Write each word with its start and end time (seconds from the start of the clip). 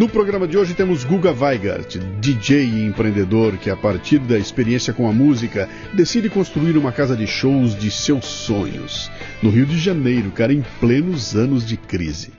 No 0.00 0.08
programa 0.08 0.48
de 0.48 0.56
hoje 0.56 0.72
temos 0.72 1.04
Guga 1.04 1.30
Weigert, 1.30 1.98
DJ 2.22 2.64
e 2.64 2.86
empreendedor 2.86 3.58
que, 3.58 3.68
a 3.68 3.76
partir 3.76 4.18
da 4.18 4.38
experiência 4.38 4.94
com 4.94 5.06
a 5.06 5.12
música, 5.12 5.68
decide 5.92 6.30
construir 6.30 6.74
uma 6.78 6.90
casa 6.90 7.14
de 7.14 7.26
shows 7.26 7.78
de 7.78 7.90
seus 7.90 8.24
sonhos. 8.24 9.10
No 9.42 9.50
Rio 9.50 9.66
de 9.66 9.78
Janeiro, 9.78 10.30
cara, 10.30 10.54
em 10.54 10.64
plenos 10.80 11.36
anos 11.36 11.66
de 11.66 11.76
crise. 11.76 12.32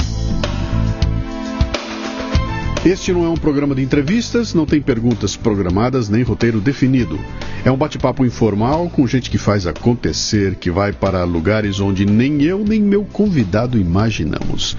Este 2.84 3.14
não 3.14 3.26
é 3.26 3.30
um 3.30 3.38
programa 3.38 3.76
de 3.76 3.84
entrevistas, 3.84 4.56
não 4.56 4.66
tem 4.66 4.82
perguntas 4.82 5.36
programadas 5.36 6.10
nem 6.10 6.24
roteiro 6.24 6.60
definido. 6.60 7.20
É 7.64 7.70
um 7.70 7.78
bate-papo 7.78 8.26
informal 8.26 8.90
com 8.90 9.06
gente 9.06 9.30
que 9.30 9.38
faz 9.38 9.68
acontecer, 9.68 10.56
que 10.56 10.72
vai 10.72 10.92
para 10.92 11.24
lugares 11.26 11.80
onde 11.80 12.08
nem 12.08 12.42
eu 12.42 12.66
nem 12.68 12.82
meu 12.82 13.06
convidado 13.06 13.78
imaginamos. 13.78 14.76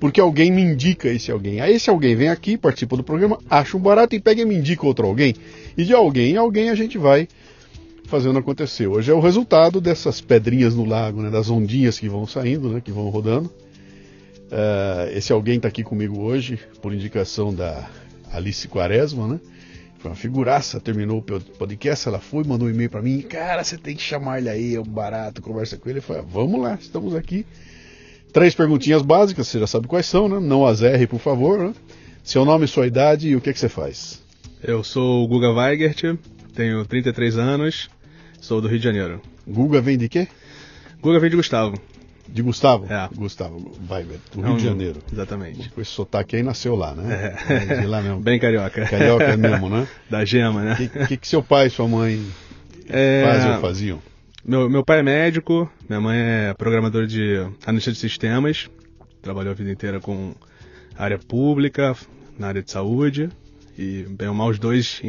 porque 0.00 0.20
alguém 0.20 0.50
me 0.50 0.62
indica 0.62 1.08
esse 1.08 1.30
alguém. 1.30 1.60
Aí 1.60 1.74
esse 1.74 1.88
alguém 1.88 2.16
vem 2.16 2.28
aqui, 2.28 2.58
participa 2.58 2.96
do 2.96 3.04
programa, 3.04 3.38
acha 3.48 3.76
um 3.76 3.80
barato 3.80 4.16
e 4.16 4.20
pega 4.20 4.42
e 4.42 4.44
me 4.44 4.56
indica 4.56 4.84
outro 4.84 5.06
alguém. 5.06 5.36
E 5.76 5.84
de 5.84 5.92
alguém 5.92 6.32
em 6.32 6.36
alguém 6.36 6.70
a 6.70 6.74
gente 6.74 6.98
vai 6.98 7.28
fazendo 8.12 8.38
acontecer. 8.38 8.86
Hoje 8.86 9.10
é 9.10 9.14
o 9.14 9.20
resultado 9.20 9.80
dessas 9.80 10.20
pedrinhas 10.20 10.74
no 10.74 10.84
lago, 10.84 11.22
né, 11.22 11.30
das 11.30 11.48
ondinhas 11.48 11.98
que 11.98 12.10
vão 12.10 12.26
saindo, 12.26 12.68
né, 12.68 12.78
que 12.78 12.92
vão 12.92 13.08
rodando. 13.08 13.50
Uh, 14.50 15.16
esse 15.16 15.32
alguém 15.32 15.56
está 15.56 15.68
aqui 15.68 15.82
comigo 15.82 16.20
hoje 16.20 16.60
por 16.82 16.92
indicação 16.92 17.54
da 17.54 17.88
Alice 18.30 18.68
Quaresma, 18.68 19.26
né? 19.26 19.40
Foi 19.98 20.10
uma 20.10 20.16
figuraça, 20.16 20.78
terminou 20.78 21.20
o 21.20 21.22
podcast, 21.22 22.06
ela 22.06 22.18
foi, 22.18 22.44
mandou 22.44 22.68
um 22.68 22.70
e-mail 22.70 22.90
para 22.90 23.00
mim, 23.00 23.22
cara, 23.22 23.64
você 23.64 23.78
tem 23.78 23.96
que 23.96 24.02
chamar 24.02 24.40
ele 24.40 24.50
aí, 24.50 24.74
é 24.74 24.80
um 24.80 24.84
barato, 24.84 25.40
conversa 25.40 25.78
com 25.78 25.88
ele. 25.88 26.00
Eu 26.00 26.02
falei, 26.02 26.22
vamos 26.28 26.60
lá, 26.60 26.76
estamos 26.78 27.14
aqui. 27.14 27.46
Três 28.30 28.54
perguntinhas 28.54 29.00
básicas, 29.00 29.48
você 29.48 29.58
já 29.58 29.66
sabe 29.66 29.86
quais 29.86 30.04
são, 30.04 30.28
né? 30.28 30.38
Não 30.38 30.66
as 30.66 30.82
erre, 30.82 31.06
por 31.06 31.18
favor. 31.18 31.58
Né? 31.58 31.74
Seu 32.22 32.44
nome, 32.44 32.68
sua 32.68 32.86
idade 32.86 33.28
e 33.28 33.36
o 33.36 33.40
que, 33.40 33.54
que 33.54 33.58
você 33.58 33.70
faz? 33.70 34.20
Eu 34.62 34.84
sou 34.84 35.24
o 35.24 35.28
Guga 35.28 35.50
Weigert, 35.50 36.18
tenho 36.54 36.84
33 36.84 37.38
anos, 37.38 37.88
sou 38.42 38.60
do 38.60 38.66
Rio 38.66 38.78
de 38.78 38.84
Janeiro. 38.84 39.22
Guga 39.46 39.80
vem 39.80 39.96
de 39.96 40.08
quê? 40.08 40.26
Guga 41.00 41.18
vem 41.20 41.30
de 41.30 41.36
Gustavo. 41.36 41.80
De 42.28 42.42
Gustavo? 42.42 42.92
É. 42.92 43.08
Gustavo 43.14 43.72
Weigert, 43.88 44.20
do 44.34 44.42
Rio 44.42 44.56
de 44.56 44.64
Janeiro. 44.64 45.00
Exatamente. 45.12 45.72
Esse 45.78 45.90
sotaque 45.90 46.36
aí 46.36 46.42
nasceu 46.42 46.74
lá, 46.74 46.94
né? 46.94 47.36
É. 47.48 47.80
De 47.80 47.86
lá 47.86 48.02
mesmo. 48.02 48.18
Bem 48.20 48.38
carioca. 48.38 48.84
Carioca 48.86 49.36
mesmo, 49.36 49.68
né? 49.68 49.86
da 50.10 50.24
gema, 50.24 50.62
né? 50.62 50.72
O 50.72 50.76
que, 50.76 50.88
que, 51.06 51.16
que 51.18 51.28
seu 51.28 51.42
pai 51.42 51.68
e 51.68 51.70
sua 51.70 51.86
mãe 51.86 52.24
É... 52.88 53.22
fazem 53.24 53.52
ou 53.52 53.60
faziam? 53.60 54.02
Meu, 54.44 54.68
meu 54.68 54.84
pai 54.84 54.98
é 54.98 55.02
médico, 55.04 55.70
minha 55.88 56.00
mãe 56.00 56.18
é 56.18 56.54
programadora 56.54 57.06
de 57.06 57.46
analista 57.64 57.92
de 57.92 57.98
sistemas, 57.98 58.68
trabalhou 59.20 59.52
a 59.52 59.54
vida 59.54 59.70
inteira 59.70 60.00
com 60.00 60.34
área 60.98 61.16
pública, 61.16 61.94
na 62.36 62.48
área 62.48 62.60
de 62.60 62.68
saúde, 62.68 63.28
e 63.78 64.04
bem 64.10 64.26
ou 64.26 64.34
mal 64.34 64.48
os 64.48 64.58
dois 64.58 65.00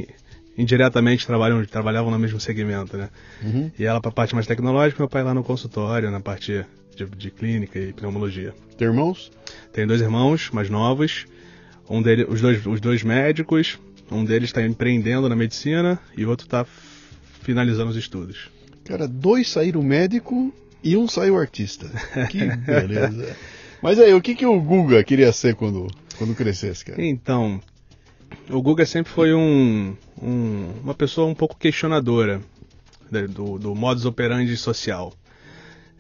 indiretamente 0.58 1.26
trabalham, 1.26 1.64
trabalhavam 1.66 2.12
no 2.12 2.20
mesmo 2.20 2.40
segmento, 2.40 2.98
né? 2.98 3.10
Uhum. 3.42 3.72
E 3.78 3.86
ela 3.86 4.00
para 4.00 4.10
a 4.10 4.14
parte 4.14 4.36
mais 4.36 4.48
tecnológica, 4.48 5.02
meu 5.02 5.10
pai 5.10 5.24
lá 5.24 5.34
no 5.34 5.44
consultório, 5.44 6.12
na 6.12 6.20
parte 6.20 6.66
de, 6.96 7.06
de 7.06 7.32
clínica 7.32 7.80
e 7.80 7.94
pneumologia. 7.94 8.54
Tem 8.78 8.88
irmãos? 8.88 9.32
Tenho 9.72 9.88
dois 9.88 10.02
irmãos 10.02 10.50
mais 10.52 10.70
novos, 10.70 11.26
um 11.90 12.02
deles, 12.02 12.26
os 12.30 12.42
dois, 12.42 12.66
os 12.66 12.80
dois 12.80 13.04
médicos, 13.04 13.80
um 14.12 14.24
deles 14.24 14.50
está 14.50 14.62
empreendendo 14.62 15.28
na 15.28 15.36
medicina 15.36 16.00
e 16.16 16.26
o 16.26 16.30
outro 16.30 16.46
está 16.46 16.66
finalizando 17.42 17.90
os 17.90 17.98
estudos. 17.98 18.50
Cara, 18.84 19.08
dois 19.08 19.50
saíram 19.50 19.82
médico 19.82 20.54
e 20.84 20.98
um 20.98 21.08
saiu 21.08 21.38
artista. 21.38 21.90
Que 22.30 22.46
beleza. 22.46 23.36
Mas 23.82 24.00
aí, 24.00 24.14
o 24.14 24.22
que, 24.22 24.34
que 24.34 24.46
o 24.46 24.62
Guga 24.62 25.04
queria 25.04 25.32
ser 25.34 25.56
quando, 25.56 25.88
quando 26.18 26.34
crescesse, 26.34 26.86
cara? 26.86 27.04
Então, 27.04 27.62
o 28.50 28.62
Guga 28.62 28.86
sempre 28.86 29.12
foi 29.12 29.34
um, 29.34 29.96
um, 30.22 30.74
uma 30.84 30.94
pessoa 30.94 31.28
um 31.28 31.36
pouco 31.36 31.58
questionadora 31.58 32.42
do, 33.30 33.58
do 33.58 33.76
modus 33.76 34.06
operandi 34.06 34.56
social. 34.58 35.14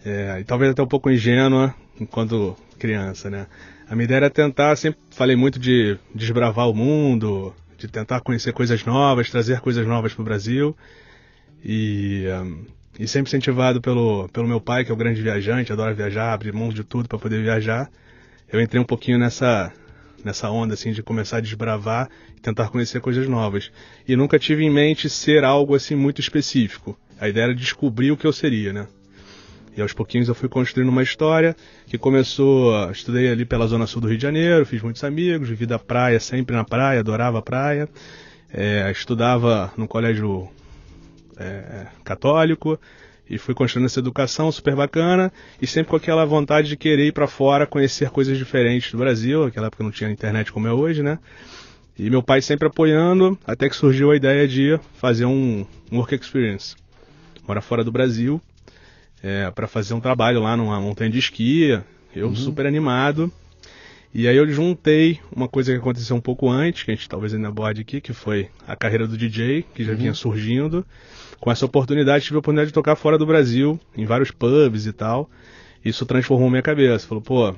É, 0.05 0.39
e 0.39 0.44
talvez 0.44 0.71
até 0.71 0.81
um 0.81 0.88
pouco 0.88 1.09
ingênua 1.09 1.73
enquanto 1.99 2.57
criança, 2.77 3.29
né? 3.29 3.47
A 3.88 3.95
minha 3.95 4.05
ideia 4.05 4.17
era 4.17 4.29
tentar, 4.29 4.75
sempre 4.75 4.99
falei 5.11 5.35
muito 5.35 5.59
de 5.59 5.97
desbravar 6.13 6.69
o 6.69 6.73
mundo, 6.73 7.53
de 7.77 7.88
tentar 7.88 8.21
conhecer 8.21 8.51
coisas 8.53 8.83
novas, 8.83 9.29
trazer 9.29 9.59
coisas 9.61 9.85
novas 9.85 10.13
para 10.13 10.21
o 10.21 10.25
Brasil. 10.25 10.75
E, 11.63 12.25
um, 12.41 12.65
e 13.00 13.07
sempre 13.07 13.29
incentivado 13.29 13.81
pelo, 13.81 14.27
pelo 14.29 14.47
meu 14.47 14.59
pai, 14.59 14.83
que 14.83 14.91
é 14.91 14.94
o 14.94 14.97
grande 14.97 15.21
viajante, 15.21 15.71
adora 15.71 15.94
viajar, 15.94 16.33
abrir 16.33 16.53
mão 16.53 16.69
de 16.69 16.83
tudo 16.83 17.07
para 17.07 17.19
poder 17.19 17.41
viajar. 17.41 17.89
Eu 18.51 18.61
entrei 18.61 18.81
um 18.81 18.85
pouquinho 18.85 19.17
nessa, 19.17 19.71
nessa 20.23 20.50
onda 20.50 20.73
assim 20.73 20.91
de 20.91 21.03
começar 21.03 21.38
a 21.38 21.41
desbravar 21.41 22.09
e 22.35 22.39
tentar 22.39 22.69
conhecer 22.69 23.01
coisas 23.01 23.28
novas. 23.28 23.72
E 24.07 24.16
nunca 24.16 24.39
tive 24.39 24.63
em 24.63 24.69
mente 24.69 25.09
ser 25.09 25.44
algo 25.44 25.75
assim 25.75 25.95
muito 25.95 26.22
específico. 26.22 26.97
A 27.19 27.29
ideia 27.29 27.45
era 27.45 27.56
descobrir 27.56 28.11
o 28.11 28.17
que 28.17 28.25
eu 28.25 28.33
seria, 28.33 28.73
né? 28.73 28.88
E 29.75 29.81
aos 29.81 29.91
pouquinhos 29.91 30.28
eu 30.28 30.35
fui 30.35 30.47
construindo 30.47 30.89
uma 30.89 31.01
história 31.01 31.56
que 31.88 31.97
começou. 31.97 32.91
Estudei 32.91 33.29
ali 33.29 33.44
pela 33.44 33.66
zona 33.66 33.88
sul 33.88 34.01
do 34.01 34.07
Rio 34.07 34.17
de 34.17 34.23
Janeiro, 34.23 34.66
fiz 34.66 34.81
muitos 34.81 35.03
amigos, 35.03 35.50
vivi 35.50 35.66
da 35.66 35.79
praia, 35.79 36.19
sempre 36.19 36.56
na 36.56 36.63
praia, 36.63 37.00
adorava 37.00 37.39
a 37.39 37.41
praia. 37.41 37.89
É, 38.51 38.89
estudava 38.91 39.73
no 39.75 39.88
colégio 39.88 40.47
é, 41.38 41.88
católico 42.03 42.79
e 43.29 43.38
fui 43.38 43.53
construindo 43.53 43.85
essa 43.85 44.00
educação 44.00 44.51
super 44.51 44.75
bacana 44.75 45.31
e 45.61 45.65
sempre 45.65 45.89
com 45.89 45.95
aquela 45.95 46.25
vontade 46.25 46.68
de 46.68 46.77
querer 46.77 47.07
ir 47.07 47.12
para 47.12 47.27
fora, 47.27 47.65
conhecer 47.65 48.09
coisas 48.09 48.38
diferentes 48.38 48.92
do 48.92 48.98
Brasil. 48.98 49.45
Naquela 49.45 49.68
época 49.68 49.83
não 49.83 49.92
tinha 49.92 50.09
internet 50.09 50.51
como 50.51 50.68
é 50.68 50.74
hoje, 50.74 51.01
né? 51.01 51.19
E 51.98 52.09
meu 52.09 52.24
pai 52.24 52.42
sempre 52.42 52.68
apoiando, 52.68 53.38
até 53.45 53.69
que 53.69 53.75
surgiu 53.75 54.12
a 54.12 54.15
ideia 54.15 54.48
de 54.48 54.80
fazer 54.95 55.25
um, 55.25 55.65
um 55.92 55.98
work 55.98 56.15
experience, 56.15 56.75
morar 57.48 57.62
fora 57.62 57.83
do 57.83 57.92
Brasil, 57.92 58.42
é, 59.21 59.50
para 59.51 59.68
fazer 59.68 59.94
um 59.94 60.00
trabalho 60.00 60.42
lá 60.42 60.57
numa 60.57 60.80
montanha 60.81 61.09
de 61.09 61.19
esqui. 61.19 61.80
Eu 62.15 62.27
uhum. 62.27 62.36
super 62.36 62.65
animado. 62.65 63.31
E 64.13 64.27
aí 64.27 64.36
eu 64.36 64.48
juntei 64.51 65.19
uma 65.36 65.48
coisa 65.48 65.71
que 65.71 65.80
aconteceu 65.80 66.15
um 66.15 66.21
pouco 66.21 66.50
antes, 66.50 66.83
que 66.83 66.92
a 66.92 66.95
gente 66.95 67.09
talvez 67.09 67.33
ainda 67.33 67.48
aborde 67.48 67.81
aqui, 67.81 68.00
que 68.00 68.13
foi 68.13 68.50
a 68.68 68.75
carreira 68.75 69.07
do 69.07 69.18
DJ, 69.18 69.65
que 69.74 69.83
já 69.83 69.92
uhum. 69.92 69.98
vinha 69.98 70.13
surgindo. 70.13 70.86
Com 71.44 71.51
essa 71.51 71.66
oportunidade, 71.66 72.24
tive 72.24 72.38
a 72.38 72.40
oportunidade 72.40 72.69
de 72.69 72.74
tocar 72.74 72.95
fora 72.95 73.18
do 73.18 73.25
Brasil, 73.25 73.78
em 73.98 74.06
vários 74.06 74.31
pubs 74.31 74.86
e 74.86 74.94
tal. 74.94 75.30
Isso 75.84 76.06
transformou 76.06 76.50
minha 76.50 76.62
cabeça. 76.62 77.06
Falou, 77.06 77.22
pô, 77.22 77.54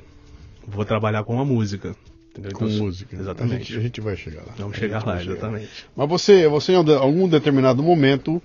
vou 0.68 0.84
trabalhar 0.84 1.24
com 1.24 1.40
a 1.40 1.46
música. 1.46 1.96
Entendeu? 2.32 2.52
Com 2.54 2.66
então, 2.66 2.80
música. 2.80 3.16
Exatamente. 3.16 3.54
A 3.54 3.58
gente, 3.60 3.78
a 3.78 3.82
gente, 3.82 4.02
vai 4.02 4.18
chegar 4.18 4.42
lá. 4.42 4.56
Vamos 4.58 4.76
chegar 4.76 5.06
lá, 5.06 5.22
exatamente. 5.22 5.86
Mas 5.96 6.10
você, 6.10 6.48
você 6.48 6.72
em 6.72 6.78
algum 6.78 7.30
determinado 7.30 7.84
momento 7.84 8.42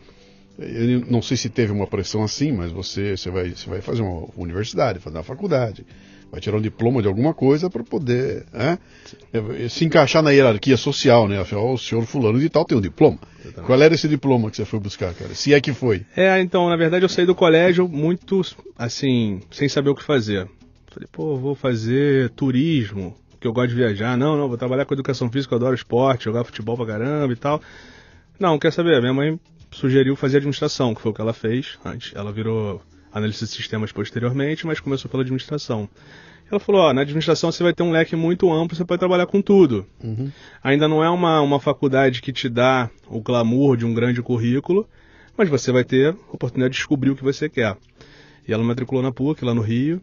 Eu 0.61 1.01
não 1.09 1.23
sei 1.23 1.39
se 1.39 1.49
teve 1.49 1.73
uma 1.73 1.87
pressão 1.87 2.23
assim, 2.23 2.53
mas 2.53 2.71
você, 2.71 3.17
você, 3.17 3.31
vai, 3.31 3.51
você 3.51 3.69
vai 3.69 3.81
fazer 3.81 4.03
uma 4.03 4.29
universidade, 4.37 4.99
fazer 4.99 5.17
uma 5.17 5.25
faculdade, 5.25 5.87
vai 6.31 6.39
tirar 6.39 6.59
um 6.59 6.61
diploma 6.61 7.01
de 7.01 7.09
alguma 7.09 7.33
coisa 7.33 7.71
para 7.71 7.83
poder 7.83 8.45
né, 8.53 8.79
se 9.71 9.87
encaixar 9.87 10.23
na 10.23 10.31
hierarquia 10.31 10.77
social, 10.77 11.27
né? 11.27 11.41
Afinal, 11.41 11.73
o 11.73 11.79
senhor 11.79 12.05
fulano 12.05 12.39
de 12.39 12.51
tal 12.51 12.67
tem 12.67 12.77
um 12.77 12.81
diploma. 12.81 13.19
Qual 13.65 13.81
era 13.81 13.95
esse 13.95 14.07
diploma 14.07 14.51
que 14.51 14.59
você 14.59 14.67
foi 14.67 14.79
buscar, 14.79 15.15
cara? 15.15 15.35
Se 15.35 15.55
é 15.55 15.61
que 15.63 15.73
foi? 15.73 16.05
É, 16.15 16.39
então, 16.41 16.69
na 16.69 16.77
verdade 16.77 17.05
eu 17.05 17.09
saí 17.09 17.25
do 17.25 17.35
colégio 17.35 17.89
muito, 17.89 18.43
assim, 18.77 19.41
sem 19.51 19.67
saber 19.67 19.89
o 19.89 19.95
que 19.95 20.05
fazer. 20.05 20.47
Falei, 20.91 21.09
pô, 21.11 21.37
vou 21.37 21.55
fazer 21.55 22.31
turismo, 22.31 23.17
que 23.41 23.47
eu 23.47 23.53
gosto 23.53 23.71
de 23.71 23.77
viajar. 23.77 24.17
Não, 24.17 24.37
não, 24.37 24.47
vou 24.47 24.59
trabalhar 24.59 24.85
com 24.85 24.93
educação 24.93 25.31
física, 25.31 25.55
eu 25.55 25.57
adoro 25.57 25.75
esporte, 25.75 26.25
jogar 26.25 26.45
futebol 26.45 26.77
pra 26.77 26.87
caramba 26.87 27.33
e 27.33 27.37
tal. 27.37 27.63
Não, 28.39 28.59
quer 28.59 28.73
saber? 28.73 29.01
Minha 29.01 29.15
mãe 29.15 29.41
sugeriu 29.71 30.17
fazer 30.17 30.39
administração, 30.39 30.95
que 30.95 31.01
foi 31.01 31.11
o 31.11 31.15
que 31.15 31.21
ela 31.21 31.33
fez 31.33 31.79
antes. 31.85 32.13
Ela 32.15 32.33
virou 32.33 32.83
analista 33.13 33.45
de 33.45 33.53
sistemas 33.53 33.93
posteriormente, 33.93 34.67
mas 34.67 34.81
começou 34.81 35.11
pela 35.11 35.23
administração. 35.23 35.89
Ela 36.51 36.59
falou, 36.59 36.81
ó, 36.81 36.93
na 36.93 37.03
administração 37.03 37.53
você 37.53 37.63
vai 37.63 37.73
ter 37.73 37.83
um 37.83 37.93
leque 37.93 38.17
muito 38.17 38.53
amplo, 38.53 38.77
você 38.77 38.85
pode 38.85 38.99
trabalhar 38.99 39.27
com 39.27 39.41
tudo. 39.41 39.87
Uhum. 40.03 40.31
Ainda 40.63 40.89
não 40.89 41.03
é 41.03 41.09
uma, 41.09 41.41
uma 41.41 41.61
faculdade 41.61 42.21
que 42.21 42.33
te 42.33 42.49
dá 42.49 42.91
o 43.07 43.21
glamour 43.21 43.77
de 43.77 43.87
um 43.87 43.95
grande 43.95 44.21
currículo, 44.21 44.89
mas 45.37 45.49
você 45.49 45.71
vai 45.71 45.85
ter 45.85 46.13
a 46.13 46.35
oportunidade 46.35 46.73
de 46.73 46.79
descobrir 46.79 47.11
o 47.11 47.17
que 47.17 47.23
você 47.23 47.49
quer. 47.49 47.77
E 48.49 48.53
ela 48.53 48.65
matriculou 48.65 49.03
na 49.03 49.13
PUC, 49.13 49.45
lá 49.45 49.55
no 49.55 49.61
Rio, 49.61 50.03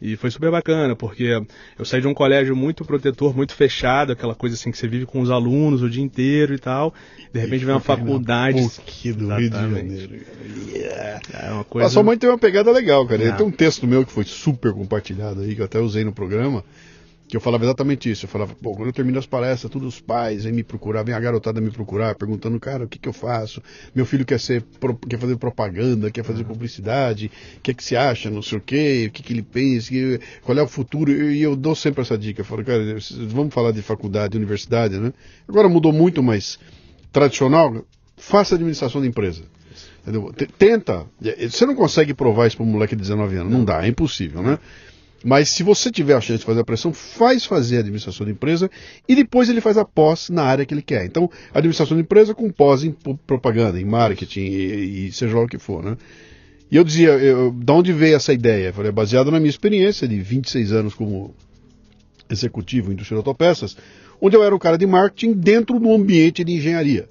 e 0.00 0.16
foi 0.16 0.30
super 0.30 0.50
bacana, 0.50 0.94
porque 0.94 1.40
eu 1.78 1.84
saí 1.84 2.00
de 2.00 2.06
um 2.06 2.12
colégio 2.14 2.54
muito 2.54 2.84
protetor, 2.84 3.34
muito 3.34 3.54
fechado, 3.54 4.12
aquela 4.12 4.34
coisa 4.34 4.54
assim 4.54 4.70
que 4.70 4.76
você 4.76 4.86
vive 4.86 5.06
com 5.06 5.20
os 5.20 5.30
alunos 5.30 5.82
o 5.82 5.88
dia 5.88 6.02
inteiro 6.02 6.54
e 6.54 6.58
tal. 6.58 6.92
De 7.32 7.40
repente 7.40 7.64
vem 7.64 7.74
uma 7.74 7.80
faculdade. 7.80 8.60
PUC 8.60 9.12
do 9.12 9.34
Rio 9.34 9.50
de 9.50 9.56
Janeiro. 9.56 10.20
Yeah. 10.68 11.20
É 11.32 11.52
uma 11.52 11.64
coisa... 11.64 11.86
A 11.86 11.90
sua 11.90 12.02
mãe 12.02 12.18
tem 12.18 12.28
uma 12.28 12.38
pegada 12.38 12.70
legal, 12.70 13.06
cara. 13.06 13.32
Tem 13.32 13.46
um 13.46 13.50
texto 13.50 13.86
meu 13.86 14.04
que 14.04 14.12
foi 14.12 14.24
super 14.24 14.72
compartilhado 14.72 15.40
aí, 15.40 15.54
que 15.54 15.60
eu 15.60 15.64
até 15.66 15.78
usei 15.78 16.04
no 16.04 16.12
programa 16.12 16.62
que 17.28 17.36
eu 17.36 17.40
falava 17.40 17.64
exatamente 17.64 18.10
isso. 18.10 18.24
Eu 18.24 18.28
falava, 18.28 18.54
pô, 18.54 18.72
quando 18.72 18.88
eu 18.88 18.92
termino 18.92 19.18
as 19.18 19.26
palestras, 19.26 19.70
todos 19.70 19.94
os 19.94 20.00
pais 20.00 20.44
vêm 20.44 20.52
me 20.52 20.62
procurar, 20.62 21.02
vem 21.02 21.14
a 21.14 21.20
garotada 21.20 21.60
me 21.60 21.70
procurar, 21.70 22.14
perguntando, 22.14 22.58
cara, 22.60 22.84
o 22.84 22.88
que, 22.88 22.98
que 22.98 23.08
eu 23.08 23.12
faço? 23.12 23.60
Meu 23.94 24.06
filho 24.06 24.24
quer 24.24 24.38
ser, 24.38 24.64
quer 25.08 25.18
fazer 25.18 25.36
propaganda, 25.36 26.10
quer 26.10 26.24
fazer 26.24 26.44
publicidade, 26.44 27.30
o 27.56 27.60
que, 27.60 27.74
que 27.74 27.82
se 27.82 27.96
acha, 27.96 28.30
não 28.30 28.42
sei 28.42 28.58
o 28.58 28.60
quê, 28.60 29.06
o 29.08 29.12
que, 29.12 29.22
que 29.22 29.32
ele 29.32 29.42
pensa, 29.42 29.92
qual 30.42 30.56
é 30.56 30.62
o 30.62 30.68
futuro? 30.68 31.10
E 31.12 31.42
eu 31.42 31.56
dou 31.56 31.74
sempre 31.74 32.02
essa 32.02 32.16
dica. 32.16 32.40
Eu 32.40 32.44
falo, 32.44 32.64
cara, 32.64 32.82
vamos 33.28 33.52
falar 33.52 33.72
de 33.72 33.82
faculdade, 33.82 34.36
universidade, 34.36 34.98
né? 34.98 35.12
Agora 35.48 35.68
mudou 35.68 35.92
muito, 35.92 36.22
mas 36.22 36.58
tradicional, 37.12 37.84
faça 38.16 38.54
administração 38.54 39.00
de 39.00 39.08
empresa. 39.08 39.42
Entendeu? 40.02 40.32
Tenta. 40.56 41.04
Você 41.20 41.66
não 41.66 41.74
consegue 41.74 42.14
provar 42.14 42.46
isso 42.46 42.56
para 42.56 42.64
um 42.64 42.68
moleque 42.68 42.94
de 42.94 43.02
19 43.02 43.36
anos. 43.36 43.52
Não 43.52 43.64
dá, 43.64 43.84
é 43.84 43.88
impossível, 43.88 44.40
né? 44.40 44.58
Mas 45.26 45.48
se 45.48 45.64
você 45.64 45.90
tiver 45.90 46.14
a 46.14 46.20
chance 46.20 46.38
de 46.38 46.44
fazer 46.44 46.60
a 46.60 46.64
pressão, 46.64 46.92
faz 46.92 47.44
fazer 47.44 47.78
a 47.78 47.80
administração 47.80 48.24
de 48.24 48.30
empresa 48.30 48.70
e 49.08 49.14
depois 49.16 49.48
ele 49.48 49.60
faz 49.60 49.76
a 49.76 49.84
pós 49.84 50.30
na 50.30 50.44
área 50.44 50.64
que 50.64 50.72
ele 50.72 50.82
quer. 50.82 51.04
Então, 51.04 51.28
administração 51.52 51.96
de 51.96 52.04
empresa 52.04 52.32
com 52.32 52.48
pós 52.48 52.84
em 52.84 52.92
propaganda, 53.26 53.80
em 53.80 53.84
marketing 53.84 54.42
e, 54.42 55.08
e 55.08 55.12
seja 55.12 55.36
lá 55.36 55.42
o 55.42 55.48
que 55.48 55.58
for, 55.58 55.82
né? 55.82 55.96
E 56.70 56.76
eu 56.76 56.84
dizia, 56.84 57.08
eu, 57.08 57.50
de 57.50 57.72
onde 57.72 57.92
veio 57.92 58.14
essa 58.14 58.32
ideia? 58.32 58.68
Eu 58.68 58.72
falei, 58.72 58.90
é 58.90 58.92
baseado 58.92 59.32
na 59.32 59.40
minha 59.40 59.50
experiência 59.50 60.06
de 60.06 60.16
26 60.20 60.70
anos 60.70 60.94
como 60.94 61.34
executivo 62.30 62.90
em 62.90 62.92
indústria 62.92 63.16
de 63.16 63.28
autopeças, 63.28 63.76
onde 64.20 64.36
eu 64.36 64.44
era 64.44 64.54
o 64.54 64.60
cara 64.60 64.78
de 64.78 64.86
marketing 64.86 65.32
dentro 65.32 65.80
do 65.80 65.92
ambiente 65.92 66.44
de 66.44 66.52
engenharia. 66.52 67.08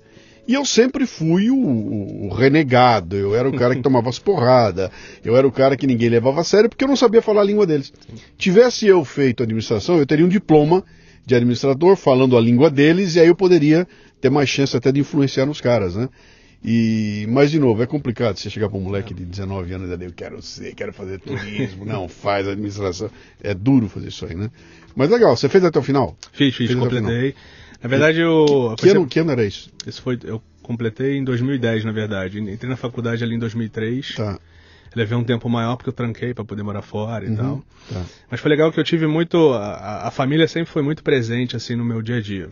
E 0.48 0.54
eu 0.54 0.64
sempre 0.64 1.08
fui 1.08 1.50
o, 1.50 1.58
o, 1.58 2.30
renegado, 2.34 3.16
eu 3.16 3.36
era 3.36 3.50
o 3.50 3.56
cara 3.58 3.76
que 3.76 3.82
tomava 3.82 4.10
as 4.10 4.20
porradas, 4.20 4.92
eu 5.24 5.36
era 5.36 5.48
o 5.48 5.52
cara 5.52 5.76
que 5.76 5.88
ninguém 5.88 6.10
levava 6.10 6.42
a 6.42 6.44
sério 6.44 6.70
porque 6.70 6.84
eu 6.84 6.88
não 6.88 6.96
sabia 6.96 7.22
falar 7.22 7.42
a 7.42 7.46
língua 7.46 7.66
deles. 7.66 7.92
Tivesse 8.38 8.86
eu 8.86 9.04
feito 9.04 9.42
administração, 9.42 9.98
eu 9.98 10.06
teria 10.06 10.26
um 10.26 10.30
diploma 10.30 10.84
de 11.26 11.34
administrador 11.34 11.96
falando 11.96 12.38
a 12.38 12.42
língua 12.42 12.70
deles 12.70 13.16
e 13.16 13.20
aí 13.20 13.28
eu 13.28 13.36
poderia 13.36 13.88
ter 14.22 14.30
mais 14.30 14.48
chance 14.48 14.78
até 14.78 14.92
de 14.92 15.00
influenciar 15.00 15.48
nos 15.48 15.60
caras, 15.60 15.96
né? 15.96 16.10
E, 16.68 17.28
mas 17.30 17.52
de 17.52 17.60
novo, 17.60 17.84
é 17.84 17.86
complicado 17.86 18.38
você 18.38 18.50
chegar 18.50 18.70
para 18.70 18.78
um 18.80 18.82
moleque 18.82 19.14
de 19.14 19.24
19 19.24 19.72
anos 19.72 19.88
e 19.88 19.94
dizer, 19.94 20.06
eu 20.08 20.14
quero 20.14 20.42
ser, 20.42 20.74
quero 20.74 20.92
fazer 20.92 21.20
turismo, 21.20 21.86
não, 21.86 22.08
faz 22.10 22.48
administração. 22.48 23.10
É 23.44 23.54
duro 23.54 23.88
fazer 23.88 24.08
isso 24.08 24.26
aí, 24.26 24.36
né? 24.36 24.50
Mas 24.96 25.10
legal, 25.10 25.38
você 25.38 25.48
fez 25.48 25.64
até 25.64 25.78
o 25.78 25.84
final? 25.84 26.18
Fiz, 26.32 26.56
fiz, 26.56 26.68
fez 26.68 26.80
completei. 26.80 27.36
Na 27.86 27.90
verdade, 27.90 28.20
eu. 28.20 28.74
Que, 28.80 28.90
ano, 28.90 29.06
que 29.06 29.20
ano 29.20 29.32
era 29.32 29.46
isso? 29.46 29.70
Isso 29.86 30.02
foi. 30.02 30.18
Eu 30.24 30.42
completei 30.64 31.18
em 31.18 31.24
2010, 31.24 31.86
na 31.86 31.92
verdade. 31.92 32.40
Entrei 32.40 32.68
na 32.68 32.76
faculdade 32.76 33.24
ali 33.24 33.36
em 33.36 33.40
2003. 33.40 34.16
Tá. 34.16 34.40
Levei 34.96 35.16
um 35.16 35.24
tempo 35.24 35.48
maior 35.48 35.76
porque 35.76 35.90
eu 35.90 35.94
tranquei 35.94 36.34
para 36.34 36.44
poder 36.44 36.64
morar 36.64 36.82
fora 36.82 37.26
e 37.26 37.30
uhum, 37.30 37.36
tal. 37.36 37.64
Tá. 37.94 38.04
Mas 38.32 38.40
foi 38.40 38.50
legal 38.50 38.72
que 38.72 38.80
eu 38.80 38.84
tive 38.84 39.06
muito. 39.06 39.54
A, 39.54 40.08
a, 40.08 40.12
família 40.12 40.48
sempre 40.48 40.72
foi 40.72 40.82
muito 40.82 41.04
presente 41.04 41.56
assim 41.56 41.76
no 41.76 41.86
meu 41.86 42.02
dia 42.02 42.18
a 42.18 42.22
dia. 42.22 42.50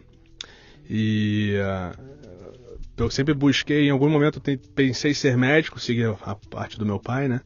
E. 0.87 1.55
Uh, 1.57 2.13
eu 2.95 3.09
sempre 3.09 3.33
busquei, 3.33 3.87
em 3.87 3.89
algum 3.89 4.07
momento 4.07 4.39
eu 4.45 4.59
pensei 4.75 5.11
em 5.11 5.15
ser 5.15 5.35
médico, 5.35 5.79
seguir 5.79 6.15
a 6.21 6.35
parte 6.35 6.77
do 6.77 6.85
meu 6.85 6.99
pai, 6.99 7.27
né? 7.27 7.41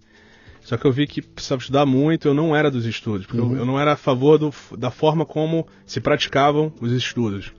Só 0.67 0.75
que 0.75 0.83
eu 0.83 0.91
vi 0.91 1.07
que 1.07 1.21
precisava 1.21 1.61
estudar 1.61 1.85
muito, 1.85 2.27
eu 2.27 2.33
não 2.33 2.53
era 2.53 2.69
dos 2.69 2.85
estudos, 2.85 3.25
porque 3.25 3.39
uhum. 3.39 3.53
eu, 3.53 3.59
eu, 3.59 3.65
não 3.65 3.79
era 3.79 3.93
a 3.93 3.95
favor 3.95 4.37
do, 4.37 4.53
da 4.77 4.91
forma 4.91 5.25
como 5.25 5.65
se 5.85 6.01
praticavam 6.01 6.73
os 6.81 6.91
estudos. 6.91 7.53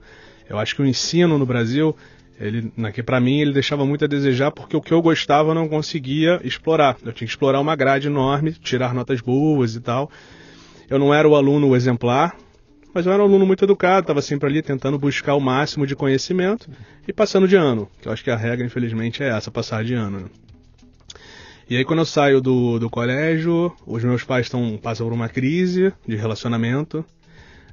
Eu 0.47 0.59
acho 0.59 0.75
que 0.75 0.83
o 0.83 0.85
ensino 0.85 1.35
no 1.35 1.43
Brasil, 1.43 1.97
ele, 2.39 2.71
para 3.03 3.19
mim, 3.19 3.39
ele 3.39 3.51
deixava 3.51 3.83
muito 3.83 4.05
a 4.05 4.07
desejar 4.07 4.51
porque 4.51 4.77
o 4.77 4.81
que 4.81 4.93
eu 4.93 5.01
gostava 5.01 5.49
eu 5.49 5.55
não 5.55 5.67
conseguia 5.67 6.39
explorar. 6.43 6.97
Eu 7.03 7.11
tinha 7.11 7.25
que 7.25 7.33
explorar 7.33 7.59
uma 7.59 7.75
grade 7.75 8.05
enorme, 8.05 8.51
tirar 8.51 8.93
notas 8.93 9.21
boas 9.21 9.73
e 9.73 9.81
tal. 9.81 10.11
Eu 10.87 10.99
não 10.99 11.11
era 11.11 11.27
o 11.27 11.35
aluno 11.35 11.75
exemplar, 11.75 12.37
mas 12.93 13.07
eu 13.07 13.11
era 13.11 13.23
um 13.23 13.25
aluno 13.25 13.43
muito 13.43 13.65
educado, 13.65 14.01
estava 14.01 14.21
sempre 14.21 14.47
ali 14.47 14.61
tentando 14.61 14.99
buscar 14.99 15.33
o 15.33 15.39
máximo 15.39 15.87
de 15.87 15.95
conhecimento 15.95 16.69
e 17.07 17.11
passando 17.11 17.47
de 17.47 17.55
ano. 17.55 17.89
Que 17.99 18.07
eu 18.07 18.11
acho 18.11 18.23
que 18.23 18.29
a 18.29 18.35
regra, 18.35 18.63
infelizmente, 18.63 19.23
é 19.23 19.29
essa, 19.29 19.49
passar 19.49 19.83
de 19.83 19.95
ano. 19.95 20.19
Né? 20.19 20.25
E 21.69 21.77
aí 21.77 21.85
quando 21.85 21.99
eu 21.99 22.05
saio 22.05 22.41
do, 22.41 22.79
do 22.79 22.89
colégio, 22.89 23.71
os 23.85 24.03
meus 24.03 24.23
pais 24.23 24.47
estão 24.47 24.79
passam 24.81 25.05
por 25.05 25.13
uma 25.13 25.29
crise 25.29 25.93
de 26.07 26.15
relacionamento, 26.15 27.05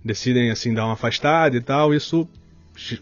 decidem 0.04 0.50
assim 0.50 0.74
dar 0.74 0.84
uma 0.84 0.92
afastada 0.92 1.56
e 1.56 1.60
tal, 1.62 1.94
isso 1.94 2.28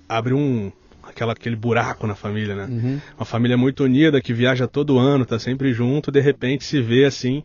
abre 0.09 0.33
um 0.33 0.71
aquela, 1.03 1.33
aquele 1.33 1.57
buraco 1.57 2.07
na 2.07 2.15
família, 2.15 2.55
né? 2.55 2.67
Uhum. 2.71 3.01
Uma 3.19 3.25
família 3.25 3.57
muito 3.57 3.83
unida 3.83 4.21
que 4.21 4.33
viaja 4.33 4.69
todo 4.69 4.97
ano, 4.97 5.27
tá 5.27 5.37
sempre 5.39 5.73
junto, 5.73 6.13
de 6.13 6.21
repente 6.21 6.63
se 6.63 6.81
vê 6.81 7.05
assim, 7.05 7.43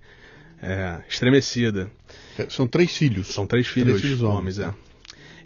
é, 0.62 1.00
estremecida. 1.10 1.90
É, 2.38 2.47
são 2.50 2.68
três 2.68 2.95
filhos. 2.95 3.28
São 3.28 3.47
três 3.47 3.68
filhos, 3.68 4.00
três 4.00 4.02
filhos 4.02 4.21
homens, 4.21 4.59
é. 4.59 4.71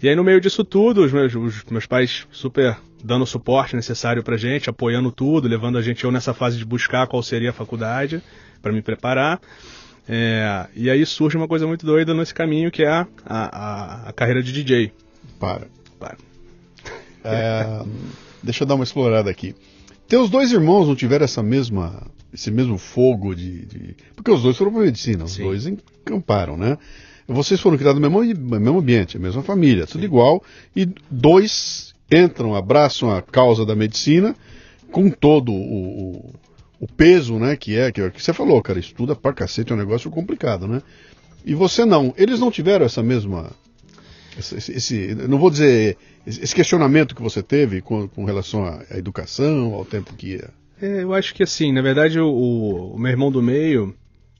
E 0.02 0.10
aí 0.10 0.16
no 0.16 0.26
meio 0.26 0.42
disso 0.42 0.66
tudo, 0.66 1.06
os 1.06 1.12
meus, 1.14 1.34
os 1.34 1.64
meus 1.72 1.86
pais 1.86 2.28
super 2.32 2.78
dando 3.04 3.24
o 3.24 3.28
suporte 3.28 3.76
necessário 3.76 4.24
pra 4.24 4.38
gente, 4.38 4.70
apoiando 4.70 5.12
tudo, 5.12 5.48
levando 5.48 5.78
a 5.78 5.82
gente 5.82 6.04
eu 6.04 6.12
nessa 6.12 6.34
fase 6.34 6.58
de 6.58 6.66
buscar 6.66 7.06
qual 7.08 7.22
seria 7.22 7.50
a 7.50 7.54
faculdade 7.54 8.24
para 8.62 8.72
me 8.72 8.82
preparar. 8.82 9.42
É, 10.08 10.68
e 10.76 10.90
aí 10.90 11.06
surge 11.06 11.38
uma 11.38 11.48
coisa 11.48 11.68
muito 11.68 11.86
doida 11.86 12.14
nesse 12.14 12.34
caminho 12.34 12.72
que 12.72 12.84
é 12.84 12.90
a, 12.90 13.08
a, 13.26 14.10
a 14.10 14.14
carreira 14.14 14.42
de 14.42 14.52
DJ. 14.54 14.92
Para. 15.40 15.68
Para. 16.00 16.18
É, 17.26 17.82
deixa 18.44 18.64
eu 18.64 18.68
dar 18.68 18.76
uma 18.76 18.84
explorada 18.84 19.32
aqui. 19.32 19.56
Teus 20.10 20.30
dois 20.30 20.52
irmãos 20.52 20.90
não 20.90 20.94
tiveram 20.94 21.24
essa 21.24 21.42
mesma, 21.42 22.06
esse 22.34 22.52
mesmo 22.52 22.78
fogo 22.78 23.34
de, 23.34 23.66
de... 23.66 23.96
Porque 24.14 24.30
os 24.30 24.44
dois 24.44 24.58
foram 24.58 24.74
para 24.74 24.82
medicina, 24.82 25.24
os 25.24 25.32
Sim. 25.32 25.44
dois 25.44 25.66
encamparam, 25.66 26.58
né? 26.58 26.78
Vocês 27.26 27.62
foram 27.62 27.78
criados 27.78 28.02
no 28.02 28.10
mesmo, 28.10 28.60
mesmo 28.60 28.78
ambiente, 28.78 29.16
a 29.16 29.20
mesma 29.22 29.42
família, 29.42 29.88
tudo 29.88 30.02
Sim. 30.02 30.06
igual, 30.06 30.44
e 30.76 30.86
dois 31.10 31.93
entram, 32.16 32.56
abraçam 32.56 33.10
a 33.10 33.22
causa 33.22 33.66
da 33.66 33.76
medicina 33.76 34.36
com 34.92 35.10
todo 35.10 35.52
o, 35.52 35.56
o, 35.56 36.34
o 36.82 36.88
peso, 36.88 37.40
né, 37.40 37.56
que 37.56 37.78
é, 37.78 37.92
que 37.92 38.02
é 38.02 38.10
que 38.10 38.22
você 38.22 38.34
falou, 38.34 38.62
cara, 38.62 38.80
estuda 38.80 39.16
pra 39.16 39.34
cacete, 39.34 39.72
é 39.72 39.76
um 39.76 39.80
negócio 39.80 40.10
complicado, 40.12 40.68
né? 40.68 40.82
E 41.46 41.54
você 41.54 41.84
não. 41.84 42.14
Eles 42.18 42.40
não 42.40 42.50
tiveram 42.50 42.86
essa 42.86 43.04
mesma 43.04 43.52
esse, 44.38 44.72
esse, 44.72 45.16
não 45.28 45.38
vou 45.38 45.50
dizer 45.50 45.98
esse 46.26 46.56
questionamento 46.56 47.16
que 47.16 47.22
você 47.22 47.44
teve 47.44 47.82
com, 47.82 48.08
com 48.08 48.26
relação 48.26 48.66
à, 48.66 48.84
à, 48.90 48.98
educação, 48.98 49.74
ao 49.74 49.86
tempo 49.86 50.14
que 50.16 50.34
ia. 50.34 50.50
É, 50.82 51.04
eu 51.04 51.14
acho 51.14 51.34
que 51.34 51.44
assim, 51.44 51.72
na 51.72 51.82
verdade, 51.82 52.20
o, 52.20 52.94
o, 52.94 53.00
meu 53.00 53.12
irmão 53.12 53.32
do 53.32 53.42
meio, 53.42 53.94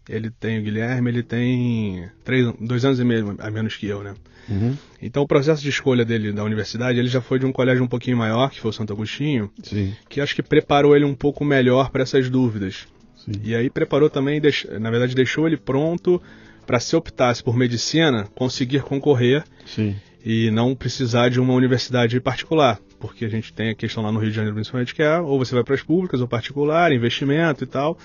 ele 0.10 0.30
tem 0.30 0.60
o 0.60 0.64
Guilherme, 0.64 1.10
ele 1.10 1.24
tem 1.24 2.10
três, 2.24 2.52
dois 2.60 2.84
anos 2.84 3.00
e 3.00 3.04
meio 3.04 3.36
a 3.40 3.50
menos 3.50 3.76
que 3.76 3.88
eu, 3.88 4.04
né? 4.04 4.14
Uhum. 4.50 4.76
Então 5.02 5.24
o 5.24 5.28
processo 5.28 5.62
de 5.62 5.70
escolha 5.70 6.04
dele 6.04 6.34
da 6.34 6.44
universidade, 6.44 7.00
ele 7.00 7.08
já 7.08 7.22
foi 7.22 7.40
de 7.40 7.46
um 7.46 7.52
colégio 7.52 7.84
um 7.84 7.88
pouquinho 7.88 8.18
maior, 8.18 8.50
que 8.50 8.60
foi 8.60 8.72
o 8.72 8.74
Santo 8.74 8.92
Agostinho, 8.92 9.50
Sim. 9.64 9.96
que 10.10 10.20
acho 10.20 10.36
que 10.36 10.44
preparou 10.44 10.96
ele 10.96 11.06
um 11.06 11.16
pouco 11.16 11.46
melhor 11.46 11.90
para 11.90 12.04
essas 12.04 12.30
dúvidas. 12.30 12.86
Sim. 13.16 13.32
E 13.42 13.56
aí 13.56 13.70
preparou 13.70 14.10
também, 14.10 14.42
na 14.80 14.92
verdade 14.92 15.16
deixou 15.16 15.48
ele 15.48 15.56
pronto 15.56 16.22
para 16.68 16.80
se 16.80 16.96
optasse 16.96 17.42
por 17.42 17.56
medicina, 17.56 18.28
conseguir 18.36 18.82
concorrer 18.84 19.46
Sim. 19.66 19.96
e 20.26 20.52
não 20.52 20.76
precisar 20.76 21.30
de 21.30 21.40
uma 21.40 21.54
universidade 21.54 22.20
particular. 22.20 22.80
porque 23.00 23.26
a 23.26 23.30
gente 23.30 23.52
tem 23.52 23.70
a 23.70 23.76
questão 23.76 24.02
lá 24.02 24.14
no 24.14 24.20
Rio 24.20 24.30
de 24.30 24.36
Janeiro, 24.36 24.56
principalmente, 24.56 24.96
que 24.96 25.04
é 25.04 25.20
ou 25.20 25.38
você 25.38 25.54
vai 25.54 25.62
para 25.64 25.76
as 25.76 25.84
públicas 25.84 26.22
ou 26.22 26.28
particular, 26.28 26.92
investimento 26.94 27.64
e 27.66 27.68
tal. 27.68 27.98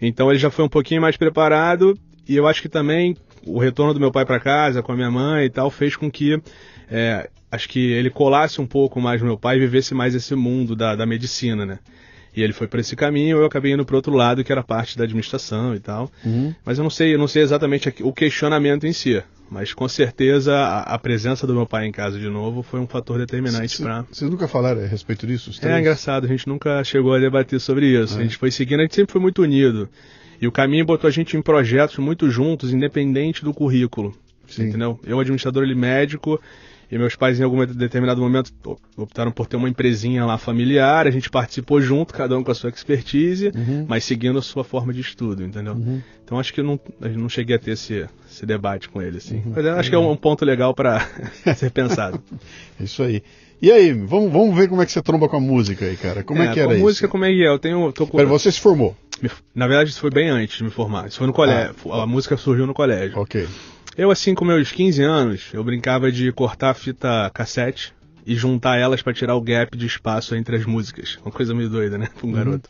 Então 0.00 0.30
ele 0.30 0.38
já 0.38 0.50
foi 0.50 0.64
um 0.64 0.68
pouquinho 0.68 1.00
mais 1.00 1.16
preparado 1.16 1.98
e 2.28 2.36
eu 2.36 2.46
acho 2.46 2.62
que 2.62 2.68
também 2.68 3.16
o 3.46 3.58
retorno 3.58 3.94
do 3.94 4.00
meu 4.00 4.10
pai 4.10 4.24
para 4.24 4.40
casa 4.40 4.82
com 4.82 4.92
a 4.92 4.96
minha 4.96 5.10
mãe 5.10 5.44
e 5.44 5.50
tal 5.50 5.70
fez 5.70 5.96
com 5.96 6.10
que 6.10 6.40
é, 6.90 7.28
acho 7.50 7.68
que 7.68 7.92
ele 7.92 8.10
colasse 8.10 8.60
um 8.60 8.66
pouco 8.66 9.00
mais 9.00 9.20
no 9.20 9.26
meu 9.26 9.38
pai 9.38 9.56
e 9.56 9.60
vivesse 9.60 9.94
mais 9.94 10.14
esse 10.14 10.34
mundo 10.34 10.74
da, 10.74 10.96
da 10.96 11.06
medicina, 11.06 11.64
né? 11.64 11.78
E 12.36 12.42
ele 12.42 12.52
foi 12.52 12.66
para 12.66 12.80
esse 12.80 12.96
caminho, 12.96 13.38
eu 13.38 13.46
acabei 13.46 13.72
indo 13.72 13.84
para 13.84 13.94
outro 13.94 14.12
lado, 14.12 14.42
que 14.42 14.50
era 14.50 14.62
parte 14.62 14.98
da 14.98 15.04
administração 15.04 15.74
e 15.74 15.78
tal. 15.78 16.10
Uhum. 16.24 16.52
Mas 16.64 16.78
eu 16.78 16.82
não 16.82 16.90
sei, 16.90 17.14
eu 17.14 17.18
não 17.18 17.28
sei 17.28 17.42
exatamente 17.42 17.94
o 18.02 18.12
questionamento 18.12 18.86
em 18.86 18.92
si. 18.92 19.22
Mas 19.50 19.72
com 19.72 19.86
certeza 19.86 20.54
a, 20.54 20.94
a, 20.94 20.98
presença 20.98 21.46
do 21.46 21.54
meu 21.54 21.66
pai 21.66 21.86
em 21.86 21.92
casa 21.92 22.18
de 22.18 22.28
novo 22.28 22.62
foi 22.62 22.80
um 22.80 22.86
fator 22.86 23.18
determinante 23.18 23.80
para. 23.80 24.02
Vocês 24.10 24.30
nunca 24.30 24.48
falaram 24.48 24.82
a 24.82 24.86
respeito 24.86 25.26
disso? 25.26 25.50
É 25.62 25.78
engraçado, 25.78 26.24
a 26.24 26.28
gente 26.28 26.48
nunca 26.48 26.82
chegou 26.82 27.14
a 27.14 27.18
debater 27.18 27.60
sobre 27.60 27.86
isso. 27.86 28.16
É. 28.16 28.20
A 28.20 28.22
gente 28.22 28.36
foi 28.36 28.50
seguindo, 28.50 28.80
a 28.80 28.82
gente 28.82 28.94
sempre 28.94 29.12
foi 29.12 29.20
muito 29.20 29.42
unido. 29.42 29.88
E 30.40 30.46
o 30.46 30.52
caminho 30.52 30.84
botou 30.84 31.08
a 31.08 31.10
gente 31.10 31.36
em 31.36 31.42
projetos 31.42 31.98
muito 31.98 32.30
juntos, 32.30 32.72
independente 32.72 33.44
do 33.44 33.54
currículo. 33.54 34.16
Sim. 34.48 34.68
Entendeu? 34.68 34.98
Eu, 35.04 35.20
administrador, 35.20 35.62
ele 35.62 35.74
médico, 35.74 36.40
e 36.90 36.98
meus 36.98 37.16
pais, 37.16 37.40
em 37.40 37.42
algum 37.42 37.64
determinado 37.66 38.20
momento, 38.20 38.52
optaram 38.96 39.30
por 39.30 39.46
ter 39.46 39.56
uma 39.56 39.68
empresinha 39.68 40.24
lá 40.24 40.38
familiar. 40.38 41.06
A 41.06 41.10
gente 41.10 41.30
participou 41.30 41.80
junto, 41.80 42.14
cada 42.14 42.36
um 42.36 42.42
com 42.42 42.50
a 42.50 42.54
sua 42.54 42.70
expertise, 42.70 43.48
uhum. 43.48 43.86
mas 43.88 44.04
seguindo 44.04 44.38
a 44.38 44.42
sua 44.42 44.64
forma 44.64 44.92
de 44.92 45.00
estudo, 45.00 45.42
entendeu? 45.42 45.74
Uhum. 45.74 46.00
Então 46.24 46.38
acho 46.38 46.52
que 46.52 46.60
eu 46.60 46.64
não, 46.64 46.80
eu 47.00 47.10
não 47.18 47.28
cheguei 47.28 47.56
a 47.56 47.58
ter 47.58 47.72
esse, 47.72 48.06
esse 48.30 48.46
debate 48.46 48.88
com 48.88 49.02
ele, 49.02 49.18
assim. 49.18 49.36
Uhum. 49.36 49.52
Mas 49.54 49.66
acho 49.66 49.90
que 49.90 49.96
é 49.96 49.98
um, 49.98 50.16
ponto 50.16 50.44
legal 50.44 50.74
para 50.74 51.06
ser 51.56 51.70
pensado. 51.70 52.20
Isso 52.80 53.02
aí. 53.02 53.22
E 53.62 53.70
aí, 53.72 53.92
vamos, 53.92 54.30
vamos 54.30 54.54
ver 54.54 54.68
como 54.68 54.82
é 54.82 54.86
que 54.86 54.92
você 54.92 55.00
tromba 55.00 55.28
com 55.28 55.36
a 55.36 55.40
música 55.40 55.84
aí, 55.86 55.96
cara. 55.96 56.22
Como 56.22 56.42
é, 56.42 56.46
é 56.46 56.52
que 56.52 56.60
era 56.60 56.72
isso? 56.72 56.82
A 56.82 56.86
música, 56.86 57.08
como 57.08 57.24
é 57.24 57.30
que 57.30 57.42
é? 57.42 57.48
Eu 57.48 57.58
tenho. 57.58 57.92
Tô. 57.92 58.06
Pera, 58.06 58.26
você 58.26 58.52
se 58.52 58.60
formou? 58.60 58.94
Na 59.54 59.66
verdade, 59.66 59.88
isso 59.90 60.00
foi 60.00 60.10
bem 60.10 60.28
antes 60.28 60.58
de 60.58 60.64
me 60.64 60.70
formar. 60.70 61.06
Isso 61.06 61.18
foi 61.18 61.26
no 61.26 61.32
colégio. 61.32 61.74
Ah. 61.90 62.02
A 62.02 62.06
música 62.06 62.36
surgiu 62.36 62.66
no 62.66 62.74
colégio. 62.74 63.18
Ok. 63.18 63.46
Eu, 63.96 64.10
assim, 64.10 64.34
com 64.34 64.44
meus 64.44 64.72
15 64.72 65.02
anos, 65.02 65.50
eu 65.52 65.62
brincava 65.62 66.10
de 66.10 66.32
cortar 66.32 66.70
a 66.70 66.74
fita 66.74 67.30
cassete 67.32 67.92
e 68.26 68.34
juntar 68.34 68.76
elas 68.76 69.02
para 69.02 69.12
tirar 69.12 69.36
o 69.36 69.40
gap 69.40 69.76
de 69.76 69.86
espaço 69.86 70.34
entre 70.34 70.56
as 70.56 70.66
músicas. 70.66 71.16
Uma 71.22 71.30
coisa 71.30 71.54
meio 71.54 71.68
doida, 71.68 71.96
né, 71.96 72.08
pra 72.14 72.26
um 72.26 72.30
uhum. 72.30 72.36
garoto. 72.36 72.68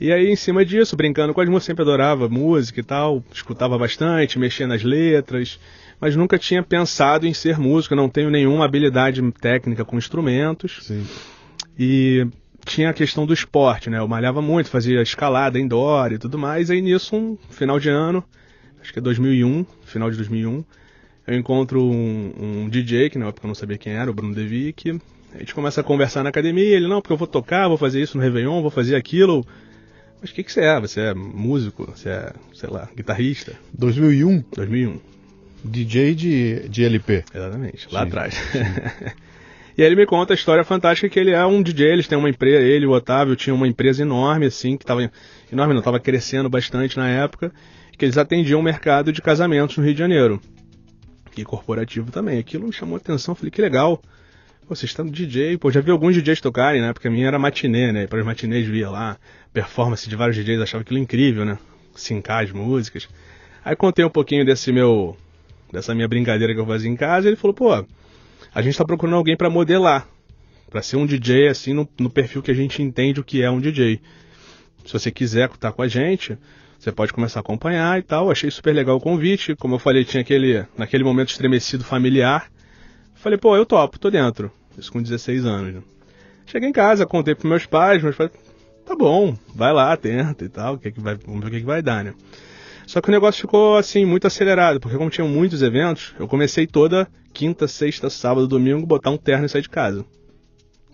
E 0.00 0.12
aí, 0.12 0.28
em 0.28 0.36
cima 0.36 0.64
disso, 0.64 0.96
brincando 0.96 1.34
com 1.34 1.40
as 1.40 1.48
músicas, 1.48 1.64
sempre 1.64 1.82
adorava 1.82 2.28
música 2.28 2.80
e 2.80 2.82
tal, 2.82 3.22
escutava 3.32 3.76
bastante, 3.76 4.38
mexia 4.38 4.66
nas 4.66 4.82
letras, 4.82 5.58
mas 6.00 6.14
nunca 6.14 6.38
tinha 6.38 6.62
pensado 6.62 7.26
em 7.26 7.34
ser 7.34 7.58
músico, 7.58 7.96
não 7.96 8.08
tenho 8.08 8.30
nenhuma 8.30 8.64
habilidade 8.64 9.20
técnica 9.32 9.84
com 9.84 9.98
instrumentos. 9.98 10.78
Sim. 10.82 11.04
E 11.76 12.26
tinha 12.64 12.90
a 12.90 12.94
questão 12.94 13.26
do 13.26 13.34
esporte, 13.34 13.90
né? 13.90 13.98
Eu 13.98 14.06
malhava 14.06 14.40
muito, 14.40 14.70
fazia 14.70 15.02
escalada 15.02 15.58
indoor 15.58 16.12
e 16.12 16.18
tudo 16.18 16.38
mais, 16.38 16.70
aí 16.70 16.80
nisso, 16.80 17.16
um 17.16 17.36
final 17.50 17.80
de 17.80 17.88
ano, 17.88 18.22
acho 18.80 18.92
que 18.92 19.00
é 19.00 19.02
2001, 19.02 19.66
final 19.88 20.10
de 20.10 20.16
2001, 20.16 20.64
eu 21.26 21.36
encontro 21.36 21.82
um, 21.82 22.32
um 22.64 22.68
DJ, 22.68 23.10
que 23.10 23.18
na 23.18 23.26
época 23.28 23.46
eu 23.46 23.48
não 23.48 23.54
sabia 23.54 23.76
quem 23.76 23.92
era, 23.92 24.10
o 24.10 24.14
Bruno 24.14 24.34
Devic, 24.34 24.98
a 25.34 25.38
gente 25.38 25.54
começa 25.54 25.80
a 25.80 25.84
conversar 25.84 26.22
na 26.22 26.30
academia, 26.30 26.76
ele, 26.76 26.88
não, 26.88 27.00
porque 27.00 27.12
eu 27.12 27.16
vou 27.16 27.26
tocar, 27.26 27.68
vou 27.68 27.76
fazer 27.76 28.00
isso 28.00 28.16
no 28.16 28.22
Réveillon, 28.22 28.62
vou 28.62 28.70
fazer 28.70 28.96
aquilo. 28.96 29.46
Mas 30.20 30.30
o 30.30 30.34
que, 30.34 30.42
que 30.42 30.50
você 30.50 30.62
é? 30.62 30.80
Você 30.80 31.00
é 31.00 31.14
músico? 31.14 31.84
Você 31.94 32.08
é, 32.08 32.32
sei 32.54 32.70
lá, 32.70 32.88
guitarrista? 32.96 33.52
2001? 33.72 34.44
2001. 34.56 35.00
DJ 35.62 36.14
de, 36.14 36.68
de 36.68 36.84
LP. 36.84 37.24
Exatamente, 37.34 37.88
lá 37.92 38.00
sim, 38.00 38.06
atrás. 38.06 38.34
Sim. 38.34 38.58
e 39.76 39.82
aí 39.82 39.86
ele 39.86 39.96
me 39.96 40.06
conta 40.06 40.32
a 40.32 40.36
história 40.36 40.64
fantástica 40.64 41.08
que 41.08 41.18
ele 41.18 41.32
é 41.32 41.44
um 41.44 41.62
DJ, 41.62 41.92
eles 41.92 42.08
têm 42.08 42.16
uma 42.16 42.30
empresa, 42.30 42.64
ele 42.64 42.84
e 42.84 42.88
o 42.88 42.92
Otávio 42.92 43.36
tinham 43.36 43.56
uma 43.56 43.68
empresa 43.68 44.02
enorme, 44.02 44.46
assim, 44.46 44.76
que 44.76 44.84
estava 44.84 45.02
enorme 45.52 45.74
não, 45.74 45.80
estava 45.80 46.00
crescendo 46.00 46.48
bastante 46.48 46.96
na 46.96 47.08
época, 47.08 47.52
que 47.98 48.04
eles 48.04 48.16
atendiam 48.16 48.60
o 48.60 48.62
mercado 48.62 49.12
de 49.12 49.20
casamentos 49.20 49.76
no 49.76 49.84
Rio 49.84 49.92
de 49.92 49.98
Janeiro. 49.98 50.40
E 51.36 51.44
corporativo 51.44 52.10
também. 52.10 52.38
Aquilo 52.38 52.66
me 52.66 52.72
chamou 52.72 52.94
a 52.94 52.98
atenção, 52.98 53.34
falei, 53.34 53.50
que 53.50 53.60
legal. 53.60 54.00
Pô, 54.66 54.74
vocês 54.74 54.90
estão 54.90 55.06
DJ, 55.06 55.56
pô, 55.56 55.70
já 55.70 55.80
vi 55.80 55.90
alguns 55.90 56.14
DJs 56.14 56.40
tocarem, 56.40 56.80
né? 56.80 56.92
Porque 56.92 57.08
a 57.08 57.10
minha 57.10 57.26
era 57.26 57.38
matinê, 57.38 57.92
né? 57.92 58.06
Para 58.06 58.20
os 58.20 58.24
matinês 58.24 58.66
via 58.66 58.88
lá, 58.90 59.16
performance 59.52 60.08
de 60.08 60.14
vários 60.14 60.36
DJs, 60.36 60.60
achava 60.60 60.82
aquilo 60.82 60.98
incrível, 60.98 61.44
né? 61.44 61.58
Sincar 61.94 62.44
as 62.44 62.52
músicas. 62.52 63.08
Aí 63.64 63.74
contei 63.74 64.04
um 64.04 64.10
pouquinho 64.10 64.44
desse 64.44 64.72
meu, 64.72 65.16
dessa 65.72 65.94
minha 65.94 66.06
brincadeira 66.06 66.54
que 66.54 66.60
eu 66.60 66.66
fazia 66.66 66.90
em 66.90 66.96
casa, 66.96 67.26
e 67.26 67.30
ele 67.30 67.36
falou, 67.36 67.54
pô, 67.54 67.72
a 67.72 68.62
gente 68.62 68.72
está 68.72 68.84
procurando 68.84 69.16
alguém 69.16 69.36
para 69.36 69.50
modelar, 69.50 70.06
para 70.70 70.82
ser 70.82 70.96
um 70.96 71.06
DJ 71.06 71.48
assim 71.48 71.72
no, 71.72 71.88
no, 71.98 72.10
perfil 72.10 72.42
que 72.42 72.50
a 72.50 72.54
gente 72.54 72.82
entende 72.82 73.20
o 73.20 73.24
que 73.24 73.42
é 73.42 73.50
um 73.50 73.60
DJ. 73.60 74.00
Se 74.84 74.92
você 74.92 75.10
quiser 75.10 75.48
estar 75.48 75.72
com 75.72 75.82
a 75.82 75.88
gente, 75.88 76.36
você 76.78 76.92
pode 76.92 77.12
começar 77.12 77.40
a 77.40 77.42
acompanhar 77.42 77.98
e 77.98 78.02
tal. 78.02 78.30
Achei 78.30 78.50
super 78.50 78.72
legal 78.72 78.96
o 78.96 79.00
convite. 79.00 79.56
Como 79.56 79.74
eu 79.74 79.78
falei, 79.78 80.04
tinha 80.04 80.20
aquele, 80.20 80.64
naquele 80.76 81.02
momento 81.02 81.30
estremecido 81.30 81.82
familiar. 81.82 82.48
Falei, 83.16 83.36
pô, 83.36 83.56
eu 83.56 83.66
topo, 83.66 83.98
tô 83.98 84.10
dentro. 84.10 84.50
Isso 84.78 84.92
com 84.92 85.02
16 85.02 85.44
anos. 85.44 85.74
Né? 85.74 85.82
Cheguei 86.46 86.68
em 86.68 86.72
casa, 86.72 87.04
contei 87.04 87.34
pros 87.34 87.50
meus 87.50 87.66
pais, 87.66 88.02
meus 88.02 88.16
pais, 88.16 88.30
tá 88.86 88.94
bom, 88.94 89.36
vai 89.54 89.72
lá, 89.72 89.94
tenta 89.96 90.44
e 90.44 90.48
tal, 90.48 90.78
que 90.78 90.92
que 90.92 91.00
vai, 91.00 91.16
vamos 91.16 91.40
ver 91.40 91.48
o 91.48 91.50
que, 91.50 91.60
que 91.60 91.66
vai 91.66 91.82
dar, 91.82 92.02
né? 92.02 92.14
Só 92.86 93.02
que 93.02 93.10
o 93.10 93.12
negócio 93.12 93.42
ficou 93.42 93.76
assim, 93.76 94.06
muito 94.06 94.26
acelerado, 94.26 94.80
porque 94.80 94.96
como 94.96 95.10
tinham 95.10 95.28
muitos 95.28 95.60
eventos, 95.62 96.14
eu 96.18 96.26
comecei 96.26 96.66
toda 96.66 97.06
quinta, 97.34 97.68
sexta, 97.68 98.08
sábado, 98.08 98.48
domingo, 98.48 98.86
botar 98.86 99.10
um 99.10 99.18
terno 99.18 99.44
e 99.44 99.48
sair 99.48 99.60
de 99.60 99.68
casa. 99.68 100.06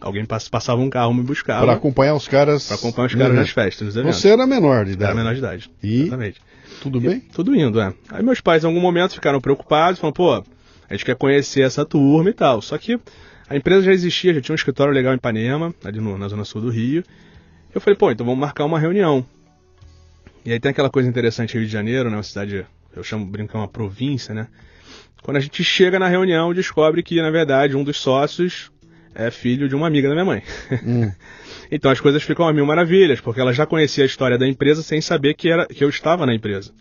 Alguém 0.05 0.23
passava 0.27 0.83
um 0.83 0.91
carro 0.91 1.15
me 1.15 1.23
buscava. 1.23 1.65
Para 1.65 1.73
acompanhar 1.73 2.15
os 2.15 2.29
caras. 2.29 2.67
Para 2.67 2.77
acompanhar 2.77 3.07
os 3.07 3.15
caras 3.15 3.35
nas 3.35 3.49
festas, 3.49 3.87
nos 3.87 3.97
eventos. 3.97 4.21
Você 4.21 4.29
era 4.29 4.47
menor 4.47 4.85
de 4.85 4.93
idade. 4.93 5.13
Era 5.13 5.15
menor 5.15 5.33
de 5.33 5.39
idade. 5.39 5.71
E... 5.83 6.03
Exatamente. 6.03 6.43
Tudo 6.83 7.01
bem? 7.01 7.17
E, 7.17 7.21
tudo 7.21 7.57
indo, 7.57 7.81
é. 7.81 7.95
Aí 8.11 8.23
meus 8.23 8.39
pais, 8.39 8.63
em 8.63 8.67
algum 8.67 8.81
momento, 8.81 9.15
ficaram 9.15 9.41
preocupados, 9.41 9.99
falaram, 9.99 10.13
pô, 10.13 10.35
a 10.35 10.93
gente 10.93 11.07
quer 11.07 11.17
conhecer 11.17 11.63
essa 11.63 11.87
turma 11.87 12.29
e 12.29 12.35
tal. 12.35 12.61
Só 12.61 12.77
que 12.77 13.01
a 13.49 13.57
empresa 13.57 13.87
já 13.87 13.93
existia, 13.93 14.35
já 14.35 14.43
tinha 14.43 14.53
um 14.53 14.57
escritório 14.57 14.93
legal 14.93 15.15
em 15.15 15.17
Ipanema, 15.17 15.75
ali 15.83 15.99
no, 15.99 16.19
na 16.19 16.29
zona 16.29 16.45
sul 16.45 16.61
do 16.61 16.69
Rio. 16.69 17.03
Eu 17.75 17.81
falei, 17.81 17.97
pô, 17.97 18.11
então 18.11 18.27
vamos 18.27 18.39
marcar 18.39 18.67
uma 18.67 18.79
reunião. 18.79 19.25
E 20.45 20.53
aí 20.53 20.61
tem 20.61 20.71
aquela 20.71 20.91
coisa 20.91 21.09
interessante 21.09 21.57
Rio 21.57 21.67
de 21.67 21.73
Janeiro, 21.73 22.11
né? 22.11 22.17
Uma 22.19 22.23
cidade, 22.23 22.67
eu 22.95 23.03
chamo, 23.03 23.25
brincar, 23.25 23.57
uma 23.57 23.69
província, 23.69 24.35
né? 24.35 24.49
Quando 25.23 25.39
a 25.39 25.41
gente 25.41 25.65
chega 25.65 25.99
na 25.99 26.09
reunião, 26.09 26.53
descobre 26.53 27.03
que, 27.03 27.23
na 27.23 27.31
verdade, 27.31 27.75
um 27.75 27.83
dos 27.83 27.97
sócios 27.97 28.71
é 29.15 29.31
filho 29.31 29.69
de 29.69 29.75
uma 29.75 29.87
amiga 29.87 30.09
da 30.09 30.15
minha 30.15 30.25
mãe. 30.25 30.43
Hum. 30.85 31.11
então 31.71 31.91
as 31.91 32.01
coisas 32.01 32.23
ficam 32.23 32.47
a 32.47 32.53
mil 32.53 32.67
maravilhas, 32.67 33.21
porque 33.21 33.41
ela 33.41 33.53
já 33.53 33.67
conhecia 33.67 34.05
a 34.05 34.07
história 34.07 34.39
da 34.39 34.47
empresa 34.47 34.83
sem 34.83 35.01
saber 35.01 35.35
que, 35.35 35.49
era, 35.49 35.67
que 35.67 35.83
eu 35.83 35.89
estava 35.89 36.27
na 36.27 36.35
empresa. 36.35 36.73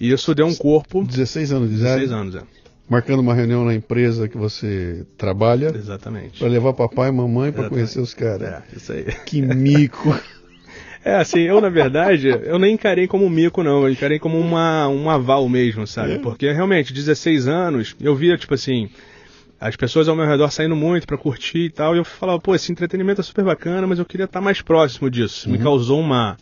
E 0.00 0.10
isso 0.10 0.34
deu 0.34 0.46
um 0.46 0.54
corpo. 0.54 1.04
16 1.04 1.52
anos 1.52 1.70
de 1.70 1.76
idade? 1.76 2.00
16 2.00 2.12
anos, 2.12 2.34
é. 2.36 2.42
Marcando 2.88 3.20
uma 3.20 3.34
reunião 3.34 3.64
na 3.64 3.74
empresa 3.74 4.28
que 4.28 4.36
você 4.36 5.06
trabalha. 5.16 5.72
Exatamente. 5.74 6.38
Para 6.38 6.48
levar 6.48 6.72
papai 6.72 7.08
e 7.08 7.12
mamãe 7.12 7.52
para 7.52 7.68
conhecer 7.68 8.00
os 8.00 8.12
caras. 8.12 8.48
É, 8.48 8.62
isso 8.76 8.92
aí. 8.92 9.04
Que 9.24 9.40
mico. 9.40 10.14
É, 11.04 11.16
assim, 11.16 11.40
eu 11.40 11.60
na 11.60 11.68
verdade, 11.68 12.28
eu 12.28 12.60
nem 12.60 12.74
encarei 12.74 13.08
como 13.08 13.28
mico, 13.28 13.60
não. 13.60 13.82
Eu 13.82 13.90
encarei 13.90 14.20
como 14.20 14.38
uma, 14.38 14.86
um 14.86 15.10
aval 15.10 15.48
mesmo, 15.48 15.84
sabe? 15.84 16.12
É. 16.12 16.18
Porque 16.18 16.52
realmente, 16.52 16.92
16 16.92 17.48
anos, 17.48 17.96
eu 18.00 18.14
via, 18.14 18.36
tipo 18.36 18.54
assim, 18.54 18.88
as 19.62 19.76
pessoas 19.76 20.08
ao 20.08 20.16
meu 20.16 20.26
redor 20.26 20.50
saindo 20.50 20.74
muito 20.74 21.06
para 21.06 21.16
curtir 21.16 21.66
e 21.66 21.70
tal, 21.70 21.94
e 21.94 21.98
eu 21.98 22.04
falava, 22.04 22.40
pô, 22.40 22.52
esse 22.52 22.72
entretenimento 22.72 23.20
é 23.20 23.24
super 23.24 23.44
bacana, 23.44 23.86
mas 23.86 23.98
eu 24.00 24.04
queria 24.04 24.24
estar 24.24 24.40
mais 24.40 24.60
próximo 24.60 25.08
disso. 25.08 25.48
Uhum. 25.48 25.52
Me 25.52 25.62
causou 25.62 26.00
uma, 26.00 26.36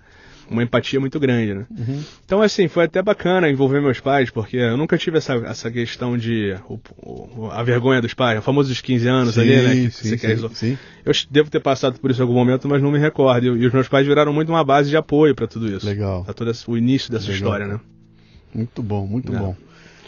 uma 0.50 0.62
empatia 0.62 0.98
muito 0.98 1.20
grande, 1.20 1.52
né? 1.52 1.66
Uhum. 1.70 2.02
Então, 2.24 2.40
assim, 2.40 2.66
foi 2.66 2.84
até 2.84 3.02
bacana 3.02 3.50
envolver 3.50 3.82
meus 3.82 4.00
pais, 4.00 4.30
porque 4.30 4.56
eu 4.56 4.76
nunca 4.78 4.96
tive 4.96 5.18
essa, 5.18 5.34
essa 5.34 5.70
questão 5.70 6.16
de 6.16 6.56
o, 6.66 6.80
o, 6.96 7.50
a 7.50 7.62
vergonha 7.62 8.00
dos 8.00 8.14
pais, 8.14 8.38
o 8.38 8.42
famoso 8.42 8.70
dos 8.70 8.80
15 8.80 9.06
anos 9.06 9.34
sim, 9.34 9.40
ali, 9.42 9.56
né? 9.56 9.74
Que 9.74 9.90
sim, 9.90 10.16
você 10.16 10.36
sim, 10.36 10.54
sim. 10.54 10.78
Eu 11.04 11.12
devo 11.30 11.50
ter 11.50 11.60
passado 11.60 12.00
por 12.00 12.10
isso 12.10 12.20
em 12.20 12.22
algum 12.22 12.34
momento, 12.34 12.66
mas 12.68 12.82
não 12.82 12.90
me 12.90 12.98
recordo. 12.98 13.44
E, 13.44 13.62
e 13.62 13.66
os 13.66 13.72
meus 13.72 13.86
pais 13.86 14.06
viraram 14.06 14.32
muito 14.32 14.48
uma 14.48 14.64
base 14.64 14.88
de 14.88 14.96
apoio 14.96 15.34
para 15.34 15.46
tudo 15.46 15.68
isso. 15.68 15.84
Legal. 15.84 16.24
Pra 16.24 16.32
todo 16.32 16.50
esse, 16.50 16.68
o 16.70 16.74
início 16.74 17.12
dessa 17.12 17.30
Legal. 17.30 17.36
história, 17.36 17.66
né? 17.66 17.80
Muito 18.54 18.82
bom, 18.82 19.06
muito 19.06 19.30
é. 19.34 19.38
bom. 19.38 19.54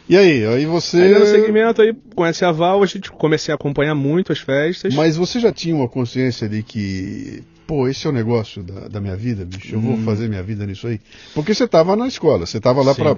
E 0.08 0.16
aí, 0.16 0.44
aí 0.44 0.66
você. 0.66 1.00
Aí 1.00 1.18
no 1.18 1.26
segmento 1.26 1.80
aí, 1.80 1.94
com 2.14 2.26
esse 2.26 2.44
aval, 2.44 2.82
a 2.82 2.86
gente 2.86 3.10
comecei 3.10 3.52
a 3.52 3.54
acompanhar 3.54 3.94
muito 3.94 4.32
as 4.32 4.38
festas. 4.38 4.94
Mas 4.94 5.16
você 5.16 5.38
já 5.38 5.52
tinha 5.52 5.74
uma 5.74 5.88
consciência 5.88 6.48
de 6.48 6.62
que, 6.62 7.42
pô, 7.66 7.88
esse 7.88 8.06
é 8.06 8.10
o 8.10 8.12
negócio 8.12 8.62
da, 8.62 8.88
da 8.88 9.00
minha 9.00 9.16
vida, 9.16 9.44
bicho, 9.44 9.74
eu 9.74 9.78
hum. 9.78 9.96
vou 9.96 10.04
fazer 10.04 10.28
minha 10.28 10.42
vida 10.42 10.66
nisso 10.66 10.86
aí? 10.86 11.00
Porque 11.34 11.54
você 11.54 11.64
estava 11.64 11.94
na 11.96 12.08
escola, 12.08 12.46
você 12.46 12.58
estava 12.58 12.82
lá 12.82 12.94
para. 12.94 13.14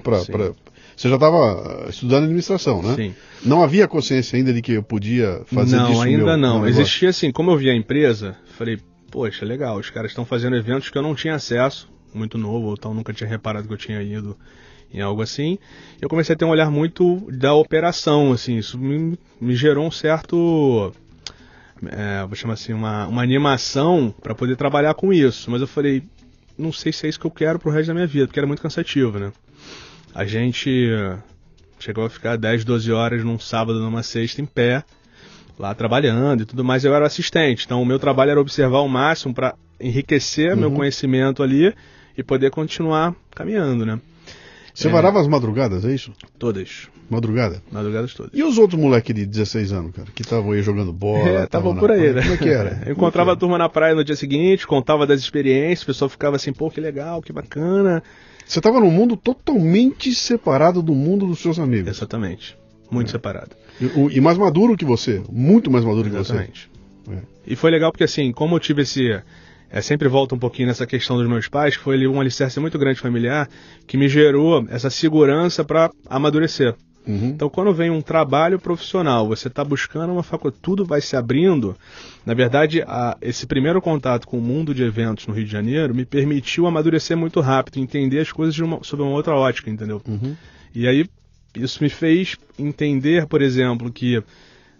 Você 0.95 1.09
já 1.09 1.15
estava 1.15 1.87
estudando 1.89 2.23
administração, 2.23 2.81
né? 2.81 2.95
Sim. 2.95 3.15
Não 3.43 3.61
havia 3.61 3.85
consciência 3.85 4.37
ainda 4.37 4.53
de 4.53 4.61
que 4.61 4.71
eu 4.71 4.83
podia 4.83 5.41
fazer 5.45 5.75
não, 5.75 5.87
disso 5.89 6.01
ainda 6.01 6.23
meu, 6.23 6.37
não. 6.37 6.59
Meu 6.61 6.69
Existia 6.69 7.09
assim, 7.09 7.33
como 7.33 7.51
eu 7.51 7.57
via 7.57 7.73
a 7.73 7.75
empresa, 7.75 8.37
falei, 8.57 8.79
poxa, 9.11 9.43
legal, 9.43 9.77
os 9.77 9.89
caras 9.89 10.11
estão 10.11 10.23
fazendo 10.23 10.55
eventos 10.55 10.89
que 10.89 10.97
eu 10.97 11.01
não 11.01 11.13
tinha 11.13 11.35
acesso, 11.35 11.89
muito 12.13 12.37
novo, 12.37 12.67
ou 12.67 12.73
então 12.75 12.93
nunca 12.93 13.11
tinha 13.11 13.29
reparado 13.29 13.67
que 13.67 13.73
eu 13.73 13.77
tinha 13.77 14.01
ido 14.01 14.37
em 14.93 15.01
algo 15.01 15.21
assim. 15.21 15.57
Eu 16.01 16.09
comecei 16.09 16.35
a 16.35 16.37
ter 16.37 16.45
um 16.45 16.49
olhar 16.49 16.71
muito 16.71 17.27
da 17.31 17.53
operação, 17.53 18.31
assim, 18.31 18.57
isso 18.57 18.77
me, 18.77 19.17
me 19.39 19.55
gerou 19.55 19.85
um 19.85 19.91
certo 19.91 20.93
é, 21.91 22.25
vou 22.25 22.35
chamar 22.35 22.53
assim, 22.53 22.73
uma, 22.73 23.07
uma 23.07 23.21
animação 23.21 24.13
para 24.21 24.33
poder 24.33 24.55
trabalhar 24.55 24.93
com 24.93 25.11
isso. 25.11 25.51
Mas 25.51 25.61
eu 25.61 25.67
falei, 25.67 26.03
não 26.57 26.71
sei 26.71 26.91
se 26.91 27.05
é 27.05 27.09
isso 27.09 27.19
que 27.19 27.27
eu 27.27 27.31
quero 27.31 27.59
pro 27.59 27.71
resto 27.71 27.87
da 27.87 27.93
minha 27.93 28.07
vida, 28.07 28.27
porque 28.27 28.39
era 28.39 28.47
muito 28.47 28.61
cansativo, 28.61 29.19
né? 29.19 29.31
A 30.13 30.25
gente 30.25 30.93
chegou 31.79 32.05
a 32.05 32.09
ficar 32.09 32.37
10, 32.37 32.63
12 32.63 32.91
horas 32.91 33.23
num 33.23 33.37
sábado, 33.37 33.79
numa 33.79 34.01
sexta, 34.01 34.41
em 34.41 34.45
pé, 34.45 34.83
lá 35.59 35.73
trabalhando 35.73 36.43
e 36.43 36.45
tudo 36.45 36.63
mais. 36.63 36.85
Eu 36.85 36.95
era 36.95 37.05
assistente, 37.05 37.65
então 37.65 37.81
o 37.81 37.85
meu 37.85 37.99
trabalho 37.99 38.31
era 38.31 38.41
observar 38.41 38.77
ao 38.77 38.87
máximo 38.87 39.33
para 39.33 39.55
enriquecer 39.79 40.53
uhum. 40.53 40.59
meu 40.59 40.71
conhecimento 40.71 41.43
ali 41.43 41.73
e 42.17 42.23
poder 42.23 42.49
continuar 42.49 43.13
caminhando, 43.31 43.85
né? 43.85 43.99
Você 44.75 44.89
é... 44.89 44.91
varava 44.91 45.21
as 45.21 45.27
madrugadas, 45.27 45.85
é 45.85 45.93
isso? 45.93 46.11
Todas. 46.37 46.89
Madrugada? 47.09 47.63
Madrugadas 47.71 48.13
todas. 48.13 48.31
E 48.33 48.43
os 48.43 48.57
outros 48.57 48.79
moleques 48.79 49.15
de 49.15 49.25
16 49.25 49.71
anos, 49.71 49.95
cara, 49.95 50.09
que 50.13 50.21
estavam 50.21 50.51
aí 50.51 50.61
jogando 50.61 50.91
bola? 50.91 51.29
É, 51.29 51.43
estavam 51.45 51.75
por 51.75 51.91
aí, 51.91 52.11
né? 52.13 52.21
Como 52.21 52.33
é 52.33 52.37
que 52.37 52.49
era? 52.49 52.81
Eu 52.85 52.91
encontrava 52.91 53.31
a 53.31 53.35
turma 53.35 53.57
na 53.57 53.69
praia 53.69 53.95
no 53.95 54.03
dia 54.03 54.15
seguinte, 54.15 54.67
contava 54.67 55.07
das 55.07 55.21
experiências, 55.21 55.83
o 55.83 55.85
pessoal 55.85 56.09
ficava 56.09 56.35
assim, 56.35 56.51
pô, 56.51 56.69
que 56.69 56.81
legal, 56.81 57.21
que 57.21 57.31
bacana. 57.31 58.03
Você 58.45 58.59
estava 58.59 58.79
num 58.79 58.91
mundo 58.91 59.15
totalmente 59.15 60.13
separado 60.13 60.81
do 60.81 60.93
mundo 60.93 61.25
dos 61.25 61.39
seus 61.39 61.57
amigos. 61.57 61.89
Exatamente. 61.89 62.57
Muito 62.91 63.07
é. 63.07 63.11
separado. 63.11 63.55
E, 63.79 64.17
e, 64.17 64.21
mais 64.21 64.37
maduro 64.37 64.75
que 64.75 64.85
você. 64.85 65.23
Muito 65.31 65.71
mais 65.71 65.85
maduro 65.85 66.07
Exatamente. 66.09 66.69
que 66.69 67.09
você. 67.09 67.15
É. 67.15 67.21
E 67.47 67.55
foi 67.55 67.71
legal 67.71 67.91
porque, 67.91 68.03
assim, 68.03 68.31
como 68.31 68.55
eu 68.55 68.59
tive 68.59 68.81
esse. 68.81 69.21
É, 69.75 69.81
sempre 69.81 70.07
volta 70.07 70.33
um 70.33 70.39
pouquinho 70.39 70.69
nessa 70.69 70.87
questão 70.87 71.17
dos 71.17 71.27
meus 71.27 71.49
pais, 71.49 71.75
que 71.75 71.83
foi 71.83 72.07
um 72.07 72.21
alicerce 72.21 72.61
muito 72.61 72.79
grande 72.79 72.97
familiar, 72.97 73.49
que 73.85 73.97
me 73.97 74.07
gerou 74.07 74.65
essa 74.69 74.89
segurança 74.89 75.65
para 75.65 75.91
amadurecer. 76.07 76.73
Uhum. 77.05 77.27
Então, 77.27 77.49
quando 77.49 77.73
vem 77.73 77.89
um 77.89 78.01
trabalho 78.01 78.57
profissional, 78.57 79.27
você 79.27 79.49
está 79.49 79.65
buscando 79.65 80.13
uma 80.13 80.23
faculdade, 80.23 80.61
tudo 80.61 80.85
vai 80.85 81.01
se 81.01 81.17
abrindo. 81.17 81.75
Na 82.25 82.33
verdade, 82.33 82.83
a, 82.83 83.17
esse 83.21 83.45
primeiro 83.45 83.81
contato 83.81 84.25
com 84.25 84.37
o 84.37 84.41
mundo 84.41 84.73
de 84.73 84.81
eventos 84.81 85.27
no 85.27 85.33
Rio 85.33 85.43
de 85.43 85.51
Janeiro 85.51 85.93
me 85.93 86.05
permitiu 86.05 86.65
amadurecer 86.67 87.17
muito 87.17 87.41
rápido, 87.41 87.77
entender 87.77 88.19
as 88.19 88.31
coisas 88.31 88.57
uma, 88.57 88.81
sob 88.81 89.03
uma 89.03 89.11
outra 89.11 89.35
ótica, 89.35 89.69
entendeu? 89.69 90.01
Uhum. 90.07 90.37
E 90.73 90.87
aí, 90.87 91.05
isso 91.53 91.83
me 91.83 91.89
fez 91.89 92.37
entender, 92.57 93.27
por 93.27 93.41
exemplo, 93.41 93.91
que 93.91 94.23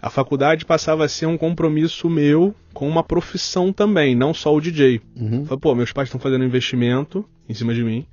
a 0.06 0.10
faculdade 0.12 0.66
passava 0.66 1.04
a 1.04 1.10
ser 1.10 1.26
um 1.26 1.36
compromisso 1.36 2.08
meu 2.08 2.54
com 2.76 2.88
uma 2.88 3.04
profissão 3.04 3.74
também, 3.74 4.16
não 4.16 4.36
só 4.36 4.54
o 4.54 4.62
DJ. 4.62 5.02
Uhum. 5.16 5.46
Falei, 5.46 5.60
pô, 5.60 5.74
meus 5.74 5.92
pais 5.92 6.10
estão 6.10 6.22
fazendo 6.22 6.46
investimento 6.46 7.26
em 7.50 7.56
cima 7.56 7.74
de 7.74 7.84
mim 7.84 8.06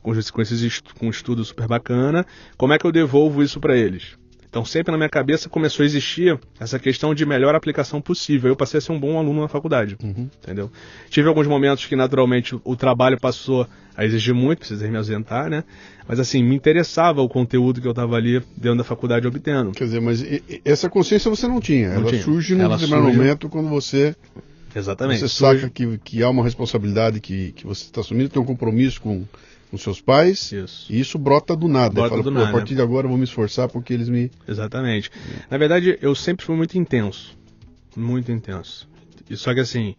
com, 0.00 0.12
com, 0.12 0.40
esses, 0.40 0.80
com 0.96 1.06
um 1.06 1.10
estudo 1.10 1.44
super 1.44 1.66
bacana, 1.66 2.24
como 2.56 2.72
é 2.72 2.78
que 2.78 2.86
eu 2.86 2.92
devolvo 2.92 3.42
isso 3.42 3.58
para 3.58 3.76
eles? 3.76 4.16
Então 4.56 4.64
sempre 4.64 4.90
na 4.90 4.96
minha 4.96 5.10
cabeça 5.10 5.50
começou 5.50 5.82
a 5.82 5.86
existir 5.86 6.40
essa 6.58 6.78
questão 6.78 7.14
de 7.14 7.26
melhor 7.26 7.54
aplicação 7.54 8.00
possível. 8.00 8.48
Eu 8.48 8.56
passei 8.56 8.78
a 8.78 8.80
ser 8.80 8.90
um 8.90 8.98
bom 8.98 9.18
aluno 9.18 9.42
na 9.42 9.48
faculdade, 9.48 9.98
uhum. 10.02 10.30
entendeu? 10.42 10.72
Tive 11.10 11.28
alguns 11.28 11.46
momentos 11.46 11.84
que 11.84 11.94
naturalmente 11.94 12.58
o 12.64 12.74
trabalho 12.74 13.20
passou 13.20 13.68
a 13.94 14.02
exigir 14.02 14.32
muito, 14.32 14.60
precisei 14.60 14.88
me 14.88 14.96
ausentar, 14.96 15.50
né? 15.50 15.62
Mas 16.08 16.18
assim, 16.18 16.42
me 16.42 16.56
interessava 16.56 17.20
o 17.20 17.28
conteúdo 17.28 17.82
que 17.82 17.86
eu 17.86 17.90
estava 17.90 18.16
ali 18.16 18.42
dentro 18.56 18.78
da 18.78 18.84
faculdade 18.84 19.26
obtendo. 19.26 19.72
Quer 19.72 19.84
dizer, 19.84 20.00
mas 20.00 20.24
essa 20.64 20.88
consciência 20.88 21.30
você 21.30 21.46
não 21.46 21.60
tinha. 21.60 21.88
Não 21.90 21.96
Ela 21.96 22.06
tinha. 22.06 22.22
surge 22.22 22.54
num 22.54 22.66
determinado 22.66 23.02
momento 23.02 23.50
quando 23.50 23.68
você 23.68 24.16
Exatamente. 24.74 25.20
Você 25.20 25.28
saca 25.28 25.68
que, 25.68 25.98
que 25.98 26.22
há 26.22 26.30
uma 26.30 26.44
responsabilidade 26.44 27.20
que, 27.20 27.52
que 27.52 27.66
você 27.66 27.84
está 27.84 28.00
assumindo, 28.00 28.28
tem 28.30 28.40
um 28.40 28.44
compromisso 28.44 29.00
com, 29.00 29.24
com 29.70 29.78
seus 29.78 30.00
pais. 30.00 30.52
Isso. 30.52 30.92
E 30.92 31.00
isso 31.00 31.18
brota 31.18 31.56
do 31.56 31.68
nada. 31.68 31.94
Brota 31.94 32.10
fala, 32.10 32.22
do 32.22 32.30
nada. 32.30 32.48
A 32.48 32.52
partir 32.52 32.74
de 32.74 32.82
agora 32.82 33.06
eu 33.06 33.10
vou 33.10 33.18
me 33.18 33.24
esforçar 33.24 33.68
porque 33.68 33.92
eles 33.92 34.08
me. 34.08 34.30
Exatamente. 34.46 35.10
Na 35.50 35.58
verdade, 35.58 35.98
eu 36.00 36.14
sempre 36.14 36.44
fui 36.44 36.56
muito 36.56 36.78
intenso. 36.78 37.36
Muito 37.96 38.30
intenso. 38.30 38.88
E 39.28 39.36
só 39.36 39.52
que 39.54 39.60
assim, 39.60 39.94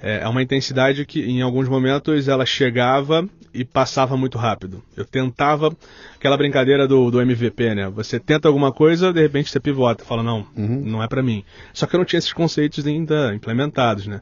é, 0.00 0.20
é 0.22 0.28
uma 0.28 0.42
intensidade 0.42 1.04
que 1.06 1.20
em 1.22 1.42
alguns 1.42 1.68
momentos 1.68 2.28
ela 2.28 2.44
chegava 2.44 3.28
e 3.52 3.64
passava 3.64 4.16
muito 4.16 4.36
rápido. 4.36 4.82
Eu 4.94 5.04
tentava 5.04 5.74
aquela 6.14 6.36
brincadeira 6.36 6.86
do, 6.86 7.10
do 7.10 7.20
MVP, 7.20 7.74
né? 7.74 7.88
Você 7.88 8.20
tenta 8.20 8.48
alguma 8.48 8.70
coisa, 8.70 9.12
de 9.12 9.22
repente 9.22 9.50
você 9.50 9.58
pivota, 9.58 10.04
fala 10.04 10.22
não, 10.22 10.46
uhum. 10.54 10.82
não 10.84 11.02
é 11.02 11.08
para 11.08 11.22
mim. 11.22 11.42
Só 11.72 11.86
que 11.86 11.96
eu 11.96 11.98
não 11.98 12.04
tinha 12.04 12.18
esses 12.18 12.32
conceitos 12.32 12.86
ainda 12.86 13.34
implementados, 13.34 14.06
né? 14.06 14.20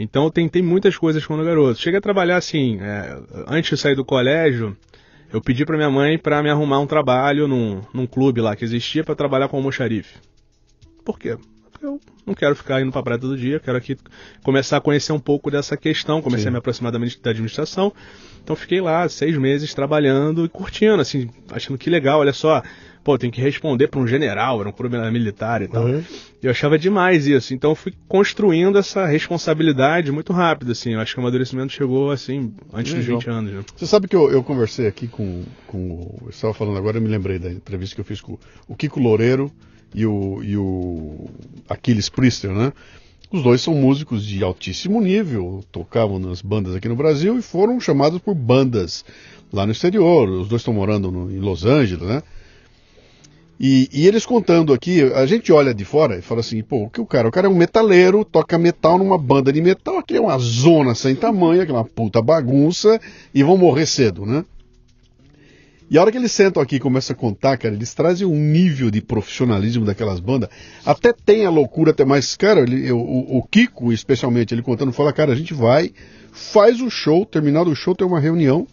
Então 0.00 0.24
eu 0.24 0.30
tentei 0.30 0.62
muitas 0.62 0.96
coisas 0.96 1.26
quando 1.26 1.44
garoto. 1.44 1.78
Cheguei 1.78 1.98
a 1.98 2.00
trabalhar 2.00 2.38
assim, 2.38 2.78
é, 2.80 3.18
antes 3.46 3.68
de 3.68 3.76
sair 3.76 3.94
do 3.94 4.02
colégio, 4.02 4.74
eu 5.30 5.42
pedi 5.42 5.62
para 5.66 5.76
minha 5.76 5.90
mãe 5.90 6.16
para 6.16 6.42
me 6.42 6.48
arrumar 6.48 6.80
um 6.80 6.86
trabalho 6.86 7.46
num, 7.46 7.82
num 7.92 8.06
clube 8.06 8.40
lá 8.40 8.56
que 8.56 8.64
existia 8.64 9.04
para 9.04 9.14
trabalhar 9.14 9.48
com 9.48 9.58
almoxarife. 9.58 10.14
Por 11.04 11.18
quê? 11.18 11.36
Porque 11.70 11.84
eu 11.84 12.00
não 12.26 12.32
quero 12.32 12.56
ficar 12.56 12.80
indo 12.80 12.90
para 12.90 13.02
praia 13.02 13.20
todo 13.20 13.36
dia, 13.36 13.60
quero 13.60 13.76
aqui 13.76 13.94
começar 14.42 14.78
a 14.78 14.80
conhecer 14.80 15.12
um 15.12 15.20
pouco 15.20 15.50
dessa 15.50 15.76
questão, 15.76 16.22
comecei 16.22 16.44
Sim. 16.44 16.48
a 16.48 16.52
me 16.52 16.58
aproximar 16.58 16.90
da 16.90 16.98
administração. 16.98 17.92
Então 18.42 18.56
fiquei 18.56 18.80
lá 18.80 19.06
seis 19.06 19.36
meses 19.36 19.74
trabalhando 19.74 20.46
e 20.46 20.48
curtindo, 20.48 21.02
assim, 21.02 21.28
achando 21.50 21.76
que 21.76 21.90
legal, 21.90 22.20
olha 22.20 22.32
só, 22.32 22.62
pô, 23.02 23.18
tem 23.18 23.30
que 23.30 23.40
responder 23.40 23.88
para 23.88 24.00
um 24.00 24.06
general, 24.06 24.60
era 24.60 24.68
um 24.68 24.72
clube 24.72 24.96
militar 25.10 25.62
e 25.62 25.68
tal. 25.68 25.84
Uhum. 25.84 26.02
Eu 26.42 26.50
achava 26.50 26.78
demais 26.78 27.26
isso, 27.26 27.52
então 27.54 27.70
eu 27.70 27.74
fui 27.74 27.92
construindo 28.08 28.78
essa 28.78 29.06
responsabilidade 29.06 30.10
muito 30.10 30.32
rápido, 30.32 30.72
assim. 30.72 30.94
Eu 30.94 31.00
acho 31.00 31.14
que 31.14 31.20
o 31.20 31.22
amadurecimento 31.22 31.72
chegou, 31.72 32.10
assim, 32.10 32.52
antes 32.72 32.92
Legal. 32.92 33.16
dos 33.16 33.24
20 33.24 33.30
anos. 33.30 33.52
Né? 33.52 33.64
Você 33.76 33.86
sabe 33.86 34.08
que 34.08 34.16
eu, 34.16 34.30
eu 34.30 34.42
conversei 34.42 34.86
aqui 34.86 35.06
com, 35.06 35.42
com. 35.66 36.18
Eu 36.22 36.30
estava 36.30 36.54
falando 36.54 36.78
agora, 36.78 36.98
eu 36.98 37.02
me 37.02 37.08
lembrei 37.08 37.38
da 37.38 37.50
entrevista 37.50 37.94
que 37.94 38.00
eu 38.00 38.04
fiz 38.04 38.20
com 38.20 38.38
o 38.68 38.74
Kiko 38.74 39.00
Loureiro 39.00 39.50
e 39.94 40.06
o, 40.06 40.42
e 40.42 40.56
o 40.56 41.28
Aquiles 41.68 42.08
Priester, 42.08 42.52
né? 42.52 42.72
Os 43.32 43.42
dois 43.44 43.60
são 43.60 43.74
músicos 43.74 44.26
de 44.26 44.42
altíssimo 44.42 45.00
nível, 45.00 45.62
tocavam 45.70 46.18
nas 46.18 46.42
bandas 46.42 46.74
aqui 46.74 46.88
no 46.88 46.96
Brasil 46.96 47.38
e 47.38 47.42
foram 47.42 47.78
chamados 47.78 48.18
por 48.18 48.34
bandas 48.34 49.04
lá 49.52 49.64
no 49.64 49.72
exterior. 49.72 50.28
Os 50.28 50.48
dois 50.48 50.62
estão 50.62 50.74
morando 50.74 51.12
no, 51.12 51.30
em 51.30 51.38
Los 51.38 51.64
Angeles, 51.64 52.08
né? 52.08 52.22
E, 53.62 53.90
e, 53.92 54.06
eles 54.06 54.24
contando 54.24 54.72
aqui, 54.72 55.02
a 55.12 55.26
gente 55.26 55.52
olha 55.52 55.74
de 55.74 55.84
fora 55.84 56.16
e 56.16 56.22
fala 56.22 56.40
assim, 56.40 56.62
pô, 56.62 56.84
o 56.84 56.88
que 56.88 56.98
o 56.98 57.04
cara? 57.04 57.28
O 57.28 57.30
cara 57.30 57.46
é 57.46 57.50
um 57.50 57.54
metaleiro, 57.54 58.24
toca 58.24 58.56
metal 58.56 58.96
numa 58.96 59.18
banda 59.18 59.52
de 59.52 59.60
metal, 59.60 59.98
aqui 59.98 60.16
é 60.16 60.20
uma 60.20 60.38
zona 60.38 60.94
sem 60.94 61.14
tamanho, 61.14 61.60
aqui 61.60 61.70
é 61.70 61.84
puta 61.94 62.22
bagunça, 62.22 62.98
e 63.34 63.42
vão 63.42 63.58
morrer 63.58 63.84
cedo, 63.84 64.24
né? 64.24 64.46
E 65.90 65.98
a 65.98 66.00
hora 66.00 66.10
que 66.10 66.16
eles 66.16 66.32
sentam 66.32 66.62
aqui 66.62 66.76
e 66.76 66.80
começam 66.80 67.12
a 67.12 67.18
contar, 67.18 67.58
cara, 67.58 67.74
eles 67.74 67.92
trazem 67.92 68.26
um 68.26 68.34
nível 68.34 68.90
de 68.90 69.02
profissionalismo 69.02 69.84
daquelas 69.84 70.20
bandas. 70.20 70.48
Até 70.86 71.12
tem 71.12 71.44
a 71.44 71.50
loucura, 71.50 71.90
até 71.90 72.04
mais. 72.04 72.36
Cara, 72.36 72.60
ele, 72.60 72.90
o, 72.92 72.98
o, 72.98 73.42
Kiko, 73.42 73.92
especialmente, 73.92 74.54
ele 74.54 74.62
contando, 74.62 74.90
fala, 74.90 75.12
cara, 75.12 75.32
a 75.32 75.36
gente 75.36 75.52
vai, 75.52 75.92
faz 76.32 76.80
o 76.80 76.88
show, 76.88 77.26
terminado 77.26 77.70
o 77.70 77.76
show, 77.76 77.94
tem 77.94 78.06
uma 78.06 78.20
reunião 78.20 78.66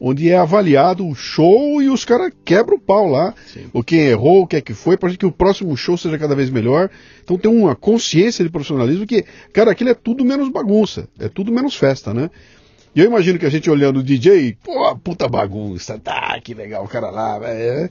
onde 0.00 0.30
é 0.30 0.36
avaliado 0.36 1.06
o 1.06 1.14
show 1.14 1.82
e 1.82 1.88
os 1.88 2.04
caras 2.04 2.32
quebram 2.44 2.76
o 2.76 2.80
pau 2.80 3.08
lá. 3.08 3.34
Sim. 3.52 3.66
O 3.72 3.82
quem 3.82 4.00
errou, 4.00 4.42
o 4.42 4.46
que 4.46 4.56
é 4.56 4.60
que 4.60 4.74
foi, 4.74 4.96
para 4.96 5.14
que 5.14 5.26
o 5.26 5.32
próximo 5.32 5.76
show 5.76 5.96
seja 5.96 6.18
cada 6.18 6.34
vez 6.34 6.50
melhor. 6.50 6.88
Então 7.22 7.36
tem 7.36 7.50
uma 7.50 7.74
consciência 7.74 8.44
de 8.44 8.50
profissionalismo 8.50 9.06
que, 9.06 9.24
cara, 9.52 9.72
aquilo 9.72 9.90
é 9.90 9.94
tudo 9.94 10.24
menos 10.24 10.48
bagunça, 10.48 11.08
é 11.18 11.28
tudo 11.28 11.52
menos 11.52 11.76
festa, 11.76 12.14
né? 12.14 12.30
E 12.94 13.00
eu 13.00 13.06
imagino 13.06 13.38
que 13.38 13.46
a 13.46 13.50
gente 13.50 13.70
olhando 13.70 14.00
o 14.00 14.02
DJ, 14.02 14.56
pô, 14.64 14.96
puta 14.96 15.28
bagunça, 15.28 15.98
tá, 15.98 16.38
que 16.42 16.54
legal 16.54 16.84
o 16.84 16.88
cara 16.88 17.10
lá, 17.10 17.38
é, 17.44 17.88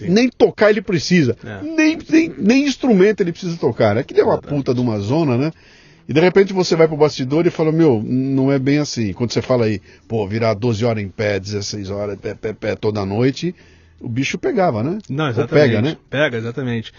nem 0.00 0.28
tocar 0.28 0.70
ele 0.70 0.82
precisa, 0.82 1.36
é. 1.44 1.62
nem, 1.62 1.98
nem, 2.08 2.34
nem, 2.36 2.66
instrumento 2.66 3.20
ele 3.20 3.32
precisa 3.32 3.56
tocar. 3.56 3.96
Aquilo 3.96 4.20
é 4.20 4.24
uma 4.24 4.38
puta 4.38 4.74
de 4.74 4.80
uma 4.80 4.98
zona, 4.98 5.36
né? 5.36 5.52
E 6.08 6.12
de 6.12 6.20
repente 6.20 6.52
você 6.52 6.76
vai 6.76 6.86
pro 6.86 6.96
bastidor 6.96 7.46
e 7.46 7.50
fala, 7.50 7.72
meu, 7.72 8.02
não 8.04 8.52
é 8.52 8.58
bem 8.58 8.78
assim. 8.78 9.12
Quando 9.12 9.32
você 9.32 9.40
fala 9.40 9.64
aí, 9.64 9.80
pô, 10.06 10.26
virar 10.26 10.54
12 10.54 10.84
horas 10.84 11.02
em 11.02 11.08
pé, 11.08 11.40
16 11.40 11.90
horas, 11.90 12.18
pé, 12.18 12.34
pé, 12.34 12.52
pé 12.52 12.76
toda 12.76 13.04
noite, 13.06 13.54
o 14.00 14.08
bicho 14.08 14.38
pegava, 14.38 14.82
né? 14.82 14.98
Não, 15.08 15.28
exatamente. 15.28 15.52
Ou 15.52 15.68
pega, 15.68 15.82
né? 15.82 15.96
Pega, 16.10 16.36
exatamente. 16.36 16.92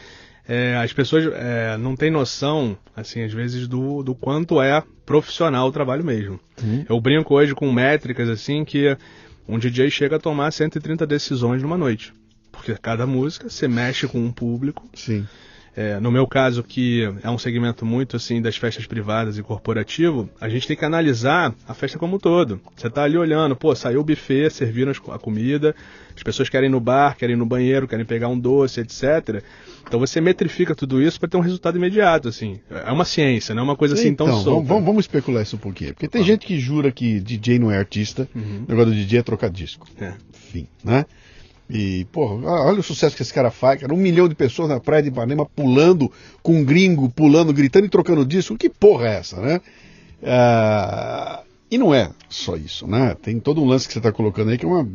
É, 0.48 0.76
as 0.78 0.94
pessoas 0.94 1.26
é, 1.34 1.78
não 1.78 1.96
têm 1.96 2.12
noção, 2.12 2.78
assim, 2.96 3.24
às 3.24 3.34
vezes, 3.34 3.68
do, 3.68 4.04
do 4.04 4.14
quanto 4.14 4.62
é 4.62 4.82
profissional 5.06 5.68
o 5.68 5.72
trabalho 5.72 6.04
mesmo. 6.04 6.40
Uhum. 6.64 6.86
Eu 6.88 7.00
brinco 7.00 7.34
hoje 7.34 7.54
com 7.54 7.72
métricas, 7.72 8.30
assim, 8.30 8.64
que 8.64 8.96
um 9.48 9.58
DJ 9.58 9.90
chega 9.90 10.16
a 10.16 10.20
tomar 10.20 10.52
130 10.52 11.06
decisões 11.06 11.62
numa 11.62 11.78
noite. 11.78 12.14
Porque 12.52 12.76
cada 12.76 13.06
música 13.06 13.50
você 13.50 13.68
mexe 13.68 14.08
com 14.08 14.20
um 14.20 14.32
público. 14.32 14.88
Sim. 14.94 15.28
É, 15.78 16.00
no 16.00 16.10
meu 16.10 16.26
caso, 16.26 16.64
que 16.64 17.04
é 17.22 17.30
um 17.30 17.38
segmento 17.38 17.86
muito 17.86 18.16
assim 18.16 18.42
das 18.42 18.56
festas 18.56 18.86
privadas 18.86 19.38
e 19.38 19.44
corporativo, 19.44 20.30
a 20.40 20.48
gente 20.48 20.66
tem 20.68 20.78
que 20.78 20.86
analisar 20.86 21.54
a 21.68 21.74
festa 21.74 22.00
como 22.00 22.16
um 22.16 22.20
todo. 22.20 22.62
Você 22.78 22.88
está 22.88 23.04
ali 23.04 23.18
olhando, 23.18 23.58
pô, 23.58 23.76
saiu 23.76 24.00
o 24.00 24.04
buffet, 24.04 24.50
serviram 24.50 24.94
a 25.10 25.20
comida, 25.20 25.76
as 26.16 26.24
pessoas 26.24 26.48
querem 26.48 26.70
ir 26.70 26.72
no 26.72 26.80
bar, 26.80 27.18
querem 27.18 27.36
ir 27.36 27.38
no 27.38 27.46
banheiro, 27.46 27.90
querem 27.90 28.06
pegar 28.06 28.30
um 28.30 28.40
doce, 28.40 28.80
etc. 28.80 29.44
Então 29.86 30.00
você 30.00 30.22
metrifica 30.22 30.74
tudo 30.74 31.02
isso 31.02 31.20
para 31.20 31.28
ter 31.28 31.36
um 31.36 31.42
resultado 31.42 31.78
imediato, 31.78 32.30
assim. 32.30 32.58
É 32.70 32.92
uma 32.92 33.04
ciência, 33.04 33.54
não 33.54 33.64
é 33.64 33.66
uma 33.66 33.76
coisa 33.76 33.96
assim 33.96 34.08
então, 34.08 34.28
tão 34.28 34.42
solta. 34.42 34.68
Vamos, 34.68 34.86
vamos 34.86 35.04
especular 35.04 35.44
isso 35.44 35.58
um 35.58 35.60
pouquinho. 35.60 35.94
Porque 35.94 36.08
tem 36.08 36.24
gente 36.24 36.46
que 36.46 36.58
jura 36.58 36.90
que 36.90 37.20
DJ 37.20 37.60
não 37.60 37.70
é 37.70 37.78
artista, 37.78 38.30
uhum. 38.34 38.64
o 38.66 38.72
negócio 38.72 38.92
do 38.92 38.96
DJ 38.96 39.20
é 39.20 39.24
trocar 39.24 39.50
disco. 39.50 39.88
É. 40.00 40.14
Enfim, 40.34 40.70
né? 40.82 41.06
E, 41.70 42.06
porra, 42.12 42.48
ah, 42.48 42.66
olha 42.66 42.80
o 42.80 42.84
sucesso 42.84 43.16
que 43.16 43.22
esse 43.22 43.34
cara 43.34 43.50
faz, 43.50 43.82
cara. 43.82 43.94
Um 43.94 43.98
milhão 43.98 44.28
de 44.28 44.36
pessoas 44.36 44.70
na 44.70 44.80
praia 44.80 45.02
de 45.02 45.10
Ipanema 45.10 45.46
pulando, 45.46 46.12
com 46.44 46.58
um 46.58 46.64
gringo, 46.64 47.10
pulando, 47.10 47.54
gritando 47.54 47.86
e 47.86 47.90
trocando 47.90 48.26
disco. 48.26 48.58
Que 48.58 48.70
porra 48.70 49.08
é 49.08 49.16
essa, 49.16 49.42
né? 49.42 49.60
Ah, 50.24 51.42
e 51.70 51.78
não 51.78 51.94
é 51.94 52.12
só 52.30 52.56
isso, 52.56 52.88
né? 52.88 53.16
Tem 53.22 53.40
todo 53.40 53.62
um 53.62 53.66
lance 53.66 53.88
que 53.88 53.94
você 53.94 54.00
está 54.00 54.12
colocando 54.12 54.52
aí 54.52 54.58
que 54.58 54.66
é 54.66 54.68
uma. 54.68 54.88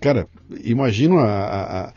Cara, 0.00 0.26
imagina 0.64 1.16
a, 1.16 1.44
a, 1.44 1.80
a 1.88 1.92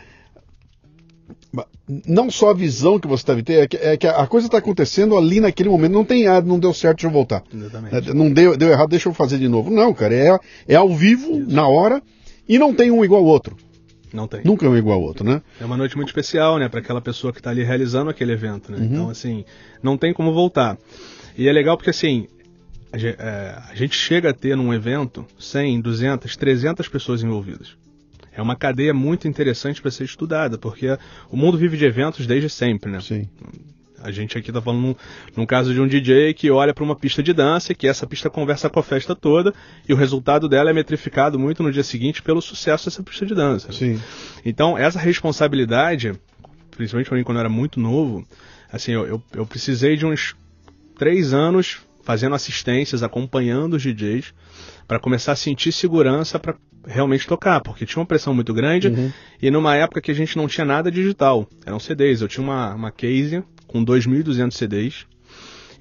não 2.08 2.32
só 2.32 2.50
a 2.50 2.54
visão 2.54 3.00
que 3.00 3.08
você 3.08 3.26
deve 3.26 3.44
ter, 3.44 3.54
é 3.54 3.68
que, 3.68 3.78
é 3.78 3.98
que 3.98 4.08
a 4.08 4.26
coisa 4.26 4.48
está 4.48 4.58
acontecendo 4.58 5.18
ali 5.18 5.40
naquele 5.40 5.70
momento. 5.70 5.92
Não 5.92 6.06
tem, 6.06 6.28
ah, 6.28 6.42
não 6.42 6.58
deu 6.58 6.74
certo, 6.74 6.98
deixa 6.98 7.08
eu 7.08 7.12
voltar. 7.12 7.44
Exatamente. 7.54 8.10
É, 8.10 8.14
não 8.14 8.32
deu, 8.32 8.58
deu 8.58 8.70
errado, 8.70 8.90
deixa 8.90 9.10
eu 9.10 9.14
fazer 9.14 9.38
de 9.38 9.48
novo. 9.48 9.70
Não, 9.70 9.94
cara, 9.94 10.16
é, 10.16 10.40
é 10.68 10.76
ao 10.76 10.90
vivo, 10.90 11.40
Isso. 11.40 11.54
na 11.54 11.68
hora, 11.68 12.02
e 12.48 12.58
não 12.58 12.74
tem 12.74 12.90
um 12.90 13.04
igual 13.04 13.22
ao 13.22 13.28
outro. 13.28 13.56
Não 14.14 14.28
tem. 14.28 14.42
Nunca 14.46 14.66
é 14.66 14.70
um 14.70 14.78
igual 14.78 15.00
ao 15.00 15.04
outro, 15.04 15.26
né? 15.26 15.42
É 15.60 15.66
uma 15.66 15.76
noite 15.76 15.96
muito 15.96 16.10
especial, 16.10 16.60
né, 16.60 16.70
para 16.70 16.80
aquela 16.80 17.02
pessoa 17.02 17.34
que 17.34 17.40
está 17.40 17.50
ali 17.50 17.64
realizando 17.64 18.12
aquele 18.12 18.32
evento, 18.32 18.72
né? 18.72 18.78
Uhum. 18.78 18.86
Então, 18.86 19.10
assim, 19.10 19.44
não 19.82 19.98
tem 19.98 20.14
como 20.14 20.32
voltar. 20.32 20.78
E 21.36 21.48
é 21.48 21.52
legal 21.52 21.76
porque, 21.76 21.90
assim, 21.90 22.28
a 22.92 22.98
gente, 22.98 23.16
é, 23.20 23.58
a 23.72 23.76
gente 23.76 23.96
chega 23.96 24.30
a 24.30 24.34
ter 24.34 24.56
num 24.56 24.72
evento 24.72 25.26
100, 25.40 25.82
200, 25.82 26.38
300 26.38 26.88
pessoas 26.88 27.24
envolvidas 27.24 27.76
é 28.36 28.42
uma 28.42 28.56
cadeia 28.56 28.94
muito 28.94 29.28
interessante 29.28 29.82
para 29.82 29.92
ser 29.92 30.06
estudada, 30.06 30.58
porque 30.58 30.98
o 31.30 31.38
mundo 31.38 31.58
vive 31.58 31.78
de 31.78 31.86
eventos 31.86 32.26
desde 32.26 32.50
sempre, 32.50 32.92
né? 32.92 33.00
Sim. 33.00 33.30
A 34.04 34.12
gente 34.12 34.38
aqui 34.38 34.50
está 34.50 34.62
falando 34.62 34.82
num, 34.82 34.96
num, 35.38 35.46
caso 35.46 35.74
de 35.74 35.80
um 35.80 35.88
DJ 35.88 36.34
que 36.34 36.52
olha 36.52 36.74
para 36.74 36.84
uma 36.84 36.96
pista 36.96 37.24
de 37.24 37.32
dança 37.32 37.72
e 37.72 37.76
que 37.76 37.88
essa 37.88 38.06
pista 38.06 38.30
conversa 38.30 38.70
com 38.70 38.80
a 38.80 38.84
festa 38.84 39.16
toda 39.16 39.54
e 39.88 39.94
o 39.94 39.96
resultado 39.96 40.50
dela 40.50 40.70
é 40.70 40.74
metrificado 40.74 41.40
muito 41.40 41.64
no 41.64 41.72
dia 41.72 41.84
seguinte 41.84 42.22
pelo 42.22 42.42
sucesso 42.42 42.86
dessa 42.86 43.02
pista 43.02 43.26
de 43.26 43.34
dança. 43.34 43.72
Sim. 43.72 44.00
Então, 44.46 44.78
essa 44.78 45.00
responsabilidade, 45.00 46.12
principalmente 46.72 47.08
para 47.08 47.18
mim 47.18 47.24
quando 47.24 47.38
eu 47.38 47.42
era 47.42 47.50
muito 47.50 47.80
novo, 47.80 48.28
assim, 48.72 48.92
eu, 48.92 49.08
eu, 49.08 49.24
eu 49.34 49.46
precisei 49.46 49.96
de 49.96 50.06
uns 50.06 50.36
três 50.98 51.34
anos 51.34 51.80
fazendo 52.04 52.36
assistências, 52.36 53.02
acompanhando 53.02 53.76
os 53.76 53.82
DJs, 53.82 54.34
para 54.88 55.00
começar 55.00 55.32
a 55.32 55.36
sentir 55.36 55.72
segurança 55.72 56.38
para 56.38 56.56
realmente 56.86 57.26
tocar, 57.26 57.62
porque 57.62 57.86
tinha 57.86 58.02
uma 58.02 58.06
pressão 58.06 58.34
muito 58.34 58.54
grande 58.54 58.90
uhum. 58.90 59.12
e 59.42 59.50
numa 59.50 59.76
época 59.76 60.02
que 60.02 60.12
a 60.12 60.14
gente 60.14 60.36
não 60.36 60.48
tinha 60.48 60.66
nada 60.66 60.92
digital, 60.92 61.48
eram 61.66 61.80
CDs. 61.80 62.22
Eu 62.22 62.28
tinha 62.28 62.44
uma, 62.44 62.76
uma 62.76 62.92
case 62.92 63.42
com 63.74 63.84
2.200 63.84 64.52
CDs 64.52 65.06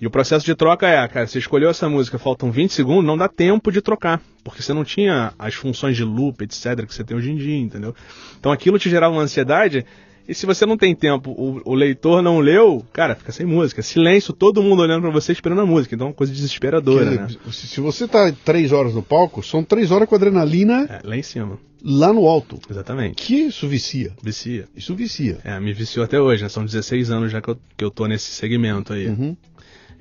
e 0.00 0.06
o 0.06 0.10
processo 0.10 0.44
de 0.44 0.54
troca 0.56 0.88
é, 0.88 1.06
cara, 1.06 1.28
você 1.28 1.38
escolheu 1.38 1.70
essa 1.70 1.88
música, 1.88 2.18
faltam 2.18 2.50
20 2.50 2.72
segundos, 2.72 3.04
não 3.04 3.16
dá 3.16 3.28
tempo 3.28 3.70
de 3.70 3.80
trocar, 3.80 4.20
porque 4.42 4.60
você 4.60 4.72
não 4.72 4.82
tinha 4.82 5.32
as 5.38 5.54
funções 5.54 5.96
de 5.96 6.02
loop, 6.02 6.42
etc, 6.42 6.84
que 6.84 6.92
você 6.92 7.04
tem 7.04 7.16
hoje 7.16 7.30
em 7.30 7.36
dia, 7.36 7.56
entendeu? 7.56 7.94
Então 8.40 8.50
aquilo 8.50 8.80
te 8.80 8.90
gerava 8.90 9.14
uma 9.14 9.22
ansiedade 9.22 9.86
e 10.26 10.34
se 10.34 10.46
você 10.46 10.64
não 10.64 10.76
tem 10.76 10.94
tempo, 10.94 11.30
o, 11.30 11.60
o, 11.64 11.74
leitor 11.74 12.22
não 12.22 12.38
leu, 12.38 12.84
cara, 12.92 13.14
fica 13.14 13.32
sem 13.32 13.44
música. 13.44 13.82
Silêncio, 13.82 14.32
todo 14.32 14.62
mundo 14.62 14.82
olhando 14.82 15.02
para 15.02 15.10
você 15.10 15.32
esperando 15.32 15.62
a 15.62 15.66
música. 15.66 15.94
Então 15.94 16.06
é 16.06 16.10
uma 16.10 16.14
coisa 16.14 16.32
desesperadora, 16.32 17.10
né? 17.10 17.28
Se 17.50 17.80
você 17.80 18.06
tá 18.06 18.32
três 18.44 18.72
horas 18.72 18.94
no 18.94 19.02
palco, 19.02 19.42
são 19.42 19.64
três 19.64 19.90
horas 19.90 20.08
com 20.08 20.14
adrenalina. 20.14 20.86
É, 20.88 21.00
lá 21.06 21.16
em 21.16 21.22
cima. 21.22 21.58
Lá 21.84 22.12
no 22.12 22.26
alto. 22.28 22.60
Exatamente. 22.70 23.16
Que 23.16 23.34
isso 23.34 23.66
vicia. 23.66 24.12
Vicia. 24.22 24.66
Isso 24.76 24.94
vicia. 24.94 25.38
É, 25.42 25.58
me 25.58 25.72
viciou 25.72 26.04
até 26.04 26.20
hoje, 26.20 26.44
né? 26.44 26.48
São 26.48 26.64
16 26.64 27.10
anos 27.10 27.32
já 27.32 27.40
que 27.42 27.48
eu, 27.48 27.58
que 27.76 27.84
eu 27.84 27.90
tô 27.90 28.06
nesse 28.06 28.30
segmento 28.30 28.92
aí. 28.92 29.08
Uhum. 29.08 29.36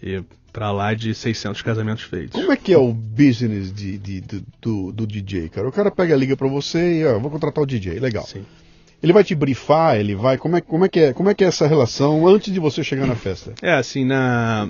E 0.02 0.24
para 0.54 0.72
lá 0.72 0.94
de 0.94 1.16
600 1.16 1.62
casamentos 1.62 2.04
feitos. 2.04 2.40
Como 2.40 2.52
é 2.52 2.58
que 2.58 2.74
é 2.74 2.78
o 2.78 2.94
business 2.94 3.74
de, 3.74 3.98
de, 3.98 4.22
de 4.22 4.44
do, 4.62 4.92
do, 4.92 5.08
DJ, 5.08 5.50
cara? 5.50 5.68
O 5.68 5.72
cara 5.72 5.90
pega 5.90 6.14
a 6.14 6.18
liga 6.18 6.36
para 6.36 6.48
você 6.48 7.00
e, 7.00 7.06
ó, 7.06 7.18
vou 7.20 7.32
contratar 7.32 7.64
o 7.64 7.68
DJ, 7.68 8.00
legal. 8.00 8.26
Sim. 8.26 8.46
Ele 9.02 9.14
vai 9.14 9.24
te 9.24 9.34
brifar, 9.34 9.98
ele 9.98 10.16
vai. 10.16 10.38
Como 10.38 10.56
é, 10.56 10.62
como 10.62 10.86
é, 10.86 10.90
que, 10.90 11.00
é, 11.00 11.14
como 11.14 11.30
é 11.30 11.34
que 11.34 11.44
é 11.44 11.48
essa 11.48 11.68
relação 11.68 12.28
antes 12.28 12.54
de 12.54 12.60
você 12.60 12.84
chegar 12.84 13.08
na 13.08 13.16
festa? 13.16 13.54
É, 13.62 13.74
assim, 13.74 14.06
na. 14.06 14.70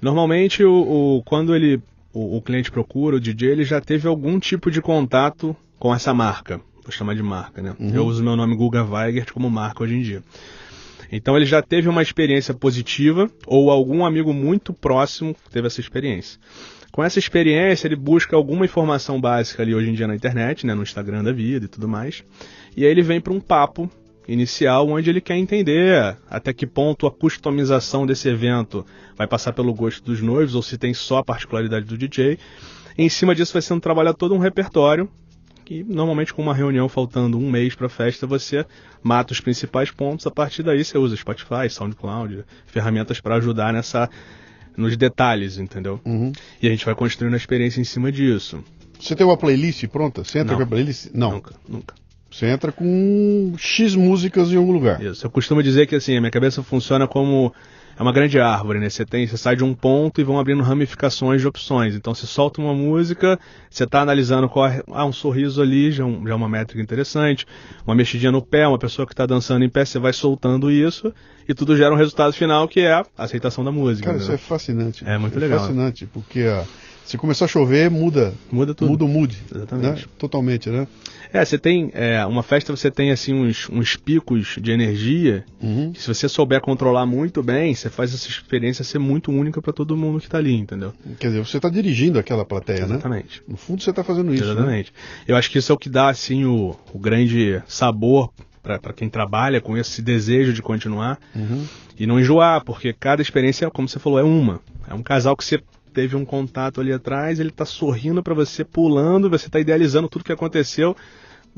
Normalmente 0.00 0.64
o, 0.64 1.18
o 1.18 1.22
quando 1.24 1.54
ele. 1.54 1.80
O, 2.12 2.38
o, 2.38 2.42
cliente 2.42 2.70
procura, 2.70 3.16
o 3.16 3.20
DJ, 3.20 3.50
ele 3.50 3.64
já 3.64 3.80
teve 3.80 4.08
algum 4.08 4.40
tipo 4.40 4.70
de 4.70 4.80
contato 4.80 5.54
com 5.78 5.94
essa 5.94 6.14
marca. 6.14 6.60
Vou 6.82 6.90
chamar 6.90 7.14
de 7.14 7.22
marca, 7.22 7.60
né? 7.60 7.76
Uhum. 7.78 7.94
Eu 7.94 8.06
uso 8.06 8.24
meu 8.24 8.34
nome 8.34 8.56
Guga 8.56 8.82
Weigert 8.82 9.30
como 9.32 9.50
marca 9.50 9.84
hoje 9.84 9.94
em 9.94 10.00
dia. 10.00 10.22
Então 11.12 11.36
ele 11.36 11.46
já 11.46 11.62
teve 11.62 11.88
uma 11.88 12.02
experiência 12.02 12.54
positiva 12.54 13.30
ou 13.46 13.70
algum 13.70 14.04
amigo 14.04 14.32
muito 14.32 14.72
próximo 14.72 15.36
teve 15.50 15.66
essa 15.66 15.80
experiência. 15.80 16.38
Com 16.92 17.04
essa 17.04 17.18
experiência, 17.18 17.86
ele 17.86 17.96
busca 17.96 18.34
alguma 18.34 18.64
informação 18.64 19.20
básica 19.20 19.62
ali 19.62 19.74
hoje 19.74 19.90
em 19.90 19.94
dia 19.94 20.06
na 20.06 20.14
internet, 20.14 20.66
né, 20.66 20.74
no 20.74 20.82
Instagram 20.82 21.22
da 21.22 21.32
vida 21.32 21.66
e 21.66 21.68
tudo 21.68 21.86
mais. 21.86 22.24
E 22.76 22.84
aí 22.84 22.90
ele 22.90 23.02
vem 23.02 23.20
para 23.20 23.32
um 23.32 23.40
papo 23.40 23.90
inicial 24.26 24.88
onde 24.88 25.08
ele 25.08 25.20
quer 25.20 25.36
entender 25.36 26.16
até 26.28 26.52
que 26.52 26.66
ponto 26.66 27.06
a 27.06 27.10
customização 27.10 28.06
desse 28.06 28.28
evento 28.28 28.84
vai 29.16 29.26
passar 29.26 29.52
pelo 29.52 29.72
gosto 29.72 30.04
dos 30.04 30.20
noivos 30.20 30.54
ou 30.54 30.62
se 30.62 30.76
tem 30.76 30.92
só 30.92 31.18
a 31.18 31.24
particularidade 31.24 31.86
do 31.86 31.96
DJ. 31.96 32.38
E 32.96 33.02
em 33.02 33.08
cima 33.08 33.34
disso 33.34 33.52
vai 33.52 33.62
sendo 33.62 33.80
trabalhado 33.80 34.18
todo 34.18 34.34
um 34.34 34.38
repertório 34.38 35.08
que 35.68 35.84
normalmente 35.84 36.32
com 36.32 36.40
uma 36.40 36.54
reunião 36.54 36.88
faltando 36.88 37.38
um 37.38 37.50
mês 37.50 37.74
para 37.74 37.88
a 37.88 37.90
festa 37.90 38.26
você 38.26 38.64
mata 39.02 39.34
os 39.34 39.40
principais 39.40 39.90
pontos. 39.90 40.26
A 40.26 40.30
partir 40.30 40.62
daí 40.62 40.82
você 40.82 40.96
usa 40.96 41.14
Spotify, 41.14 41.68
SoundCloud, 41.68 42.42
ferramentas 42.64 43.20
para 43.20 43.36
ajudar 43.36 43.70
nessa 43.70 44.08
nos 44.78 44.96
detalhes, 44.96 45.58
entendeu? 45.58 46.00
Uhum. 46.04 46.32
E 46.62 46.68
a 46.68 46.70
gente 46.70 46.84
vai 46.84 46.94
construindo 46.94 47.34
a 47.34 47.36
experiência 47.36 47.80
em 47.80 47.84
cima 47.84 48.10
disso. 48.12 48.62
Você 48.98 49.14
tem 49.14 49.26
uma 49.26 49.36
playlist 49.36 49.84
pronta? 49.88 50.24
Você 50.24 50.38
entra 50.38 50.52
Não. 50.52 50.58
com 50.58 50.62
a 50.62 50.66
playlist? 50.66 51.08
Não. 51.12 51.32
Nunca, 51.32 51.54
nunca. 51.68 51.94
Você 52.30 52.46
entra 52.46 52.70
com 52.70 53.54
X 53.56 53.94
músicas 53.94 54.50
em 54.52 54.56
algum 54.56 54.72
lugar. 54.72 55.02
Isso. 55.02 55.26
Eu 55.26 55.30
costumo 55.30 55.62
dizer 55.62 55.86
que 55.86 55.94
assim, 55.94 56.16
a 56.16 56.20
minha 56.20 56.30
cabeça 56.30 56.62
funciona 56.62 57.06
como 57.06 57.52
é 57.98 58.02
uma 58.02 58.12
grande 58.12 58.38
árvore, 58.38 58.78
né? 58.78 58.88
Você 58.88 59.04
tem, 59.04 59.26
você 59.26 59.36
sai 59.36 59.56
de 59.56 59.64
um 59.64 59.74
ponto 59.74 60.20
e 60.20 60.24
vão 60.24 60.38
abrindo 60.38 60.62
ramificações 60.62 61.40
de 61.40 61.48
opções. 61.48 61.96
Então 61.96 62.14
você 62.14 62.26
solta 62.26 62.60
uma 62.60 62.72
música, 62.72 63.38
você 63.68 63.82
está 63.82 64.02
analisando 64.02 64.48
qual 64.48 64.68
é, 64.68 64.82
ah, 64.92 65.04
um 65.04 65.12
sorriso 65.12 65.60
ali, 65.60 65.90
já, 65.90 66.04
um, 66.04 66.24
já 66.24 66.32
é 66.32 66.36
uma 66.36 66.48
métrica 66.48 66.80
interessante, 66.80 67.44
uma 67.84 67.96
mexidinha 67.96 68.30
no 68.30 68.40
pé, 68.40 68.68
uma 68.68 68.78
pessoa 68.78 69.04
que 69.04 69.12
está 69.12 69.26
dançando 69.26 69.64
em 69.64 69.68
pé, 69.68 69.84
você 69.84 69.98
vai 69.98 70.12
soltando 70.12 70.70
isso 70.70 71.12
e 71.48 71.52
tudo 71.52 71.76
gera 71.76 71.92
um 71.92 71.96
resultado 71.96 72.32
final 72.32 72.68
que 72.68 72.80
é 72.80 72.92
a 72.92 73.04
aceitação 73.16 73.64
da 73.64 73.72
música. 73.72 74.06
Cara, 74.06 74.18
isso 74.18 74.30
é 74.30 74.36
fascinante. 74.36 75.04
É 75.04 75.18
muito 75.18 75.36
é 75.36 75.40
legal. 75.40 75.58
Fascinante, 75.58 76.06
porque 76.06 76.42
a 76.42 76.64
se 77.08 77.16
começar 77.16 77.46
a 77.46 77.48
chover, 77.48 77.90
muda. 77.90 78.34
Muda 78.52 78.74
tudo. 78.74 78.90
Muda 78.90 79.04
o 79.06 79.08
mood. 79.08 79.34
Exatamente. 79.50 80.02
Né? 80.02 80.12
Totalmente, 80.18 80.68
né? 80.68 80.86
É, 81.32 81.44
você 81.44 81.58
tem. 81.58 81.90
É, 81.94 82.24
uma 82.26 82.42
festa 82.42 82.74
você 82.74 82.90
tem 82.90 83.10
assim 83.10 83.34
uns, 83.34 83.68
uns 83.70 83.96
picos 83.96 84.56
de 84.60 84.70
energia. 84.70 85.44
Uhum. 85.62 85.92
Que 85.92 86.00
se 86.00 86.08
você 86.08 86.28
souber 86.28 86.60
controlar 86.60 87.06
muito 87.06 87.42
bem, 87.42 87.74
você 87.74 87.90
faz 87.90 88.14
essa 88.14 88.28
experiência 88.28 88.84
ser 88.84 88.98
muito 88.98 89.30
única 89.30 89.60
para 89.60 89.72
todo 89.72 89.96
mundo 89.96 90.18
que 90.18 90.26
está 90.26 90.38
ali, 90.38 90.54
entendeu? 90.54 90.92
Quer 91.18 91.28
dizer, 91.28 91.44
você 91.44 91.58
está 91.58 91.68
dirigindo 91.68 92.18
aquela 92.18 92.44
plateia, 92.44 92.78
Exatamente. 92.78 92.92
né? 92.92 93.18
Exatamente. 93.18 93.42
No 93.46 93.56
fundo 93.56 93.82
você 93.82 93.90
está 93.90 94.02
fazendo 94.02 94.32
isso. 94.34 94.44
Né? 94.44 94.50
Exatamente. 94.52 94.92
Né? 94.92 95.24
Eu 95.28 95.36
acho 95.36 95.50
que 95.50 95.58
isso 95.58 95.72
é 95.72 95.74
o 95.74 95.78
que 95.78 95.88
dá 95.88 96.08
assim 96.08 96.44
o, 96.44 96.76
o 96.92 96.98
grande 96.98 97.62
sabor 97.66 98.30
para 98.62 98.92
quem 98.92 99.08
trabalha 99.08 99.60
com 99.60 99.76
esse 99.76 100.02
desejo 100.02 100.52
de 100.52 100.60
continuar 100.60 101.18
uhum. 101.34 101.64
e 101.98 102.06
não 102.06 102.20
enjoar, 102.20 102.62
porque 102.64 102.92
cada 102.92 103.22
experiência, 103.22 103.70
como 103.70 103.88
você 103.88 103.98
falou, 103.98 104.18
é 104.18 104.22
uma. 104.22 104.60
É 104.86 104.94
um 104.94 105.02
casal 105.02 105.36
que 105.36 105.44
você 105.44 105.62
teve 105.98 106.14
um 106.14 106.24
contato 106.24 106.80
ali 106.80 106.92
atrás, 106.92 107.40
ele 107.40 107.48
está 107.48 107.64
sorrindo 107.64 108.22
para 108.22 108.32
você, 108.32 108.64
pulando, 108.64 109.28
você 109.28 109.46
está 109.46 109.58
idealizando 109.58 110.08
tudo 110.08 110.24
que 110.24 110.30
aconteceu 110.30 110.96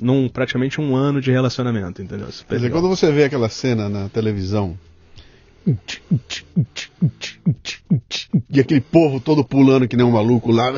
num 0.01 0.31
praticamente 0.31 0.81
um 0.81 0.97
ano 0.97 1.21
de 1.21 1.31
relacionamento, 1.31 2.01
entendeu? 2.01 2.27
Quer 2.49 2.55
dizer, 2.55 2.71
quando 2.71 2.89
você 2.89 3.13
vê 3.13 3.25
aquela 3.25 3.51
cena 3.51 3.87
na 3.91 4.09
televisão 4.09 4.79
e 8.49 8.59
aquele 8.59 8.81
povo 8.81 9.21
todo 9.21 9.45
pulando 9.45 9.87
que 9.87 9.95
nem 9.95 10.07
um 10.07 10.13
maluco 10.13 10.51
lá. 10.51 10.73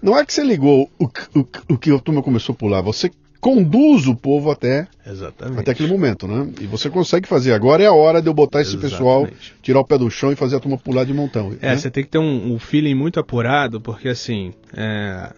Não 0.00 0.16
é 0.16 0.24
que 0.24 0.32
você 0.32 0.44
ligou 0.44 0.88
o, 0.96 1.06
o, 1.06 1.48
o 1.70 1.76
que 1.76 1.90
a 1.90 1.98
turma 1.98 2.22
começou 2.22 2.52
a 2.52 2.56
pular, 2.56 2.82
você 2.82 3.10
conduz 3.40 4.06
o 4.06 4.14
povo 4.14 4.50
até, 4.50 4.88
Exatamente. 5.06 5.60
até 5.60 5.70
aquele 5.72 5.88
momento, 5.88 6.26
né? 6.26 6.50
E 6.60 6.66
você 6.66 6.90
consegue 6.90 7.28
fazer. 7.28 7.52
Agora 7.52 7.82
é 7.82 7.86
a 7.86 7.92
hora 7.92 8.20
de 8.20 8.28
eu 8.28 8.34
botar 8.34 8.60
esse 8.60 8.76
Exatamente. 8.76 8.92
pessoal, 8.92 9.28
tirar 9.62 9.80
o 9.80 9.84
pé 9.84 9.98
do 9.98 10.10
chão 10.10 10.32
e 10.32 10.36
fazer 10.36 10.56
a 10.56 10.60
turma 10.60 10.78
pular 10.78 11.04
de 11.04 11.12
montão. 11.12 11.54
É, 11.60 11.70
né? 11.70 11.76
você 11.76 11.90
tem 11.90 12.04
que 12.04 12.10
ter 12.10 12.18
um, 12.18 12.54
um, 12.54 12.58
feeling 12.58 12.94
muito 12.94 13.20
apurado, 13.20 13.80
porque 13.80 14.08
assim, 14.08 14.52
é, 14.76 15.32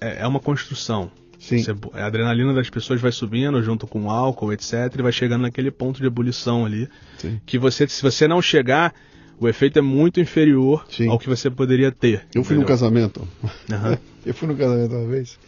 é, 0.00 0.22
é 0.22 0.26
uma 0.26 0.40
construção. 0.40 1.10
Sim. 1.38 1.58
Você, 1.58 1.74
a 1.92 2.06
adrenalina 2.06 2.52
das 2.52 2.68
pessoas 2.68 3.00
vai 3.00 3.12
subindo 3.12 3.62
junto 3.62 3.86
com 3.86 4.04
o 4.04 4.10
álcool, 4.10 4.52
etc, 4.52 4.92
e 4.98 5.02
vai 5.02 5.12
chegando 5.12 5.42
naquele 5.42 5.70
ponto 5.70 6.00
de 6.00 6.06
ebulição 6.06 6.64
ali. 6.64 6.88
Sim. 7.18 7.40
Que 7.46 7.58
você, 7.58 7.86
se 7.86 8.02
você 8.02 8.26
não 8.26 8.42
chegar, 8.42 8.94
o 9.38 9.46
efeito 9.46 9.78
é 9.78 9.82
muito 9.82 10.18
inferior 10.18 10.86
Sim. 10.90 11.08
ao 11.08 11.18
que 11.18 11.28
você 11.28 11.50
poderia 11.50 11.92
ter. 11.92 12.26
Eu 12.34 12.42
fui 12.42 12.56
entendeu? 12.56 12.60
num 12.60 12.66
casamento. 12.66 13.28
Uhum. 13.42 13.96
eu 14.26 14.34
fui 14.34 14.48
num 14.48 14.56
casamento 14.56 14.94
uma 14.94 15.06
vez 15.06 15.38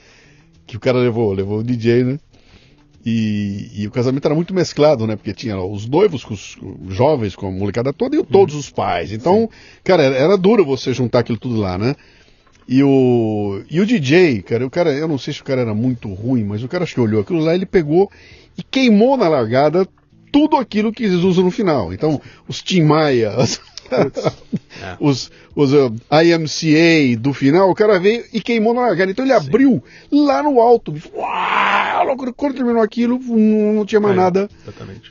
que 0.69 0.77
o 0.77 0.81
cara 0.81 0.99
levou, 0.99 1.33
levou 1.33 1.59
o 1.61 1.65
DJ, 1.65 2.05
né? 2.05 2.21
E, 3.05 3.71
e, 3.75 3.87
o 3.87 3.91
casamento 3.91 4.27
era 4.27 4.35
muito 4.35 4.53
mesclado, 4.53 5.07
né? 5.07 5.17
Porque 5.17 5.33
tinha 5.33 5.59
os 5.59 5.89
noivos 5.89 6.23
com 6.23 6.35
os 6.35 6.59
jovens, 6.91 7.35
com 7.35 7.49
a 7.49 7.51
molecada 7.51 7.91
toda 7.91 8.17
e 8.17 8.23
todos 8.23 8.55
uhum. 8.55 8.61
os 8.61 8.71
pais. 8.71 9.11
Então, 9.11 9.49
Sim. 9.51 9.81
cara, 9.83 10.03
era, 10.03 10.17
era, 10.17 10.37
duro 10.37 10.65
você 10.65 10.93
juntar 10.93 11.21
aquilo 11.21 11.39
tudo 11.39 11.57
lá, 11.59 11.79
né? 11.79 11.97
E 12.69 12.83
o, 12.83 13.63
e 13.71 13.81
o 13.81 13.87
DJ, 13.87 14.43
cara, 14.43 14.67
o 14.67 14.71
cara, 14.71 14.93
eu 14.93 15.09
não 15.09 15.17
sei 15.17 15.33
se 15.33 15.41
o 15.41 15.45
cara 15.45 15.63
era 15.63 15.75
muito 15.75 16.13
ruim, 16.13 16.45
mas 16.45 16.63
o 16.63 16.69
cara 16.69 16.85
acho 16.85 16.95
que 16.95 17.01
olhou 17.01 17.23
aquilo 17.23 17.41
lá, 17.41 17.55
ele 17.55 17.65
pegou 17.65 18.11
e 18.59 18.63
queimou 18.63 19.17
na 19.17 19.27
largada 19.27 19.89
tudo 20.31 20.59
aquilo 20.59 20.93
que 20.93 21.05
eles 21.05 21.23
usam 21.25 21.45
no 21.45 21.51
final. 21.51 21.95
Então, 21.95 22.21
os 22.47 22.61
Tim 22.61 22.83
Maia, 22.83 23.31
as- 23.31 23.59
É. 24.81 24.97
os, 25.01 25.29
os 25.57 25.73
uh, 25.73 25.93
IMCA 26.13 27.19
do 27.19 27.33
final, 27.35 27.69
o 27.69 27.75
cara 27.75 27.99
veio 27.99 28.25
e 28.33 28.41
queimou 28.41 28.73
na 28.73 28.83
largada. 28.83 29.11
Então 29.11 29.25
ele 29.25 29.33
abriu 29.33 29.83
lá 30.13 30.41
no 30.41 30.61
alto. 30.61 30.95
Uau. 31.15 32.17
Quando 32.37 32.55
terminou 32.55 32.81
aquilo, 32.81 33.19
não, 33.19 33.73
não 33.73 33.85
tinha 33.87 34.01
mais 34.01 34.13
Aí, 34.17 34.21
nada 34.23 34.49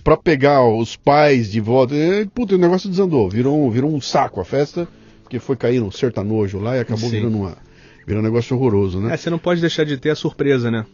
pra 0.03 0.15
pegar 0.15 0.63
os 0.63 0.95
pais 0.95 1.51
de 1.51 1.59
volta. 1.59 1.93
E, 1.95 2.25
puta, 2.27 2.55
o 2.55 2.57
negócio 2.57 2.89
desandou. 2.89 3.29
Virou, 3.29 3.61
um- 3.65 3.69
virou 3.69 3.93
um 3.93 3.99
saco 3.99 4.39
a 4.39 4.45
festa, 4.45 4.87
porque 5.23 5.37
foi 5.37 5.57
cair 5.57 5.81
um 5.81 5.91
sertanojo 5.91 6.59
lá 6.59 6.77
e 6.77 6.79
acabou 6.79 7.09
Sim. 7.09 7.17
virando 7.17 7.37
uma, 7.37 7.57
virando 8.05 8.23
um 8.23 8.27
negócio 8.29 8.55
horroroso, 8.55 9.01
né? 9.01 9.13
É, 9.13 9.17
você 9.17 9.29
não 9.29 9.39
pode 9.39 9.59
deixar 9.59 9.83
de 9.83 9.97
ter 9.97 10.11
a 10.11 10.15
surpresa, 10.15 10.71
né? 10.71 10.85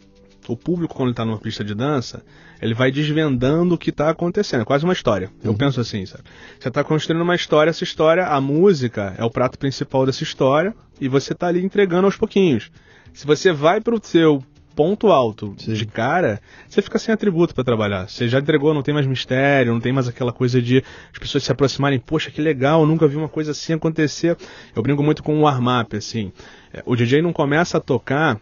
O 0.48 0.56
público, 0.56 0.94
quando 0.94 1.08
ele 1.08 1.14
tá 1.16 1.24
numa 1.24 1.38
pista 1.38 1.64
de 1.64 1.74
dança, 1.74 2.22
ele 2.60 2.74
vai 2.74 2.90
desvendando 2.90 3.74
o 3.74 3.78
que 3.78 3.90
tá 3.90 4.10
acontecendo. 4.10 4.60
É 4.60 4.64
quase 4.64 4.84
uma 4.84 4.92
história. 4.92 5.30
Eu 5.42 5.52
Uhum. 5.52 5.56
penso 5.56 5.80
assim, 5.80 6.04
sabe? 6.04 6.24
Você 6.58 6.70
tá 6.70 6.84
construindo 6.84 7.22
uma 7.22 7.34
história, 7.34 7.70
essa 7.70 7.84
história, 7.84 8.26
a 8.26 8.40
música 8.40 9.14
é 9.16 9.24
o 9.24 9.30
prato 9.30 9.58
principal 9.58 10.04
dessa 10.04 10.22
história, 10.22 10.74
e 11.00 11.08
você 11.08 11.34
tá 11.34 11.46
ali 11.46 11.64
entregando 11.64 12.06
aos 12.06 12.16
pouquinhos. 12.16 12.70
Se 13.12 13.26
você 13.26 13.52
vai 13.52 13.80
pro 13.80 13.98
seu 14.02 14.42
ponto 14.76 15.06
alto 15.12 15.54
Sim. 15.56 15.72
de 15.72 15.86
cara, 15.86 16.40
você 16.68 16.82
fica 16.82 16.98
sem 16.98 17.14
atributo 17.14 17.54
pra 17.54 17.62
trabalhar. 17.62 18.08
Você 18.08 18.28
já 18.28 18.40
entregou, 18.40 18.74
não 18.74 18.82
tem 18.82 18.92
mais 18.92 19.06
mistério, 19.06 19.72
não 19.72 19.80
tem 19.80 19.92
mais 19.92 20.08
aquela 20.08 20.32
coisa 20.32 20.60
de 20.60 20.82
as 21.12 21.18
pessoas 21.18 21.44
se 21.44 21.52
aproximarem, 21.52 22.00
poxa, 22.00 22.28
que 22.30 22.40
legal, 22.42 22.84
nunca 22.84 23.06
vi 23.06 23.16
uma 23.16 23.28
coisa 23.28 23.52
assim 23.52 23.72
acontecer. 23.72 24.36
Eu 24.74 24.82
brinco 24.82 25.00
muito 25.02 25.22
com 25.22 25.38
o 25.38 25.42
warm-up, 25.42 25.96
assim. 25.96 26.32
É, 26.72 26.82
O 26.84 26.96
DJ 26.96 27.22
não 27.22 27.32
começa 27.32 27.78
a 27.78 27.80
tocar 27.80 28.40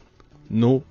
no 0.49 0.83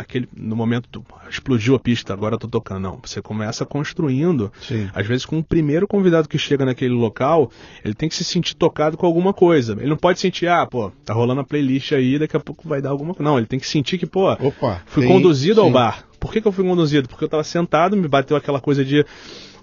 aquele 0.00 0.28
no 0.36 0.56
momento 0.56 1.04
explodiu 1.28 1.74
a 1.74 1.78
pista, 1.78 2.12
agora 2.12 2.34
eu 2.34 2.38
tô 2.38 2.48
tocando. 2.48 2.80
Não, 2.80 2.98
você 3.04 3.20
começa 3.22 3.64
construindo. 3.66 4.52
Sim. 4.60 4.88
Às 4.94 5.06
vezes 5.06 5.24
com 5.26 5.38
o 5.38 5.44
primeiro 5.44 5.86
convidado 5.86 6.28
que 6.28 6.38
chega 6.38 6.64
naquele 6.64 6.94
local, 6.94 7.50
ele 7.84 7.94
tem 7.94 8.08
que 8.08 8.14
se 8.14 8.24
sentir 8.24 8.54
tocado 8.54 8.96
com 8.96 9.06
alguma 9.06 9.32
coisa. 9.32 9.74
Ele 9.74 9.88
não 9.90 9.96
pode 9.96 10.18
sentir, 10.20 10.46
ah, 10.48 10.66
pô, 10.66 10.90
tá 11.04 11.12
rolando 11.14 11.40
a 11.40 11.44
playlist 11.44 11.92
aí, 11.92 12.18
daqui 12.18 12.36
a 12.36 12.40
pouco 12.40 12.68
vai 12.68 12.80
dar 12.82 12.90
alguma 12.90 13.14
coisa. 13.14 13.30
Não, 13.30 13.38
ele 13.38 13.46
tem 13.46 13.58
que 13.58 13.66
sentir 13.66 13.98
que, 13.98 14.06
pô, 14.06 14.30
Opa. 14.32 14.82
fui 14.86 15.04
tem- 15.04 15.12
conduzido 15.12 15.60
ao 15.60 15.66
sim. 15.66 15.72
bar. 15.72 16.04
Por 16.18 16.32
que, 16.32 16.40
que 16.40 16.46
eu 16.46 16.52
fui 16.52 16.64
conduzido? 16.64 17.08
Porque 17.08 17.24
eu 17.24 17.28
tava 17.28 17.42
sentado, 17.44 17.96
me 17.96 18.06
bateu 18.06 18.36
aquela 18.36 18.60
coisa 18.60 18.84
de 18.84 19.04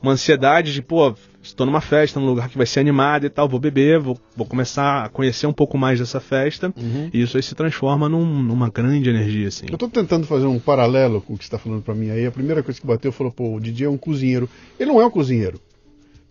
uma 0.01 0.11
ansiedade 0.11 0.73
de, 0.73 0.81
pô, 0.81 1.13
estou 1.41 1.65
numa 1.65 1.81
festa, 1.81 2.19
num 2.19 2.25
lugar 2.25 2.49
que 2.49 2.57
vai 2.57 2.65
ser 2.65 2.79
animado 2.79 3.25
e 3.25 3.29
tal, 3.29 3.47
vou 3.47 3.59
beber, 3.59 3.99
vou, 3.99 4.17
vou 4.35 4.45
começar 4.45 5.05
a 5.05 5.09
conhecer 5.09 5.47
um 5.47 5.53
pouco 5.53 5.77
mais 5.77 5.99
dessa 5.99 6.19
festa, 6.19 6.73
Uhum. 6.77 7.09
e 7.13 7.21
isso 7.21 7.37
aí 7.37 7.43
se 7.43 7.55
transforma 7.55 8.07
num- 8.09 8.41
numa 8.43 8.69
grande 8.69 9.09
energia, 9.09 9.47
assim. 9.47 9.65
Eu 9.71 9.77
tô 9.77 9.87
tentando 9.87 10.27
fazer 10.27 10.45
um 10.45 10.59
paralelo 10.59 11.21
com 11.21 11.33
o 11.33 11.37
que 11.37 11.43
você 11.43 11.47
está 11.47 11.57
falando 11.57 11.81
para 11.81 11.95
mim 11.95 12.09
aí. 12.09 12.25
A 12.25 12.31
primeira 12.31 12.61
coisa 12.61 12.79
que 12.79 12.85
bateu 12.85 13.11
falou, 13.11 13.31
pô, 13.31 13.55
o 13.55 13.59
DJ 13.59 13.87
é 13.87 13.89
um 13.89 13.97
cozinheiro. 13.97 14.49
Ele 14.79 14.91
não 14.91 15.01
é 15.01 15.05
um 15.05 15.11
cozinheiro. 15.11 15.59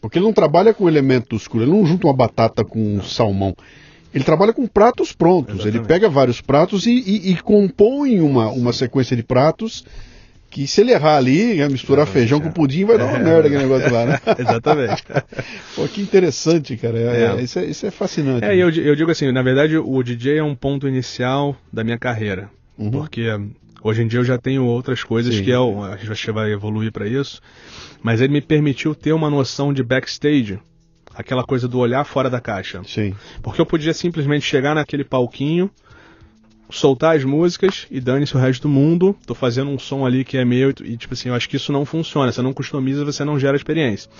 Porque 0.00 0.18
ele 0.18 0.26
não 0.26 0.33
trabalha 0.33 0.72
com 0.74 0.88
elementos 0.88 1.42
escuros, 1.42 1.66
ele 1.66 1.76
não 1.76 1.85
junta 1.87 2.07
uma 2.07 2.14
batata 2.14 2.64
com 2.64 2.79
um 2.96 3.02
salmão. 3.02 3.55
Ele 4.14 4.22
trabalha 4.24 4.52
com 4.52 4.66
pratos 4.66 5.12
prontos. 5.12 5.61
Ele 5.61 5.68
Exatamente. 5.79 5.88
pega 5.88 6.09
vários 6.09 6.40
pratos 6.40 6.87
e, 6.87 6.90
e- 6.92 7.33
e 7.33 7.37
compõe 7.42 8.20
uma, 8.20 8.48
uma 8.50 8.72
sequência 8.72 9.16
de 9.16 9.22
pratos 9.22 9.85
que 10.50 10.66
se 10.66 10.80
ele 10.80 10.92
errar 10.92 11.16
ali, 11.16 11.54
né, 11.54 11.68
misturar 11.68 12.06
Exatamente, 12.06 12.12
feijão 12.12 12.38
é. 12.38 12.42
com 12.42 12.50
pudim, 12.50 12.85
vai 12.85 12.98
dar 12.98 13.06
uma 13.06 13.18
merda 13.18 13.48
aquele 13.48 13.62
negócio 13.62 13.92
lá, 13.92 14.06
né? 14.06 14.20
Exatamente. 14.38 15.04
Pô, 15.74 15.87
que 15.88 16.00
interessante, 16.00 16.76
cara. 16.76 16.98
É, 16.98 17.22
É. 17.38 17.42
Isso, 17.42 17.59
é, 17.59 17.64
isso 17.64 17.87
é 17.87 17.90
fascinante. 17.90 18.44
É, 18.44 18.56
e 18.56 18.61
eu, 18.61 18.70
eu 18.70 18.96
digo 18.96 19.11
assim, 19.11 19.30
na 19.32 19.42
verdade 19.42 19.76
o 19.76 20.02
DJ 20.02 20.38
é 20.38 20.42
um 20.42 20.54
ponto 20.54 20.88
inicial 20.88 21.56
da 21.72 21.85
minha 21.85 21.98
carreira. 21.98 22.48
Uhum. 22.78 22.90
Porque 22.90 23.26
hoje 23.82 24.02
em 24.02 24.06
dia 24.06 24.20
eu 24.20 24.24
já 24.24 24.38
tenho 24.38 24.64
outras 24.64 25.02
coisas 25.02 25.35
Sim. 25.35 25.42
que 25.42 25.52
é 25.52 25.59
o, 25.59 25.82
a 25.82 25.96
gente 25.96 26.30
vai 26.30 26.52
evoluir 26.52 26.92
para 26.92 27.06
isso. 27.06 27.40
Mas 28.02 28.20
ele 28.20 28.32
me 28.32 28.40
permitiu 28.40 28.94
ter 28.94 29.12
uma 29.12 29.28
noção 29.28 29.72
de 29.72 29.82
backstage, 29.82 30.59
aquela 31.14 31.42
coisa 31.42 31.66
do 31.66 31.78
olhar 31.78 32.04
fora 32.04 32.30
da 32.30 32.40
caixa. 32.40 32.82
Sim. 32.85 33.14
Porque 33.42 33.61
eu 33.61 33.66
podia 33.66 33.92
simplesmente 33.92 34.44
chegar 34.44 34.74
naquele 34.74 35.04
palquinho, 35.04 35.70
soltar 36.70 37.16
as 37.16 37.24
músicas 37.24 37.87
e 37.90 38.00
dane-se 38.00 38.35
o 38.37 38.38
resto 38.38 38.62
do 38.62 38.68
mundo. 38.68 39.16
Tô 39.26 39.35
fazendo 39.35 39.70
um 39.70 39.79
som 39.79 40.05
ali 40.05 40.24
que 40.24 40.37
é 40.37 40.44
meu 40.44 40.70
e, 40.83 40.96
tipo 40.96 41.14
assim, 41.14 41.29
eu 41.29 41.35
acho 41.35 41.48
que 41.48 41.57
isso 41.57 41.72
não 41.72 41.85
funciona. 41.85 42.31
Você 42.33 42.42
não 42.42 42.52
customiza, 42.52 43.05
você 43.05 43.24
não 43.24 43.38
gera 43.38 43.57
experiência. 43.57 44.11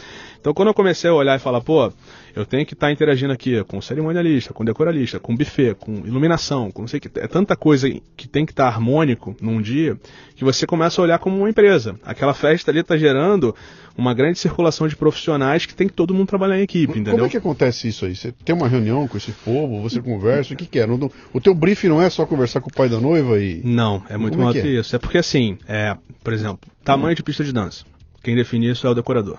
Então 0.41 0.55
quando 0.55 0.69
eu 0.69 0.75
comecei 0.75 1.11
a 1.11 1.15
olhar 1.15 1.37
e 1.37 1.41
falar, 1.41 1.61
pô, 1.61 1.93
eu 2.37 2.45
tenho 2.45 2.67
que 2.67 2.75
estar 2.75 2.93
interagindo 2.93 3.33
aqui 3.33 3.65
com 3.65 3.81
cerimonialista, 3.81 4.53
com 4.53 4.63
decoralista, 4.63 5.19
com 5.19 5.35
buffet, 5.35 5.75
com 5.75 5.93
iluminação, 6.05 6.71
com 6.71 6.83
não 6.83 6.89
sei 6.89 6.99
o 6.99 7.01
que. 7.01 7.19
É 7.19 7.27
tanta 7.27 7.57
coisa 7.57 7.89
que 8.15 8.29
tem 8.29 8.45
que 8.45 8.53
estar 8.53 8.67
harmônico 8.69 9.35
num 9.41 9.63
dia 9.63 9.99
que 10.35 10.45
você 10.45 10.67
começa 10.67 11.01
a 11.01 11.05
olhar 11.05 11.19
como 11.19 11.39
uma 11.39 11.49
empresa. 11.49 11.99
Aquela 12.05 12.35
festa 12.35 12.71
ali 12.71 12.81
está 12.81 12.95
gerando 12.95 13.57
uma 13.97 14.13
grande 14.13 14.39
circulação 14.39 14.87
de 14.87 14.95
profissionais 14.95 15.65
que 15.65 15.75
tem 15.75 15.89
que 15.89 15.95
todo 15.95 16.13
mundo 16.13 16.29
trabalhar 16.29 16.59
em 16.59 16.63
equipe, 16.63 16.93
entendeu? 16.93 17.15
Como 17.15 17.25
é 17.25 17.29
que 17.31 17.39
acontece 17.39 17.89
isso 17.89 18.05
aí? 18.05 18.15
Você 18.15 18.33
tem 18.45 18.55
uma 18.55 18.69
reunião 18.69 19.09
com 19.09 19.17
esse 19.17 19.33
povo, 19.33 19.81
você 19.81 20.03
conversa, 20.03 20.53
o 20.53 20.57
que, 20.59 20.67
que 20.67 20.79
é? 20.79 20.87
Não- 20.87 21.11
o 21.33 21.41
teu 21.41 21.55
briefing 21.55 21.89
não 21.89 22.03
é 22.03 22.11
só 22.11 22.27
conversar 22.27 22.61
com 22.61 22.69
o 22.69 22.73
pai 22.73 22.91
da 22.91 23.01
noiva 23.01 23.41
e. 23.41 23.63
Não, 23.65 24.03
é 24.11 24.19
muito 24.19 24.35
é 24.35 24.37
maior 24.37 24.53
que 24.53 24.61
que, 24.61 24.69
é? 24.69 24.81
isso. 24.81 24.95
É 24.95 24.99
porque 24.99 25.17
assim, 25.17 25.57
é, 25.67 25.97
por 26.23 26.35
exemplo, 26.35 26.71
tamanho 26.85 27.17
de 27.17 27.23
pista 27.23 27.43
de 27.43 27.51
dança. 27.51 27.87
Quem 28.23 28.37
define 28.37 28.71
isso 28.71 28.87
é 28.87 28.91
o 28.91 28.95
decorador. 28.95 29.39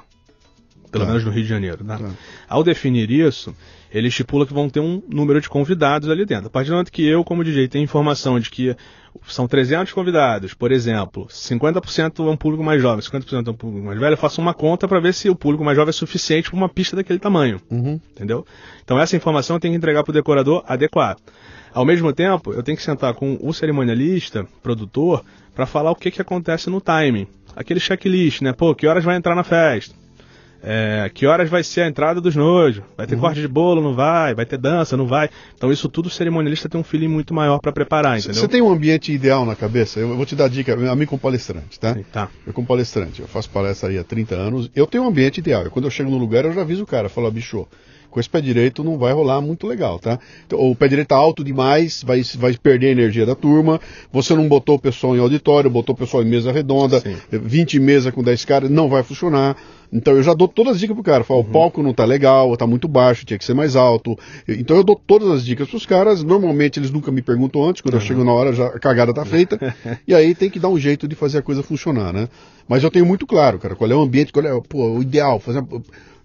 Pelo 0.91 1.03
Tá. 1.03 1.09
menos 1.11 1.25
no 1.25 1.31
Rio 1.31 1.43
de 1.43 1.49
Janeiro. 1.49 1.83
Tá? 1.83 1.97
Tá. 1.97 2.09
Ao 2.47 2.63
definir 2.63 3.09
isso, 3.11 3.53
ele 3.93 4.07
estipula 4.07 4.45
que 4.45 4.53
vão 4.53 4.69
ter 4.69 4.79
um 4.79 5.01
número 5.09 5.39
de 5.41 5.49
convidados 5.49 6.09
ali 6.09 6.25
dentro. 6.25 6.47
A 6.47 6.49
partir 6.49 6.69
do 6.69 6.73
momento 6.73 6.91
que 6.91 7.05
eu, 7.05 7.23
como 7.23 7.43
DJ, 7.43 7.67
tenho 7.67 7.83
informação 7.83 8.39
de 8.39 8.49
que 8.49 8.75
são 9.27 9.47
300 9.47 9.91
convidados, 9.93 10.53
por 10.53 10.71
exemplo, 10.71 11.27
50% 11.27 12.19
é 12.27 12.29
um 12.31 12.37
público 12.37 12.63
mais 12.63 12.81
jovem, 12.81 13.01
50% 13.03 13.47
é 13.47 13.49
um 13.49 13.53
público 13.53 13.85
mais 13.85 13.99
velho, 13.99 14.13
eu 14.13 14.17
faço 14.17 14.39
uma 14.39 14.53
conta 14.53 14.87
para 14.87 14.99
ver 14.99 15.13
se 15.13 15.27
o 15.29 15.35
público 15.35 15.63
mais 15.63 15.75
jovem 15.75 15.89
é 15.89 15.93
suficiente 15.93 16.49
para 16.51 16.57
uma 16.57 16.69
pista 16.69 16.95
daquele 16.95 17.17
tamanho 17.19 17.59
Uhum. 17.69 17.99
entendeu? 18.11 18.45
Então 18.83 18.99
essa 18.99 19.15
informação 19.15 19.55
eu 19.55 19.59
tenho 19.59 19.73
que 19.73 19.77
entregar 19.77 20.03
para 20.03 20.11
o 20.11 20.13
decorador 20.13 20.63
adequar. 20.67 21.17
Ao 21.73 21.83
mesmo 21.83 22.13
tempo, 22.13 22.53
eu 22.53 22.61
tenho 22.63 22.77
que 22.77 22.83
sentar 22.83 23.13
com 23.15 23.37
o 23.41 23.51
cerimonialista, 23.53 24.47
produtor, 24.63 25.23
para 25.55 25.65
falar 25.65 25.91
o 25.91 25.95
que, 25.95 26.11
que 26.11 26.21
acontece 26.21 26.69
no 26.69 26.79
timing. 26.79 27.27
Aquele 27.55 27.79
checklist, 27.79 28.41
né? 28.41 28.53
Pô, 28.53 28.73
que 28.75 28.85
horas 28.87 29.03
vai 29.03 29.15
entrar 29.15 29.33
na 29.35 29.43
festa? 29.43 29.95
É, 30.63 31.09
que 31.13 31.25
horas 31.25 31.49
vai 31.49 31.63
ser 31.63 31.81
a 31.81 31.87
entrada 31.87 32.19
dos 32.19 32.35
noivos? 32.35 32.81
Vai 32.97 33.05
ter 33.05 33.17
corte 33.17 33.39
de 33.39 33.47
bolo? 33.47 33.81
Não 33.81 33.93
vai? 33.93 34.33
Vai 34.33 34.45
ter 34.45 34.57
dança? 34.57 34.97
Não 34.97 35.07
vai? 35.07 35.29
Então 35.55 35.71
isso 35.71 35.87
tudo 35.87 36.07
o 36.07 36.09
cerimonialista 36.09 36.67
tem 36.67 36.79
um 36.79 36.83
feeling 36.83 37.07
muito 37.07 37.33
maior 37.33 37.59
para 37.59 37.71
preparar, 37.71 38.17
entendeu? 38.17 38.41
Você 38.41 38.47
tem 38.47 38.61
um 38.61 38.71
ambiente 38.71 39.11
ideal 39.11 39.45
na 39.45 39.55
cabeça? 39.55 39.99
Eu 39.99 40.15
vou 40.15 40.25
te 40.25 40.35
dar 40.35 40.49
dica, 40.49 40.73
a 40.73 40.95
mim 40.95 41.05
como 41.05 41.19
palestrante, 41.19 41.79
tá? 41.79 41.93
Sim, 41.93 42.03
tá. 42.11 42.29
Eu 42.45 42.53
como 42.53 42.67
palestrante, 42.67 43.21
eu 43.21 43.27
faço 43.27 43.49
palestra 43.49 43.89
aí 43.89 43.97
há 43.97 44.03
30 44.03 44.35
anos, 44.35 44.69
eu 44.75 44.87
tenho 44.87 45.03
um 45.03 45.07
ambiente 45.07 45.37
ideal. 45.39 45.63
Eu, 45.63 45.71
quando 45.71 45.85
eu 45.85 45.91
chego 45.91 46.09
no 46.09 46.17
lugar, 46.17 46.45
eu 46.45 46.53
já 46.53 46.61
aviso 46.61 46.83
o 46.83 46.87
cara, 46.87 47.07
falo, 47.09 47.27
"Ó, 47.27 47.31
bicho, 47.31 47.67
com 48.09 48.19
esse 48.19 48.29
pé 48.29 48.41
direito 48.41 48.83
não 48.83 48.97
vai 48.97 49.13
rolar 49.13 49.41
muito 49.41 49.67
legal, 49.67 49.99
tá? 49.99 50.19
Então, 50.45 50.59
o 50.59 50.75
pé 50.75 50.87
direito 50.87 51.09
tá 51.09 51.15
alto 51.15 51.43
demais, 51.43 52.03
vai, 52.03 52.21
vai 52.35 52.57
perder 52.57 52.87
a 52.87 52.91
energia 52.91 53.25
da 53.25 53.35
turma. 53.35 53.79
Você 54.11 54.35
não 54.35 54.47
botou 54.47 54.75
o 54.75 54.79
pessoal 54.79 55.15
em 55.15 55.19
auditório, 55.19 55.69
botou 55.69 55.93
o 55.93 55.97
pessoal 55.97 56.23
em 56.23 56.27
mesa 56.27 56.51
redonda, 56.51 56.99
Sim. 56.99 57.15
20 57.31 57.79
mesas 57.79 58.13
com 58.13 58.23
10 58.23 58.45
caras, 58.45 58.69
não 58.69 58.89
vai 58.89 59.03
funcionar. 59.03 59.55
Então 59.91 60.15
eu 60.15 60.23
já 60.23 60.33
dou 60.33 60.47
todas 60.47 60.73
as 60.73 60.79
dicas 60.79 60.95
pro 60.95 61.03
cara. 61.03 61.19
Uhum. 61.19 61.23
Falo, 61.23 61.39
o 61.41 61.45
palco 61.45 61.83
não 61.83 61.93
tá 61.93 62.05
legal, 62.05 62.55
tá 62.57 62.67
muito 62.67 62.87
baixo, 62.87 63.25
tinha 63.25 63.37
que 63.37 63.45
ser 63.45 63.53
mais 63.53 63.75
alto. 63.75 64.17
Então 64.47 64.75
eu 64.75 64.83
dou 64.83 64.95
todas 64.95 65.29
as 65.29 65.45
dicas 65.45 65.69
pros 65.69 65.85
caras. 65.85 66.23
Normalmente 66.23 66.79
eles 66.79 66.91
nunca 66.91 67.11
me 67.11 67.21
perguntam 67.21 67.63
antes, 67.63 67.81
quando 67.81 67.95
eu 67.95 68.01
chego 68.01 68.23
na 68.23 68.33
hora 68.33 68.53
já 68.53 68.67
a 68.67 68.79
cagada 68.79 69.13
tá 69.13 69.25
feita. 69.25 69.75
e 70.07 70.13
aí 70.13 70.35
tem 70.35 70.49
que 70.49 70.59
dar 70.59 70.69
um 70.69 70.79
jeito 70.79 71.07
de 71.07 71.15
fazer 71.15 71.39
a 71.39 71.41
coisa 71.41 71.63
funcionar, 71.63 72.11
né? 72.11 72.27
Mas 72.67 72.83
eu 72.83 72.91
tenho 72.91 73.05
muito 73.05 73.25
claro, 73.25 73.57
cara, 73.59 73.75
qual 73.75 73.89
é 73.89 73.95
o 73.95 74.01
ambiente, 74.01 74.33
qual 74.33 74.45
é 74.45 74.61
pô, 74.67 74.97
o 74.97 75.01
ideal, 75.01 75.39
fazer 75.39 75.63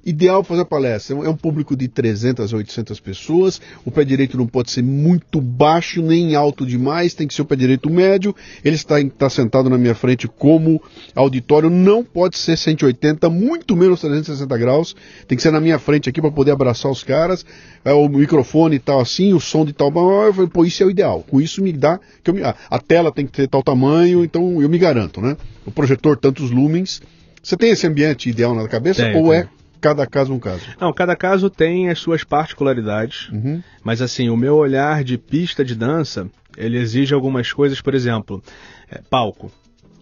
Ideal 0.05 0.43
fazer 0.43 0.65
palestra. 0.65 1.15
É 1.17 1.29
um 1.29 1.37
público 1.37 1.77
de 1.77 1.87
300 1.87 2.53
a 2.53 2.57
800 2.57 2.99
pessoas. 2.99 3.61
O 3.85 3.91
pé 3.91 4.05
direito 4.05 4.37
não 4.37 4.47
pode 4.49 4.73
ser 4.73 4.83
muito 4.83 5.41
baixo 5.41 6.03
nem 6.03 6.35
alto 6.35 6.67
demais. 6.67 7.15
Tem 7.15 7.27
que 7.29 7.33
ser 7.35 7.43
o 7.43 7.45
pé 7.45 7.55
direito 7.55 7.89
médio. 7.89 8.35
Ele 8.65 8.75
está, 8.75 9.01
está 9.01 9.31
sentado 9.31 9.71
na 9.71 9.79
minha 9.79 9.95
frente 9.95 10.27
como 10.27 10.83
auditório. 11.15 11.71
Não 11.71 12.03
pode 12.03 12.37
ser 12.37 12.57
180, 12.59 13.31
muito 13.31 13.77
menos 13.77 14.01
360 14.01 14.59
graus. 14.59 14.97
Tem 15.29 15.37
que 15.37 15.43
ser 15.43 15.53
na 15.53 15.61
minha 15.61 15.79
frente 15.79 16.09
aqui 16.09 16.21
para 16.21 16.33
poder 16.33 16.51
abraçar 16.51 16.91
os 16.91 17.05
caras. 17.05 17.47
É, 17.85 17.93
o 17.93 18.09
microfone 18.09 18.77
e 18.77 18.81
tal 18.81 18.99
assim, 19.01 19.33
o 19.33 19.41
som 19.41 19.65
de 19.65 19.73
tal. 19.73 19.89
Eu 20.27 20.35
falei, 20.35 20.51
pô, 20.51 20.65
isso 20.65 20.83
é 20.83 20.87
o 20.87 20.91
ideal. 20.91 21.25
Com 21.31 21.41
isso 21.41 21.63
me 21.63 21.73
dá. 21.73 22.01
Que 22.25 22.33
me- 22.33 22.43
a, 22.43 22.57
a 22.69 22.79
tela 22.81 23.13
tem 23.13 23.25
que 23.25 23.33
ter 23.33 23.47
tal 23.49 23.63
tamanho, 23.63 24.25
então 24.25 24.61
eu 24.61 24.69
me 24.69 24.79
garanto, 24.79 25.21
né? 25.21 25.37
O 25.65 25.71
projetor, 25.71 26.17
tantos 26.17 26.51
lumens. 26.51 27.01
Você 27.41 27.57
tem 27.57 27.71
esse 27.71 27.87
ambiente 27.87 28.29
ideal 28.29 28.53
na 28.55 28.67
cabeça? 28.67 29.03
Ou 29.21 29.33
é 29.33 29.49
cada 29.83 30.07
caso 30.07 30.33
um 30.33 30.39
caso? 30.39 30.65
Não, 30.81 30.93
cada 30.93 31.15
caso 31.17 31.51
tem 31.51 31.91
as 31.91 31.99
suas 31.99 32.25
particularidades. 32.25 33.29
Uhum. 33.31 33.63
Mas 33.85 34.01
assim, 34.01 34.31
o 34.31 34.37
meu 34.37 34.57
olhar 34.57 35.03
de 35.05 35.19
pista 35.19 35.65
de 35.65 35.75
dança, 35.75 36.31
ele 36.57 36.79
exige 36.79 37.13
algumas 37.13 37.53
coisas, 37.53 37.81
por 37.81 37.95
exemplo, 37.95 38.43
é, 38.91 39.01
palco. 39.11 39.51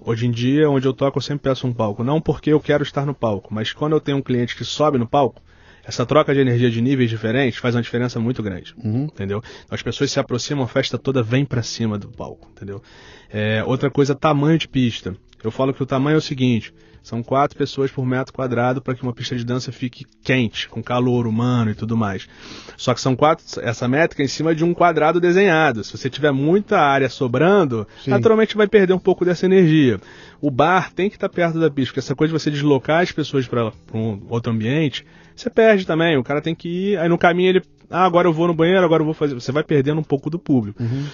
Hoje 0.03 0.27
em 0.27 0.31
dia, 0.31 0.69
onde 0.71 0.87
eu 0.87 0.93
toco, 0.93 1.19
eu 1.19 1.23
sempre 1.23 1.51
peço 1.51 1.66
um 1.66 1.73
palco. 1.73 2.05
Não 2.05 2.21
porque 2.21 2.51
eu 2.53 2.61
quero 2.61 2.83
estar 2.83 3.05
no 3.05 3.14
palco, 3.14 3.53
mas 3.53 3.73
quando 3.73 3.93
eu 3.93 4.01
tenho 4.01 4.19
um 4.19 4.23
cliente 4.23 4.55
que 4.57 4.64
sobe 4.64 4.97
no 4.99 5.07
palco, 5.09 5.43
essa 5.85 6.05
troca 6.07 6.33
de 6.35 6.40
energia 6.40 6.71
de 6.71 6.81
níveis 6.81 7.09
diferentes 7.11 7.59
faz 7.59 7.75
uma 7.75 7.83
diferença 7.83 8.21
muito 8.21 8.43
grande, 8.43 8.75
Uhum. 8.83 9.05
entendeu? 9.05 9.38
Então, 9.64 9.75
as 9.75 9.83
pessoas 9.83 10.11
se 10.11 10.21
aproximam, 10.21 10.64
a 10.64 10.69
festa 10.69 10.97
toda 10.99 11.23
vem 11.23 11.45
pra 11.45 11.62
cima 11.62 11.99
do 11.99 12.09
palco, 12.09 12.49
entendeu? 12.55 12.83
É, 13.31 13.64
outra 13.64 13.90
coisa, 13.90 14.14
tamanho 14.14 14.59
de 14.59 14.69
pista. 14.69 15.14
Eu 15.43 15.51
falo 15.51 15.73
que 15.73 15.83
o 15.83 15.87
tamanho 15.87 16.16
é 16.16 16.19
o 16.19 16.23
seguinte: 16.23 16.73
são 17.03 17.23
quatro 17.23 17.57
pessoas 17.57 17.91
por 17.91 18.05
metro 18.05 18.33
quadrado 18.33 18.81
para 18.81 18.95
que 18.95 19.03
uma 19.03 19.13
pista 19.13 19.37
de 19.37 19.45
dança 19.45 19.73
fique 19.73 20.05
quente, 20.23 20.69
com 20.69 20.83
calor 20.83 21.27
humano 21.27 21.71
e 21.71 21.75
tudo 21.75 21.97
mais. 21.97 22.29
Só 22.77 22.95
que 22.95 23.01
são 23.01 23.17
quatro, 23.17 23.45
essa 23.63 23.89
métrica 23.89 24.23
em 24.23 24.29
cima 24.29 24.55
de 24.55 24.65
um 24.65 24.75
quadrado 24.75 25.21
desenhado. 25.21 25.83
Se 25.83 25.97
você 25.97 26.11
tiver 26.11 26.33
muita 26.33 26.79
área 26.79 27.09
sobrando, 27.09 27.87
Sim. 28.05 28.11
naturalmente 28.11 28.57
vai 28.57 28.67
perder 28.67 28.93
um 28.93 28.99
pouco 28.99 29.25
dessa 29.25 29.47
energia. 29.47 30.01
O 30.41 30.51
bar 30.51 30.93
tem 30.93 31.09
que 31.09 31.17
estar 31.17 31.29
perto 31.29 31.59
da 31.59 31.71
pista, 31.71 31.91
porque 31.91 32.01
essa 32.01 32.15
coisa 32.15 32.33
de 32.33 32.41
você 32.41 32.51
deslocar 32.51 33.03
as 33.03 33.13
pessoas 33.13 33.47
para 33.47 33.73
um 33.95 34.21
outro 34.29 34.53
ambiente, 34.53 35.05
você 35.35 35.51
perde 35.51 35.87
também. 35.87 36.17
O 36.17 36.25
cara 36.25 36.41
tem 36.41 36.55
que 36.55 36.69
ir, 36.69 36.99
aí 36.99 37.09
no 37.09 37.19
caminho 37.19 37.51
ele, 37.51 37.63
ah, 37.91 38.05
agora 38.05 38.29
eu 38.29 38.33
vou 38.33 38.47
no 38.47 38.55
banheiro, 38.55 38.85
agora 38.85 39.03
eu 39.03 39.07
vou 39.07 39.15
fazer. 39.15 39.35
Você 39.35 39.53
vai 39.53 39.65
perdendo 39.65 40.01
um 40.01 40.05
pouco 40.05 40.31
do 40.31 40.39
público. 40.39 40.83
Uhum. 40.83 41.07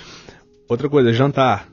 Outra 0.68 0.88
coisa, 0.88 1.12
jantar. 1.12 1.68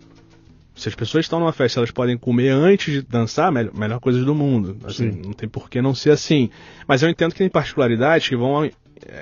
Se 0.76 0.90
as 0.90 0.96
pessoas 0.96 1.26
estão 1.26 1.40
numa 1.40 1.54
festa, 1.54 1.80
elas 1.80 1.92
podem 1.92 2.18
comer 2.18 2.50
antes 2.50 2.92
de 2.94 3.02
dançar, 3.04 3.52
melhor, 3.52 3.74
melhor 3.76 4.00
coisa 4.00 4.24
do 4.24 4.34
mundo. 4.34 4.78
Assim, 4.84 5.12
Sim. 5.12 5.22
não 5.24 5.34
tem 5.34 5.48
por 5.48 5.70
que 5.70 5.82
não 5.82 5.94
ser 5.94 6.12
assim. 6.12 6.50
Mas 6.88 7.04
eu 7.04 7.10
entendo 7.10 7.32
que 7.32 7.38
tem 7.38 7.50
particularidades 7.50 8.28
que 8.28 8.36
vão 8.36 8.66
é, 8.66 8.72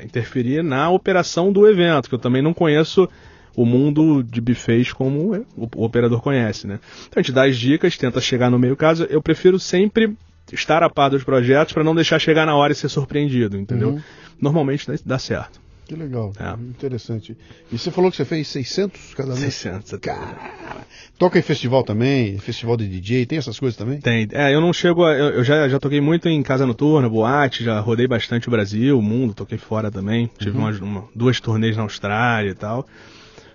interferir 0.03 0.63
na 0.63 0.89
operação 0.89 1.51
do 1.51 1.67
evento, 1.67 2.07
que 2.07 2.15
eu 2.15 2.19
também 2.19 2.41
não 2.41 2.53
conheço 2.53 3.07
o 3.55 3.65
mundo 3.65 4.23
de 4.23 4.39
buffets 4.39 4.93
como 4.93 5.45
o, 5.57 5.69
operador 5.83 6.21
conhece, 6.21 6.65
né? 6.67 6.79
Então 7.07 7.19
a 7.19 7.21
gente 7.21 7.33
dá 7.33 7.45
as 7.45 7.57
dicas, 7.57 7.97
tenta 7.97 8.21
chegar 8.21 8.49
no 8.49 8.57
meio 8.57 8.77
caso. 8.77 9.05
Eu 9.09 9.21
prefiro 9.21 9.59
sempre 9.59 10.15
estar 10.51 10.83
a 10.83 10.89
par 10.89 11.09
dos 11.09 11.23
projetos 11.23 11.73
para 11.73 11.83
não 11.83 11.93
deixar 11.93 12.19
chegar 12.19 12.45
na 12.45 12.55
hora 12.55 12.71
e 12.71 12.75
ser 12.75 12.89
surpreendido, 12.89 13.57
entendeu? 13.57 13.89
Uhum. 13.89 14.01
Normalmente 14.39 14.87
dá, 14.87 14.95
dá 15.05 15.19
certo. 15.19 15.59
Que 15.91 15.97
legal. 15.97 16.31
É. 16.39 16.53
Interessante. 16.53 17.37
E 17.69 17.77
você 17.77 17.91
falou 17.91 18.09
que 18.09 18.15
você 18.15 18.23
fez 18.23 18.47
600 18.47 19.13
casamentos? 19.13 19.53
600 19.55 19.93
até 19.95 20.13
hoje. 20.13 20.21
Cara, 20.21 20.87
toca 21.19 21.37
em 21.37 21.41
festival 21.41 21.83
também, 21.83 22.37
festival 22.37 22.77
de 22.77 22.87
DJ, 22.87 23.25
tem 23.25 23.37
essas 23.37 23.59
coisas 23.59 23.75
também? 23.75 23.99
Tem. 23.99 24.25
É, 24.31 24.55
eu 24.55 24.61
não 24.61 24.71
chego 24.71 25.03
a, 25.03 25.11
eu, 25.11 25.25
eu 25.31 25.43
já, 25.43 25.67
já 25.67 25.81
toquei 25.81 25.99
muito 25.99 26.29
em 26.29 26.41
casa 26.41 26.65
noturna, 26.65 27.09
boate, 27.09 27.61
já 27.65 27.77
rodei 27.81 28.07
bastante 28.07 28.47
o 28.47 28.51
Brasil, 28.51 28.97
o 28.97 29.01
mundo, 29.01 29.33
toquei 29.33 29.57
fora 29.57 29.91
também. 29.91 30.31
Tive 30.39 30.57
umas, 30.57 30.79
uma- 30.79 31.09
duas 31.13 31.41
turnês 31.41 31.75
na 31.75 31.83
Austrália 31.83 32.51
e 32.51 32.55
tal. 32.55 32.87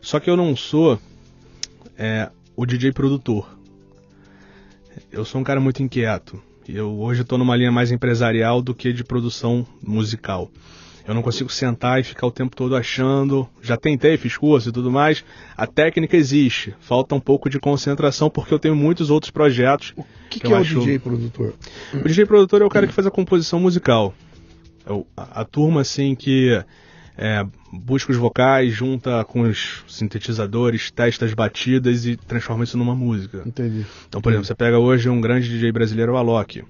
Só 0.03 0.21
que 0.21 0.29
eu 0.29 0.37
não 0.37 0.55
sou 0.55 1.01
é, 1.97 2.29
o 2.55 2.67
DJ 2.67 2.93
produtor. 2.93 3.49
Eu 5.11 5.25
sou 5.25 5.41
um 5.41 5.45
cara 5.45 5.59
muito 5.59 5.83
inquieto. 5.83 6.39
Eu 6.69 6.99
hoje 7.01 7.23
estou 7.23 7.39
numa 7.39 7.57
linha 7.57 7.73
mais 7.73 7.91
empresarial 7.91 8.61
do 8.61 8.75
que 8.75 8.93
de 8.93 9.03
produção 9.05 9.67
musical. 9.83 10.51
Eu 11.07 11.15
não 11.15 11.23
consigo 11.23 11.51
sentar 11.51 12.01
e 12.01 12.03
ficar 12.03 12.27
o 12.27 12.31
tempo 12.33 12.57
todo 12.57 12.75
achando. 12.75 13.49
Já 13.63 13.77
tentei, 13.77 14.17
fiz 14.17 14.37
curso 14.37 14.69
e 14.71 14.73
tudo 14.73 14.91
mais. 14.91 15.25
A 15.57 15.67
técnica 15.67 16.17
existe. 16.17 16.75
Falta 16.81 17.15
um 17.15 17.21
pouco 17.21 17.49
de 17.49 17.61
concentração 17.61 18.29
porque 18.29 18.53
eu 18.53 18.59
tenho 18.59 18.75
muitos 18.75 19.09
outros 19.09 19.31
projetos. 19.31 19.93
O 19.97 20.03
que, 20.29 20.41
que 20.41 20.41
que 20.41 20.53
é 20.53 20.57
o 20.57 20.59
acho- 20.61 20.81
DJ 20.81 20.99
produtor? 20.99 21.55
O 21.95 22.09
DJ 22.09 22.27
produtor 22.27 22.63
é 22.63 22.65
o 22.65 22.69
cara 22.69 22.87
que 22.87 22.93
faz 22.93 23.07
a 23.07 23.11
composição 23.11 23.61
musical. 23.61 24.13
É 24.85 24.93
o- 24.93 25.07
a, 25.17 25.43
a 25.43 25.45
turma 25.45 25.83
assim 25.83 26.15
que 26.17 26.61
é, 27.19 27.47
busca 27.73 28.11
os 28.13 28.19
vocais, 28.19 28.73
junta 28.75 29.25
com 29.25 29.43
os 29.43 29.85
sintetizadores, 29.89 30.91
testa 30.91 31.25
as 31.25 31.33
batidas 31.35 32.05
e 32.05 32.17
transforma 32.17 32.65
isso 32.65 32.77
numa 32.77 32.95
música. 32.95 33.43
Entendi. 33.47 33.87
Então, 34.09 34.21
por 34.21 34.31
exemplo, 34.33 34.47
você 34.47 34.55
pega 34.55 34.79
hoje 34.79 35.09
um 35.09 35.21
grande 35.21 35.49
DJ 35.49 35.71
brasileiro, 35.73 36.13
o 36.13 36.17
Alok. 36.17 36.63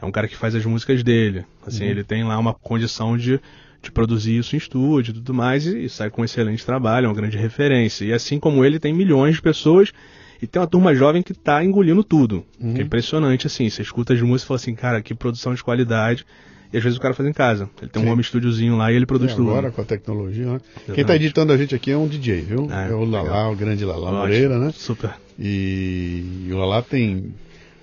É 0.00 0.06
um 0.06 0.10
cara 0.12 0.28
que 0.28 0.36
faz 0.36 0.54
as 0.54 0.64
músicas 0.64 1.02
dele. 1.02 1.44
Assim, 1.66 1.84
ele 1.84 2.04
tem 2.04 2.22
lá 2.24 2.38
uma 2.38 2.54
condição 2.54 3.16
de, 3.16 3.40
de 3.82 3.90
produzir 3.90 4.38
isso 4.38 4.54
em 4.54 4.58
estúdio 4.58 5.10
e 5.10 5.14
tudo 5.14 5.34
mais, 5.34 5.66
e, 5.66 5.84
e 5.84 5.88
sai 5.88 6.08
com 6.10 6.22
um 6.22 6.24
excelente 6.24 6.64
trabalho, 6.64 7.06
é 7.06 7.08
uma 7.08 7.14
grande 7.16 7.36
referência. 7.36 8.04
E 8.04 8.12
assim 8.12 8.38
como 8.38 8.64
ele, 8.64 8.78
tem 8.78 8.92
milhões 8.94 9.34
de 9.36 9.42
pessoas, 9.42 9.92
e 10.40 10.46
tem 10.46 10.60
uma 10.62 10.68
turma 10.68 10.94
jovem 10.94 11.20
que 11.22 11.34
tá 11.34 11.64
engolindo 11.64 12.04
tudo. 12.04 12.44
Que 12.60 12.80
é 12.80 12.82
impressionante, 12.84 13.46
assim. 13.48 13.68
Você 13.68 13.82
escuta 13.82 14.14
as 14.14 14.20
músicas 14.22 14.42
e 14.44 14.46
fala 14.46 14.56
assim, 14.56 14.74
cara, 14.74 15.02
que 15.02 15.14
produção 15.14 15.52
de 15.52 15.64
qualidade. 15.64 16.24
E 16.72 16.76
às 16.76 16.82
vezes 16.84 16.98
o 16.98 17.00
cara 17.00 17.14
faz 17.14 17.26
em 17.28 17.32
casa. 17.32 17.68
Ele 17.80 17.90
tem 17.90 18.02
Sim. 18.02 18.08
um 18.08 18.12
home 18.12 18.20
estúdiozinho 18.20 18.76
lá 18.76 18.92
e 18.92 18.94
ele 18.94 19.06
produz 19.06 19.32
É, 19.32 19.34
tudo. 19.34 19.48
agora 19.50 19.70
com 19.72 19.80
a 19.80 19.84
tecnologia, 19.84 20.44
né? 20.44 20.60
Quem 20.60 20.74
Exatamente. 20.82 21.06
tá 21.06 21.16
editando 21.16 21.52
a 21.52 21.56
gente 21.56 21.74
aqui 21.74 21.90
é 21.90 21.96
um 21.96 22.06
DJ, 22.06 22.42
viu? 22.42 22.68
É, 22.70 22.90
É, 22.90 22.94
o 22.94 23.04
Lalá, 23.04 23.22
legal. 23.22 23.52
o 23.52 23.56
grande 23.56 23.84
Ótimo, 23.86 24.12
Moreira, 24.12 24.58
né? 24.58 24.70
Super. 24.76 25.10
E, 25.38 26.44
e 26.46 26.52
o 26.52 26.58
Lalá 26.58 26.82
tem 26.82 27.34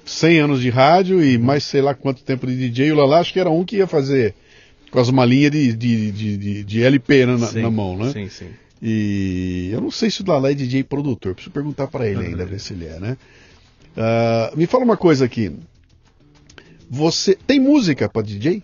100 0.06 0.40
anos 0.40 0.62
de 0.62 0.70
rádio 0.70 1.24
e 1.24 1.38
mais 1.38 1.64
sei 1.64 1.82
lá 1.82 1.94
quanto 1.94 2.24
tempo 2.24 2.46
de 2.46 2.56
DJ. 2.56 2.92
O 2.92 2.96
Lalá 2.96 3.20
acho 3.20 3.34
que 3.34 3.40
era 3.40 3.50
um 3.50 3.66
que 3.66 3.78
ia 3.78 3.88
fazer 3.88 4.36
com 4.92 5.00
as 5.00 5.10
malinhas 5.10 5.52
de, 5.52 5.74
de, 5.74 6.12
de, 6.12 6.64
de, 6.64 6.84
LP 6.84 7.26
né, 7.26 7.38
na, 7.38 7.48
Sim, 7.48 7.62
na 7.62 7.72
mão, 7.72 7.98
né? 7.98 8.12
Sim, 8.12 8.30
sim. 8.30 8.50
E 8.82 9.70
eu 9.74 9.82
não 9.82 9.90
sei 9.90 10.12
se 10.12 10.22
o 10.22 10.26
Lalá 10.28 10.52
é 10.52 10.54
DJ 10.54 10.84
produtor, 10.84 11.34
preciso 11.34 11.52
perguntar 11.52 11.88
para 11.88 12.08
ele 12.08 12.28
ainda, 12.28 12.46
ver 12.46 12.60
se 12.60 12.74
ele 12.74 12.86
é, 12.86 13.00
né? 13.00 13.18
Ah, 13.98 14.52
me 14.56 14.68
fala 14.68 14.84
uma 14.84 14.98
coisa 14.98 15.26
aqui. 15.26 15.52
Você 16.90 17.36
tem 17.36 17.60
música 17.60 18.08
para 18.08 18.22
DJ? 18.22 18.62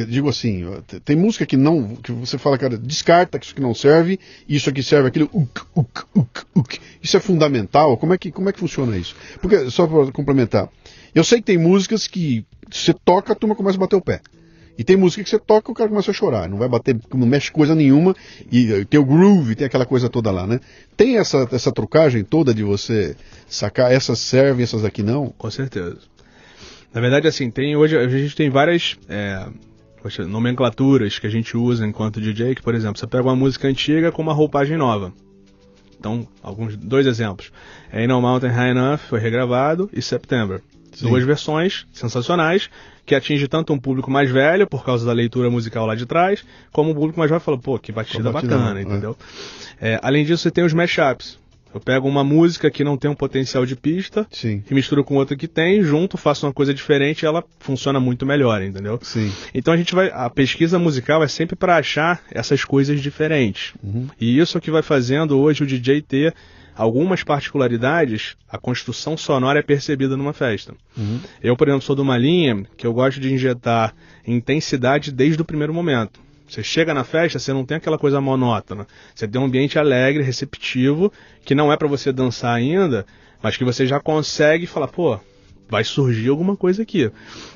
Eu 0.00 0.06
digo 0.06 0.28
assim, 0.28 0.64
tem 1.04 1.14
música 1.14 1.44
que 1.44 1.56
não, 1.56 1.96
que 1.96 2.10
você 2.10 2.38
fala, 2.38 2.56
cara, 2.56 2.78
descarta 2.78 3.38
que 3.38 3.44
isso 3.44 3.54
aqui 3.54 3.60
não 3.60 3.74
serve, 3.74 4.18
isso 4.48 4.70
aqui 4.70 4.82
serve 4.82 5.08
aquilo, 5.08 5.28
uk, 5.32 5.60
uk, 5.74 6.02
uk, 6.14 6.42
uk. 6.54 6.80
Isso 7.02 7.16
é 7.16 7.20
fundamental? 7.20 7.96
Como 7.98 8.14
é 8.14 8.18
que, 8.18 8.30
como 8.30 8.48
é 8.48 8.52
que 8.52 8.58
funciona 8.58 8.96
isso? 8.96 9.14
Porque, 9.42 9.70
só 9.70 9.86
para 9.86 10.10
complementar, 10.10 10.70
eu 11.14 11.22
sei 11.22 11.38
que 11.38 11.44
tem 11.44 11.58
músicas 11.58 12.06
que 12.06 12.46
você 12.70 12.94
toca, 12.94 13.32
a 13.32 13.36
turma 13.36 13.54
começa 13.54 13.76
a 13.76 13.80
bater 13.80 13.96
o 13.96 14.00
pé. 14.00 14.20
E 14.78 14.84
tem 14.84 14.96
música 14.96 15.22
que 15.22 15.28
você 15.28 15.38
toca, 15.38 15.70
o 15.70 15.74
cara 15.74 15.90
começa 15.90 16.10
a 16.10 16.14
chorar, 16.14 16.48
não 16.48 16.56
vai 16.56 16.66
bater, 16.66 16.98
não 17.12 17.26
mexe 17.26 17.50
coisa 17.50 17.74
nenhuma, 17.74 18.16
e 18.50 18.86
tem 18.86 18.98
o 18.98 19.04
groove, 19.04 19.54
tem 19.54 19.66
aquela 19.66 19.84
coisa 19.84 20.08
toda 20.08 20.30
lá, 20.30 20.46
né? 20.46 20.58
Tem 20.96 21.18
essa, 21.18 21.46
essa 21.52 21.70
trucagem 21.70 22.24
toda 22.24 22.54
de 22.54 22.62
você 22.62 23.14
sacar 23.46 23.92
essas 23.92 24.18
servem, 24.18 24.62
essas 24.62 24.82
aqui 24.82 25.02
não? 25.02 25.34
Com 25.36 25.50
certeza. 25.50 25.98
Na 26.94 27.00
verdade, 27.00 27.28
assim, 27.28 27.50
tem 27.50 27.76
hoje 27.76 27.96
a 27.96 28.08
gente 28.08 28.34
tem 28.34 28.48
várias 28.48 28.96
é, 29.08 29.46
poxa, 30.02 30.26
nomenclaturas 30.26 31.18
que 31.18 31.26
a 31.26 31.30
gente 31.30 31.56
usa 31.56 31.86
enquanto 31.86 32.20
DJ, 32.20 32.54
que, 32.54 32.62
por 32.62 32.74
exemplo, 32.74 32.98
você 32.98 33.06
pega 33.06 33.24
uma 33.24 33.36
música 33.36 33.68
antiga 33.68 34.10
com 34.10 34.22
uma 34.22 34.32
roupagem 34.32 34.76
nova. 34.76 35.12
Então, 35.98 36.26
alguns 36.42 36.76
dois 36.76 37.06
exemplos. 37.06 37.52
Ain't 37.92 38.08
No 38.08 38.20
Mountain 38.20 38.50
High 38.50 38.70
Enough 38.70 38.98
foi 38.98 39.20
regravado 39.20 39.90
e 39.92 40.00
September. 40.00 40.62
Sim. 40.92 41.08
Duas 41.08 41.24
versões 41.24 41.86
sensacionais 41.92 42.70
que 43.04 43.14
atinge 43.14 43.48
tanto 43.48 43.72
um 43.72 43.78
público 43.78 44.10
mais 44.10 44.30
velho 44.30 44.66
por 44.66 44.84
causa 44.84 45.04
da 45.04 45.12
leitura 45.12 45.50
musical 45.50 45.84
lá 45.84 45.94
de 45.94 46.06
trás, 46.06 46.44
como 46.70 46.90
um 46.90 46.94
público 46.94 47.18
mais 47.18 47.28
jovem 47.28 47.44
fala, 47.44 47.58
pô, 47.58 47.78
que 47.78 47.90
batida 47.90 48.30
batida 48.30 48.56
bacana, 48.56 48.70
não, 48.70 48.78
é. 48.78 48.82
entendeu? 48.82 49.16
É, 49.80 49.98
além 50.02 50.24
disso, 50.24 50.42
você 50.42 50.50
tem 50.50 50.64
os 50.64 50.72
mashups. 50.72 51.39
Eu 51.72 51.80
pego 51.80 52.08
uma 52.08 52.24
música 52.24 52.70
que 52.70 52.82
não 52.82 52.96
tem 52.96 53.10
um 53.10 53.14
potencial 53.14 53.64
de 53.64 53.76
pista, 53.76 54.26
Sim, 54.30 54.62
que 54.66 54.74
misturo 54.74 55.04
com 55.04 55.14
outra 55.14 55.36
que 55.36 55.46
tem, 55.46 55.82
junto, 55.82 56.16
faço 56.16 56.46
uma 56.46 56.52
coisa 56.52 56.74
diferente 56.74 57.22
e 57.22 57.26
ela 57.26 57.44
funciona 57.60 58.00
muito 58.00 58.26
melhor, 58.26 58.62
entendeu? 58.62 58.98
sim. 59.02 59.32
Então 59.54 59.72
a 59.72 59.76
gente 59.76 59.94
vai. 59.94 60.10
A 60.12 60.28
pesquisa 60.28 60.78
musical 60.78 61.22
é 61.22 61.28
sempre 61.28 61.54
para 61.54 61.76
achar 61.76 62.22
essas 62.30 62.64
coisas 62.64 63.00
diferentes. 63.00 63.72
E 64.20 64.38
isso 64.38 64.56
é 64.56 64.58
o 64.58 64.62
que 64.62 64.70
vai 64.70 64.82
fazendo 64.82 65.38
hoje 65.38 65.62
o 65.62 65.66
DJ 65.66 66.02
ter 66.02 66.34
algumas 66.76 67.22
particularidades, 67.22 68.36
a 68.48 68.56
construção 68.56 69.16
sonora 69.16 69.58
é 69.58 69.62
percebida 69.62 70.16
numa 70.16 70.32
festa. 70.32 70.74
Eu, 71.42 71.56
por 71.56 71.68
exemplo, 71.68 71.84
sou 71.84 71.94
de 71.94 72.02
uma 72.02 72.16
linha 72.16 72.64
que 72.76 72.86
eu 72.86 72.92
gosto 72.92 73.20
de 73.20 73.32
injetar 73.32 73.94
intensidade 74.26 75.12
desde 75.12 75.40
o 75.42 75.44
primeiro 75.44 75.74
momento. 75.74 76.20
Você 76.50 76.62
chega 76.64 76.92
na 76.92 77.04
festa, 77.04 77.38
você 77.38 77.52
não 77.52 77.64
tem 77.64 77.76
aquela 77.76 77.96
coisa 77.98 78.20
monótona. 78.20 78.86
Você 79.14 79.28
tem 79.28 79.40
um 79.40 79.44
ambiente 79.44 79.78
alegre, 79.78 80.22
receptivo, 80.22 81.12
que 81.44 81.54
não 81.54 81.72
é 81.72 81.76
para 81.76 81.86
você 81.88 82.12
dançar 82.12 82.54
ainda, 82.54 83.06
mas 83.42 83.56
que 83.56 83.64
você 83.64 83.86
já 83.86 84.00
consegue 84.00 84.66
falar, 84.66 84.88
pô, 84.88 85.18
vai 85.68 85.84
surgir 85.84 86.28
alguma 86.28 86.56
coisa 86.56 86.82
aqui. 86.82 87.10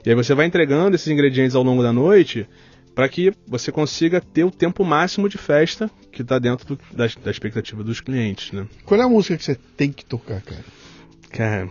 E 0.06 0.08
aí 0.10 0.14
você 0.14 0.32
vai 0.34 0.46
entregando 0.46 0.94
esses 0.94 1.08
ingredientes 1.08 1.56
ao 1.56 1.62
longo 1.64 1.82
da 1.82 1.92
noite 1.92 2.46
para 2.94 3.08
que 3.08 3.32
você 3.48 3.72
consiga 3.72 4.20
ter 4.20 4.44
o 4.44 4.50
tempo 4.52 4.84
máximo 4.84 5.28
de 5.28 5.36
festa 5.36 5.90
que 6.12 6.22
está 6.22 6.38
dentro 6.38 6.64
do- 6.64 6.78
da, 6.92 7.08
da 7.24 7.30
expectativa 7.32 7.82
dos 7.82 8.00
clientes, 8.00 8.52
né? 8.52 8.66
Qual 8.84 9.00
é 9.00 9.02
a 9.02 9.08
música 9.08 9.36
que 9.36 9.42
você 9.44 9.56
tem 9.76 9.90
que 9.90 10.04
tocar, 10.04 10.40
cara? 10.42 10.64
Cara, 11.30 11.68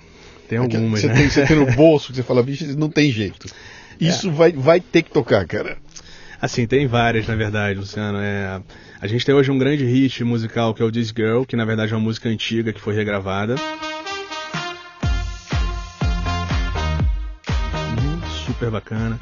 tem 0.50 0.58
algumas, 0.58 1.00
você, 1.00 1.08
né? 1.08 1.14
tem, 1.14 1.30
você 1.30 1.46
tem 1.46 1.56
no 1.56 1.66
bolso 1.72 2.10
que 2.10 2.18
você 2.18 2.24
fala, 2.24 2.44
bicho, 2.44 2.78
não 2.78 2.90
tem 2.90 3.10
jeito. 3.10 3.48
Isso 4.02 4.30
vai, 4.30 4.52
vai 4.52 4.82
ter 4.82 5.02
que 5.04 5.12
tocar, 5.12 5.48
cara. 5.48 5.78
Assim, 6.44 6.68
tem 6.68 6.86
várias, 6.88 7.26
na 7.26 7.36
verdade, 7.36 7.80
Luciano. 7.80 8.18
É, 8.22 8.60
a 9.00 9.08
gente 9.08 9.26
tem 9.26 9.34
hoje 9.34 9.50
um 9.50 9.58
grande 9.58 9.86
hit 9.86 10.26
musical 10.26 10.74
que 10.74 10.82
é 10.82 10.86
o 10.86 10.92
This 10.92 11.14
Girl, 11.16 11.44
que 11.46 11.56
na 11.56 11.64
verdade 11.64 11.94
é 11.94 11.96
uma 11.96 12.02
música 12.04 12.28
antiga 12.28 12.74
que 12.74 12.82
foi 12.82 12.94
regravada. 12.94 13.56
Super 18.46 18.70
bacana. 18.70 19.18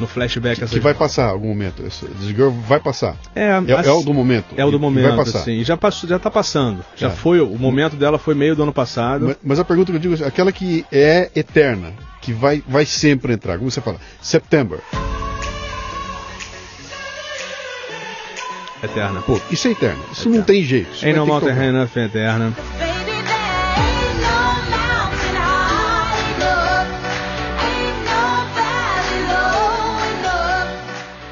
No 0.00 0.08
flashback 0.08 0.60
essa 0.62 0.74
Que 0.74 0.80
vai 0.80 0.92
passar 0.92 1.26
algum 1.28 1.46
momento. 1.48 1.84
This 1.84 2.02
Girl 2.34 2.50
vai 2.50 2.80
passar. 2.80 3.16
é, 3.32 3.44
É, 3.44 3.86
é 3.86 3.90
o 3.92 4.02
do 4.02 4.12
momento. 4.12 4.46
é 4.56 4.64
o 4.64 4.70
do 4.70 4.76
E- 4.76 4.78
e 4.78 4.80
momento, 4.80 5.06
Vai 5.14 5.24
passar. 5.24 5.38
assim. 5.38 5.62
Já 5.62 5.76
passou, 5.76 6.08
já 6.08 6.18
tá 6.18 6.30
passando. 6.32 6.84
Já 6.96 7.06
É. 7.06 7.10
foi, 7.10 7.40
o 7.40 7.56
momento 7.56 7.94
dela 7.94 8.18
foi 8.18 8.34
meio 8.34 8.56
do 8.56 8.64
ano 8.64 8.72
passado. 8.72 9.26
Mas, 9.28 9.36
mas 9.42 9.60
a 9.60 9.64
pergunta 9.64 9.92
que 9.92 9.96
eu 9.98 10.00
digo 10.00 10.22
é 10.22 10.26
aquela 10.26 10.50
que 10.50 10.84
é 10.90 11.30
eterna, 11.36 11.92
que 12.20 12.32
vai, 12.32 12.60
vai 12.66 12.84
sempre 12.84 13.32
entrar. 13.34 13.56
Como 13.56 13.70
você 13.70 13.80
fala? 13.80 13.98
September. 14.20 14.80
Eterna. 18.82 19.20
Pô, 19.22 19.40
isso 19.50 19.68
é 19.68 19.72
eterno. 19.72 20.02
Isso 20.12 20.22
Eterno. 20.22 20.38
não 20.38 20.44
tem 20.44 20.62
jeito. 20.62 20.92
Isso 20.92 21.04
Ain't 21.04 21.18
No 21.18 21.26
Mountain. 21.26 21.52
High 21.54 21.68
Enough 21.68 21.90
é 21.96 22.04
Eterna. 22.04 22.52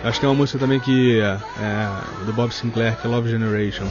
Acho 0.04 0.14
que 0.14 0.20
tem 0.20 0.28
uma 0.28 0.34
música 0.34 0.58
também 0.58 0.78
que 0.78 1.18
é, 1.18 1.38
é 1.60 2.24
do 2.26 2.32
Bob 2.34 2.52
Sinclair, 2.52 2.94
que 3.00 3.06
é 3.06 3.10
Love 3.10 3.30
Generation. 3.30 3.86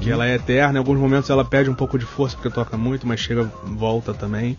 Que 0.00 0.10
ela 0.10 0.28
é 0.28 0.34
eterna, 0.34 0.74
em 0.74 0.78
alguns 0.78 0.98
momentos 0.98 1.28
ela 1.30 1.44
perde 1.44 1.70
um 1.70 1.74
pouco 1.74 1.98
de 1.98 2.04
força 2.04 2.36
porque 2.36 2.50
toca 2.50 2.76
muito, 2.76 3.06
mas 3.06 3.18
chega, 3.18 3.50
volta 3.64 4.14
também. 4.14 4.56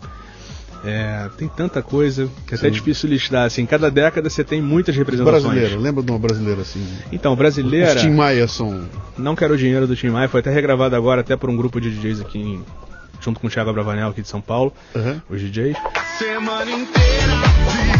É, 0.86 1.28
tem 1.38 1.48
tanta 1.48 1.80
coisa 1.82 2.28
que 2.46 2.54
é 2.54 2.58
até 2.58 2.68
difícil 2.68 3.08
listar. 3.08 3.46
Assim, 3.46 3.64
cada 3.64 3.90
década 3.90 4.28
você 4.28 4.44
tem 4.44 4.60
muitas 4.60 4.94
representações. 4.96 5.42
Brasileira, 5.44 5.76
lembra 5.80 6.02
de 6.02 6.10
uma 6.10 6.18
brasileira 6.18 6.60
assim? 6.62 6.86
Então, 7.10 7.34
brasileira, 7.34 7.94
Os 7.96 8.02
Tim 8.02 8.10
Maia 8.10 8.46
são. 8.46 8.84
Não 9.16 9.34
Quero 9.34 9.54
o 9.54 9.56
Dinheiro 9.56 9.86
do 9.86 9.96
Tim 9.96 10.08
Maia, 10.10 10.28
foi 10.28 10.40
até 10.40 10.50
regravado 10.50 10.94
agora 10.94 11.22
até 11.22 11.36
por 11.36 11.48
um 11.48 11.56
grupo 11.56 11.80
de 11.80 11.90
DJs 11.90 12.20
aqui, 12.20 12.38
em- 12.38 12.62
junto 13.20 13.40
com 13.40 13.46
o 13.46 13.50
Thiago 13.50 13.72
Bravanel 13.72 14.08
aqui 14.10 14.20
de 14.20 14.28
São 14.28 14.40
Paulo, 14.42 14.72
Aham. 14.94 15.22
os 15.30 15.40
DJs. 15.40 15.76
Semana 16.18 16.70
inteira 16.70 17.32
fiquei 17.70 17.93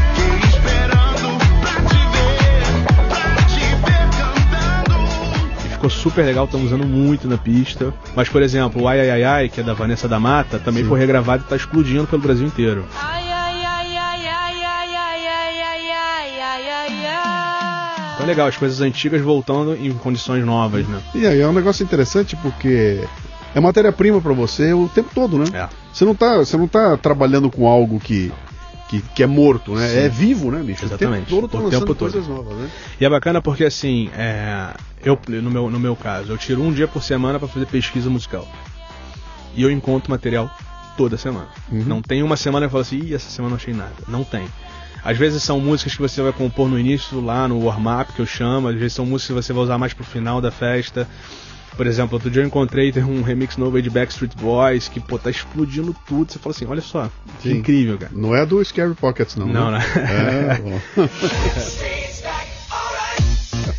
ficou 5.85 5.91
super 5.91 6.25
legal, 6.25 6.45
estão 6.45 6.63
usando 6.65 6.87
muito 6.87 7.29
na 7.29 7.37
pista. 7.37 7.93
Mas, 8.15 8.29
por 8.29 8.43
exemplo, 8.43 8.83
o 8.83 8.89
Ai 8.89 9.01
Ai 9.01 9.11
Ai 9.11 9.25
Ai, 9.25 9.49
que 9.49 9.61
é 9.61 9.63
da 9.63 9.75
Vanessa 9.75 10.09
da 10.09 10.19
Mata, 10.19 10.59
também 10.59 10.83
Sim. 10.83 10.89
foi 10.89 10.99
regravado 10.99 11.43
e 11.43 11.45
está 11.45 11.57
explodindo 11.57 12.07
pelo 12.07 12.23
Brasil 12.23 12.47
inteiro. 12.47 12.85
Ai, 12.97 13.23
ai, 13.29 13.65
ai, 13.65 13.97
ai, 13.97 14.27
ai, 14.27 14.65
ai, 14.65 14.97
ai, 14.97 15.27
ai, 15.27 15.61
ai, 15.61 15.91
ai, 15.91 16.41
ai, 16.41 16.71
ai, 16.71 17.07
ai. 17.07 18.15
Então 18.15 18.25
é 18.25 18.27
legal, 18.27 18.47
as 18.47 18.57
coisas 18.57 18.81
antigas 18.81 19.21
voltando 19.21 19.75
em 19.75 19.93
condições 19.93 20.45
novas, 20.45 20.87
né? 20.87 21.01
E 21.15 21.27
aí 21.27 21.41
é 21.41 21.49
um 21.49 21.53
negócio 21.53 21.83
interessante 21.83 22.37
porque 22.37 23.01
é 23.55 23.61
matéria-prima 23.61 24.21
pra 24.21 24.33
você 24.33 24.73
o 24.73 24.89
tempo 24.89 25.11
todo, 25.15 25.39
né? 25.39 25.45
É. 25.53 25.69
Você 25.93 26.05
não 26.05 26.15
tá, 26.15 26.39
você 26.39 26.57
não 26.57 26.67
tá 26.67 26.97
trabalhando 26.97 27.51
com 27.51 27.69
algo 27.69 28.01
que, 28.01 28.33
que, 28.89 29.01
que 29.01 29.23
é 29.23 29.27
morto, 29.27 29.75
né? 29.75 29.89
Sim. 29.89 29.97
É 29.97 30.09
vivo, 30.09 30.51
né, 30.51 30.63
bicho? 30.63 30.85
Exatamente. 30.85 31.33
O 31.33 31.37
tempo 31.37 31.41
todo 31.41 31.51
tá 31.51 31.59
lançando 31.59 31.81
tempo 31.81 31.95
todo. 31.95 32.13
coisas 32.13 32.29
novas, 32.29 32.57
né? 32.57 32.71
E 33.01 33.05
é 33.05 33.11
bacana 33.11 33.41
porque, 33.41 33.65
assim, 33.65 34.11
é, 34.17 34.75
eu, 35.05 35.19
no, 35.29 35.51
meu, 35.51 35.71
no 35.71 35.81
meu 35.81 35.97
caso, 35.97 36.33
eu 36.33 36.39
tiro 36.39 36.63
um 36.63 36.73
dia 36.73 36.87
por 36.87 37.03
semana 37.03 37.39
para 37.39 37.49
fazer 37.49 37.67
pesquisa 37.67 38.11
musical. 38.11 38.47
E 39.55 39.63
eu 39.63 39.71
encontro 39.71 40.11
material 40.11 40.51
toda 40.97 41.17
semana. 41.17 41.49
Uhum. 41.71 41.85
Não 41.85 42.03
tem 42.03 42.23
uma 42.23 42.37
semana 42.37 42.67
que 42.67 42.69
eu 42.69 42.71
falo 42.71 42.83
assim, 42.83 42.99
Ih, 42.99 43.15
essa 43.15 43.31
semana 43.31 43.51
não 43.51 43.57
achei 43.57 43.75
nada. 43.75 43.95
Não 44.09 44.25
tem. 44.25 44.47
Às 45.05 45.19
vezes 45.19 45.43
são 45.43 45.61
músicas 45.61 45.95
que 45.95 46.01
você 46.01 46.23
vai 46.23 46.33
compor 46.33 46.69
no 46.69 46.79
início, 46.79 47.21
lá 47.21 47.47
no 47.47 47.63
warm-up, 47.63 48.13
que 48.15 48.21
eu 48.21 48.27
chamo. 48.27 48.69
Às 48.69 48.75
vezes 48.75 48.95
são 48.95 49.05
músicas 49.05 49.27
que 49.29 49.43
você 49.43 49.53
vai 49.53 49.63
usar 49.63 49.77
mais 49.77 49.93
pro 49.93 50.05
final 50.05 50.41
da 50.41 50.51
festa. 50.51 51.07
Por 51.77 51.87
exemplo, 51.87 52.15
outro 52.15 52.31
dia 52.31 52.43
eu 52.43 52.47
encontrei 52.47 52.93
tem 52.93 53.03
um 53.03 53.23
remix 53.23 53.57
novo 53.57 53.77
aí 53.77 53.83
de 53.83 53.91
Backstreet 53.91 54.35
Boys, 54.37 54.89
que, 54.89 55.01
pô, 55.01 55.19
tá 55.19 55.31
explodindo 55.31 55.95
tudo. 56.07 56.31
Você 56.31 56.39
fala 56.39 56.55
assim, 56.55 56.67
olha 56.67 56.81
só, 56.81 57.11
que 57.41 57.51
Sim. 57.51 57.59
incrível, 57.59 57.99
cara. 57.99 58.13
Não 58.15 58.35
é 58.35 58.47
do 58.47 58.65
Scary 58.65 58.95
Pockets, 58.95 59.37
não. 59.37 59.47
Não, 59.47 59.71
né? 59.71 59.79
né? 59.97 60.61
É. 60.97 62.15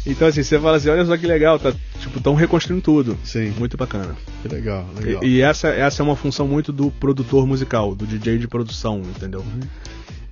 Então, 0.07 0.27
assim, 0.27 0.43
você 0.43 0.59
fala 0.59 0.77
assim, 0.77 0.89
olha 0.89 1.03
só 1.03 1.17
que 1.17 1.25
legal, 1.25 1.57
tá, 1.57 1.73
tipo, 1.99 2.21
tão 2.21 2.35
reconstruindo 2.35 2.81
tudo. 2.81 3.17
Sim. 3.23 3.51
Muito 3.57 3.75
bacana. 3.75 4.15
que 4.41 4.47
legal, 4.47 4.85
legal. 4.95 5.23
E, 5.23 5.37
e 5.37 5.41
essa, 5.41 5.69
essa 5.69 6.01
é 6.01 6.03
uma 6.03 6.15
função 6.15 6.47
muito 6.47 6.71
do 6.71 6.91
produtor 6.91 7.47
musical, 7.47 7.95
do 7.95 8.05
DJ 8.05 8.37
de 8.37 8.47
produção, 8.47 8.99
entendeu? 8.99 9.43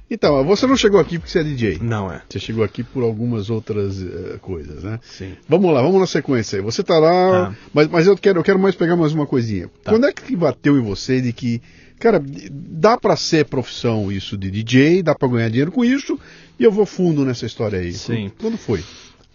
Então, 0.09 0.43
você 0.45 0.67
não 0.67 0.75
chegou 0.77 0.99
aqui 0.99 1.17
porque 1.17 1.31
você 1.31 1.39
é 1.39 1.43
DJ. 1.43 1.79
Não 1.81 2.11
é. 2.11 2.21
Você 2.29 2.39
chegou 2.39 2.63
aqui 2.63 2.83
por 2.83 3.03
algumas 3.03 3.49
outras 3.49 4.01
eh, 4.01 4.37
coisas, 4.41 4.83
né? 4.83 4.99
Sim. 5.01 5.33
Vamos 5.49 5.73
lá, 5.73 5.81
vamos 5.81 5.99
na 5.99 6.05
sequência 6.05 6.57
aí. 6.59 6.63
Você 6.63 6.83
tá 6.83 6.99
lá, 6.99 7.47
Tá. 7.49 7.55
mas, 7.73 7.87
mas 7.87 8.05
eu, 8.05 8.15
quero, 8.15 8.39
eu 8.39 8.43
quero 8.43 8.59
mais 8.59 8.75
pegar 8.75 8.95
mais 8.95 9.11
uma 9.13 9.25
coisinha. 9.25 9.69
Tá. 9.83 9.91
Quando 9.91 10.05
é 10.05 10.11
que 10.13 10.35
bateu 10.35 10.77
em 10.77 10.81
você 10.83 11.19
de 11.19 11.33
que, 11.33 11.61
cara, 11.99 12.21
dá 12.51 12.95
pra 12.97 13.15
ser 13.15 13.45
profissão 13.45 14.11
isso 14.11 14.37
de 14.37 14.51
DJ, 14.51 15.01
dá 15.01 15.15
pra 15.15 15.27
ganhar 15.27 15.49
dinheiro 15.49 15.71
com 15.71 15.83
isso, 15.83 16.19
e 16.59 16.63
eu 16.63 16.71
vou 16.71 16.85
fundo 16.85 17.25
nessa 17.25 17.45
história 17.47 17.79
aí? 17.79 17.93
Sim. 17.93 18.31
Quando 18.39 18.57
foi? 18.57 18.83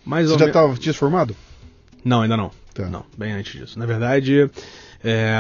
Mais 0.05 0.29
Você 0.29 0.39
já 0.39 0.47
me- 0.47 0.53
tava, 0.53 0.75
tinha 0.77 0.93
se 0.93 0.99
formado? 0.99 1.35
Não, 2.05 2.23
ainda 2.23 2.37
não. 2.37 2.53
Tá. 2.73 2.87
Não, 2.89 3.05
bem 3.17 3.33
antes 3.33 3.59
disso. 3.61 3.77
Na 3.79 3.87
verdade, 3.87 4.49
é, 5.03 5.35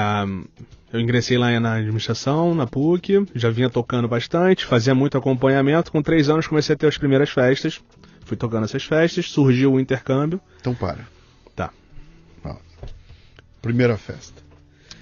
eu 0.92 1.00
ingressei 1.00 1.36
lá 1.36 1.58
na 1.60 1.74
administração, 1.74 2.54
na 2.54 2.66
PUC, 2.66 3.26
já 3.34 3.50
vinha 3.50 3.68
tocando 3.68 4.08
bastante, 4.08 4.64
fazia 4.64 4.94
muito 4.94 5.18
acompanhamento. 5.18 5.92
Com 5.92 6.02
três 6.02 6.28
anos 6.28 6.46
comecei 6.46 6.74
a 6.74 6.78
ter 6.78 6.86
as 6.86 6.96
primeiras 6.98 7.30
festas. 7.30 7.80
Fui 8.24 8.36
tocando 8.36 8.64
essas 8.64 8.84
festas, 8.84 9.30
surgiu 9.30 9.72
o 9.74 9.80
intercâmbio. 9.80 10.40
Então 10.60 10.74
para. 10.74 11.06
Tá, 11.56 11.70
Pausa. 12.42 12.60
Primeira 13.62 13.96
festa. 13.96 14.42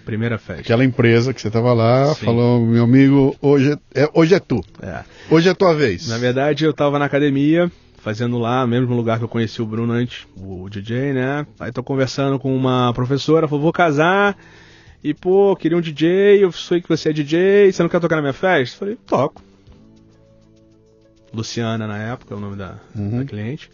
primeira 0.05 0.39
festa. 0.39 0.63
Aquela 0.63 0.85
empresa 0.85 1.35
que 1.35 1.41
você 1.41 1.51
tava 1.51 1.73
lá, 1.73 2.15
Sim. 2.15 2.25
falou, 2.25 2.65
meu 2.65 2.85
amigo, 2.85 3.37
hoje 3.43 3.73
é, 3.95 4.03
é- 4.05 4.11
hoje 4.15 4.35
é 4.35 4.39
tu. 4.41 4.65
É. 4.81 5.03
Hoje 5.29 5.49
é 5.49 5.55
tua 5.55 5.75
vez. 5.75 6.07
Na 6.09 6.17
verdade, 6.19 6.65
eu 6.65 6.73
tava 6.73 6.97
na 6.99 7.05
academia, 7.07 7.71
fazendo 7.99 8.39
lá, 8.39 8.65
mesmo 8.65 8.95
lugar 8.95 9.19
que 9.19 9.25
eu 9.25 9.29
conheci 9.29 9.61
o 9.61 9.67
Bruno 9.67 9.93
antes, 9.93 10.25
o 10.37 10.69
DJ, 10.71 11.13
né? 11.13 11.45
Aí 11.59 11.73
tô 11.73 11.83
conversando 11.83 12.39
com 12.39 12.55
uma 12.57 12.93
professora, 12.95 13.49
falou, 13.49 13.63
vou 13.65 13.73
casar, 13.73 14.37
e 15.11 15.15
pô, 15.15 15.55
queria 15.57 15.77
um 15.79 15.81
DJ, 15.81 16.43
eu 16.43 16.51
sei 16.53 16.81
que 16.81 16.89
você 16.89 17.11
é 17.11 17.13
DJ, 17.13 17.71
você 17.73 17.83
não 17.83 17.89
quer 17.91 18.01
tocar 18.01 18.17
na 18.17 18.23
minha 18.23 18.33
festa? 18.33 18.79
Falei, 18.79 18.97
toco. 19.07 19.43
Luciana, 21.33 21.87
na 21.87 21.99
época, 21.99 22.35
é 22.35 22.37
o 22.37 22.41
nome 22.41 22.57
da, 22.57 22.77
Uhum. 22.95 23.19
da 23.19 23.25
cliente. 23.25 23.71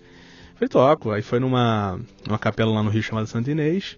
Falei, 0.54 0.68
toco. 0.68 1.10
Aí 1.10 1.22
foi 1.22 1.38
numa, 1.38 1.98
numa 2.26 2.38
capela 2.38 2.72
lá 2.72 2.82
no 2.82 2.90
Rio 2.90 3.02
chamada 3.02 3.26
Santa 3.26 3.50
Inês, 3.50 3.96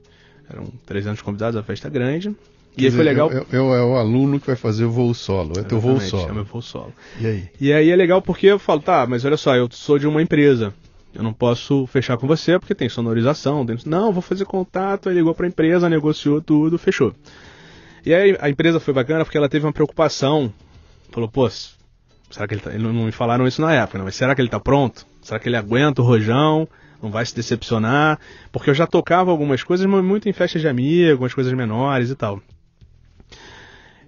eram 0.50 0.66
300 0.86 1.22
convidados, 1.22 1.56
a 1.58 1.62
festa 1.62 1.88
grande. 1.88 2.28
E 2.76 2.82
Quer 2.82 2.86
aí 2.86 2.90
foi 2.90 3.04
legal. 3.04 3.30
É, 3.32 3.36
é- 3.36 3.56
é 3.56 3.60
o 3.60 3.96
aluno 3.96 4.40
que 4.40 4.46
vai 4.48 4.56
fazer 4.56 4.84
o 4.84 4.90
voo 4.90 5.14
solo. 5.14 5.58
É 5.58 5.62
teu 5.62 5.78
voo 5.78 5.92
Exatamente, 5.96 6.16
É 6.16 6.18
solo. 6.20 6.34
meu 6.34 6.44
voo 6.44 6.60
solo. 6.62 6.92
E 7.20 7.26
aí? 7.26 7.48
E 7.60 7.72
aí 7.72 7.90
é 7.90 7.96
legal 7.96 8.20
porque 8.20 8.46
eu 8.46 8.58
falo, 8.58 8.80
tá, 8.80 9.06
mas 9.06 9.24
olha 9.24 9.36
só, 9.36 9.54
eu 9.54 9.68
sou 9.70 9.98
de 9.98 10.06
uma 10.08 10.20
empresa. 10.20 10.74
Eu 11.14 11.22
não 11.22 11.32
posso 11.32 11.86
fechar 11.86 12.16
com 12.16 12.26
você 12.26 12.58
porque 12.58 12.74
tem 12.74 12.88
sonorização. 12.88 13.64
Tem... 13.64 13.76
Não, 13.86 14.12
vou 14.12 14.20
fazer 14.22 14.44
contato. 14.44 15.08
Aí 15.08 15.14
ligou 15.14 15.34
pra 15.34 15.46
empresa, 15.46 15.88
negociou 15.88 16.40
tudo, 16.42 16.76
fechou. 16.78 17.14
E 18.04 18.12
aí 18.12 18.36
a 18.40 18.50
empresa 18.50 18.80
foi 18.80 18.92
bacana 18.92 19.24
porque 19.24 19.38
ela 19.38 19.48
teve 19.48 19.64
uma 19.64 19.72
preocupação. 19.72 20.52
Falou, 21.12 21.28
pô, 21.28 21.48
será 21.48 22.48
que 22.48 22.54
ele 22.54 22.60
tá. 22.60 22.70
Ele 22.74 22.82
não 22.82 22.92
me 23.04 23.12
falaram 23.12 23.46
isso 23.46 23.60
na 23.62 23.72
época, 23.72 23.98
né? 23.98 24.04
Mas 24.04 24.16
será 24.16 24.34
que 24.34 24.40
ele 24.40 24.48
tá 24.48 24.58
pronto? 24.58 25.06
Será 25.22 25.38
que 25.38 25.48
ele 25.48 25.56
aguenta 25.56 26.02
o 26.02 26.04
rojão? 26.04 26.66
Não 27.02 27.10
vai 27.10 27.24
se 27.24 27.34
decepcionar? 27.34 28.18
Porque 28.50 28.68
eu 28.70 28.74
já 28.74 28.86
tocava 28.86 29.30
algumas 29.30 29.62
coisas, 29.62 29.86
mas 29.86 30.02
muito 30.04 30.28
em 30.28 30.32
festas 30.32 30.60
de 30.62 30.68
amigos, 30.68 31.12
algumas 31.12 31.34
coisas 31.34 31.52
menores 31.52 32.10
e 32.10 32.14
tal. 32.16 32.40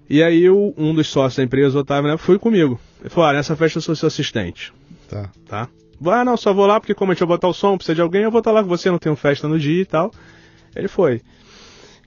E 0.08 0.22
aí 0.22 0.48
o- 0.48 0.72
um 0.76 0.94
dos 0.94 1.08
sócios 1.08 1.36
da 1.36 1.42
empresa, 1.42 1.76
o 1.76 1.80
Otávio, 1.80 2.10
né, 2.10 2.16
foi 2.16 2.38
comigo. 2.38 2.78
Ele 3.00 3.10
falou, 3.10 3.30
ah, 3.30 3.32
nessa 3.32 3.56
festa 3.56 3.78
eu 3.78 3.82
sou 3.82 3.94
seu 3.96 4.06
assistente, 4.06 4.72
Tá. 5.08 5.30
tá? 5.48 5.68
Ah, 6.04 6.24
não, 6.24 6.36
só 6.36 6.52
vou 6.52 6.66
lá 6.66 6.78
porque 6.80 6.94
como 6.94 7.12
a 7.12 7.14
gente 7.14 7.20
vai 7.20 7.28
botar 7.28 7.48
o 7.48 7.54
som, 7.54 7.76
precisa 7.76 7.94
de 7.94 8.00
alguém, 8.00 8.22
eu 8.22 8.30
vou 8.30 8.40
estar 8.40 8.52
lá 8.52 8.62
com 8.62 8.68
você, 8.68 8.90
não 8.90 8.98
tenho 8.98 9.16
festa 9.16 9.48
no 9.48 9.58
dia 9.58 9.82
e 9.82 9.86
tal. 9.86 10.12
Ele 10.74 10.88
foi. 10.88 11.22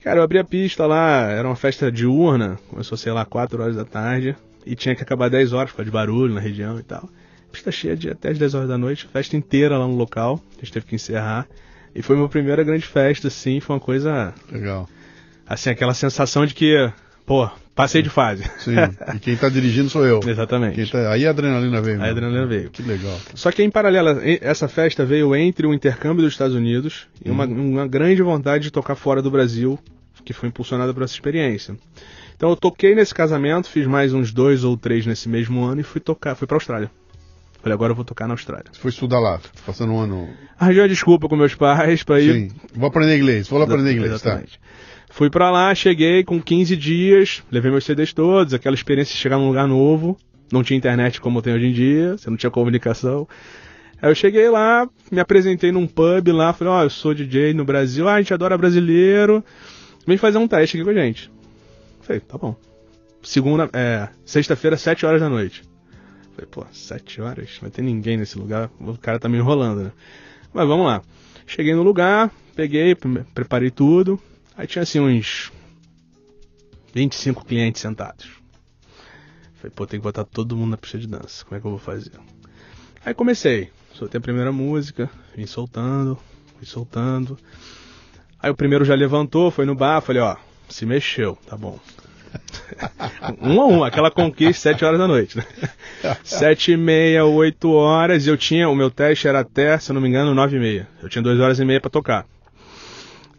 Cara, 0.02 0.20
eu 0.20 0.22
abri 0.22 0.38
a 0.38 0.44
pista 0.44 0.86
lá, 0.86 1.22
era 1.24 1.46
uma 1.46 1.56
festa 1.56 1.90
diurna, 1.92 2.58
começou, 2.68 2.96
sei 2.96 3.12
lá, 3.12 3.24
4 3.24 3.62
horas 3.62 3.76
da 3.76 3.84
tarde, 3.84 4.34
e 4.64 4.74
tinha 4.74 4.94
que 4.94 5.02
acabar 5.02 5.28
10 5.28 5.52
horas, 5.52 5.70
por 5.70 5.78
causa 5.78 5.90
de 5.90 5.92
barulho 5.92 6.32
na 6.32 6.40
região 6.40 6.78
e 6.78 6.82
tal. 6.82 7.08
Pista 7.52 7.70
cheia 7.72 7.96
de 7.96 8.08
até 8.08 8.30
as 8.30 8.38
10 8.38 8.54
horas 8.54 8.68
da 8.68 8.78
noite, 8.78 9.06
festa 9.12 9.36
inteira 9.36 9.76
lá 9.76 9.86
no 9.86 9.96
local, 9.96 10.40
a 10.52 10.60
gente 10.60 10.72
teve 10.72 10.86
que 10.86 10.94
encerrar. 10.94 11.46
E 11.94 12.00
foi 12.00 12.16
minha 12.16 12.28
primeira 12.28 12.62
grande 12.62 12.86
festa, 12.86 13.28
assim, 13.28 13.58
foi 13.60 13.74
uma 13.74 13.80
coisa, 13.80 14.32
Legal. 14.50 14.88
assim, 15.46 15.68
aquela 15.70 15.92
sensação 15.92 16.46
de 16.46 16.54
que, 16.54 16.90
pô, 17.30 17.48
passei 17.76 18.02
de 18.02 18.10
fase. 18.10 18.42
Sim. 18.58 18.72
e 19.14 19.18
quem 19.20 19.36
tá 19.36 19.48
dirigindo 19.48 19.88
sou 19.88 20.04
eu. 20.04 20.18
Exatamente. 20.26 20.90
Tá- 20.90 21.12
Aí 21.12 21.24
a 21.24 21.30
adrenalina 21.30 21.80
veio. 21.80 21.96
A 21.96 22.00
mesmo. 22.00 22.10
adrenalina 22.10 22.46
veio. 22.46 22.70
Que 22.70 22.82
legal. 22.82 23.16
Só 23.36 23.52
que 23.52 23.62
em 23.62 23.70
paralelo, 23.70 24.20
essa 24.40 24.66
festa 24.66 25.04
veio 25.04 25.34
entre 25.36 25.64
o 25.64 25.72
intercâmbio 25.72 26.24
dos 26.24 26.32
Estados 26.32 26.56
Unidos 26.56 27.06
e 27.24 27.30
uma, 27.30 27.44
uma 27.46 27.86
grande 27.86 28.20
vontade 28.20 28.64
de 28.64 28.72
tocar 28.72 28.96
fora 28.96 29.22
do 29.22 29.30
Brasil, 29.30 29.78
que 30.24 30.32
foi 30.32 30.48
impulsionada 30.48 30.92
por 30.92 31.04
essa 31.04 31.14
experiência. 31.14 31.76
Então 32.36 32.50
eu 32.50 32.56
toquei 32.56 32.96
nesse 32.96 33.14
casamento, 33.14 33.68
fiz 33.70 33.86
mais 33.86 34.12
uns 34.12 34.32
dois 34.32 34.64
ou 34.64 34.76
três 34.76 35.06
nesse 35.06 35.28
mesmo 35.28 35.62
ano 35.64 35.82
e 35.82 35.84
fui 35.84 36.00
tocar, 36.00 36.34
fui 36.34 36.48
pra 36.48 36.56
Austrália. 36.56 36.90
Falei, 37.62 37.74
agora 37.74 37.92
eu 37.92 37.96
vou 37.96 38.04
tocar 38.04 38.26
na 38.26 38.34
Austrália. 38.34 38.64
Você 38.72 38.80
foi 38.80 38.90
estudar 38.90 39.20
lá, 39.20 39.38
passando 39.64 39.92
um 39.92 40.00
ano. 40.00 40.28
Arranjei 40.58 40.82
uma 40.82 40.88
desculpa 40.88 41.28
com 41.28 41.36
meus 41.36 41.54
pais 41.54 42.02
pra 42.02 42.18
ir. 42.18 42.32
Sim. 42.32 42.56
Vou 42.74 42.88
aprender 42.88 43.16
inglês. 43.18 43.46
Vou 43.48 43.58
lá 43.58 43.66
aprender 43.66 43.92
inglês, 43.92 44.20
tá? 44.22 44.42
Fui 45.10 45.28
pra 45.28 45.50
lá, 45.50 45.74
cheguei 45.74 46.22
com 46.24 46.40
15 46.40 46.76
dias, 46.76 47.42
levei 47.50 47.70
meus 47.70 47.84
CDs 47.84 48.12
todos, 48.12 48.54
aquela 48.54 48.74
experiência 48.74 49.12
de 49.14 49.20
chegar 49.20 49.36
num 49.38 49.48
lugar 49.48 49.66
novo. 49.66 50.16
Não 50.52 50.62
tinha 50.62 50.76
internet 50.76 51.20
como 51.20 51.42
tem 51.42 51.52
hoje 51.54 51.66
em 51.66 51.72
dia, 51.72 52.16
você 52.16 52.30
não 52.30 52.36
tinha 52.36 52.50
comunicação. 52.50 53.28
Aí 54.00 54.10
eu 54.10 54.14
cheguei 54.14 54.48
lá, 54.48 54.88
me 55.10 55.20
apresentei 55.20 55.70
num 55.72 55.86
pub 55.86 56.28
lá, 56.28 56.52
falei, 56.52 56.72
ó, 56.72 56.82
eu 56.84 56.90
sou 56.90 57.12
DJ 57.12 57.52
no 57.52 57.64
Brasil, 57.64 58.08
ah, 58.08 58.14
a 58.14 58.22
gente 58.22 58.32
adora 58.32 58.56
brasileiro, 58.56 59.44
vem 60.06 60.16
fazer 60.16 60.38
um 60.38 60.48
teste 60.48 60.76
aqui 60.76 60.84
com 60.84 60.90
a 60.90 60.94
gente. 60.94 61.30
Falei, 62.00 62.20
tá 62.20 62.38
bom. 62.38 62.56
Segunda, 63.22 63.68
é, 63.72 64.08
sexta-feira, 64.24 64.76
7 64.76 65.04
horas 65.04 65.20
da 65.20 65.28
noite. 65.28 65.62
Falei, 66.34 66.48
pô, 66.50 66.64
sete 66.72 67.20
horas? 67.20 67.58
Vai 67.60 67.68
ter 67.70 67.82
ninguém 67.82 68.16
nesse 68.16 68.38
lugar. 68.38 68.70
O 68.80 68.96
cara 68.96 69.18
tá 69.18 69.28
me 69.28 69.36
enrolando, 69.36 69.82
né? 69.82 69.92
Mas 70.54 70.66
vamos 70.66 70.86
lá. 70.86 71.02
Cheguei 71.46 71.74
no 71.74 71.82
lugar, 71.82 72.30
peguei, 72.56 72.94
pre- 72.94 73.24
preparei 73.34 73.70
tudo. 73.70 74.18
Aí 74.60 74.66
tinha 74.66 74.82
assim 74.82 75.00
uns 75.00 75.50
25 76.92 77.46
clientes 77.46 77.80
sentados. 77.80 78.28
Falei, 79.54 79.72
pô, 79.74 79.86
tem 79.86 79.98
que 79.98 80.04
botar 80.04 80.22
todo 80.22 80.54
mundo 80.54 80.72
na 80.72 80.76
pista 80.76 80.98
de 80.98 81.06
dança. 81.06 81.46
Como 81.46 81.56
é 81.56 81.60
que 81.62 81.66
eu 81.66 81.70
vou 81.70 81.80
fazer? 81.80 82.12
Aí 83.02 83.14
comecei. 83.14 83.70
Soltei 83.94 84.18
a 84.18 84.20
primeira 84.20 84.52
música, 84.52 85.08
vim 85.34 85.46
soltando, 85.46 86.18
fui 86.58 86.66
soltando. 86.66 87.38
Aí 88.38 88.50
o 88.50 88.54
primeiro 88.54 88.84
já 88.84 88.94
levantou, 88.94 89.50
foi 89.50 89.64
no 89.64 89.74
bar, 89.74 90.02
falei, 90.02 90.20
ó, 90.20 90.36
se 90.68 90.84
mexeu, 90.84 91.38
tá 91.46 91.56
bom. 91.56 91.80
um 93.40 93.62
a 93.62 93.66
um, 93.66 93.82
aquela 93.82 94.10
conquista, 94.10 94.70
sete 94.70 94.84
horas 94.84 94.98
da 94.98 95.08
noite, 95.08 95.38
né? 95.38 95.44
Sete 96.22 96.72
e 96.72 96.76
meia, 96.76 97.24
oito 97.24 97.72
horas, 97.72 98.26
e 98.26 98.28
eu 98.28 98.36
tinha, 98.36 98.68
o 98.68 98.76
meu 98.76 98.90
teste 98.90 99.26
era 99.26 99.40
até, 99.40 99.78
se 99.78 99.90
eu 99.90 99.94
não 99.94 100.02
me 100.02 100.08
engano, 100.08 100.34
nove 100.34 100.58
e 100.58 100.60
meia. 100.60 100.86
Eu 101.02 101.08
tinha 101.08 101.22
duas 101.22 101.40
horas 101.40 101.58
e 101.58 101.64
meia 101.64 101.80
pra 101.80 101.88
tocar. 101.88 102.26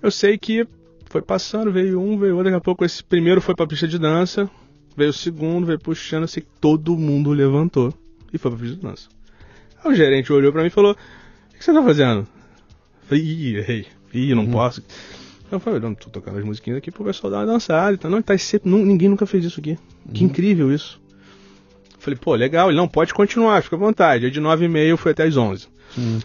Eu 0.01 0.09
sei 0.09 0.35
que 0.35 0.67
foi 1.11 1.21
passando, 1.21 1.71
veio 1.71 1.99
um, 1.99 2.17
veio 2.17 2.37
outro, 2.37 2.45
daqui 2.45 2.55
a 2.57 2.61
pouco 2.61 2.85
esse 2.85 3.03
primeiro 3.03 3.41
foi 3.41 3.53
pra 3.53 3.67
pista 3.67 3.85
de 3.85 3.99
dança, 3.99 4.49
veio 4.95 5.09
o 5.09 5.13
segundo, 5.13 5.65
veio 5.65 5.77
puxando, 5.77 6.23
assim, 6.23 6.41
todo 6.61 6.97
mundo 6.97 7.31
levantou 7.31 7.93
e 8.33 8.37
foi 8.37 8.49
pra 8.49 8.59
pista 8.59 8.75
de 8.77 8.81
dança. 8.81 9.09
Aí 9.83 9.91
o 9.91 9.95
gerente 9.95 10.31
olhou 10.31 10.53
pra 10.53 10.61
mim 10.61 10.67
e 10.67 10.71
falou, 10.71 10.93
o 10.93 11.57
que 11.57 11.63
você 11.63 11.73
tá 11.73 11.83
fazendo? 11.83 12.21
Eu 12.21 13.07
falei, 13.07 13.23
ih, 13.23 13.57
errei, 13.57 13.87
ih, 14.13 14.33
não 14.33 14.47
posso. 14.47 14.81
Eu 15.51 15.59
falei, 15.59 15.81
não, 15.81 15.93
tô 15.93 16.09
tocando 16.09 16.39
as 16.39 16.45
musiquinhas 16.45 16.77
aqui 16.77 16.89
pro 16.89 17.03
pessoal 17.03 17.29
dar 17.29 17.39
uma 17.39 17.45
dançada. 17.45 17.93
Então, 17.93 18.09
não, 18.09 18.21
tá 18.21 18.37
sempre, 18.37 18.69
ninguém 18.69 19.09
nunca 19.09 19.25
fez 19.25 19.43
isso 19.43 19.59
aqui. 19.59 19.77
Que 20.13 20.23
incrível 20.23 20.73
isso. 20.73 21.01
Falei, 21.99 22.17
pô, 22.17 22.33
legal, 22.35 22.69
ele 22.69 22.77
não 22.77 22.87
pode 22.87 23.13
continuar, 23.13 23.61
fica 23.61 23.75
à 23.75 23.79
vontade. 23.79 24.25
Aí 24.25 24.31
de 24.31 24.39
9 24.39 24.63
e 24.63 24.67
meia 24.69 24.87
eu 24.87 24.97
fui 24.97 25.11
até 25.11 25.23
as 25.23 25.35
11. 25.35 25.67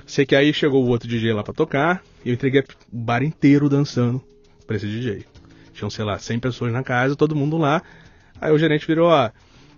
Sei 0.07 0.25
que 0.25 0.37
aí 0.37 0.55
chegou 0.55 0.85
o 0.85 0.89
outro 0.89 1.09
DJ 1.09 1.33
lá 1.33 1.43
pra 1.43 1.53
tocar 1.53 2.05
e 2.25 2.29
eu 2.29 2.35
entreguei 2.35 2.61
o 2.61 2.65
bar 2.97 3.25
inteiro 3.25 3.69
dançando 3.69 4.23
pra 4.67 4.77
esse 4.77 4.87
DJ. 4.87 5.25
Tinham, 5.73 5.91
sei 5.91 6.05
lá, 6.05 6.19
100 6.19 6.41
pessoas 6.41 6.73
na 6.73 6.83
casa, 6.83 7.15
todo 7.15 7.37
mundo 7.37 7.57
lá. 7.57 7.83
Aí 8.41 8.53
o 8.53 8.59
gerente 8.59 8.87
virou, 8.87 9.09
ó, 9.09 9.31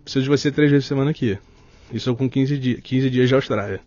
preciso 0.03 0.25
de 0.25 0.29
você 0.29 0.51
três 0.51 0.71
vezes 0.71 0.87
por 0.87 0.89
semana 0.89 1.11
aqui. 1.11 1.39
Isso 1.93 2.15
com 2.15 2.29
15, 2.29 2.59
di 2.59 2.83
15 2.83 3.11
dias 3.11 3.29
de 3.29 3.35
Austrália. 3.35 3.81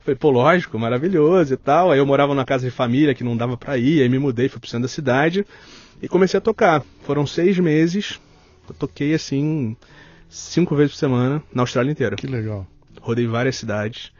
Falei, 0.00 0.16
pô, 0.16 0.30
lógico, 0.30 0.78
maravilhoso 0.78 1.54
e 1.54 1.56
tal. 1.56 1.92
Aí 1.92 1.98
eu 1.98 2.06
morava 2.06 2.34
numa 2.34 2.44
casa 2.44 2.64
de 2.64 2.70
família 2.70 3.14
que 3.14 3.22
não 3.22 3.36
dava 3.36 3.56
pra 3.56 3.78
ir, 3.78 4.02
aí 4.02 4.08
me 4.08 4.18
mudei, 4.18 4.48
fui 4.48 4.58
pro 4.58 4.68
centro 4.68 4.82
da 4.82 4.88
cidade 4.88 5.46
e 6.00 6.08
comecei 6.08 6.38
a 6.38 6.40
tocar. 6.40 6.82
Foram 7.02 7.26
seis 7.26 7.58
meses, 7.58 8.20
eu 8.68 8.74
toquei 8.74 9.14
assim, 9.14 9.76
cinco 10.28 10.74
vezes 10.74 10.92
por 10.92 10.98
semana 10.98 11.42
na 11.54 11.62
Austrália 11.62 11.92
inteira. 11.92 12.16
Que 12.16 12.26
legal. 12.26 12.66
Rodei 13.00 13.26
várias 13.26 13.56
cidades. 13.56 14.12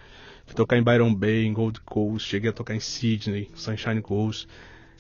Fui 0.47 0.55
tocar 0.55 0.76
em 0.76 0.83
Byron 0.83 1.14
Bay, 1.14 1.45
em 1.45 1.53
Gold 1.53 1.80
Coast, 1.80 2.28
cheguei 2.28 2.51
a 2.51 2.53
tocar 2.53 2.74
em 2.74 2.80
Sydney, 2.80 3.51
Sunshine 3.55 4.03
Coast. 4.03 4.47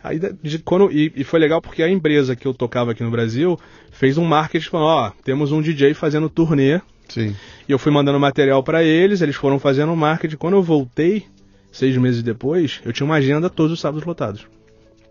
Aí, 0.02 0.18
de- 0.18 0.58
quando, 0.60 0.90
e, 0.90 1.12
e 1.16 1.24
foi 1.24 1.38
legal 1.38 1.60
porque 1.62 1.82
a 1.82 1.88
empresa 1.88 2.34
que 2.34 2.46
eu 2.46 2.52
tocava 2.54 2.90
aqui 2.92 3.02
no 3.02 3.10
Brasil 3.10 3.58
fez 3.90 4.18
um 4.18 4.24
marketing 4.24 4.68
falando, 4.68 4.86
ó, 4.86 5.12
temos 5.24 5.52
um 5.52 5.62
DJ 5.62 5.94
fazendo 5.94 6.28
turnê 6.28 6.80
Sim. 7.08 7.36
e 7.68 7.72
eu 7.72 7.78
fui 7.78 7.92
mandando 7.92 8.18
material 8.18 8.62
pra 8.62 8.82
eles, 8.82 9.20
eles 9.20 9.36
foram 9.36 9.58
fazendo 9.58 9.94
marketing. 9.94 10.36
Quando 10.36 10.54
eu 10.54 10.62
voltei, 10.62 11.24
seis 11.70 11.96
meses 11.96 12.22
depois, 12.22 12.80
eu 12.84 12.92
tinha 12.92 13.04
uma 13.06 13.14
agenda 13.16 13.48
todos 13.48 13.72
os 13.72 13.80
sábados 13.80 14.04
lotados. 14.04 14.44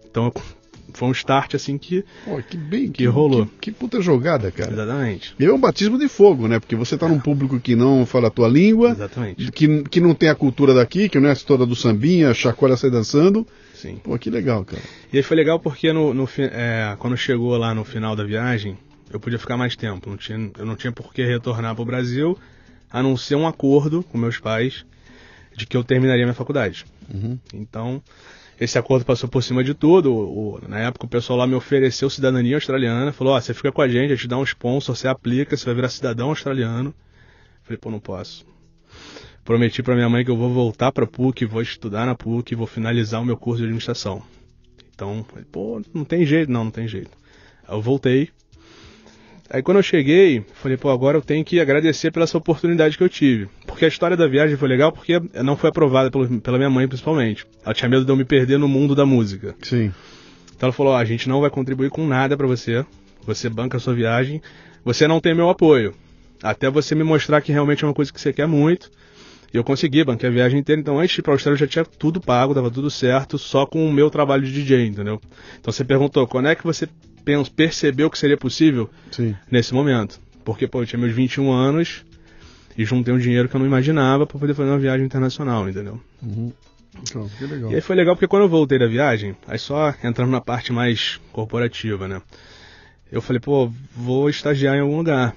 Então 0.09 0.31
foi 0.93 1.07
um 1.07 1.11
start 1.13 1.55
assim 1.55 1.77
que. 1.77 2.03
Pô, 2.25 2.41
que 2.41 2.57
bem. 2.57 2.91
Que 2.91 3.05
rolou. 3.05 3.45
Que, 3.45 3.51
que 3.61 3.71
puta 3.71 4.01
jogada, 4.01 4.51
cara. 4.51 4.73
Exatamente. 4.73 5.33
E 5.39 5.45
é 5.45 5.53
um 5.53 5.57
batismo 5.59 5.97
de 5.97 6.09
fogo, 6.09 6.49
né? 6.49 6.59
Porque 6.59 6.75
você 6.75 6.97
tá 6.97 7.07
num 7.07 7.17
público 7.19 7.61
que 7.61 7.77
não 7.77 8.05
fala 8.05 8.27
a 8.27 8.31
tua 8.31 8.49
língua, 8.49 8.89
Exatamente. 8.89 9.49
que, 9.53 9.83
que 9.83 10.01
não 10.01 10.13
tem 10.13 10.27
a 10.27 10.35
cultura 10.35 10.73
daqui, 10.73 11.07
que 11.07 11.17
não 11.17 11.27
é 11.27 11.29
a 11.29 11.33
história 11.33 11.65
do 11.65 11.77
sambinha, 11.77 12.33
chacoalha 12.33 12.75
sai 12.75 12.89
dançando. 12.89 13.47
Sim. 13.81 13.95
Pô, 14.03 14.17
que 14.19 14.29
legal, 14.29 14.63
cara. 14.63 14.81
E 15.11 15.17
aí 15.17 15.23
foi 15.23 15.35
legal 15.35 15.59
porque 15.59 15.91
no, 15.91 16.13
no 16.13 16.27
é, 16.37 16.95
quando 16.99 17.17
chegou 17.17 17.57
lá 17.57 17.73
no 17.73 17.83
final 17.83 18.15
da 18.15 18.23
viagem, 18.23 18.77
eu 19.11 19.19
podia 19.19 19.39
ficar 19.39 19.57
mais 19.57 19.75
tempo. 19.75 20.09
Não 20.09 20.17
tinha, 20.17 20.51
eu 20.57 20.65
não 20.65 20.75
tinha 20.75 20.91
por 20.91 21.13
que 21.13 21.23
retornar 21.25 21.75
pro 21.75 21.83
Brasil, 21.85 22.37
a 22.89 23.01
não 23.01 23.17
ser 23.17 23.35
um 23.35 23.47
acordo 23.47 24.03
com 24.03 24.17
meus 24.17 24.37
pais 24.37 24.85
de 25.55 25.65
que 25.65 25.75
eu 25.75 25.83
terminaria 25.83 26.25
minha 26.25 26.33
faculdade. 26.35 26.85
Uhum. 27.13 27.37
Então, 27.53 28.01
esse 28.59 28.77
acordo 28.77 29.03
passou 29.03 29.27
por 29.27 29.41
cima 29.41 29.63
de 29.63 29.73
tudo. 29.73 30.13
O- 30.13 30.55
o- 30.55 30.61
na 30.67 30.79
época, 30.79 31.05
o 31.05 31.09
pessoal 31.09 31.39
lá 31.39 31.47
me 31.47 31.55
ofereceu 31.55 32.09
cidadania 32.09 32.55
australiana. 32.57 33.11
Falou: 33.11 33.33
Ó, 33.33 33.41
você 33.41 33.53
fica 33.53 33.71
com 33.71 33.81
a 33.81 33.87
gente, 33.87 34.13
a 34.13 34.15
gente 34.15 34.27
dá 34.27 34.37
um 34.37 34.43
sponsor, 34.43 34.95
você 34.95 35.07
aplica, 35.07 35.57
você 35.57 35.65
vai 35.65 35.73
virar 35.75 35.89
cidadão 35.89 36.29
australiano. 36.29 36.93
Falei: 37.63 37.77
pô, 37.77 37.89
não 37.89 37.99
posso. 37.99 38.45
Prometi 39.43 39.81
pra 39.81 39.95
minha 39.95 40.09
mãe 40.09 40.23
que 40.23 40.31
eu 40.31 40.37
vou 40.37 40.51
voltar 40.51 40.91
pra 40.91 41.07
PUC, 41.07 41.45
vou 41.45 41.61
estudar 41.61 42.05
na 42.05 42.15
PUC, 42.15 42.55
vou 42.55 42.67
finalizar 42.67 43.21
o 43.21 43.25
meu 43.25 43.35
curso 43.35 43.59
de 43.59 43.63
administração. 43.65 44.21
Então, 44.93 45.25
pô, 45.51 45.81
não 45.93 46.03
tem 46.03 46.25
jeito, 46.25 46.51
não, 46.51 46.65
não 46.65 46.71
tem 46.71 46.87
jeito. 46.87 47.11
Aí 47.67 47.75
eu 47.75 47.81
voltei. 47.81 48.29
Aí 49.49 49.61
quando 49.61 49.77
eu 49.77 49.83
cheguei, 49.83 50.45
falei, 50.53 50.77
pô, 50.77 50.89
agora 50.89 51.17
eu 51.17 51.21
tenho 51.21 51.43
que 51.43 51.59
agradecer 51.59 52.11
pela 52.11 52.23
essa 52.23 52.37
oportunidade 52.37 52.97
que 52.97 53.03
eu 53.03 53.09
tive. 53.09 53.49
Porque 53.65 53.83
a 53.83 53.87
história 53.87 54.15
da 54.15 54.27
viagem 54.27 54.55
foi 54.55 54.69
legal 54.69 54.91
porque 54.91 55.19
não 55.43 55.57
foi 55.57 55.69
aprovada 55.69 56.09
pela 56.09 56.57
minha 56.57 56.69
mãe, 56.69 56.87
principalmente. 56.87 57.45
Ela 57.65 57.73
tinha 57.73 57.89
medo 57.89 58.05
de 58.05 58.11
eu 58.11 58.15
me 58.15 58.23
perder 58.23 58.57
no 58.57 58.67
mundo 58.67 58.95
da 58.95 59.05
música. 59.05 59.55
Sim. 59.61 59.91
Então 60.55 60.67
ela 60.67 60.73
falou, 60.73 60.93
ó, 60.93 60.97
a 60.97 61.03
gente 61.03 61.27
não 61.27 61.41
vai 61.41 61.49
contribuir 61.49 61.89
com 61.89 62.07
nada 62.07 62.37
pra 62.37 62.47
você. 62.47 62.85
Você 63.23 63.49
banca 63.49 63.77
a 63.77 63.79
sua 63.79 63.93
viagem. 63.93 64.41
Você 64.85 65.07
não 65.07 65.19
tem 65.19 65.35
meu 65.35 65.49
apoio. 65.49 65.93
Até 66.41 66.69
você 66.69 66.95
me 66.95 67.03
mostrar 67.03 67.41
que 67.41 67.51
realmente 67.51 67.83
é 67.83 67.87
uma 67.87 67.93
coisa 67.93 68.13
que 68.13 68.21
você 68.21 68.31
quer 68.31 68.47
muito. 68.47 68.89
E 69.53 69.57
eu 69.57 69.63
consegui, 69.63 70.03
banquei 70.03 70.29
a 70.29 70.31
viagem 70.31 70.59
inteira. 70.59 70.79
Então 70.79 70.99
antes 70.99 71.13
de 71.13 71.19
ir 71.19 71.23
pra 71.23 71.33
Austrália 71.33 71.55
eu 71.55 71.59
já 71.59 71.67
tinha 71.67 71.85
tudo 71.85 72.21
pago, 72.21 72.53
tava 72.53 72.71
tudo 72.71 72.89
certo, 72.89 73.37
só 73.37 73.65
com 73.65 73.87
o 73.87 73.91
meu 73.91 74.09
trabalho 74.09 74.43
de 74.43 74.51
DJ, 74.51 74.87
entendeu? 74.87 75.19
Então 75.59 75.71
você 75.71 75.83
perguntou, 75.83 76.25
quando 76.27 76.47
é 76.47 76.55
que 76.55 76.63
você 76.63 76.87
percebeu 77.55 78.09
que 78.09 78.17
seria 78.17 78.37
possível? 78.37 78.89
Sim. 79.11 79.35
nesse 79.49 79.73
momento. 79.73 80.19
Porque, 80.43 80.67
pô, 80.67 80.81
eu 80.81 80.85
tinha 80.85 80.99
meus 80.99 81.13
21 81.13 81.51
anos 81.51 82.03
e 82.77 82.85
juntei 82.85 83.13
um 83.13 83.19
dinheiro 83.19 83.47
que 83.47 83.55
eu 83.55 83.59
não 83.59 83.67
imaginava 83.67 84.25
pra 84.25 84.39
poder 84.39 84.53
fazer 84.53 84.69
uma 84.69 84.79
viagem 84.79 85.05
internacional, 85.05 85.69
entendeu? 85.69 85.99
Então, 87.03 87.29
que 87.37 87.45
legal. 87.45 87.71
E 87.71 87.75
aí 87.75 87.81
foi 87.81 87.95
legal 87.95 88.15
porque 88.15 88.27
quando 88.27 88.43
eu 88.43 88.49
voltei 88.49 88.79
da 88.79 88.87
viagem, 88.87 89.35
aí 89.47 89.59
só 89.59 89.93
entrando 90.03 90.31
na 90.31 90.41
parte 90.41 90.73
mais 90.73 91.19
corporativa, 91.31 92.07
né? 92.07 92.21
Eu 93.11 93.21
falei, 93.21 93.39
pô, 93.39 93.71
vou 93.95 94.29
estagiar 94.29 94.75
em 94.75 94.79
algum 94.79 94.97
lugar. 94.97 95.35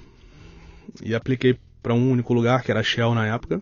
E 1.03 1.15
apliquei 1.15 1.57
pra 1.83 1.93
um 1.93 2.11
único 2.11 2.33
lugar, 2.33 2.63
que 2.63 2.71
era 2.71 2.81
a 2.81 2.85
Shell 2.85 3.15
na 3.15 3.27
época. 3.27 3.61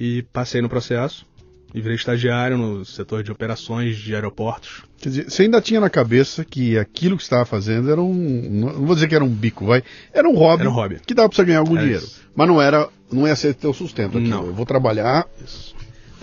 E 0.00 0.22
passei 0.32 0.62
no 0.62 0.68
processo. 0.68 1.26
E 1.74 1.80
virei 1.80 1.94
estagiário 1.94 2.56
no 2.56 2.84
setor 2.84 3.22
de 3.22 3.30
operações 3.30 3.96
de 3.96 4.14
aeroportos. 4.14 4.82
Quer 4.98 5.08
dizer, 5.10 5.30
você 5.30 5.42
ainda 5.42 5.60
tinha 5.60 5.78
na 5.78 5.90
cabeça 5.90 6.44
que 6.44 6.76
aquilo 6.76 7.16
que 7.16 7.22
você 7.22 7.26
estava 7.26 7.44
fazendo 7.44 7.90
era 7.90 8.00
um. 8.00 8.12
Não 8.50 8.86
vou 8.86 8.94
dizer 8.94 9.06
que 9.06 9.14
era 9.14 9.22
um 9.22 9.28
bico, 9.28 9.66
vai. 9.66 9.82
Era 10.12 10.28
um 10.28 10.34
hobby. 10.34 10.62
Era 10.62 10.70
um 10.70 10.72
hobby. 10.72 10.96
Que 11.06 11.14
dava 11.14 11.28
pra 11.28 11.36
você 11.36 11.44
ganhar 11.44 11.60
algum 11.60 11.76
Era 11.76 11.82
dinheiro. 11.82 12.02
isso. 12.04 12.22
Mas 12.34 12.48
não 12.48 12.60
era. 12.60 12.88
Não 13.12 13.26
ia 13.26 13.36
ser 13.36 13.54
teu 13.54 13.72
sustento 13.72 14.18
aquilo. 14.18 14.28
Não. 14.28 14.46
Eu 14.46 14.54
vou 14.54 14.64
trabalhar 14.66 15.28
Isso. 15.44 15.74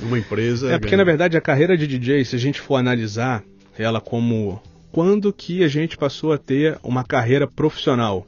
numa 0.02 0.18
empresa. 0.18 0.72
É 0.72 0.80
porque, 0.80 0.96
na 0.98 1.04
verdade, 1.04 1.38
a 1.38 1.42
carreira 1.42 1.78
de 1.78 1.86
DJ, 1.86 2.26
se 2.26 2.36
a 2.36 2.40
gente 2.40 2.60
for 2.60 2.76
analisar 2.76 3.44
ela 3.78 4.02
como 4.02 4.62
quando 4.92 5.32
que 5.32 5.64
a 5.64 5.68
gente 5.68 5.98
passou 5.98 6.34
a 6.34 6.38
ter 6.38 6.78
uma 6.82 7.04
carreira 7.04 7.48
profissional. 7.48 8.26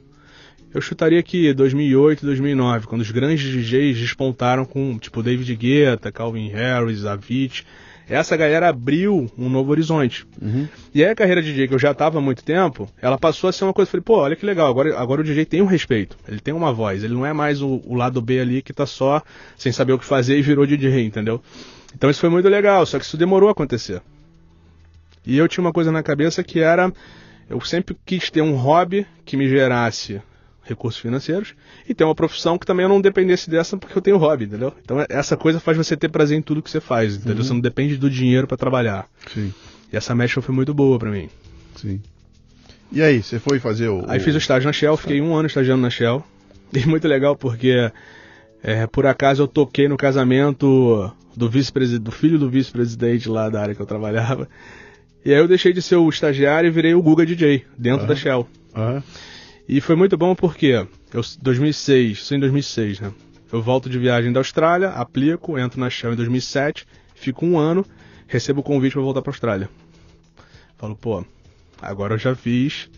Eu 0.72 0.80
chutaria 0.80 1.20
que 1.22 1.52
2008, 1.52 2.24
2009, 2.24 2.86
quando 2.86 3.00
os 3.00 3.10
grandes 3.10 3.42
DJs 3.42 3.98
despontaram 3.98 4.64
com, 4.64 4.98
tipo, 4.98 5.22
David 5.22 5.56
Guetta, 5.56 6.12
Calvin 6.12 6.48
Harris, 6.48 7.04
Avicii. 7.04 7.64
Essa 8.08 8.36
galera 8.36 8.68
abriu 8.68 9.30
um 9.38 9.48
novo 9.48 9.70
horizonte. 9.70 10.26
Uhum. 10.42 10.68
E 10.92 11.04
aí 11.04 11.10
a 11.10 11.14
carreira 11.14 11.40
de 11.40 11.52
DJ, 11.52 11.68
que 11.68 11.74
eu 11.74 11.78
já 11.78 11.94
tava 11.94 12.18
há 12.18 12.20
muito 12.20 12.42
tempo, 12.42 12.88
ela 13.00 13.16
passou 13.16 13.48
a 13.48 13.52
ser 13.52 13.64
uma 13.64 13.72
coisa, 13.72 13.88
eu 13.88 13.90
falei, 13.92 14.02
pô, 14.02 14.18
olha 14.18 14.34
que 14.34 14.44
legal, 14.44 14.68
agora, 14.68 14.98
agora 14.98 15.20
o 15.20 15.24
DJ 15.24 15.44
tem 15.44 15.62
um 15.62 15.66
respeito, 15.66 16.16
ele 16.26 16.40
tem 16.40 16.52
uma 16.52 16.72
voz, 16.72 17.04
ele 17.04 17.14
não 17.14 17.24
é 17.24 17.32
mais 17.32 17.62
o, 17.62 17.80
o 17.84 17.94
lado 17.94 18.20
B 18.20 18.40
ali 18.40 18.62
que 18.62 18.72
tá 18.72 18.84
só 18.84 19.22
sem 19.56 19.70
saber 19.70 19.92
o 19.92 19.98
que 19.98 20.04
fazer 20.04 20.36
e 20.36 20.42
virou 20.42 20.66
DJ, 20.66 21.04
entendeu? 21.04 21.40
Então 21.94 22.10
isso 22.10 22.20
foi 22.20 22.30
muito 22.30 22.48
legal, 22.48 22.84
só 22.84 22.98
que 22.98 23.04
isso 23.04 23.16
demorou 23.16 23.48
a 23.48 23.52
acontecer. 23.52 24.02
E 25.24 25.38
eu 25.38 25.46
tinha 25.46 25.62
uma 25.62 25.72
coisa 25.72 25.92
na 25.92 26.02
cabeça 26.02 26.42
que 26.42 26.58
era, 26.58 26.92
eu 27.48 27.60
sempre 27.60 27.96
quis 28.04 28.28
ter 28.28 28.42
um 28.42 28.56
hobby 28.56 29.06
que 29.24 29.36
me 29.36 29.48
gerasse 29.48 30.20
recursos 30.70 31.00
financeiros 31.00 31.54
e 31.88 31.94
ter 31.94 32.04
uma 32.04 32.14
profissão 32.14 32.58
que 32.58 32.66
também 32.66 32.84
eu 32.84 32.88
não 32.88 33.00
dependesse 33.00 33.50
dessa 33.50 33.76
porque 33.76 33.96
eu 33.96 34.02
tenho 34.02 34.16
hobby, 34.16 34.44
entendeu? 34.46 34.72
Então 34.82 35.04
essa 35.08 35.36
coisa 35.36 35.60
faz 35.60 35.76
você 35.76 35.96
ter 35.96 36.08
prazer 36.08 36.38
em 36.38 36.42
tudo 36.42 36.62
que 36.62 36.70
você 36.70 36.80
faz, 36.80 37.16
entendeu? 37.16 37.44
Você 37.44 37.52
não 37.52 37.60
depende 37.60 37.96
do 37.96 38.08
dinheiro 38.08 38.46
para 38.46 38.56
trabalhar. 38.56 39.06
Sim, 39.32 39.52
E 39.92 39.96
essa 39.96 40.14
mescla 40.14 40.42
foi 40.42 40.54
muito 40.54 40.72
boa 40.72 40.98
pra 40.98 41.10
mim. 41.10 41.28
sim. 41.76 42.00
E 42.92 43.00
aí, 43.00 43.22
você 43.22 43.38
foi 43.38 43.60
fazer 43.60 43.88
o. 43.88 44.04
Aí 44.08 44.18
fiz 44.18 44.34
o 44.34 44.38
estágio 44.38 44.66
na 44.66 44.72
Shell, 44.72 44.96
fiquei 44.96 45.20
um 45.20 45.32
ano 45.36 45.46
estagiando 45.46 45.80
na 45.82 45.90
Shell. 45.90 46.24
E 46.72 46.86
muito 46.86 47.06
legal 47.06 47.34
porque, 47.36 47.90
é, 48.62 48.86
por 48.86 49.04
acaso, 49.04 49.42
eu 49.42 49.48
toquei 49.48 49.88
no 49.88 49.96
casamento 49.96 51.12
do, 51.36 51.50
vice 51.50 51.72
do 51.98 52.12
filho 52.12 52.38
do 52.38 52.48
vice-presidente 52.48 53.28
lá 53.28 53.48
da 53.48 53.60
área 53.60 53.74
que 53.74 53.82
eu 53.82 53.86
trabalhava. 53.86 54.48
E 55.24 55.32
aí 55.32 55.38
eu 55.38 55.48
deixei 55.48 55.72
de 55.72 55.82
ser 55.82 55.96
o 55.96 56.08
estagiário 56.08 56.68
e 56.68 56.70
virei 56.70 56.94
o 56.94 57.02
Guga 57.02 57.26
DJ, 57.26 57.64
dentro 57.76 58.06
da 58.06 58.14
Shell. 58.14 58.46
Ah, 58.74 59.02
E 59.72 59.80
foi 59.80 59.94
muito 59.94 60.16
bom 60.16 60.34
porque, 60.34 60.84
eu, 61.12 61.22
2006, 61.40 62.18
isso 62.18 62.34
em 62.34 62.40
2006, 62.40 62.98
né? 62.98 63.12
Eu 63.52 63.62
volto 63.62 63.88
de 63.88 64.00
viagem 64.00 64.32
da 64.32 64.40
Austrália, 64.40 64.88
aplico, 64.88 65.56
entro 65.56 65.78
na 65.78 65.88
Shell 65.88 66.12
em 66.12 66.16
2007, 66.16 66.84
fico 67.14 67.46
um 67.46 67.56
ano, 67.56 67.86
recebo 68.26 68.62
o 68.62 68.64
convite 68.64 68.94
para 68.94 69.02
voltar 69.02 69.22
para 69.22 69.30
Austrália. 69.30 69.70
Falo, 70.76 70.96
pô, 70.96 71.24
agora 71.80 72.14
eu 72.14 72.18
já 72.18 72.34
fiz 72.34 72.90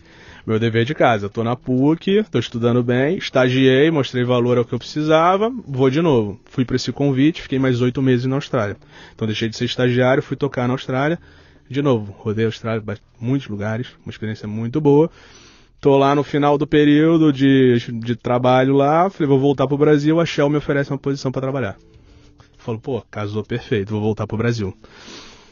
meu 0.47 0.57
dever 0.57 0.83
de 0.83 0.95
casa. 0.95 1.29
Tô 1.29 1.43
na 1.43 1.55
PUC, 1.55 2.23
tô 2.31 2.39
estudando 2.39 2.81
bem, 2.81 3.19
estagiei, 3.19 3.91
mostrei 3.91 4.23
valor 4.23 4.57
ao 4.57 4.65
que 4.65 4.73
eu 4.73 4.79
precisava, 4.79 5.53
vou 5.67 5.91
de 5.91 6.01
novo. 6.01 6.41
Fui 6.45 6.65
para 6.65 6.75
esse 6.75 6.91
convite, 6.91 7.43
fiquei 7.43 7.59
mais 7.59 7.81
oito 7.81 8.01
meses 8.01 8.25
na 8.25 8.37
Austrália. 8.37 8.77
Então 9.13 9.27
deixei 9.27 9.47
de 9.47 9.55
ser 9.55 9.65
estagiário, 9.65 10.23
fui 10.23 10.35
tocar 10.35 10.67
na 10.67 10.73
Austrália. 10.73 11.19
De 11.69 11.83
novo, 11.83 12.11
rodei 12.17 12.45
a 12.45 12.47
Austrália, 12.47 12.83
muitos 13.19 13.47
lugares, 13.47 13.89
uma 14.03 14.09
experiência 14.09 14.47
muito 14.47 14.81
boa. 14.81 15.11
Tô 15.83 15.97
lá 15.97 16.15
no 16.15 16.23
final 16.23 16.57
do 16.57 16.65
período 16.65 17.33
de, 17.33 17.77
de 17.99 18.15
trabalho 18.15 18.73
lá, 18.73 19.09
falei, 19.09 19.27
vou 19.27 19.37
voltar 19.37 19.67
pro 19.67 19.77
Brasil, 19.77 20.17
a 20.17 20.25
Shell 20.25 20.49
me 20.49 20.55
oferece 20.55 20.89
uma 20.91 20.97
posição 20.97 21.29
para 21.29 21.41
trabalhar. 21.41 21.77
Falo, 22.57 22.79
pô, 22.79 23.01
casou 23.11 23.43
perfeito, 23.43 23.89
vou 23.89 23.99
voltar 23.99 24.25
pro 24.25 24.37
Brasil. 24.37 24.73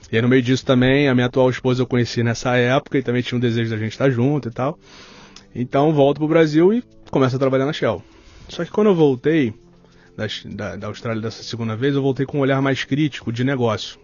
E 0.09 0.15
aí 0.15 0.21
no 0.21 0.29
meio 0.29 0.41
disso 0.41 0.65
também, 0.65 1.09
a 1.09 1.13
minha 1.13 1.27
atual 1.27 1.49
esposa 1.49 1.81
eu 1.81 1.85
conheci 1.85 2.23
nessa 2.23 2.55
época 2.55 2.97
e 2.97 3.03
também 3.03 3.21
tinha 3.21 3.37
um 3.37 3.41
desejo 3.41 3.71
da 3.71 3.77
gente 3.77 3.91
estar 3.91 4.09
junto 4.09 4.47
e 4.47 4.51
tal. 4.53 4.79
Então 5.53 5.91
volto 5.91 6.19
pro 6.19 6.29
Brasil 6.29 6.73
e 6.73 6.81
começo 7.11 7.35
a 7.35 7.39
trabalhar 7.39 7.65
na 7.65 7.73
Shell. 7.73 8.01
Só 8.47 8.63
que 8.63 8.71
quando 8.71 8.87
eu 8.87 8.95
voltei 8.95 9.53
da, 10.15 10.27
da, 10.45 10.75
da 10.77 10.87
Austrália 10.87 11.21
dessa 11.21 11.43
segunda 11.43 11.75
vez, 11.75 11.93
eu 11.93 12.01
voltei 12.01 12.25
com 12.25 12.37
um 12.37 12.41
olhar 12.41 12.61
mais 12.61 12.85
crítico 12.85 13.33
de 13.33 13.43
negócio. 13.43 13.99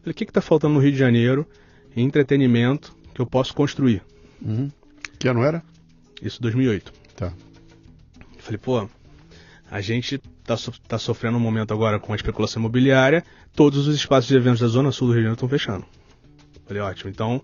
Falei, 0.00 0.12
o 0.12 0.14
que 0.14 0.22
está 0.22 0.40
faltando 0.40 0.74
no 0.74 0.80
Rio 0.80 0.92
de 0.92 0.98
Janeiro 0.98 1.44
em 1.96 2.04
entretenimento 2.04 2.96
que 3.12 3.20
eu 3.20 3.26
posso 3.26 3.52
construir? 3.52 4.00
Uhum. 4.40 4.70
Que 5.24 5.28
ano 5.28 5.42
era? 5.42 5.62
Isso 6.20 6.38
2008. 6.42 6.92
Tá. 7.16 7.32
Falei, 8.40 8.58
pô, 8.58 8.86
a 9.70 9.80
gente 9.80 10.18
tá, 10.44 10.54
so- 10.54 10.70
tá 10.86 10.98
sofrendo 10.98 11.38
um 11.38 11.40
momento 11.40 11.72
agora 11.72 11.98
com 11.98 12.12
a 12.12 12.16
especulação 12.16 12.60
imobiliária, 12.60 13.24
todos 13.56 13.88
os 13.88 13.96
espaços 13.96 14.28
de 14.28 14.36
eventos 14.36 14.60
da 14.60 14.66
Zona 14.66 14.92
Sul 14.92 15.06
do 15.08 15.12
Rio 15.14 15.22
de 15.22 15.24
Janeiro 15.28 15.36
estão 15.36 15.48
fechando. 15.48 15.86
Falei, 16.66 16.82
ótimo, 16.82 17.08
então 17.08 17.40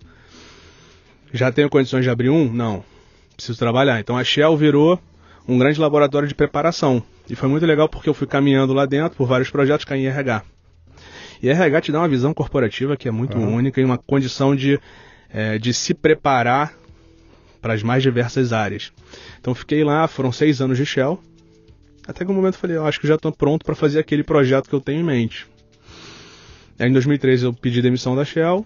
já 1.33 1.51
tenho 1.51 1.71
condições 1.71 2.03
de 2.03 2.11
abrir 2.11 2.29
um? 2.29 2.53
Não. 2.53 2.85
Preciso 3.35 3.57
trabalhar. 3.57 3.99
Então 3.99 4.15
a 4.15 4.23
Shell 4.23 4.55
virou 4.55 4.99
um 5.47 5.57
grande 5.57 5.79
laboratório 5.81 6.27
de 6.27 6.35
preparação. 6.35 7.01
E 7.27 7.35
foi 7.35 7.49
muito 7.49 7.65
legal 7.65 7.89
porque 7.89 8.07
eu 8.07 8.13
fui 8.13 8.27
caminhando 8.27 8.73
lá 8.73 8.85
dentro 8.85 9.17
por 9.17 9.25
vários 9.27 9.49
projetos 9.49 9.85
caí 9.85 10.01
em 10.01 10.05
RH. 10.05 10.43
E 11.41 11.49
RH 11.49 11.81
te 11.81 11.91
dá 11.91 11.97
uma 11.97 12.07
visão 12.07 12.31
corporativa 12.31 12.95
que 12.95 13.07
é 13.07 13.11
muito 13.11 13.35
Aham. 13.39 13.47
única 13.47 13.81
e 13.81 13.83
uma 13.83 13.97
condição 13.97 14.55
de, 14.55 14.79
eh, 15.31 15.57
de 15.57 15.73
se 15.73 15.95
preparar 15.95 16.79
para 17.61 17.73
as 17.73 17.83
mais 17.83 18.01
diversas 18.01 18.51
áreas. 18.51 18.91
Então 19.39 19.53
fiquei 19.53 19.83
lá, 19.83 20.07
foram 20.07 20.31
seis 20.31 20.61
anos 20.61 20.77
de 20.77 20.85
Shell. 20.85 21.21
Até 22.07 22.25
que 22.25 22.31
um 22.31 22.33
momento 22.33 22.55
eu 22.55 22.59
falei, 22.59 22.77
eu 22.77 22.85
acho 22.85 22.99
que 22.99 23.07
já 23.07 23.15
estou 23.15 23.31
pronto 23.31 23.63
para 23.63 23.75
fazer 23.75 23.99
aquele 23.99 24.23
projeto 24.23 24.67
que 24.67 24.73
eu 24.73 24.81
tenho 24.81 25.01
em 25.01 25.03
mente. 25.03 25.45
Aí 26.79 26.89
em 26.89 26.93
2013 26.93 27.45
eu 27.45 27.53
pedi 27.53 27.81
demissão 27.81 28.15
da 28.15 28.25
Shell 28.25 28.65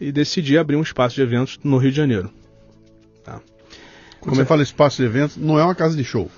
e 0.00 0.12
decidi 0.12 0.56
abrir 0.56 0.76
um 0.76 0.82
espaço 0.82 1.16
de 1.16 1.22
eventos 1.22 1.58
no 1.64 1.76
Rio 1.78 1.90
de 1.90 1.96
Janeiro. 1.96 2.30
Quando 3.24 3.42
Como 4.20 4.36
você 4.36 4.42
é- 4.42 4.44
fala 4.44 4.62
espaço 4.62 4.98
de 4.98 5.04
eventos, 5.04 5.36
não 5.38 5.58
é 5.58 5.64
uma 5.64 5.74
casa 5.74 5.96
de 5.96 6.04
show. 6.04 6.30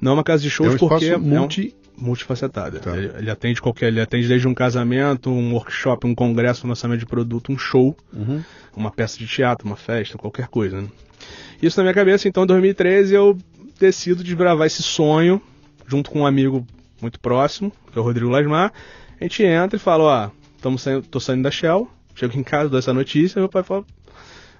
Não 0.00 0.12
é 0.12 0.14
uma 0.16 0.24
casa 0.24 0.42
de 0.42 0.48
É 0.48 0.50
shows 0.50 0.74
um 0.74 0.76
porque 0.76 1.06
espaço 1.06 1.14
é 1.14 1.16
um- 1.16 1.20
multi. 1.40 1.74
multifacetada. 1.96 2.78
Tá. 2.80 2.96
Ele, 2.96 3.10
ele 3.16 3.30
atende 3.30 3.60
qualquer, 3.62 3.86
ele 3.88 4.00
atende 4.00 4.28
desde 4.28 4.46
um 4.48 4.52
casamento, 4.54 5.30
um 5.30 5.52
workshop, 5.54 6.06
um 6.06 6.14
congresso, 6.14 6.66
um 6.66 6.68
lançamento 6.68 7.00
de 7.00 7.06
produto, 7.06 7.50
um 7.52 7.56
show, 7.58 7.96
Uhum. 8.12 8.42
uma 8.76 8.90
peça 8.90 9.18
de 9.18 9.26
teatro, 9.26 9.66
uma 9.66 9.76
festa, 9.76 10.18
qualquer 10.18 10.48
coisa. 10.48 10.80
Né? 10.82 10.88
Isso 11.62 11.78
na 11.78 11.84
minha 11.84 11.94
cabeça, 11.94 12.28
então 12.28 12.42
em 12.42 12.46
2013 12.48 13.14
eu 13.14 13.38
decido 13.78 14.24
desbravar 14.24 14.66
esse 14.66 14.82
sonho 14.82 15.40
junto 15.86 16.10
com 16.10 16.22
um 16.22 16.26
amigo 16.26 16.66
muito 17.00 17.20
próximo, 17.20 17.72
que 17.92 17.96
é 17.96 18.00
o 18.00 18.04
Rodrigo 18.04 18.30
Lasmar. 18.30 18.72
A 19.20 19.22
gente 19.22 19.44
entra 19.44 19.76
e 19.76 19.78
fala, 19.78 20.02
ó, 20.02 20.30
tamo 20.60 20.76
saindo, 20.76 21.06
tô 21.06 21.20
saindo 21.20 21.44
da 21.44 21.52
Shell, 21.52 21.88
chego 22.16 22.36
em 22.36 22.42
casa, 22.42 22.68
dou 22.68 22.80
essa 22.80 22.92
notícia, 22.92 23.38
meu 23.38 23.48
pai 23.48 23.62
fala, 23.62 23.84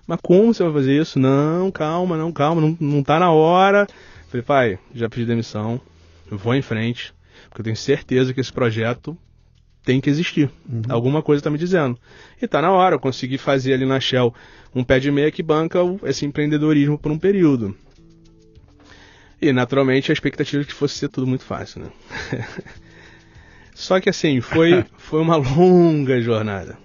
mas 0.06 0.20
como 0.22 0.54
você 0.54 0.62
vai 0.62 0.72
fazer 0.72 1.00
isso? 1.00 1.18
Não, 1.18 1.72
calma, 1.72 2.16
não, 2.16 2.30
calma, 2.30 2.60
não, 2.60 2.76
não 2.78 3.02
tá 3.02 3.18
na 3.18 3.32
hora. 3.32 3.86
Falei, 4.28 4.42
pai, 4.42 4.78
já 4.94 5.08
pedi 5.08 5.26
demissão, 5.26 5.80
eu 6.30 6.38
vou 6.38 6.54
em 6.54 6.62
frente, 6.62 7.12
porque 7.48 7.62
eu 7.62 7.64
tenho 7.64 7.76
certeza 7.76 8.32
que 8.32 8.40
esse 8.40 8.52
projeto 8.52 9.16
tem 9.84 10.00
que 10.00 10.08
existir. 10.08 10.48
Alguma 10.88 11.22
coisa 11.22 11.42
tá 11.42 11.50
me 11.50 11.58
dizendo. 11.58 11.98
E 12.40 12.46
tá 12.46 12.62
na 12.62 12.70
hora, 12.70 12.94
eu 12.94 13.00
consegui 13.00 13.38
fazer 13.38 13.74
ali 13.74 13.84
na 13.84 13.98
Shell 13.98 14.32
um 14.74 14.84
pé 14.84 14.98
de 14.98 15.10
meia 15.10 15.30
que 15.30 15.42
banca 15.42 15.78
esse 16.04 16.24
empreendedorismo 16.24 16.98
por 16.98 17.12
um 17.12 17.18
período. 17.18 17.74
E 19.40 19.52
naturalmente 19.52 20.10
a 20.10 20.14
expectativa 20.14 20.62
é 20.62 20.64
que 20.64 20.72
fosse 20.72 20.98
ser 20.98 21.08
tudo 21.08 21.26
muito 21.26 21.44
fácil, 21.44 21.82
né? 21.82 21.90
Só 23.74 24.00
que 24.00 24.08
assim, 24.08 24.40
foi, 24.40 24.84
foi 24.96 25.20
uma 25.20 25.36
longa 25.36 26.20
jornada. 26.20 26.78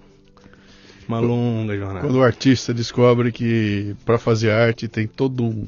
Uma 1.07 1.19
longa 1.19 1.77
jornada. 1.77 2.01
Quando 2.01 2.17
o 2.17 2.23
artista 2.23 2.73
descobre 2.73 3.31
que 3.31 3.95
para 4.03 4.17
fazer 4.17 4.51
arte 4.51 4.87
tem 4.87 5.07
todo 5.07 5.43
um 5.43 5.65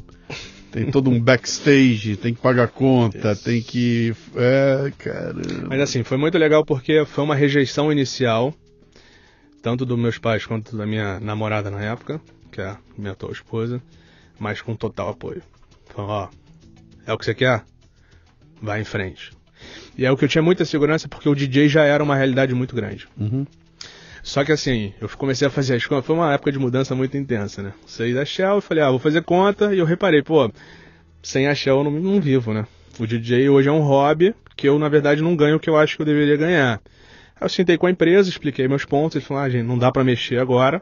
tem 0.71 0.91
todo 0.91 1.09
um 1.09 1.19
backstage, 1.19 2.15
tem 2.15 2.33
que 2.33 2.41
pagar 2.41 2.67
conta, 2.67 3.35
tem 3.35 3.61
que 3.61 4.13
é, 4.35 4.91
caramba. 4.97 5.67
Mas 5.67 5.81
assim, 5.81 6.03
foi 6.03 6.17
muito 6.17 6.37
legal 6.37 6.63
porque 6.63 7.05
foi 7.05 7.23
uma 7.23 7.35
rejeição 7.35 7.91
inicial, 7.91 8.53
tanto 9.61 9.85
dos 9.85 9.97
meus 9.97 10.17
pais 10.17 10.45
quanto 10.45 10.75
da 10.75 10.85
minha 10.85 11.19
namorada 11.19 11.69
na 11.69 11.81
época, 11.81 12.21
que 12.51 12.61
é 12.61 12.67
a 12.67 12.77
minha 12.97 13.11
atual 13.11 13.31
esposa, 13.31 13.81
mas 14.39 14.61
com 14.61 14.75
total 14.75 15.09
apoio. 15.09 15.41
Falou, 15.93 16.11
ó, 16.11 16.29
é 17.05 17.13
o 17.13 17.17
que 17.17 17.25
você 17.25 17.33
quer? 17.33 17.63
Vai 18.61 18.81
em 18.81 18.85
frente. 18.85 19.31
E 19.97 20.05
é 20.05 20.11
o 20.11 20.17
que 20.17 20.25
eu 20.25 20.29
tinha 20.29 20.41
muita 20.41 20.63
segurança 20.63 21.07
porque 21.07 21.27
o 21.27 21.35
DJ 21.35 21.67
já 21.67 21.83
era 21.83 22.03
uma 22.03 22.15
realidade 22.15 22.53
muito 22.53 22.75
grande. 22.75 23.07
Uhum. 23.17 23.45
Só 24.23 24.43
que 24.43 24.51
assim, 24.51 24.93
eu 24.99 25.09
comecei 25.09 25.47
a 25.47 25.51
fazer 25.51 25.75
as 25.75 25.85
contas, 25.85 26.05
foi 26.05 26.15
uma 26.15 26.33
época 26.33 26.51
de 26.51 26.59
mudança 26.59 26.93
muito 26.93 27.17
intensa, 27.17 27.63
né? 27.63 27.73
Saí 27.85 28.13
da 28.13 28.25
Shell 28.25 28.59
e 28.59 28.61
falei, 28.61 28.83
ah, 28.83 28.89
vou 28.89 28.99
fazer 28.99 29.23
conta, 29.23 29.73
e 29.73 29.79
eu 29.79 29.85
reparei, 29.85 30.21
pô, 30.21 30.51
sem 31.21 31.47
a 31.47 31.55
Shell 31.55 31.77
eu 31.77 31.83
não, 31.83 31.91
não 31.91 32.21
vivo, 32.21 32.53
né? 32.53 32.65
O 32.99 33.07
DJ 33.07 33.49
hoje 33.49 33.69
é 33.69 33.71
um 33.71 33.81
hobby 33.81 34.35
que 34.55 34.67
eu, 34.67 34.77
na 34.77 34.89
verdade, 34.89 35.21
não 35.21 35.35
ganho 35.35 35.55
o 35.55 35.59
que 35.59 35.69
eu 35.69 35.77
acho 35.77 35.95
que 35.95 36.01
eu 36.01 36.05
deveria 36.05 36.35
ganhar. 36.35 36.81
Aí 37.39 37.45
eu 37.45 37.49
sentei 37.49 37.77
com 37.77 37.85
a 37.87 37.91
empresa, 37.91 38.29
expliquei 38.29 38.67
meus 38.67 38.85
pontos, 38.85 39.15
eles 39.15 39.27
falaram, 39.27 39.47
ah, 39.47 39.49
gente, 39.49 39.65
não 39.65 39.77
dá 39.77 39.91
pra 39.91 40.03
mexer 40.03 40.39
agora, 40.39 40.81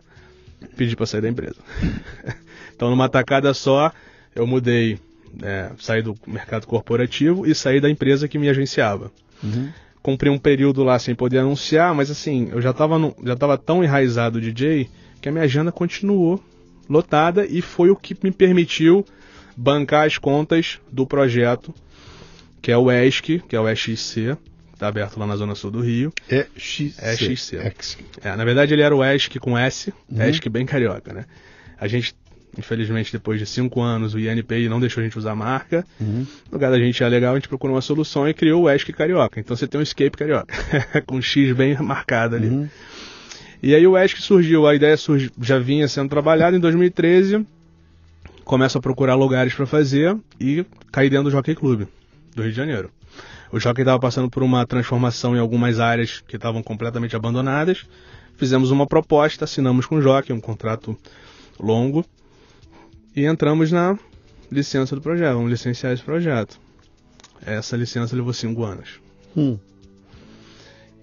pedi 0.75 0.95
pra 0.95 1.05
sair 1.05 1.21
da 1.21 1.29
empresa. 1.29 1.57
então, 2.75 2.89
numa 2.89 3.07
tacada 3.07 3.53
só, 3.53 3.91
eu 4.35 4.47
mudei, 4.47 4.99
é, 5.41 5.71
saí 5.79 6.01
do 6.01 6.15
mercado 6.25 6.65
corporativo 6.65 7.45
e 7.45 7.53
saí 7.53 7.79
da 7.79 7.89
empresa 7.89 8.27
que 8.27 8.39
me 8.39 8.49
agenciava 8.49 9.11
Uhum. 9.43 9.69
cumpri 10.01 10.31
um 10.31 10.39
período 10.39 10.83
lá 10.83 10.97
sem 10.97 11.13
poder 11.13 11.37
anunciar, 11.37 11.93
mas 11.93 12.09
assim, 12.09 12.49
eu 12.51 12.59
já 12.59 12.71
estava 12.71 12.95
já 13.23 13.35
tava 13.35 13.55
tão 13.55 13.83
enraizado 13.83 14.41
DJ 14.41 14.89
que 15.21 15.29
a 15.29 15.31
minha 15.31 15.43
agenda 15.43 15.71
continuou 15.71 16.43
lotada 16.89 17.45
e 17.45 17.61
foi 17.61 17.91
o 17.91 17.95
que 17.95 18.17
me 18.23 18.31
permitiu 18.31 19.05
bancar 19.55 20.07
as 20.07 20.17
contas 20.17 20.79
do 20.91 21.05
projeto, 21.05 21.73
que 22.61 22.71
é 22.71 22.77
o 22.77 22.91
ESC, 22.91 23.43
que 23.47 23.55
é 23.55 23.59
o 23.59 23.67
EXC, 23.67 24.37
está 24.77 24.87
aberto 24.87 25.17
lá 25.19 25.25
na 25.25 25.35
zona 25.35 25.55
sul 25.55 25.71
do 25.71 25.81
Rio. 25.81 26.13
É 26.29 26.45
XC. 26.55 26.93
É 26.99 27.17
XC. 27.17 27.57
X. 27.57 27.97
É, 28.23 28.35
na 28.35 28.45
verdade 28.45 28.73
ele 28.73 28.81
era 28.83 28.95
o 28.95 29.03
ESC 29.03 29.39
com 29.39 29.57
S, 29.57 29.91
Uhum. 30.09 30.23
ESC 30.29 30.47
bem 30.49 30.65
carioca, 30.65 31.11
né? 31.13 31.25
A 31.79 31.87
gente, 31.87 32.15
infelizmente, 32.57 33.11
depois 33.11 33.39
de 33.39 33.45
cinco 33.45 33.81
anos, 33.81 34.13
o 34.13 34.19
INPI 34.19 34.69
não 34.69 34.79
deixou 34.79 35.01
a 35.01 35.03
gente 35.03 35.17
usar 35.17 35.31
a 35.31 35.35
marca. 35.35 35.85
Uhum. 35.99 36.25
No 36.45 36.53
lugar 36.53 36.71
da 36.71 36.77
gente 36.79 37.03
é 37.03 37.07
legal, 37.09 37.33
a 37.33 37.37
gente 37.37 37.47
procurou 37.49 37.75
uma 37.75 37.81
solução 37.81 38.27
e 38.27 38.33
criou 38.33 38.63
o 38.63 38.69
ESC 38.69 38.93
Carioca. 38.93 39.39
Então 39.39 39.55
você 39.55 39.67
tem 39.67 39.79
um 39.79 39.83
escape 39.83 40.15
carioca, 40.17 40.53
com 41.05 41.17
um 41.17 41.21
X 41.21 41.55
bem 41.55 41.75
marcado 41.81 42.35
ali. 42.35 42.47
Uhum. 42.47 42.69
E 43.61 43.73
aí 43.73 43.85
o 43.87 43.97
ESC 43.97 44.21
surgiu, 44.21 44.67
a 44.67 44.75
ideia 44.75 44.95
já 45.41 45.57
vinha 45.57 45.87
sendo 45.87 46.09
trabalhada 46.09 46.55
em 46.55 46.59
2013. 46.59 47.45
Começo 48.43 48.77
a 48.77 48.81
procurar 48.81 49.15
lugares 49.15 49.53
para 49.53 49.65
fazer 49.65 50.15
e 50.39 50.63
caí 50.91 51.09
dentro 51.09 51.25
do 51.25 51.31
Jockey 51.31 51.55
Club 51.55 51.87
do 52.35 52.41
Rio 52.43 52.51
de 52.51 52.55
Janeiro. 52.57 52.91
O 53.51 53.59
Jockey 53.59 53.81
estava 53.81 53.99
passando 53.99 54.29
por 54.29 54.43
uma 54.43 54.65
transformação 54.65 55.35
em 55.35 55.39
algumas 55.39 55.79
áreas 55.79 56.21
que 56.27 56.35
estavam 56.35 56.61
completamente 56.61 57.15
abandonadas. 57.15 57.85
Fizemos 58.35 58.71
uma 58.71 58.85
proposta, 58.85 59.45
assinamos 59.45 59.85
com 59.85 59.95
o 59.95 60.01
Jockey, 60.01 60.33
um 60.33 60.39
contrato 60.39 60.97
longo, 61.59 62.05
e 63.15 63.25
entramos 63.25 63.71
na 63.71 63.97
licença 64.51 64.95
do 64.95 65.01
projeto. 65.01 65.35
Vamos 65.35 65.49
licenciar 65.49 65.93
esse 65.93 66.03
projeto. 66.03 66.59
Essa 67.45 67.75
licença 67.77 68.15
levou 68.15 68.33
cinco 68.33 68.63
anos. 68.63 68.99
Hum. 69.35 69.57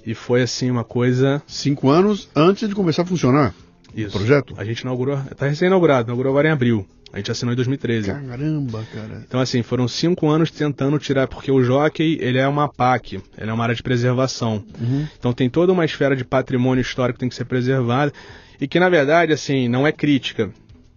E 0.06 0.14
foi 0.14 0.42
assim 0.42 0.70
uma 0.70 0.84
coisa. 0.84 1.42
Cinco 1.46 1.88
anos 1.88 2.28
antes 2.36 2.68
de 2.68 2.74
começar 2.74 3.02
a 3.02 3.06
funcionar. 3.06 3.54
Isso. 3.94 4.16
O 4.16 4.18
projeto? 4.20 4.54
A 4.56 4.64
gente 4.64 4.80
inaugurou. 4.80 5.18
Está 5.30 5.46
recém-inaugurado, 5.46 6.08
inaugurou 6.08 6.30
agora 6.30 6.48
em 6.48 6.52
abril. 6.52 6.86
A 7.14 7.18
gente 7.18 7.30
assinou 7.30 7.52
em 7.52 7.56
2013. 7.56 8.12
Caramba, 8.12 8.84
cara. 8.92 9.22
Então, 9.24 9.38
assim, 9.38 9.62
foram 9.62 9.86
cinco 9.86 10.28
anos 10.28 10.50
tentando 10.50 10.98
tirar, 10.98 11.28
porque 11.28 11.48
o 11.48 11.62
jockey, 11.62 12.18
ele 12.20 12.38
é 12.38 12.48
uma 12.48 12.68
PAC, 12.68 13.22
ele 13.38 13.50
é 13.50 13.52
uma 13.52 13.62
área 13.62 13.74
de 13.74 13.84
preservação. 13.84 14.64
Uhum. 14.80 15.06
Então 15.16 15.32
tem 15.32 15.48
toda 15.48 15.72
uma 15.72 15.84
esfera 15.84 16.16
de 16.16 16.24
patrimônio 16.24 16.82
histórico 16.82 17.16
que 17.16 17.20
tem 17.20 17.28
que 17.28 17.36
ser 17.36 17.44
preservada, 17.44 18.12
e 18.60 18.66
que, 18.66 18.80
na 18.80 18.88
verdade, 18.88 19.32
assim, 19.32 19.68
não 19.68 19.86
é 19.86 19.92
crítica. 19.92 20.50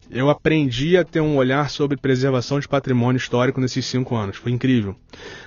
eu 0.09 0.28
aprendi 0.28 0.97
a 0.97 1.03
ter 1.03 1.22
um 1.22 1.36
olhar 1.36 1.70
sobre 1.70 1.97
preservação 1.97 2.59
de 2.59 2.68
patrimônio 2.68 3.18
histórico 3.18 3.61
nesses 3.61 3.86
cinco 3.86 4.15
anos. 4.15 4.38
Foi 4.38 4.51
incrível. 4.51 4.95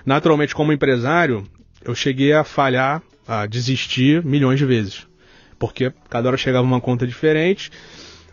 Naturalmente, 0.06 0.54
como 0.54 0.72
empresário, 0.72 1.44
eu 1.84 1.96
cheguei 1.96 2.32
a 2.32 2.44
falhar, 2.44 3.02
a 3.26 3.44
desistir 3.44 4.24
milhões 4.24 4.60
de 4.60 4.66
vezes. 4.66 5.04
Porque 5.58 5.92
cada 6.08 6.28
hora 6.28 6.36
chegava 6.36 6.64
uma 6.64 6.80
conta 6.80 7.06
diferente. 7.06 7.72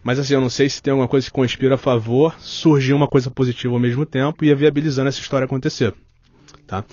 Mas 0.07 0.19
assim, 0.19 0.35
eu 0.35 0.39
não 0.39 0.49
sei 0.49 0.69
se 0.69 0.81
tem 0.81 0.91
alguma 0.91 1.09
coisa 1.09 1.25
que 1.25 1.33
conspira 1.33 1.75
a 1.75 1.77
favor, 1.77 2.33
surgiu 2.39 2.95
uma 2.95 3.09
coisa 3.09 3.29
positiva 3.29 3.73
ao 3.73 3.79
mesmo 3.79 4.05
tempo 4.05 4.45
e 4.45 4.47
ia 4.47 4.55
viabilizando 4.55 5.09
essa 5.09 5.19
história 5.19 5.43
acontecer. 5.43 5.93
Tá? 6.65 6.85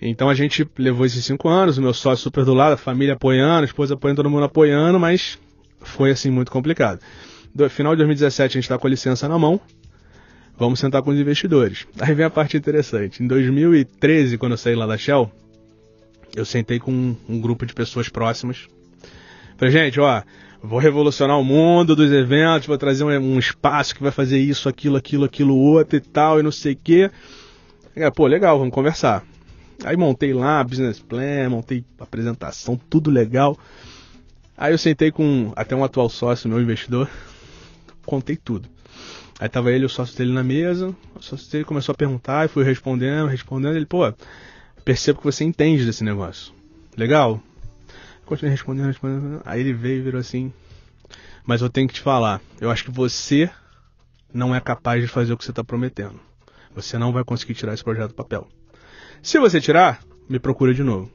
Então 0.00 0.30
a 0.30 0.34
gente 0.34 0.66
levou 0.78 1.04
esses 1.04 1.22
cinco 1.22 1.50
anos, 1.50 1.76
o 1.76 1.82
meu 1.82 1.92
sócio 1.92 2.22
super 2.22 2.46
do 2.46 2.54
lado, 2.54 2.72
a 2.72 2.76
família 2.78 3.12
apoiando, 3.12 3.60
a 3.60 3.64
esposa 3.66 3.92
apoiando, 3.92 4.22
todo 4.22 4.30
mundo 4.30 4.44
apoiando, 4.44 4.98
mas 4.98 5.38
foi 5.82 6.12
assim 6.12 6.30
muito 6.30 6.50
complicado. 6.50 6.98
No 7.54 7.68
final 7.68 7.92
de 7.92 7.98
2017 7.98 8.56
a 8.56 8.58
gente 8.58 8.64
está 8.64 8.78
com 8.78 8.86
a 8.86 8.90
licença 8.90 9.28
na 9.28 9.38
mão, 9.38 9.60
vamos 10.56 10.80
sentar 10.80 11.02
com 11.02 11.10
os 11.10 11.20
investidores. 11.20 11.86
Aí 12.00 12.14
vem 12.14 12.24
a 12.24 12.30
parte 12.30 12.56
interessante. 12.56 13.22
Em 13.22 13.26
2013, 13.26 14.38
quando 14.38 14.52
eu 14.52 14.58
saí 14.58 14.74
lá 14.74 14.86
da 14.86 14.96
Shell, 14.96 15.30
eu 16.34 16.46
sentei 16.46 16.78
com 16.78 16.90
um, 16.90 17.16
um 17.28 17.38
grupo 17.38 17.66
de 17.66 17.74
pessoas 17.74 18.08
próximas. 18.08 18.66
Falei, 19.58 19.70
gente, 19.70 20.00
ó, 20.00 20.22
vou 20.62 20.78
revolucionar 20.78 21.38
o 21.38 21.44
mundo 21.44 21.96
dos 21.96 22.12
eventos, 22.12 22.68
vou 22.68 22.78
trazer 22.78 23.02
um, 23.04 23.08
um 23.08 23.38
espaço 23.38 23.94
que 23.94 24.02
vai 24.02 24.12
fazer 24.12 24.38
isso, 24.38 24.68
aquilo, 24.68 24.96
aquilo, 24.96 25.24
aquilo, 25.24 25.56
outro 25.56 25.96
e 25.96 26.00
tal, 26.00 26.38
e 26.38 26.42
não 26.42 26.52
sei 26.52 26.74
o 26.74 26.78
quê. 26.82 27.10
É, 27.96 28.10
pô, 28.10 28.26
legal, 28.26 28.58
vamos 28.58 28.72
conversar. 28.72 29.24
Aí 29.84 29.96
montei 29.96 30.32
lá 30.32 30.62
business 30.62 31.00
plan, 31.00 31.50
montei 31.50 31.84
apresentação, 31.98 32.80
tudo 32.88 33.10
legal. 33.10 33.58
Aí 34.56 34.72
eu 34.72 34.78
sentei 34.78 35.10
com 35.10 35.52
até 35.56 35.74
um 35.74 35.82
atual 35.82 36.08
sócio, 36.08 36.48
meu 36.48 36.60
investidor, 36.60 37.10
contei 38.06 38.36
tudo. 38.36 38.68
Aí 39.40 39.48
tava 39.48 39.72
ele 39.72 39.82
e 39.82 39.86
o 39.86 39.88
sócio 39.88 40.16
dele 40.16 40.32
na 40.32 40.44
mesa, 40.44 40.94
o 41.16 41.20
sócio 41.20 41.50
dele 41.50 41.64
começou 41.64 41.92
a 41.92 41.96
perguntar, 41.96 42.44
e 42.44 42.48
fui 42.48 42.62
respondendo, 42.62 43.26
respondendo, 43.26 43.74
ele, 43.74 43.86
pô, 43.86 44.12
percebo 44.84 45.18
que 45.18 45.24
você 45.24 45.42
entende 45.42 45.84
desse 45.84 46.04
negócio. 46.04 46.52
Legal? 46.96 47.42
Continuei 48.26 48.52
respondendo, 48.52 48.86
respondendo. 48.86 49.42
Aí 49.44 49.60
ele 49.60 49.72
veio 49.72 49.98
e 49.98 50.02
virou 50.02 50.20
assim. 50.20 50.52
Mas 51.44 51.60
eu 51.60 51.68
tenho 51.68 51.88
que 51.88 51.94
te 51.94 52.00
falar, 52.00 52.40
eu 52.60 52.70
acho 52.70 52.84
que 52.84 52.90
você 52.90 53.50
não 54.32 54.54
é 54.54 54.60
capaz 54.60 55.02
de 55.02 55.08
fazer 55.08 55.32
o 55.32 55.36
que 55.36 55.44
você 55.44 55.50
está 55.50 55.64
prometendo. 55.64 56.18
Você 56.74 56.96
não 56.96 57.12
vai 57.12 57.24
conseguir 57.24 57.54
tirar 57.54 57.74
esse 57.74 57.84
projeto 57.84 58.08
do 58.08 58.14
papel. 58.14 58.48
Se 59.22 59.38
você 59.38 59.60
tirar, 59.60 60.02
me 60.28 60.38
procura 60.38 60.72
de 60.72 60.82
novo. 60.82 61.10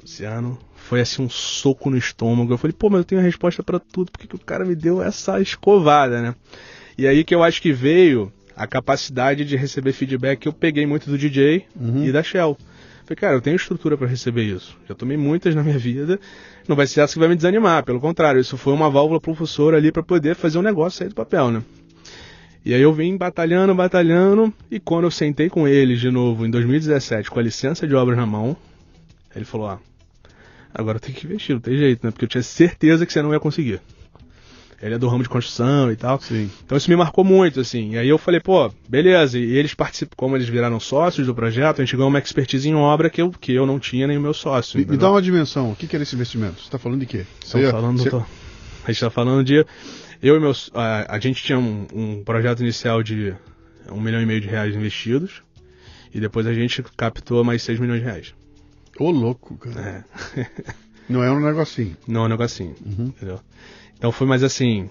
Luciano, 0.00 0.58
foi 0.74 1.00
assim 1.00 1.22
um 1.22 1.28
soco 1.28 1.90
no 1.90 1.96
estômago. 1.96 2.52
Eu 2.52 2.58
falei, 2.58 2.74
pô, 2.76 2.90
mas 2.90 2.98
eu 2.98 3.04
tenho 3.04 3.20
a 3.20 3.24
resposta 3.24 3.62
para 3.62 3.78
tudo, 3.78 4.10
por 4.10 4.18
que, 4.18 4.26
que 4.26 4.36
o 4.36 4.38
cara 4.38 4.64
me 4.64 4.74
deu 4.74 5.02
essa 5.02 5.40
escovada, 5.40 6.20
né? 6.20 6.34
E 6.96 7.06
aí 7.06 7.24
que 7.24 7.34
eu 7.34 7.42
acho 7.42 7.62
que 7.62 7.72
veio 7.72 8.32
a 8.54 8.66
capacidade 8.66 9.44
de 9.44 9.56
receber 9.56 9.92
feedback 9.92 10.40
que 10.40 10.48
eu 10.48 10.52
peguei 10.52 10.86
muito 10.86 11.08
do 11.08 11.16
DJ 11.16 11.66
e 12.04 12.12
da 12.12 12.22
Shell. 12.22 12.56
Falei, 13.12 13.16
cara, 13.16 13.34
eu 13.34 13.40
tenho 13.42 13.56
estrutura 13.56 13.96
para 13.96 14.06
receber 14.06 14.44
isso. 14.44 14.76
Já 14.88 14.94
tomei 14.94 15.18
muitas 15.18 15.54
na 15.54 15.62
minha 15.62 15.78
vida. 15.78 16.18
Não 16.66 16.74
vai 16.74 16.86
ser 16.86 17.00
essa 17.00 17.12
que 17.12 17.18
vai 17.18 17.28
me 17.28 17.36
desanimar. 17.36 17.84
Pelo 17.84 18.00
contrário, 18.00 18.40
isso 18.40 18.56
foi 18.56 18.72
uma 18.72 18.88
válvula 18.88 19.20
propulsora 19.20 19.76
ali 19.76 19.92
para 19.92 20.02
poder 20.02 20.34
fazer 20.34 20.58
um 20.58 20.62
negócio 20.62 20.98
sair 20.98 21.08
do 21.08 21.14
papel, 21.14 21.50
né? 21.50 21.62
E 22.64 22.72
aí 22.72 22.80
eu 22.80 22.92
vim 22.92 23.16
batalhando, 23.16 23.74
batalhando, 23.74 24.52
e 24.70 24.78
quando 24.78 25.04
eu 25.04 25.10
sentei 25.10 25.50
com 25.50 25.66
eles 25.66 26.00
de 26.00 26.10
novo 26.10 26.46
em 26.46 26.50
2017 26.50 27.28
com 27.28 27.40
a 27.40 27.42
licença 27.42 27.86
de 27.86 27.94
obras 27.94 28.16
na 28.16 28.24
mão, 28.24 28.56
ele 29.34 29.44
falou, 29.44 29.68
ah, 29.68 29.80
agora 30.72 31.00
tem 31.00 31.12
que 31.12 31.26
investir, 31.26 31.54
não 31.54 31.60
tem 31.60 31.76
jeito, 31.76 32.06
né? 32.06 32.12
Porque 32.12 32.24
eu 32.24 32.28
tinha 32.28 32.42
certeza 32.42 33.04
que 33.04 33.12
você 33.12 33.20
não 33.20 33.32
ia 33.32 33.40
conseguir. 33.40 33.80
Ele 34.82 34.94
é 34.96 34.98
do 34.98 35.06
ramo 35.06 35.22
de 35.22 35.28
construção 35.28 35.92
e 35.92 35.96
tal. 35.96 36.20
Sim. 36.20 36.50
Então 36.66 36.76
isso 36.76 36.90
me 36.90 36.96
marcou 36.96 37.22
muito, 37.22 37.60
assim. 37.60 37.92
E 37.92 37.98
aí 37.98 38.08
eu 38.08 38.18
falei, 38.18 38.40
pô, 38.40 38.68
beleza. 38.88 39.38
E 39.38 39.56
eles 39.56 39.74
participam, 39.74 40.14
como 40.16 40.36
eles 40.36 40.48
viraram 40.48 40.80
sócios 40.80 41.24
do 41.26 41.34
projeto, 41.34 41.80
a 41.80 41.84
gente 41.84 41.94
ganhou 41.94 42.08
uma 42.08 42.18
expertise 42.18 42.68
em 42.68 42.74
obra 42.74 43.08
que 43.08 43.22
eu, 43.22 43.30
que 43.30 43.52
eu 43.52 43.64
não 43.64 43.78
tinha 43.78 44.08
nem 44.08 44.18
o 44.18 44.20
meu 44.20 44.34
sócio. 44.34 44.78
Me, 44.78 44.84
me 44.84 44.96
dá 44.96 45.08
uma 45.10 45.22
dimensão. 45.22 45.70
O 45.70 45.76
que, 45.76 45.86
que 45.86 45.94
era 45.94 46.02
esse 46.02 46.16
investimento? 46.16 46.56
Você 46.56 46.64
está 46.64 46.78
falando 46.78 46.98
de 46.98 47.06
quê? 47.06 47.24
Você- 47.44 47.70
falando, 47.70 47.98
você- 47.98 48.10
doutor. 48.10 48.26
A 48.82 48.86
gente 48.88 48.96
está 48.96 49.10
falando 49.10 49.44
de. 49.44 49.64
Eu 50.20 50.36
e 50.36 50.40
meus. 50.40 50.68
A, 50.74 51.14
a 51.14 51.18
gente 51.20 51.42
tinha 51.44 51.58
um, 51.58 51.86
um 51.94 52.24
projeto 52.24 52.60
inicial 52.60 53.02
de 53.04 53.32
um 53.88 54.00
milhão 54.00 54.20
e 54.20 54.26
meio 54.26 54.40
de 54.40 54.48
reais 54.48 54.74
investidos. 54.74 55.42
E 56.12 56.18
depois 56.20 56.46
a 56.48 56.52
gente 56.52 56.82
captou 56.96 57.42
mais 57.44 57.62
6 57.62 57.78
milhões 57.78 58.00
de 58.00 58.04
reais. 58.06 58.34
Ô, 58.98 59.10
louco, 59.10 59.56
cara. 59.56 60.04
É. 60.36 60.46
Não 61.08 61.22
é 61.22 61.30
um 61.30 61.40
negocinho. 61.40 61.96
Não 62.06 62.22
é 62.22 62.24
um 62.26 62.28
negocinho. 62.28 62.74
Entendeu? 62.84 63.40
Então 64.02 64.10
foi 64.10 64.26
mais 64.26 64.42
assim. 64.42 64.90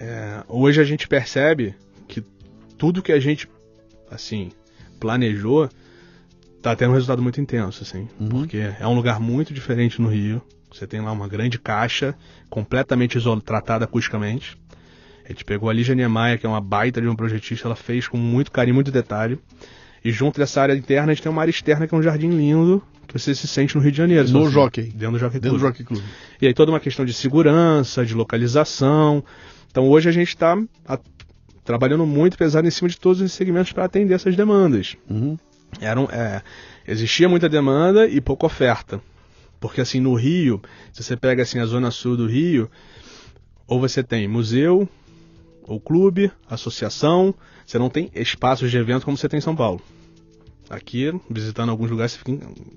é, 0.00 0.42
hoje 0.48 0.80
a 0.80 0.84
gente 0.84 1.06
percebe 1.06 1.74
que 2.08 2.24
tudo 2.78 3.02
que 3.02 3.12
a 3.12 3.20
gente 3.20 3.46
assim 4.10 4.50
planejou 4.98 5.68
tá 6.62 6.74
tendo 6.74 6.92
um 6.92 6.94
resultado 6.94 7.20
muito 7.20 7.38
intenso, 7.38 7.82
assim. 7.82 8.08
Porque 8.30 8.56
é 8.80 8.88
um 8.88 8.94
lugar 8.94 9.20
muito 9.20 9.52
diferente 9.52 10.00
no 10.00 10.08
Rio. 10.08 10.40
Você 10.72 10.86
tem 10.86 11.02
lá 11.02 11.12
uma 11.12 11.28
grande 11.28 11.58
caixa, 11.58 12.14
completamente 12.48 13.18
isolada, 13.18 13.42
tratada 13.42 13.84
acusticamente. 13.84 14.56
A 15.26 15.28
gente 15.28 15.44
pegou 15.44 15.68
a 15.68 15.72
Lígia 15.74 15.94
Niemeyer, 15.94 16.40
que 16.40 16.46
é 16.46 16.48
uma 16.48 16.58
baita 16.58 16.98
de 16.98 17.06
uma 17.06 17.14
projetista, 17.14 17.68
ela 17.68 17.76
fez 17.76 18.08
com 18.08 18.16
muito 18.16 18.50
carinho, 18.50 18.74
muito 18.74 18.90
detalhe. 18.90 19.38
E 20.02 20.10
junto 20.10 20.40
dessa 20.40 20.62
área 20.62 20.72
interna, 20.72 21.12
a 21.12 21.14
gente 21.14 21.22
tem 21.22 21.30
uma 21.30 21.42
área 21.42 21.50
externa 21.50 21.86
que 21.86 21.94
é 21.94 21.98
um 21.98 22.02
jardim 22.02 22.30
lindo, 22.30 22.82
que 23.06 23.18
você 23.18 23.34
se 23.34 23.46
sente 23.46 23.76
no 23.76 23.82
Rio 23.82 23.92
de 23.92 23.98
Janeiro. 23.98 24.28
No 24.30 24.44
Assim, 24.44 24.52
Jockey. 24.52 24.82
Dentro 24.82 25.12
do 25.12 25.18
Jockey 25.18 25.40
Dentro 25.40 25.58
do 25.58 25.60
Club. 25.60 25.72
Jockey 25.72 25.84
Club. 25.84 26.02
E 26.40 26.46
aí 26.46 26.54
toda 26.54 26.72
uma 26.72 26.80
questão 26.80 27.04
de 27.04 27.12
segurança, 27.12 28.04
de 28.04 28.14
localização. 28.14 29.22
Então 29.70 29.88
hoje 29.88 30.08
a 30.08 30.12
gente 30.12 30.28
está 30.28 30.56
trabalhando 31.64 32.06
muito 32.06 32.38
pesado 32.38 32.66
em 32.66 32.70
cima 32.70 32.88
de 32.88 32.98
todos 32.98 33.20
os 33.20 33.32
segmentos 33.32 33.72
para 33.72 33.84
atender 33.84 34.14
essas 34.14 34.36
demandas. 34.36 34.96
Uhum. 35.10 35.36
Eram, 35.80 36.08
é, 36.10 36.40
existia 36.86 37.28
muita 37.28 37.48
demanda 37.48 38.06
e 38.06 38.20
pouca 38.20 38.46
oferta. 38.46 39.00
Porque 39.60 39.80
assim, 39.80 40.00
no 40.00 40.14
Rio, 40.14 40.60
se 40.92 41.02
você 41.02 41.16
pega 41.16 41.42
assim 41.42 41.58
a 41.58 41.66
zona 41.66 41.90
sul 41.90 42.16
do 42.16 42.26
Rio, 42.26 42.70
ou 43.66 43.80
você 43.80 44.02
tem 44.02 44.28
museu, 44.28 44.88
ou 45.66 45.80
clube, 45.80 46.30
associação, 46.48 47.34
você 47.66 47.78
não 47.78 47.90
tem 47.90 48.10
espaços 48.14 48.70
de 48.70 48.76
evento 48.76 49.04
como 49.04 49.16
você 49.16 49.28
tem 49.28 49.38
em 49.38 49.42
São 49.42 49.56
Paulo. 49.56 49.82
Aqui, 50.68 51.12
visitando 51.30 51.70
alguns 51.70 51.90
lugares, 51.90 52.12
você 52.12 52.18
fica 52.18 52.32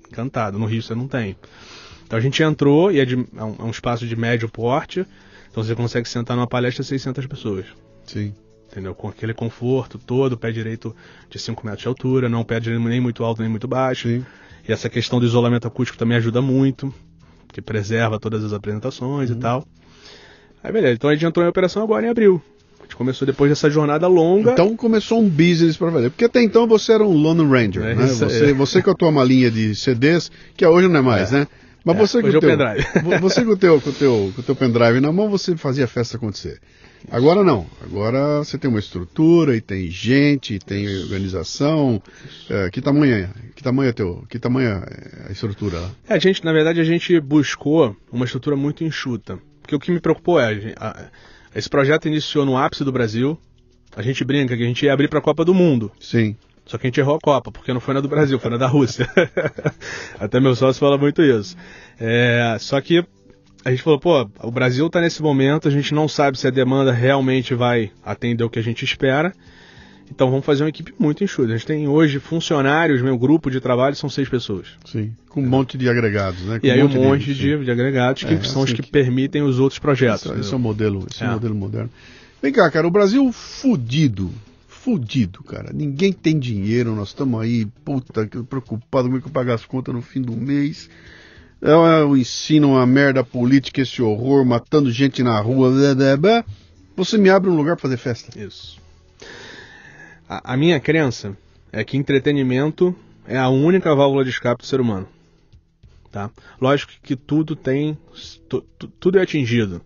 encantado. 0.08 0.58
No 0.58 0.66
Rio 0.66 0.82
você 0.82 0.94
não 0.94 1.08
tem. 1.08 1.36
Então 2.06 2.18
a 2.18 2.22
gente 2.22 2.42
entrou 2.42 2.90
e 2.92 3.00
é, 3.00 3.04
de- 3.04 3.26
é 3.36 3.44
um, 3.44 3.56
é 3.58 3.62
um 3.64 3.70
espaço 3.70 4.06
de 4.06 4.14
médio 4.16 4.48
porte. 4.48 5.04
Então 5.50 5.62
você 5.64 5.74
consegue 5.74 6.08
sentar 6.08 6.36
numa 6.36 6.46
palestra 6.46 6.82
600 6.84 7.26
pessoas. 7.26 7.66
Sim. 8.06 8.32
Entendeu? 8.70 8.94
Com 8.94 9.08
aquele 9.08 9.34
conforto 9.34 9.98
todo, 9.98 10.36
pé 10.38 10.52
direito 10.52 10.94
de 11.28 11.38
5 11.40 11.64
metros 11.66 11.82
de 11.82 11.88
altura, 11.88 12.28
não 12.28 12.44
pé 12.44 12.60
direito 12.60 12.82
nem 12.84 13.00
muito 13.00 13.24
alto 13.24 13.42
nem 13.42 13.50
muito 13.50 13.66
baixo. 13.66 14.08
Sim. 14.08 14.24
E 14.68 14.72
essa 14.72 14.88
questão 14.88 15.18
do 15.18 15.26
isolamento 15.26 15.66
acústico 15.66 15.98
também 15.98 16.16
ajuda 16.16 16.40
muito, 16.40 16.94
que 17.52 17.60
preserva 17.60 18.20
todas 18.20 18.44
as 18.44 18.52
apresentações 18.52 19.30
Uhum. 19.30 19.36
e 19.36 19.40
tal. 19.40 19.66
Aí 20.62 20.70
beleza, 20.70 20.94
então 20.94 21.10
a 21.10 21.14
gente 21.14 21.26
entrou 21.26 21.44
em 21.44 21.48
operação 21.48 21.82
agora 21.82 22.06
em 22.06 22.10
abril. 22.10 22.40
Começou 23.00 23.24
depois 23.24 23.50
dessa 23.50 23.70
jornada 23.70 24.06
longa. 24.06 24.52
Então 24.52 24.76
começou 24.76 25.22
um 25.22 25.26
business 25.26 25.74
para 25.74 25.88
valer. 25.88 26.10
Porque 26.10 26.26
até 26.26 26.42
então 26.42 26.66
você 26.66 26.92
era 26.92 27.02
um 27.02 27.14
Lone 27.16 27.42
Ranger, 27.50 27.82
É 27.82 27.94
né? 27.94 28.06
Você, 28.06 28.52
você 28.52 28.82
com 28.82 28.90
a 28.90 28.94
tua 28.94 29.10
malinha 29.10 29.50
de 29.50 29.74
CDs, 29.74 30.30
que 30.54 30.66
hoje 30.66 30.86
não 30.86 30.98
é 30.98 31.00
mais, 31.02 31.30
né? 31.30 31.46
Mas 31.82 31.96
É, 31.96 31.98
você 31.98 32.20
com 32.20 32.28
é 32.28 32.30
teu, 32.38 32.40
você 33.22 33.42
com 33.42 33.52
o 33.52 33.56
teu, 33.56 33.80
com 33.80 33.88
o 33.88 33.92
teu, 33.94 34.32
com 34.34 34.42
o 34.42 34.44
teu 34.44 34.54
pendrive 34.54 35.00
na 35.00 35.10
mão, 35.10 35.30
você 35.30 35.56
fazia 35.56 35.84
a 35.84 35.88
festa 35.88 36.18
acontecer. 36.18 36.60
Agora 37.10 37.42
não. 37.42 37.64
Agora 37.82 38.40
você 38.44 38.58
tem 38.58 38.68
uma 38.68 38.78
estrutura 38.80 39.56
e 39.56 39.62
tem 39.62 39.90
gente, 39.90 40.52
e 40.52 40.58
tem 40.58 40.86
organização. 41.04 42.02
É, 42.50 42.68
que 42.68 42.82
tamanho 42.82 43.14
é? 43.14 43.30
Que 43.56 43.62
tamanho 43.62 43.88
é 43.88 43.92
teu? 43.94 44.24
Que 44.28 44.38
tamanho 44.38 44.68
é 44.68 45.26
a 45.30 45.32
estrutura 45.32 45.78
lá? 45.78 45.90
É, 46.06 46.12
a 46.16 46.18
gente, 46.18 46.44
na 46.44 46.52
verdade, 46.52 46.78
a 46.82 46.84
gente 46.84 47.18
buscou 47.18 47.96
uma 48.12 48.26
estrutura 48.26 48.56
muito 48.56 48.84
enxuta. 48.84 49.38
Porque 49.62 49.74
o 49.74 49.80
que 49.80 49.90
me 49.90 50.00
preocupou 50.00 50.38
é, 50.38 50.74
a 50.76 50.86
a- 50.86 51.04
esse 51.54 51.68
projeto 51.68 52.06
iniciou 52.06 52.44
no 52.44 52.56
ápice 52.56 52.84
do 52.84 52.92
Brasil. 52.92 53.38
A 53.96 54.02
gente 54.02 54.24
brinca 54.24 54.56
que 54.56 54.62
a 54.62 54.66
gente 54.66 54.84
ia 54.84 54.92
abrir 54.92 55.08
para 55.08 55.18
a 55.18 55.22
Copa 55.22 55.44
do 55.44 55.52
Mundo. 55.52 55.90
Sim. 55.98 56.36
Só 56.64 56.78
que 56.78 56.86
a 56.86 56.88
gente 56.88 57.00
errou 57.00 57.16
a 57.16 57.20
Copa, 57.20 57.50
porque 57.50 57.72
não 57.72 57.80
foi 57.80 57.94
na 57.94 58.00
do 58.00 58.08
Brasil, 58.08 58.38
foi 58.38 58.50
na 58.50 58.56
da 58.56 58.68
Rússia. 58.68 59.08
Até 60.20 60.38
meu 60.38 60.54
sócio 60.54 60.78
fala 60.78 60.96
muito 60.96 61.20
isso. 61.20 61.56
É, 61.98 62.56
só 62.60 62.80
que 62.80 63.04
a 63.64 63.70
gente 63.70 63.82
falou, 63.82 63.98
pô, 63.98 64.30
o 64.40 64.50
Brasil 64.50 64.86
está 64.86 65.00
nesse 65.00 65.20
momento, 65.20 65.66
a 65.66 65.70
gente 65.70 65.92
não 65.92 66.06
sabe 66.06 66.38
se 66.38 66.46
a 66.46 66.50
demanda 66.50 66.92
realmente 66.92 67.54
vai 67.54 67.90
atender 68.04 68.44
o 68.44 68.50
que 68.50 68.60
a 68.60 68.62
gente 68.62 68.84
espera. 68.84 69.34
Então 70.10 70.28
vamos 70.30 70.44
fazer 70.44 70.64
uma 70.64 70.68
equipe 70.68 70.92
muito 70.98 71.22
enxuta. 71.22 71.52
A 71.52 71.56
gente 71.56 71.66
tem 71.66 71.86
hoje 71.88 72.18
funcionários, 72.18 73.00
meu 73.00 73.16
grupo 73.16 73.50
de 73.50 73.60
trabalho 73.60 73.94
são 73.94 74.10
seis 74.10 74.28
pessoas. 74.28 74.66
Sim. 74.84 75.12
Com 75.28 75.40
um 75.42 75.46
monte 75.48 75.78
de 75.78 75.88
agregados, 75.88 76.40
né? 76.42 76.58
Com 76.58 76.66
E 76.66 76.70
aí 76.70 76.82
um 76.82 76.88
monte 76.88 77.32
de, 77.32 77.34
sim. 77.58 77.64
de 77.64 77.70
agregados 77.70 78.24
que 78.24 78.34
É, 78.34 78.42
são 78.42 78.62
os 78.62 78.68
assim 78.70 78.76
que, 78.76 78.82
que- 78.82 78.90
permitem 78.90 79.42
os 79.42 79.58
outros 79.60 79.78
projetos. 79.78 80.26
Esse, 80.26 80.40
esse 80.40 80.52
é 80.52 80.56
o 80.56 80.60
modelo, 80.60 81.06
esse 81.10 81.22
é. 81.22 81.26
o 81.26 81.30
É. 81.30 81.32
modelo 81.34 81.54
moderno. 81.54 81.90
Vem 82.42 82.52
cá, 82.52 82.68
cara, 82.70 82.86
o 82.86 82.90
Brasil 82.90 83.30
fudido. 83.32 84.30
Fudido, 84.66 85.44
cara. 85.44 85.70
Ninguém 85.72 86.12
tem 86.12 86.38
dinheiro, 86.38 86.94
nós 86.94 87.08
estamos 87.08 87.40
aí, 87.40 87.66
puta, 87.84 88.26
preocupado 88.48 89.04
como 89.08 89.18
é 89.18 89.20
que 89.20 89.26
eu 89.26 89.30
pagar 89.32 89.54
as 89.54 89.64
contas 89.64 89.94
no 89.94 90.00
fim 90.02 90.22
do 90.22 90.32
mês. 90.32 90.88
É, 91.62 91.74
o 92.02 92.16
ensino, 92.16 92.70
uma 92.70 92.86
merda 92.86 93.22
política, 93.22 93.82
esse 93.82 94.00
horror, 94.00 94.44
matando 94.46 94.90
gente 94.90 95.22
na 95.22 95.38
rua, 95.38 95.70
blá, 95.70 95.94
blá, 95.94 96.16
blá. 96.16 96.44
Você 96.96 97.18
me 97.18 97.28
abre 97.28 97.50
um 97.50 97.56
lugar 97.56 97.76
pra 97.76 97.82
fazer 97.82 97.98
festa. 97.98 98.36
Isso. 98.38 98.79
A, 100.32 100.54
a 100.54 100.56
minha 100.56 100.78
crença 100.78 101.36
é 101.72 101.82
que 101.82 101.96
entretenimento 101.96 102.94
é 103.26 103.36
a 103.36 103.48
única 103.48 103.92
válvula 103.96 104.22
de 104.22 104.30
escape 104.30 104.62
do 104.62 104.66
ser 104.66 104.80
humano. 104.80 105.08
Tá? 106.12 106.30
Lógico 106.60 106.92
que 107.02 107.16
tudo 107.16 107.56
tem. 107.56 107.98
tu- 108.48 108.64
tu- 108.78 108.86
tudo 109.00 109.18
é 109.18 109.22
atingido. 109.22 109.80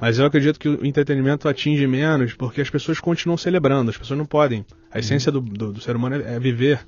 Mas 0.00 0.18
eu 0.18 0.26
acredito 0.26 0.58
que 0.58 0.68
o 0.68 0.84
entretenimento 0.84 1.48
atinge 1.48 1.86
menos 1.86 2.34
porque 2.34 2.60
as 2.60 2.68
pessoas 2.70 2.98
continuam 3.00 3.36
celebrando, 3.36 3.90
as 3.90 3.96
pessoas 3.96 4.18
não 4.18 4.26
podem. 4.26 4.64
A 4.90 4.98
essência 4.98 5.30
do, 5.30 5.40
do- 5.40 5.72
do 5.72 5.80
ser 5.80 5.94
humano 5.94 6.16
é, 6.16 6.34
é 6.34 6.38
viver, 6.40 6.80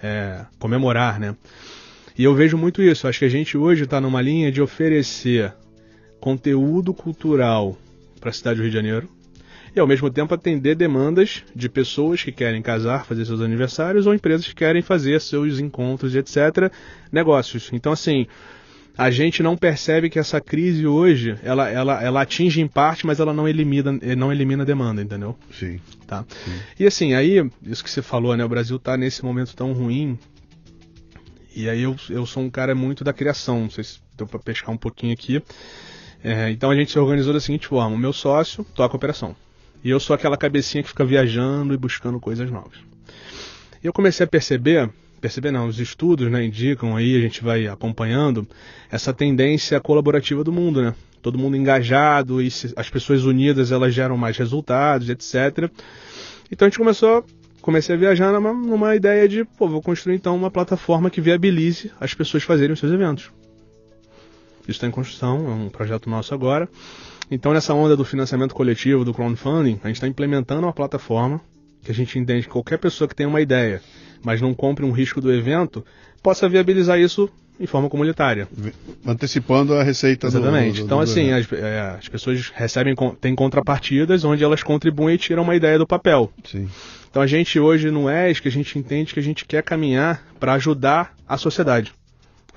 é 0.00 0.44
comemorar, 0.60 1.18
né? 1.18 1.36
E 2.16 2.22
eu 2.22 2.34
vejo 2.36 2.56
muito 2.56 2.80
isso. 2.82 3.08
Acho 3.08 3.18
que 3.20 3.24
a 3.24 3.28
gente 3.28 3.56
hoje 3.56 3.82
está 3.84 4.00
numa 4.00 4.20
linha 4.22 4.50
de 4.52 4.60
oferecer 4.62 5.52
conteúdo 6.20 6.94
cultural 6.94 7.76
para 8.20 8.30
a 8.30 8.32
cidade 8.32 8.56
do 8.56 8.62
Rio 8.62 8.70
de 8.70 8.76
Janeiro 8.76 9.08
e 9.74 9.80
ao 9.80 9.86
mesmo 9.86 10.10
tempo 10.10 10.34
atender 10.34 10.74
demandas 10.74 11.42
de 11.54 11.68
pessoas 11.68 12.22
que 12.22 12.30
querem 12.30 12.62
casar, 12.62 13.04
fazer 13.04 13.24
seus 13.24 13.40
aniversários 13.40 14.06
ou 14.06 14.14
empresas 14.14 14.46
que 14.46 14.54
querem 14.54 14.82
fazer 14.82 15.20
seus 15.20 15.58
encontros, 15.58 16.14
etc. 16.14 16.72
Negócios. 17.10 17.70
Então 17.72 17.92
assim, 17.92 18.26
a 18.96 19.10
gente 19.10 19.42
não 19.42 19.56
percebe 19.56 20.08
que 20.08 20.18
essa 20.18 20.40
crise 20.40 20.86
hoje 20.86 21.36
ela, 21.42 21.68
ela, 21.68 22.02
ela 22.02 22.22
atinge 22.22 22.60
em 22.60 22.68
parte, 22.68 23.04
mas 23.04 23.18
ela 23.18 23.34
não 23.34 23.48
elimina 23.48 23.98
não 24.16 24.32
elimina 24.32 24.62
a 24.62 24.66
demanda, 24.66 25.02
entendeu? 25.02 25.36
Sim. 25.52 25.80
Tá? 26.06 26.24
E 26.78 26.86
assim, 26.86 27.14
aí, 27.14 27.44
isso 27.64 27.82
que 27.82 27.90
você 27.90 28.02
falou, 28.02 28.36
né? 28.36 28.44
O 28.44 28.48
Brasil 28.48 28.78
tá 28.78 28.96
nesse 28.96 29.24
momento 29.24 29.56
tão 29.56 29.72
ruim. 29.72 30.16
E 31.56 31.68
aí 31.68 31.82
eu, 31.82 31.96
eu 32.08 32.26
sou 32.26 32.42
um 32.42 32.50
cara 32.50 32.74
muito 32.74 33.02
da 33.02 33.12
criação, 33.12 33.62
não 33.62 33.70
sei 33.70 33.84
se 33.84 33.98
deu 34.16 34.26
pra 34.26 34.38
pescar 34.38 34.70
um 34.70 34.76
pouquinho 34.76 35.12
aqui. 35.12 35.42
É, 36.22 36.50
então 36.50 36.70
a 36.70 36.76
gente 36.76 36.90
se 36.92 36.98
organizou 36.98 37.32
da 37.32 37.40
seguinte 37.40 37.66
forma: 37.66 37.96
o 37.96 37.98
meu 37.98 38.12
sócio 38.12 38.64
toca 38.74 38.94
a 38.94 38.96
operação. 38.96 39.36
E 39.84 39.90
eu 39.90 40.00
sou 40.00 40.14
aquela 40.14 40.36
cabecinha 40.36 40.82
que 40.82 40.88
fica 40.88 41.04
viajando 41.04 41.74
e 41.74 41.76
buscando 41.76 42.18
coisas 42.18 42.50
novas. 42.50 42.78
E 43.82 43.86
eu 43.86 43.92
comecei 43.92 44.24
a 44.24 44.26
perceber, 44.26 44.88
perceber 45.20 45.50
não, 45.50 45.66
os 45.66 45.78
estudos 45.78 46.30
né, 46.30 46.42
indicam 46.44 46.96
aí, 46.96 47.14
a 47.16 47.20
gente 47.20 47.44
vai 47.44 47.66
acompanhando, 47.66 48.48
essa 48.90 49.12
tendência 49.12 49.78
colaborativa 49.80 50.42
do 50.42 50.50
mundo, 50.50 50.80
né? 50.82 50.94
Todo 51.20 51.38
mundo 51.38 51.56
engajado 51.56 52.40
e 52.40 52.50
se- 52.50 52.72
as 52.76 52.88
pessoas 52.88 53.24
unidas 53.24 53.72
elas 53.72 53.92
geram 53.94 54.16
mais 54.16 54.36
resultados, 54.38 55.08
etc. 55.10 55.70
Então 56.50 56.66
a 56.66 56.68
gente 56.70 56.78
começou, 56.78 57.24
comecei 57.60 57.94
a 57.94 57.98
viajar 57.98 58.32
numa, 58.32 58.52
numa 58.54 58.96
ideia 58.96 59.28
de, 59.28 59.44
pô, 59.44 59.68
vou 59.68 59.82
construir 59.82 60.14
então 60.16 60.34
uma 60.34 60.50
plataforma 60.50 61.10
que 61.10 61.20
viabilize 61.20 61.90
as 62.00 62.14
pessoas 62.14 62.42
fazerem 62.42 62.72
os 62.72 62.78
seus 62.80 62.92
eventos. 62.92 63.30
Isso 64.62 64.70
está 64.72 64.86
em 64.86 64.90
construção, 64.90 65.46
é 65.46 65.50
um 65.54 65.68
projeto 65.68 66.08
nosso 66.08 66.32
agora. 66.32 66.66
Então 67.30 67.52
nessa 67.52 67.74
onda 67.74 67.96
do 67.96 68.04
financiamento 68.04 68.54
coletivo, 68.54 69.04
do 69.04 69.14
crowdfunding, 69.14 69.80
a 69.82 69.88
gente 69.88 69.96
está 69.96 70.08
implementando 70.08 70.62
uma 70.62 70.72
plataforma 70.72 71.40
que 71.82 71.90
a 71.90 71.94
gente 71.94 72.18
entende 72.18 72.46
que 72.46 72.52
qualquer 72.52 72.78
pessoa 72.78 73.06
que 73.06 73.14
tenha 73.14 73.28
uma 73.28 73.40
ideia, 73.40 73.80
mas 74.22 74.40
não 74.40 74.54
compre 74.54 74.84
um 74.84 74.90
risco 74.90 75.20
do 75.20 75.32
evento, 75.32 75.84
possa 76.22 76.48
viabilizar 76.48 76.98
isso 76.98 77.30
em 77.60 77.66
forma 77.66 77.88
comunitária. 77.88 78.48
Antecipando 79.06 79.74
a 79.74 79.82
receita 79.82 80.26
Exatamente. 80.26 80.76
do, 80.76 80.78
do, 80.78 80.86
então, 80.86 80.98
do 80.98 81.04
assim, 81.04 81.30
as, 81.30 81.50
é, 81.52 81.96
as 81.98 82.08
pessoas 82.08 82.50
recebem, 82.54 82.94
têm 83.20 83.34
contrapartidas 83.34 84.24
onde 84.24 84.42
elas 84.42 84.62
contribuem 84.62 85.14
e 85.14 85.18
tiram 85.18 85.42
uma 85.42 85.54
ideia 85.54 85.78
do 85.78 85.86
papel. 85.86 86.32
Sim. 86.44 86.68
Então, 87.08 87.22
a 87.22 87.26
gente 87.26 87.60
hoje 87.60 87.90
no 87.90 88.10
ESC, 88.10 88.48
a 88.48 88.50
gente 88.50 88.76
entende 88.76 89.14
que 89.14 89.20
a 89.20 89.22
gente 89.22 89.44
quer 89.44 89.62
caminhar 89.62 90.24
para 90.40 90.54
ajudar 90.54 91.14
a 91.28 91.36
sociedade. 91.36 91.92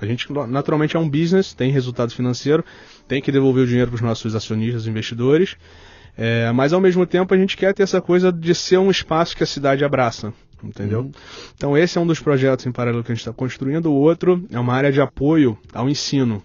A 0.00 0.06
gente, 0.06 0.32
naturalmente, 0.48 0.96
é 0.96 0.98
um 0.98 1.08
business, 1.08 1.52
tem 1.52 1.70
resultado 1.70 2.12
financeiro, 2.12 2.64
tem 3.08 3.22
que 3.22 3.32
devolver 3.32 3.64
o 3.64 3.66
dinheiro 3.66 3.90
para 3.90 3.96
os 3.96 4.02
nossos 4.02 4.34
acionistas, 4.36 4.86
investidores, 4.86 5.56
é, 6.16 6.52
mas 6.52 6.72
ao 6.72 6.80
mesmo 6.80 7.06
tempo 7.06 7.32
a 7.32 7.38
gente 7.38 7.56
quer 7.56 7.72
ter 7.72 7.82
essa 7.82 8.00
coisa 8.00 8.30
de 8.30 8.54
ser 8.54 8.78
um 8.78 8.90
espaço 8.90 9.36
que 9.36 9.42
a 9.42 9.46
cidade 9.46 9.84
abraça. 9.84 10.32
Entendeu? 10.62 11.10
Então 11.54 11.78
esse 11.78 11.96
é 11.96 12.00
um 12.00 12.06
dos 12.06 12.20
projetos 12.20 12.66
em 12.66 12.72
paralelo 12.72 13.04
que 13.04 13.12
a 13.12 13.14
gente 13.14 13.22
está 13.22 13.32
construindo. 13.32 13.86
O 13.86 13.94
outro 13.94 14.44
é 14.50 14.58
uma 14.58 14.74
área 14.74 14.90
de 14.90 15.00
apoio 15.00 15.56
ao 15.72 15.88
ensino. 15.88 16.42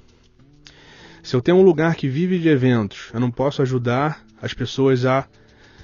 Se 1.24 1.36
eu 1.36 1.42
tenho 1.42 1.58
um 1.58 1.64
lugar 1.64 1.96
que 1.96 2.08
vive 2.08 2.38
de 2.38 2.48
eventos, 2.48 3.10
eu 3.14 3.20
não 3.20 3.32
posso 3.32 3.62
ajudar 3.62 4.24
as 4.42 4.54
pessoas 4.54 5.06
a 5.06 5.26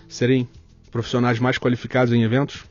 serem 0.08 0.48
profissionais 0.92 1.40
mais 1.40 1.58
qualificados 1.58 2.14
em 2.14 2.24
eventos? 2.24 2.66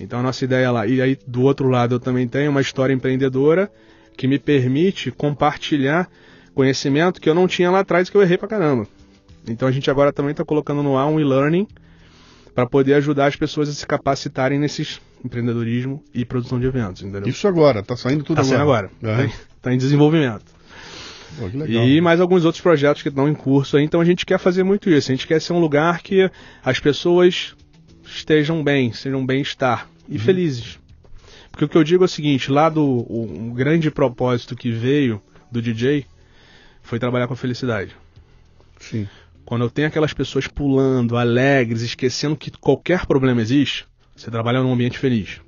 Então 0.00 0.20
a 0.20 0.22
nossa 0.22 0.44
ideia 0.44 0.66
é 0.66 0.70
lá. 0.70 0.86
E 0.86 1.02
aí 1.02 1.18
do 1.26 1.42
outro 1.42 1.68
lado 1.68 1.96
eu 1.96 2.00
também 2.00 2.26
tenho 2.26 2.50
uma 2.50 2.60
história 2.62 2.94
empreendedora 2.94 3.70
que 4.16 4.26
me 4.26 4.38
permite 4.38 5.10
compartilhar 5.10 6.08
conhecimento 6.54 7.20
que 7.20 7.28
eu 7.28 7.34
não 7.34 7.46
tinha 7.48 7.70
lá 7.70 7.80
atrás 7.80 8.08
que 8.08 8.16
eu 8.16 8.22
errei 8.22 8.38
pra 8.38 8.48
caramba. 8.48 8.86
Então 9.48 9.68
a 9.68 9.72
gente 9.72 9.90
agora 9.90 10.12
também 10.12 10.30
está 10.32 10.44
colocando 10.44 10.82
no 10.82 10.96
ar 10.96 11.06
um 11.06 11.20
e-learning 11.20 11.66
para 12.54 12.66
poder 12.66 12.94
ajudar 12.94 13.26
as 13.26 13.36
pessoas 13.36 13.68
a 13.68 13.72
se 13.72 13.86
capacitarem 13.86 14.58
nesses 14.58 15.00
empreendedorismo 15.24 16.02
e 16.14 16.24
produção 16.24 16.60
de 16.60 16.66
eventos, 16.66 17.02
entendeu? 17.02 17.28
Isso 17.28 17.48
agora, 17.48 17.82
tá 17.82 17.96
saindo 17.96 18.22
tudo 18.22 18.36
Tá 18.36 18.42
agora. 18.42 18.62
agora. 18.62 18.90
Aham. 19.02 19.16
Tá, 19.16 19.24
em- 19.24 19.32
tá 19.62 19.74
em 19.74 19.78
desenvolvimento. 19.78 20.44
Pô. 21.38 21.48
E 21.66 22.00
mais 22.00 22.20
alguns 22.20 22.44
outros 22.44 22.62
projetos 22.62 23.02
que 23.02 23.08
estão 23.08 23.28
em 23.28 23.34
curso 23.34 23.76
aí. 23.76 23.82
Então 23.84 24.00
a 24.00 24.04
gente 24.04 24.24
quer 24.24 24.38
fazer 24.38 24.62
muito 24.62 24.88
isso. 24.88 25.10
A 25.10 25.14
gente 25.14 25.26
quer 25.26 25.40
ser 25.40 25.52
um 25.52 25.58
lugar 25.58 26.00
que 26.02 26.30
as 26.64 26.78
pessoas 26.78 27.54
estejam 28.04 28.62
bem, 28.62 28.92
sejam 28.92 29.24
bem-estar 29.26 29.88
e 30.08 30.18
felizes. 30.18 30.78
Porque 31.50 31.64
o 31.64 31.68
que 31.68 31.76
eu 31.76 31.82
digo 31.84 32.04
é 32.04 32.06
o 32.06 32.08
seguinte, 32.08 32.52
lá 32.52 32.68
do 32.68 32.82
o, 32.84 33.26
um 33.28 33.50
grande 33.52 33.90
propósito 33.90 34.54
que 34.54 34.70
veio 34.70 35.20
do 35.50 35.60
DJ 35.60 36.04
foi 36.84 37.00
trabalhar 37.00 37.26
com 37.26 37.32
a 37.32 37.36
felicidade. 37.36 37.96
Sim. 38.78 39.08
Quando 39.44 39.64
eu 39.64 39.70
tenho 39.70 39.88
aquelas 39.88 40.12
pessoas 40.12 40.46
pulando, 40.46 41.16
alegres, 41.16 41.82
esquecendo 41.82 42.36
que 42.36 42.50
qualquer 42.52 43.06
problema 43.06 43.42
existe, 43.42 43.86
você 44.14 44.30
trabalha 44.30 44.62
num 44.62 44.72
ambiente 44.72 44.98
feliz. 44.98 45.40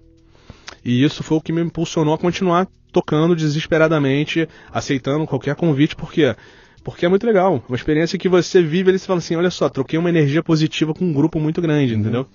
E 0.85 1.05
isso 1.05 1.23
foi 1.23 1.37
o 1.37 1.41
que 1.41 1.53
me 1.53 1.63
impulsionou 1.63 2.15
a 2.15 2.19
continuar 2.19 2.67
tocando 2.93 3.37
desesperadamente, 3.37 4.49
aceitando 4.73 5.27
qualquer 5.27 5.55
convite, 5.55 5.95
por 5.95 6.11
quê? 6.11 6.35
Porque 6.83 7.05
é 7.05 7.09
muito 7.09 7.27
legal. 7.27 7.63
Uma 7.69 7.77
experiência 7.77 8.19
que 8.19 8.29
você 8.29 8.63
vive 8.63 8.91
ali, 8.91 8.99
você 8.99 9.07
fala 9.07 9.19
assim, 9.19 9.35
olha 9.35 9.51
só, 9.51 9.69
troquei 9.69 9.99
uma 9.99 10.09
energia 10.09 10.43
positiva 10.43 10.95
com 10.95 11.05
um 11.05 11.13
grupo 11.13 11.41
muito 11.41 11.61
grande, 11.61 11.95
entendeu? 11.95 12.27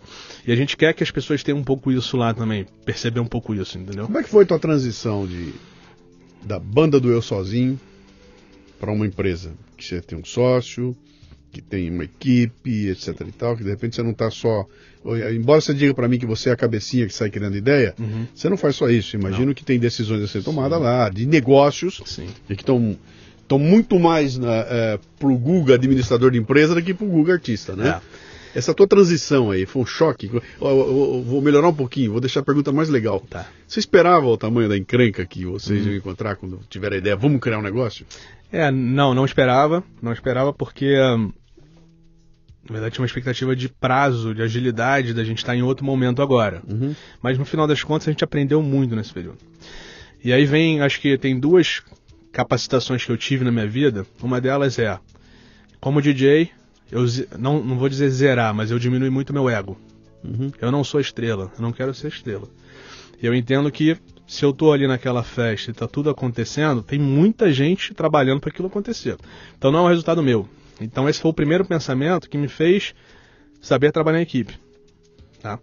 E 0.45 0.51
a 0.51 0.55
gente 0.55 0.75
quer 0.75 0.93
que 0.93 1.03
as 1.03 1.09
pessoas 1.09 1.41
tenham 1.41 1.57
um 1.57 1.63
pouco 1.63 1.91
isso 1.91 2.17
lá 2.17 2.33
também, 2.33 2.65
perceber 2.85 3.21
um 3.21 3.25
pouco 3.25 3.55
isso, 3.55 3.77
entendeu? 3.77 4.05
Como 4.05 4.17
é 4.17 4.23
que 4.23 4.29
foi 4.29 4.45
tua 4.45 4.59
transição 4.59 5.25
de 5.25 5.53
da 6.43 6.59
banda 6.59 6.99
do 6.99 7.09
eu 7.09 7.21
sozinho 7.21 7.79
para 8.81 8.91
uma 8.91 9.05
empresa 9.05 9.53
que 9.77 9.85
você 9.85 10.01
tem 10.01 10.17
um 10.17 10.25
sócio, 10.25 10.95
que 11.51 11.61
tem 11.61 11.89
uma 11.91 12.03
equipe, 12.03 12.87
etc 12.89 13.09
e 13.27 13.31
tal, 13.31 13.55
que 13.55 13.63
de 13.63 13.69
repente 13.69 13.95
você 13.95 14.01
não 14.01 14.13
tá 14.13 14.31
só, 14.31 14.65
embora 15.33 15.61
você 15.61 15.73
diga 15.73 15.93
para 15.93 16.07
mim 16.07 16.17
que 16.17 16.25
você 16.25 16.49
é 16.49 16.53
a 16.53 16.55
cabecinha 16.55 17.05
que 17.05 17.13
sai 17.13 17.29
criando 17.29 17.55
ideia, 17.55 17.93
Uhum. 17.99 18.25
você 18.33 18.49
não 18.49 18.57
faz 18.57 18.75
só 18.75 18.89
isso. 18.89 19.15
Imagino 19.15 19.53
que 19.53 19.63
tem 19.63 19.77
decisões 19.77 20.23
a 20.23 20.27
ser 20.27 20.43
tomadas 20.43 20.81
lá, 20.81 21.09
de 21.09 21.25
negócios, 21.25 22.01
Sim. 22.05 22.27
e 22.49 22.55
que 22.55 22.63
estão 22.63 22.97
estão 23.41 23.59
muito 23.59 23.99
mais 23.99 24.39
é, 24.41 24.97
pro 25.19 25.35
Guga 25.37 25.73
administrador 25.75 26.31
de 26.31 26.37
empresa 26.39 26.73
do 26.73 26.81
que 26.81 26.93
pro 26.93 27.05
Guga 27.05 27.33
artista, 27.33 27.75
né? 27.75 27.99
É. 28.55 28.57
Essa 28.59 28.73
tua 28.73 28.87
transição 28.87 29.51
aí 29.51 29.65
foi 29.65 29.81
um 29.81 29.85
choque. 29.85 30.29
Eu, 30.33 30.41
eu- 30.61 31.15
eu 31.17 31.23
vou 31.23 31.41
melhorar 31.41 31.67
um 31.69 31.73
pouquinho, 31.73 32.11
vou 32.13 32.21
deixar 32.21 32.39
a 32.41 32.43
pergunta 32.43 32.71
mais 32.71 32.87
legal. 32.89 33.19
Tá. 33.29 33.45
Você 33.67 33.79
esperava 33.81 34.25
o 34.25 34.37
tamanho 34.37 34.67
da 34.69 34.77
encrenca 34.77 35.25
que 35.25 35.45
vocês 35.45 35.85
iam 35.85 35.95
encontrar 35.95 36.35
quando 36.37 36.59
tiveram 36.69 36.95
a 36.95 36.99
ideia? 36.99 37.15
Vamos 37.17 37.39
criar 37.41 37.59
um 37.59 37.61
negócio? 37.61 38.05
É, 38.51 38.69
não, 38.69 39.13
não 39.13 39.25
esperava. 39.25 39.83
Não 40.01 40.11
esperava 40.11 40.51
porque, 40.51 40.95
na 40.97 42.73
verdade, 42.73 42.95
tinha 42.95 43.03
uma 43.03 43.07
expectativa 43.07 43.55
de 43.55 43.69
prazo, 43.69 44.35
de 44.35 44.41
agilidade, 44.41 45.13
da 45.13 45.23
gente 45.23 45.39
estar 45.39 45.55
em 45.55 45.61
outro 45.61 45.85
momento 45.85 46.21
agora. 46.21 46.61
Mas 47.21 47.37
no 47.37 47.45
final 47.45 47.65
das 47.65 47.83
contas, 47.83 48.07
a 48.07 48.11
gente 48.11 48.23
aprendeu 48.23 48.61
muito 48.61 48.95
nesse 48.95 49.13
período. 49.13 49.37
E 50.23 50.31
aí 50.31 50.45
vem, 50.45 50.81
acho 50.81 50.99
que 50.99 51.17
tem 51.17 51.39
duas 51.39 51.81
capacitações 52.31 53.03
que 53.03 53.11
eu 53.11 53.17
tive 53.17 53.43
na 53.43 53.51
minha 53.51 53.67
vida. 53.67 54.05
Uma 54.21 54.39
delas 54.39 54.77
é, 54.77 54.99
como 55.79 56.01
DJ, 56.01 56.49
eu 56.91 57.05
não, 57.39 57.63
não 57.63 57.77
vou 57.77 57.89
dizer 57.89 58.09
zerar, 58.09 58.53
mas 58.53 58.69
eu 58.69 58.77
diminui 58.77 59.09
muito 59.09 59.33
meu 59.33 59.49
ego. 59.49 59.77
Eu 60.59 60.71
não 60.71 60.83
sou 60.83 60.99
estrela, 60.99 61.51
eu 61.55 61.61
não 61.61 61.71
quero 61.71 61.93
ser 61.93 62.09
estrela. 62.09 62.47
E 63.21 63.25
eu 63.25 63.33
entendo 63.33 63.71
que 63.71 63.97
se 64.31 64.45
eu 64.45 64.53
tô 64.53 64.71
ali 64.71 64.87
naquela 64.87 65.23
festa 65.23 65.71
e 65.71 65.73
tá 65.73 65.85
tudo 65.89 66.09
acontecendo, 66.09 66.81
tem 66.81 66.97
muita 66.97 67.51
gente 67.51 67.93
trabalhando 67.93 68.39
para 68.39 68.49
aquilo 68.49 68.69
acontecer. 68.69 69.17
Então 69.57 69.73
não 69.73 69.79
é 69.79 69.81
um 69.81 69.89
resultado 69.89 70.23
meu. 70.23 70.47
Então 70.79 71.09
esse 71.09 71.19
foi 71.19 71.31
o 71.31 71.33
primeiro 71.33 71.65
pensamento 71.65 72.29
que 72.29 72.37
me 72.37 72.47
fez 72.47 72.95
saber 73.59 73.91
trabalhar 73.91 74.19
em 74.19 74.23
equipe. 74.23 74.57
Tá? 75.41 75.59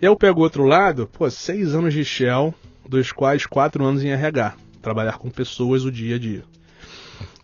Eu 0.00 0.16
pego 0.16 0.40
o 0.40 0.42
outro 0.44 0.64
lado, 0.64 1.06
pô, 1.12 1.28
seis 1.28 1.74
anos 1.74 1.92
de 1.92 2.06
Shell, 2.06 2.54
dos 2.88 3.12
quais 3.12 3.44
quatro 3.44 3.84
anos 3.84 4.02
em 4.02 4.08
RH. 4.08 4.54
Trabalhar 4.80 5.18
com 5.18 5.28
pessoas 5.28 5.84
o 5.84 5.92
dia 5.92 6.16
a 6.16 6.18
dia. 6.18 6.42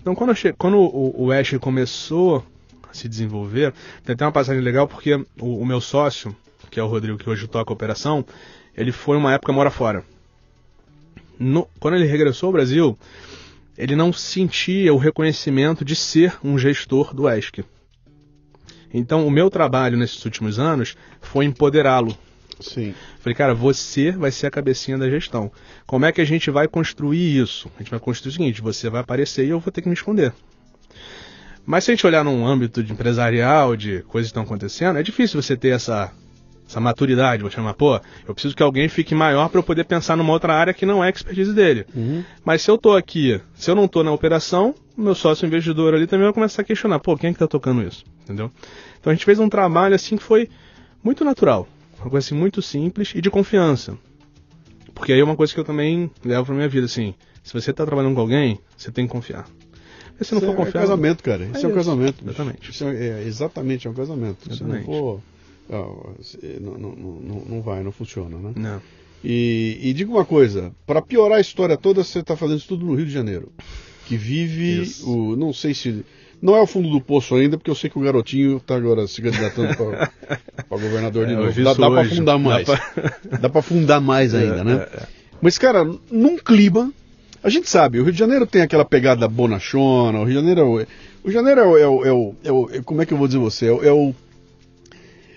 Então 0.01 0.15
quando, 0.15 0.35
che... 0.35 0.55
quando 0.55 0.79
o, 0.79 1.27
o 1.27 1.33
Ash 1.33 1.55
começou 1.61 2.43
a 2.91 2.95
se 2.95 3.11
desenvolver, 3.11 3.75
tem 4.07 4.15
até 4.15 4.25
uma 4.25 4.33
passagem 4.33 4.63
legal 4.63 4.89
porque 4.89 5.17
o, 5.39 5.59
o 5.59 5.67
meu 5.67 5.83
sócio, 5.83 6.35
que 6.71 6.81
é 6.81 6.83
o 6.83 6.87
Rodrigo, 6.87 7.19
que 7.19 7.29
hoje 7.29 7.47
toca 7.47 7.71
a 7.71 7.75
operação, 7.75 8.25
ele 8.75 8.91
foi 8.91 9.19
uma 9.19 9.35
época 9.35 9.53
mora 9.53 9.71
fora. 9.71 10.03
No- 11.39 11.69
quando 11.81 11.95
ele 11.95 12.07
regressou 12.07 12.49
ao 12.49 12.53
Brasil, 12.53 12.99
ele 13.77 13.97
não 13.97 14.13
sentia 14.13 14.93
o 14.93 14.99
reconhecimento 14.99 15.85
de 15.85 15.97
ser 15.97 16.37
um 16.45 16.59
gestor 16.59 17.15
do 17.15 17.29
ESC. 17.29 17.65
Então, 18.93 19.27
o 19.27 19.31
meu 19.31 19.49
trabalho 19.49 19.97
nesses 19.97 20.23
últimos 20.25 20.59
anos 20.59 20.97
foi 21.21 21.45
empoderá-lo. 21.47 22.17
Sim. 22.61 22.95
Falei, 23.21 23.35
cara, 23.35 23.55
você 23.55 24.13
vai 24.13 24.31
ser 24.31 24.47
a 24.47 24.51
cabecinha 24.51 24.97
da 24.99 25.09
gestão. 25.11 25.51
Como 25.87 26.05
é 26.05 26.13
que 26.13 26.21
a 26.21 26.25
gente 26.25 26.51
vai 26.51 26.69
construir 26.69 27.41
isso? 27.41 27.71
A 27.77 27.83
gente 27.83 27.91
vai 27.91 27.99
construir 27.99 28.31
o 28.31 28.33
seguinte: 28.33 28.61
você 28.61 28.89
vai 28.91 29.01
aparecer 29.01 29.47
e 29.47 29.49
eu 29.51 29.59
vou 29.59 29.73
ter 29.73 29.83
que 29.83 29.89
me 29.89 29.95
esconder. 29.95 30.33
Mas 31.65 31.85
se 31.85 31.91
a 31.91 31.95
gente 31.95 32.07
olhar 32.07 32.25
num 32.25 32.47
âmbito 32.47 32.83
de 32.83 32.93
empresarial, 32.93 33.77
de 33.77 34.03
coisas 34.03 34.29
que 34.29 34.33
estão 34.33 34.43
acontecendo, 34.43 34.99
é 34.99 35.03
difícil 35.03 35.41
você 35.41 35.57
ter 35.57 35.69
essa, 35.69 36.13
essa 36.73 36.81
maturidade. 36.81 37.43
Vou 37.43 37.51
chamar, 37.51 37.75
pô, 37.75 38.01
eu 38.27 38.35
preciso 38.35 38.57
que 38.57 38.63
alguém 38.63 38.89
fique 38.89 39.15
maior 39.15 39.49
para 39.49 39.59
eu 39.59 39.63
poder 39.63 39.85
pensar 39.85 40.17
numa 40.17 40.33
outra 40.33 40.55
área 40.55 40.73
que 40.73 40.87
não 40.87 41.05
é 41.05 41.11
expertise 41.11 41.53
dele. 41.53 41.87
Mas 42.45 42.63
se 42.63 42.71
eu 42.71 42.79
tô 42.79 42.97
aqui, 42.97 43.41
se 43.55 43.71
eu 43.71 43.75
não 43.75 43.87
tô 43.87 44.03
na 44.03 44.11
operação, 44.11 44.75
o 44.97 45.03
meu 45.03 45.15
sócio 45.15 45.47
investidor 45.47 45.95
ali 45.95 46.07
também 46.07 46.25
vai 46.25 46.33
começar 46.33 46.63
a 46.63 46.65
questionar, 46.65 46.99
pô, 46.99 47.17
quem 47.17 47.31
é 47.31 47.33
que 47.33 47.39
tá 47.39 47.47
tocando 47.47 47.83
isso? 47.83 48.05
Entendeu? 48.25 48.51
Então 48.99 49.11
a 49.11 49.15
gente 49.15 49.25
fez 49.25 49.39
um 49.39 49.49
trabalho 49.49 49.95
assim 49.95 50.17
que 50.17 50.23
foi 50.23 50.49
muito 51.05 51.25
natural. 51.25 51.69
Uma 52.01 52.11
coisa 52.11 52.27
assim 52.27 52.35
muito 52.35 52.61
simples 52.63 53.13
e 53.15 53.21
de 53.21 53.31
confiança. 53.31 53.97
Porque 54.95 55.13
aí 55.13 55.21
é 55.21 55.25
uma 55.25 55.37
coisa 55.37 55.53
que 55.53 55.61
eu 55.61 55.65
também 55.65 56.11
levo 56.25 56.47
pra 56.47 56.55
minha 56.55 56.69
vida, 56.69 56.87
assim. 56.87 57.15
Se 57.43 57.53
você 57.53 57.73
tá 57.73 57.85
trabalhando 57.85 58.15
com 58.15 58.21
alguém, 58.21 58.59
você 58.77 58.91
tem 58.91 59.07
que 59.07 59.13
confiar. 59.13 59.47
Porque 60.11 60.25
se 60.25 60.33
não 60.33 60.39
Isso 60.39 60.47
for 60.47 60.53
é, 60.53 60.57
confiar. 60.57 60.81
é 60.81 60.83
casamento, 60.85 61.23
cara. 61.23 61.45
Isso 61.45 61.57
é, 61.57 61.59
um 61.67 61.71
isso. 61.71 61.75
casamento. 61.75 62.15
bicho. 62.25 62.29
Exatamente. 62.29 62.71
Isso 62.71 62.85
é, 62.85 63.07
é 63.09 63.25
exatamente 63.25 63.87
é 63.87 63.91
um 63.91 63.95
casamento. 63.95 64.43
Se 64.43 64.49
não 64.63 64.75
Exatamente. 64.77 64.87
for. 64.87 65.21
Não, 65.69 66.79
não, 66.79 66.91
não, 66.97 67.43
não 67.49 67.63
vai, 67.63 67.83
não 67.83 67.93
funciona, 67.93 68.37
né? 68.39 68.53
Não. 68.57 68.81
E, 69.25 69.79
e 69.83 69.93
diga 69.93 70.11
uma 70.11 70.25
coisa, 70.25 70.73
para 70.87 71.01
piorar 71.01 71.39
a 71.39 71.41
história 71.41 71.77
toda, 71.77 72.03
você 72.03 72.19
está 72.19 72.37
fazendo 72.37 72.59
isso 72.59 72.69
tudo 72.69 72.85
no 72.87 72.95
Rio 72.95 73.07
de 73.07 73.13
Janeiro. 73.13 73.51
Que 74.07 74.17
vive 74.17 74.83
Isso. 74.83 75.09
o. 75.09 75.37
Não 75.37 75.53
sei 75.53 75.73
se. 75.75 76.05
Não 76.43 76.57
é 76.57 76.61
o 76.61 76.67
fundo 76.67 76.91
do 76.91 77.01
poço 77.01 77.37
ainda, 77.37 77.57
porque 77.57 77.71
eu 77.71 77.75
sei 77.75 77.89
que 77.89 77.97
o 77.97 78.03
garotinho 78.03 78.57
está 78.57 78.75
agora 78.75 79.07
se 79.07 79.23
candidatando 79.23 79.77
para 79.77 80.11
governador 80.69 81.25
de 81.27 81.35
É, 81.35 81.37
novo. 81.37 81.63
Dá, 81.63 81.73
dá 81.73 81.89
para 81.89 82.03
Dá 82.25 82.37
mais. 82.39 82.67
Dá 83.41 83.49
para 83.49 83.61
afundar 83.61 84.01
mais 84.01 84.35
ainda, 84.35 84.65
né? 84.65 84.89
É, 84.93 84.97
é. 84.97 85.07
Mas, 85.41 85.57
cara, 85.57 85.85
num 86.11 86.37
clima. 86.37 86.93
A 87.45 87.49
gente 87.49 87.69
sabe, 87.69 87.99
o 88.01 88.05
Rio 88.05 88.13
de 88.13 88.19
Janeiro 88.19 88.47
tem 88.47 88.63
aquela 88.63 88.85
pegada 88.85 89.27
bonachona, 89.29 90.19
o 90.21 90.25
Rio 90.25 90.29
de 90.29 90.35
Janeiro 90.35 90.61
é 90.61 90.65
o. 90.65 90.73
O 90.75 90.77
Rio 90.77 90.87
de 91.27 91.33
Janeiro 91.33 91.61
é 91.61 91.67
o. 91.67 91.77
é 91.79 91.89
o- 91.89 92.05
é 92.45 92.51
o- 92.53 92.71
é 92.73 92.77
é- 92.79 92.83
como 92.83 93.03
é 93.03 93.07
que 93.07 93.13
eu 93.15 93.19
vou 93.19 93.27
dizer 93.29 93.39
você? 93.39 93.67
É 93.67 93.93
o. 93.93 94.13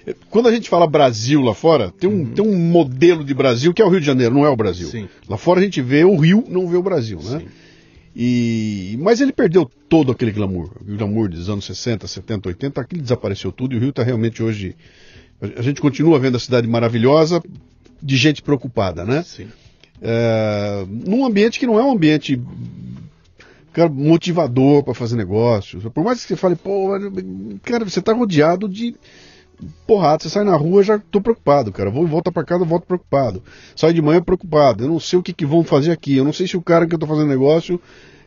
é 0.06 0.12
é- 0.12 0.16
quando 0.30 0.48
a 0.48 0.52
gente 0.52 0.70
fala 0.70 0.88
Brasil 0.88 1.42
lá 1.42 1.54
fora, 1.54 1.92
tem 1.92 2.10
um, 2.10 2.26
tem 2.26 2.46
um 2.46 2.58
modelo 2.58 3.24
de 3.24 3.34
Brasil 3.34 3.74
que 3.74 3.82
é 3.82 3.86
o 3.86 3.90
Rio 3.90 4.00
de 4.00 4.06
Janeiro, 4.06 4.34
não 4.34 4.46
é 4.46 4.50
o 4.50 4.56
Brasil. 4.56 4.88
Uhum. 4.88 4.92
Sim. 4.92 5.10
Lá 5.28 5.38
fora 5.38 5.60
a 5.60 5.64
gente 5.64 5.82
vê 5.82 6.04
o 6.04 6.16
Rio, 6.16 6.44
não 6.48 6.68
vê 6.68 6.78
o 6.78 6.84
Brasil, 6.84 7.20
né? 7.24 7.40
Sim. 7.40 7.48
E, 8.16 8.98
mas 9.02 9.20
ele 9.20 9.34
perdeu 9.34 9.70
todo 9.90 10.12
aquele 10.12 10.32
glamour. 10.32 10.70
O 10.82 10.96
glamour 10.96 11.28
dos 11.28 11.50
anos 11.50 11.66
60, 11.66 12.08
70, 12.08 12.48
80, 12.50 12.82
aquilo 12.82 13.02
desapareceu 13.02 13.52
tudo 13.52 13.74
e 13.74 13.78
o 13.78 13.80
Rio 13.82 13.90
está 13.90 14.04
realmente 14.04 14.42
hoje. 14.42 14.76
A 15.58 15.62
gente 15.62 15.82
continua 15.82 16.18
vendo 16.18 16.38
a 16.38 16.40
cidade 16.40 16.66
maravilhosa 16.66 17.44
de 18.02 18.16
gente 18.16 18.42
preocupada, 18.42 19.04
né? 19.04 19.22
Sim. 19.24 19.48
É, 20.02 20.86
num 20.88 21.26
ambiente 21.26 21.60
que 21.60 21.68
não 21.68 21.78
é 21.78 21.84
um 21.84 21.92
ambiente 21.92 22.40
cara, 23.74 23.90
motivador 23.90 24.84
para 24.84 24.94
fazer 24.94 25.18
negócios. 25.18 25.84
Por 25.84 26.04
mais 26.04 26.22
que 26.22 26.28
você 26.28 26.36
fale, 26.38 26.56
pô, 26.56 26.90
cara, 27.64 27.84
você 27.84 28.02
tá 28.02 28.14
rodeado 28.14 28.70
de 28.70 28.96
porrada. 29.88 30.24
Você 30.24 30.30
sai 30.30 30.44
na 30.44 30.56
rua, 30.56 30.84
já 30.84 31.00
tô 31.00 31.22
preocupado, 31.22 31.72
cara. 31.72 31.90
Vou 31.90 32.06
voltar 32.08 32.32
para 32.32 32.44
casa, 32.44 32.66
volto 32.66 32.86
preocupado. 32.86 33.44
Saio 33.76 33.94
de 33.94 34.02
manhã 34.02 34.22
preocupado. 34.22 34.84
Eu 34.84 34.88
não 34.90 35.00
sei 35.00 35.20
o 35.20 35.24
que, 35.24 35.34
que 35.34 35.46
vão 35.46 35.64
fazer 35.64 35.92
aqui. 35.92 36.16
Eu 36.18 36.24
não 36.26 36.34
sei 36.34 36.48
se 36.48 36.58
o 36.58 36.62
cara 36.62 36.86
que 36.88 36.96
eu 36.96 37.00
tô 37.00 37.08
fazendo 37.08 37.28
negócio 37.28 37.80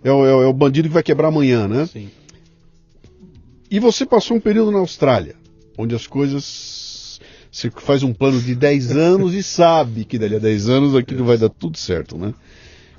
é 0.03 0.11
o, 0.13 0.27
é 0.27 0.35
o- 0.35 0.43
é 0.43 0.47
o 0.47 0.53
bandido 0.53 0.89
que 0.89 0.95
vai 0.95 1.03
quebrar 1.03 1.29
amanhã, 1.29 1.67
né? 1.69 1.87
Sim. 1.87 2.09
E 3.71 3.79
você 3.79 4.07
passou 4.07 4.37
um 4.37 4.41
período 4.41 4.71
na 4.71 4.79
Austrália, 4.79 5.35
onde 5.77 5.95
as 5.95 6.07
coisas. 6.07 7.21
Você 7.51 7.71
faz 7.71 8.03
um 8.03 8.13
plano 8.13 8.41
de 8.41 8.55
10 8.55 8.93
anos 8.97 9.35
e 9.35 9.43
sabe 9.43 10.05
que 10.05 10.19
dali 10.19 10.37
a 10.37 10.39
10 10.39 10.69
anos 10.69 10.95
aquilo 10.95 11.25
vai 11.25 11.37
dar 11.39 11.49
tudo 11.49 11.77
certo, 11.77 12.17
né? 12.17 12.33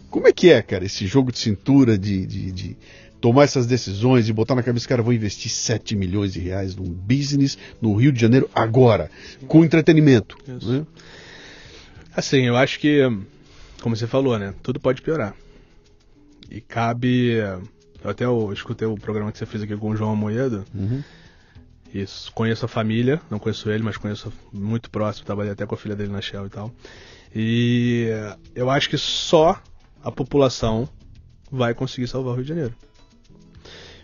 Como 0.10 0.28
é 0.28 0.32
que 0.34 0.50
é, 0.50 0.60
cara, 0.62 0.84
esse 0.86 1.06
jogo 1.06 1.32
de 1.32 1.38
cintura 1.38 1.96
de, 1.98 2.26
de, 2.26 2.52
de 2.52 2.78
tomar 3.20 3.44
essas 3.44 3.66
decisões 3.66 4.30
e 4.30 4.34
botar 4.34 4.56
na 4.56 4.64
cabeça, 4.64 4.88
cara, 4.88 5.02
vou 5.02 5.14
investir 5.14 5.52
7 5.52 5.96
milhões 5.96 6.34
de 6.34 6.40
reais 6.40 6.76
num 6.76 6.90
business 6.90 7.58
no 7.82 7.96
Rio 7.96 8.12
de 8.12 8.20
Janeiro 8.20 8.50
agora, 8.54 9.10
com 9.48 9.64
entretenimento. 9.64 10.38
Né? 10.48 10.86
Assim, 12.16 12.42
eu 12.46 12.56
acho 12.56 12.80
que, 12.80 13.02
como 13.82 13.96
você 13.96 14.08
falou, 14.08 14.38
né? 14.38 14.54
Tudo 14.64 14.80
pode 14.80 15.02
piorar. 15.02 15.36
E 16.50 16.60
cabe. 16.60 17.34
Eu 18.04 18.10
até 18.10 18.26
eu 18.26 18.52
escutei 18.54 18.88
o 18.88 18.96
programa 18.96 19.32
que 19.32 19.38
você 19.38 19.46
fez 19.46 19.64
aqui 19.64 19.76
com 19.76 19.92
o 19.92 19.96
João 19.96 20.16
Moedo. 20.16 20.66
Uhum. 20.74 21.04
Isso, 21.94 22.32
conheço 22.34 22.66
a 22.66 22.68
família, 22.68 23.20
não 23.30 23.40
conheço 23.40 23.70
ele, 23.70 23.84
mas 23.84 23.98
conheço 23.98 24.32
muito 24.54 24.90
próximo, 24.90 25.26
trabalhei 25.26 25.52
até 25.52 25.66
com 25.66 25.74
a 25.74 25.78
filha 25.78 25.96
dele 25.96 26.12
na 26.12 26.22
Shell 26.22 26.46
e 26.46 26.50
tal. 26.50 26.72
E 27.36 28.10
eu 28.56 28.70
acho 28.70 28.90
que 28.90 28.98
só 28.98 29.62
a 30.04 30.12
população 30.12 30.88
vai 31.52 31.74
conseguir 31.74 32.08
salvar 32.08 32.34
o 32.34 32.36
Rio 32.36 32.44
de 32.44 32.50
Janeiro. 32.50 32.76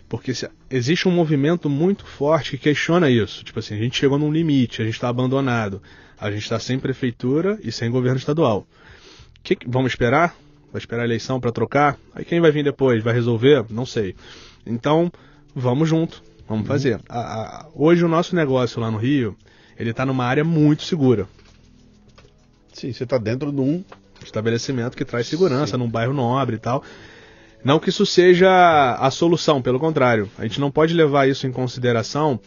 Porque 0.08 0.32
se- 0.34 0.48
existe 0.70 1.08
um 1.08 1.10
movimento 1.12 1.68
muito 1.68 2.04
forte 2.06 2.52
que 2.52 2.58
questiona 2.58 3.10
isso. 3.10 3.44
Tipo 3.44 3.58
assim, 3.58 3.74
a 3.74 3.78
gente 3.78 3.98
chegou 3.98 4.18
num 4.18 4.30
limite, 4.32 4.80
a 4.80 4.84
gente 4.84 4.94
está 4.94 5.08
abandonado, 5.08 5.82
a 6.18 6.30
gente 6.30 6.42
está 6.42 6.58
sem 6.60 6.78
prefeitura 6.78 7.58
e 7.62 7.72
sem 7.72 7.90
governo 7.90 8.18
estadual. 8.18 8.66
Que 9.42 9.56
vamos 9.66 9.92
esperar? 9.92 10.34
Vai 10.72 10.78
esperar 10.80 11.02
a 11.02 11.06
eleição 11.06 11.40
para 11.40 11.50
trocar? 11.52 11.98
Aí 12.14 12.24
quem 12.24 12.40
vai 12.40 12.50
vir 12.52 12.62
depois? 12.64 13.02
Vai 13.02 13.14
resolver? 13.14 13.64
Não 13.70 13.84
sei. 13.86 14.14
Então, 14.64 15.10
vamos 15.54 15.88
junto, 15.88 16.22
vamos 16.48 16.66
fazer. 16.68 17.00
A- 17.08 17.20
a- 17.20 17.68
hoje 17.74 18.04
o 18.04 18.08
nosso 18.08 18.34
negócio 18.36 18.80
lá 18.80 18.90
no 18.90 18.98
Rio, 18.98 19.36
ele 19.78 19.90
está 19.90 20.04
numa 20.06 20.24
área 20.24 20.44
muito 20.44 20.82
segura. 20.84 21.26
Sim, 22.72 22.92
você 22.92 23.04
está 23.04 23.18
dentro 23.18 23.50
de 23.50 23.60
um. 23.60 23.82
Estabelecimento 24.24 24.96
que 24.96 25.04
traz 25.04 25.26
segurança 25.26 25.76
num 25.78 25.88
bairro 25.88 26.12
nobre 26.12 26.56
e 26.56 26.58
tal. 26.58 26.82
Não 27.66 27.80
que 27.80 27.88
isso 27.88 28.06
seja 28.06 28.94
a 28.94 29.10
solução, 29.10 29.60
pelo 29.60 29.80
contrário. 29.80 30.30
A 30.38 30.44
gente 30.44 30.60
não 30.60 30.70
pode 30.70 30.94
levar 30.94 31.28
isso 31.28 31.48
em 31.48 31.50
consideração 31.50 32.38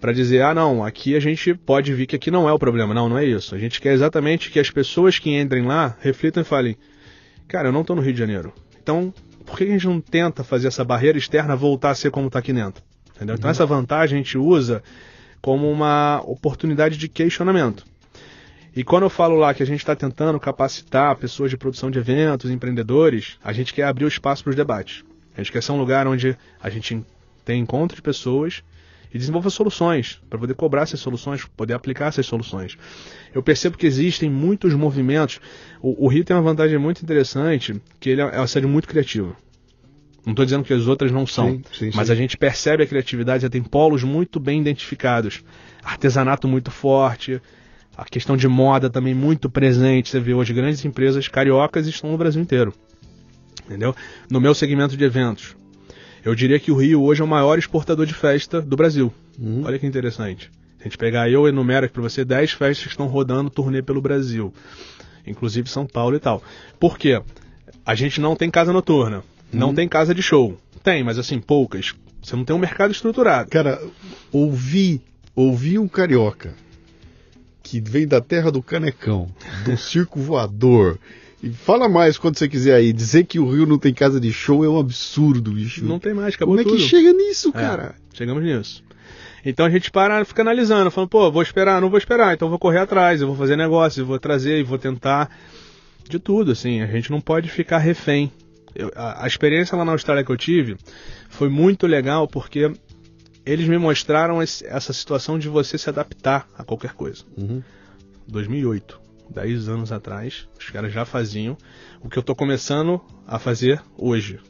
para 0.00 0.10
dizer, 0.10 0.40
ah, 0.40 0.54
não, 0.54 0.82
aqui 0.82 1.14
a 1.14 1.20
gente 1.20 1.52
pode 1.52 1.92
vir 1.92 2.06
que 2.06 2.16
aqui 2.16 2.30
não 2.30 2.48
é 2.48 2.52
o 2.52 2.58
problema. 2.58 2.94
Não, 2.94 3.06
não 3.06 3.18
é 3.18 3.26
isso. 3.26 3.54
A 3.54 3.58
gente 3.58 3.78
quer 3.78 3.92
exatamente 3.92 4.50
que 4.50 4.58
as 4.58 4.70
pessoas 4.70 5.18
que 5.18 5.38
entrem 5.38 5.66
lá 5.66 5.94
reflitam 6.00 6.40
e 6.40 6.46
falem, 6.46 6.78
cara, 7.46 7.68
eu 7.68 7.72
não 7.72 7.82
estou 7.82 7.94
no 7.94 8.00
Rio 8.00 8.14
de 8.14 8.18
Janeiro. 8.18 8.54
Então, 8.82 9.12
por 9.44 9.58
que 9.58 9.64
a 9.64 9.66
gente 9.66 9.86
não 9.86 10.00
tenta 10.00 10.42
fazer 10.42 10.68
essa 10.68 10.82
barreira 10.82 11.18
externa 11.18 11.54
voltar 11.54 11.90
a 11.90 11.94
ser 11.94 12.10
como 12.10 12.28
está 12.28 12.38
aqui 12.38 12.54
dentro? 12.54 12.82
Entendeu? 13.14 13.34
Então, 13.34 13.50
essa 13.50 13.66
vantagem 13.66 14.18
a 14.18 14.22
gente 14.22 14.38
usa 14.38 14.82
como 15.42 15.70
uma 15.70 16.22
oportunidade 16.24 16.96
de 16.96 17.06
questionamento. 17.06 17.84
E 18.76 18.82
quando 18.82 19.04
eu 19.04 19.10
falo 19.10 19.36
lá 19.36 19.54
que 19.54 19.62
a 19.62 19.66
gente 19.66 19.78
está 19.78 19.94
tentando 19.94 20.38
capacitar 20.40 21.16
pessoas 21.16 21.50
de 21.50 21.56
produção 21.56 21.90
de 21.90 21.98
eventos, 21.98 22.50
empreendedores, 22.50 23.38
a 23.42 23.52
gente 23.52 23.72
quer 23.72 23.84
abrir 23.84 24.04
o 24.04 24.08
espaço 24.08 24.42
para 24.42 24.50
os 24.50 24.56
debates. 24.56 25.04
A 25.36 25.40
gente 25.40 25.52
quer 25.52 25.62
ser 25.62 25.72
um 25.72 25.78
lugar 25.78 26.06
onde 26.08 26.36
a 26.60 26.68
gente 26.70 27.04
tem 27.44 27.60
encontro 27.60 27.94
de 27.94 28.02
pessoas 28.02 28.64
e 29.12 29.18
desenvolva 29.18 29.48
soluções, 29.48 30.20
para 30.28 30.40
poder 30.40 30.54
cobrar 30.54 30.82
essas 30.82 30.98
soluções, 30.98 31.44
poder 31.56 31.74
aplicar 31.74 32.06
essas 32.06 32.26
soluções. 32.26 32.76
Eu 33.32 33.44
percebo 33.44 33.78
que 33.78 33.86
existem 33.86 34.28
muitos 34.28 34.74
movimentos. 34.74 35.40
O, 35.80 36.06
o 36.06 36.08
Rio 36.08 36.24
tem 36.24 36.34
uma 36.34 36.42
vantagem 36.42 36.78
muito 36.78 37.00
interessante, 37.00 37.80
que 38.00 38.10
ele 38.10 38.22
é 38.22 38.24
é 38.24 38.38
uma 38.38 38.46
cidade 38.48 38.66
muito 38.66 38.88
criativa. 38.88 39.36
Não 40.26 40.32
estou 40.32 40.44
dizendo 40.44 40.64
que 40.64 40.72
as 40.72 40.88
outras 40.88 41.12
não 41.12 41.26
são, 41.26 41.50
Sim, 41.50 41.62
sim, 41.72 41.90
mas 41.94 42.08
sim. 42.08 42.12
a 42.12 42.16
gente 42.16 42.36
percebe 42.36 42.82
a 42.82 42.86
criatividade, 42.86 43.42
já 43.42 43.50
tem 43.50 43.62
polos 43.62 44.02
muito 44.02 44.40
bem 44.40 44.60
identificados. 44.60 45.44
Artesanato 45.84 46.48
muito 46.48 46.72
forte, 46.72 47.40
a 47.96 48.04
questão 48.04 48.36
de 48.36 48.48
moda 48.48 48.90
também 48.90 49.14
muito 49.14 49.48
presente. 49.48 50.10
Você 50.10 50.20
vê 50.20 50.34
hoje 50.34 50.52
grandes 50.52 50.84
empresas 50.84 51.28
cariocas 51.28 51.86
estão 51.86 52.10
no 52.10 52.18
Brasil 52.18 52.42
inteiro. 52.42 52.74
Entendeu? 53.64 53.94
No 54.30 54.40
meu 54.40 54.54
segmento 54.54 54.96
de 54.96 55.04
eventos, 55.04 55.56
eu 56.24 56.34
diria 56.34 56.58
que 56.58 56.70
o 56.70 56.76
Rio 56.76 57.02
hoje 57.02 57.22
é 57.22 57.24
o 57.24 57.28
maior 57.28 57.58
exportador 57.58 58.04
de 58.04 58.14
festa 58.14 58.60
do 58.60 58.76
Brasil. 58.76 59.12
Uhum. 59.38 59.62
Olha 59.64 59.78
que 59.78 59.86
interessante. 59.86 60.50
Se 60.76 60.82
a 60.82 60.84
gente 60.84 60.98
pegar, 60.98 61.30
eu 61.30 61.48
enumero 61.48 61.86
aqui 61.86 61.94
para 61.94 62.02
você 62.02 62.24
10 62.24 62.52
festas 62.52 62.84
que 62.84 62.90
estão 62.90 63.06
rodando 63.06 63.48
turnê 63.48 63.80
pelo 63.80 64.02
Brasil. 64.02 64.52
Inclusive 65.26 65.68
São 65.70 65.86
Paulo 65.86 66.16
e 66.16 66.20
tal. 66.20 66.42
Por 66.78 66.98
quê? 66.98 67.22
A 67.86 67.94
gente 67.94 68.20
não 68.20 68.36
tem 68.36 68.50
casa 68.50 68.72
noturna. 68.72 69.22
Não 69.52 69.72
tem 69.72 69.88
casa 69.88 70.14
de 70.14 70.20
show. 70.20 70.58
Tem, 70.82 71.02
mas 71.04 71.16
assim, 71.16 71.38
poucas. 71.38 71.94
Você 72.20 72.34
não 72.34 72.44
tem 72.44 72.54
um 72.54 72.58
mercado 72.58 72.90
estruturado. 72.90 73.48
Cara, 73.48 73.80
ouvi, 74.32 75.00
ouvi 75.34 75.78
um 75.78 75.86
carioca 75.86 76.54
que 77.64 77.80
vem 77.80 78.06
da 78.06 78.20
terra 78.20 78.52
do 78.52 78.62
canecão, 78.62 79.26
do 79.64 79.74
circo 79.78 80.20
voador. 80.20 80.98
E 81.42 81.50
fala 81.50 81.88
mais 81.88 82.16
quando 82.16 82.38
você 82.38 82.48
quiser 82.48 82.74
aí. 82.76 82.92
Dizer 82.92 83.24
que 83.24 83.38
o 83.40 83.50
Rio 83.50 83.66
não 83.66 83.78
tem 83.78 83.92
casa 83.92 84.20
de 84.20 84.32
show 84.32 84.64
é 84.64 84.68
um 84.68 84.78
absurdo, 84.78 85.50
bicho. 85.52 85.84
Não 85.84 85.98
tem 85.98 86.14
mais, 86.14 86.34
acabou 86.34 86.54
Como 86.56 86.60
é 86.60 86.70
tudo. 86.70 86.76
que 86.80 86.88
chega 86.88 87.12
nisso, 87.12 87.48
É, 87.48 87.52
cara? 87.60 87.94
chegamos 88.14 88.42
nisso. 88.44 88.84
Então 89.44 89.66
a 89.66 89.70
gente 89.70 89.90
para, 89.90 90.24
fica 90.24 90.40
analisando, 90.42 90.90
falando, 90.90 91.08
pô, 91.10 91.30
vou 91.32 91.42
esperar, 91.42 91.80
não 91.80 91.90
vou 91.90 91.98
esperar, 91.98 92.32
então 92.34 92.48
vou 92.48 92.58
correr 92.58 92.78
atrás, 92.78 93.20
eu 93.20 93.26
vou 93.26 93.36
fazer 93.36 93.56
negócio, 93.56 94.00
eu 94.02 94.06
vou 94.06 94.18
trazer, 94.18 94.60
eu 94.60 94.64
vou 94.64 94.78
tentar 94.78 95.28
de 96.08 96.18
tudo, 96.18 96.52
assim, 96.52 96.80
a 96.80 96.86
gente 96.86 97.10
não 97.10 97.20
pode 97.20 97.50
ficar 97.50 97.78
refém. 97.78 98.30
Eu- 98.74 98.90
a, 98.96 99.24
a 99.24 99.26
experiência 99.26 99.76
lá 99.76 99.84
na 99.84 99.92
Austrália 99.92 100.24
que 100.24 100.30
eu 100.32 100.36
tive 100.36 100.76
foi 101.28 101.50
muito 101.50 101.86
legal 101.86 102.26
porque 102.26 102.72
eles 103.46 103.68
me 103.68 103.78
mostraram 103.78 104.42
esse- 104.42 104.66
essa 104.66 104.92
situação 104.92 105.38
de 105.38 105.48
você 105.48 105.76
se 105.78 105.88
adaptar 105.88 106.48
a 106.56 106.64
qualquer 106.64 106.92
coisa. 106.94 107.24
Uhum. 107.36 107.62
2008, 108.26 109.00
10 109.30 109.68
anos 109.68 109.92
atrás, 109.92 110.48
os 110.58 110.70
caras 110.70 110.92
já 110.92 111.04
faziam 111.04 111.56
o 112.02 112.08
que 112.08 112.18
eu 112.18 112.22
tô 112.22 112.34
começando 112.34 113.00
a 113.26 113.38
fazer 113.38 113.82
hoje. 113.96 114.40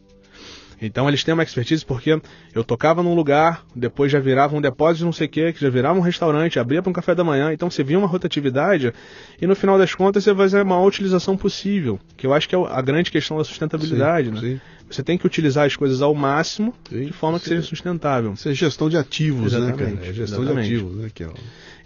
Então 0.80 1.08
eles 1.08 1.22
têm 1.24 1.34
uma 1.34 1.42
expertise 1.42 1.84
porque 1.84 2.20
eu 2.54 2.64
tocava 2.64 3.02
num 3.02 3.14
lugar, 3.14 3.64
depois 3.74 4.10
já 4.10 4.20
virava 4.20 4.56
um 4.56 4.60
depósito 4.60 4.98
de 4.98 5.04
não 5.04 5.12
sei 5.12 5.26
o 5.26 5.30
que, 5.30 5.52
que 5.52 5.60
já 5.60 5.70
virava 5.70 5.98
um 5.98 6.02
restaurante, 6.02 6.58
abria 6.58 6.82
para 6.82 6.90
um 6.90 6.92
café 6.92 7.14
da 7.14 7.24
manhã, 7.24 7.52
então 7.52 7.70
você 7.70 7.82
via 7.82 7.98
uma 7.98 8.08
rotatividade 8.08 8.92
e 9.40 9.46
no 9.46 9.54
final 9.54 9.78
das 9.78 9.94
contas 9.94 10.24
você 10.24 10.32
vai 10.32 10.46
fazer 10.46 10.60
a 10.60 10.64
maior 10.64 10.86
utilização 10.86 11.36
possível, 11.36 11.98
que 12.16 12.26
eu 12.26 12.32
acho 12.32 12.48
que 12.48 12.54
é 12.54 12.58
a 12.58 12.82
grande 12.82 13.10
questão 13.10 13.38
da 13.38 13.44
sustentabilidade, 13.44 14.28
Sim, 14.28 14.34
né? 14.34 14.40
sim. 14.40 14.60
Você 14.90 15.02
tem 15.02 15.16
que 15.16 15.26
utilizar 15.26 15.66
as 15.66 15.74
coisas 15.74 16.02
ao 16.02 16.14
máximo 16.14 16.74
Sim. 16.88 17.06
de 17.06 17.12
forma 17.12 17.40
que 17.40 17.48
seja 17.48 17.62
sustentável. 17.62 18.34
Isso 18.34 18.48
é 18.48 18.54
gestão 18.54 18.88
de 18.88 18.96
ativos, 18.96 19.52
né, 19.52 19.58
Exatamente, 19.58 19.96
cara? 19.96 20.06
É 20.06 20.12
gestão 20.12 20.42
exatamente. 20.42 20.68
de 20.68 20.74
ativos, 20.74 20.96
né? 20.96 21.10
Que 21.12 21.24
é 21.24 21.28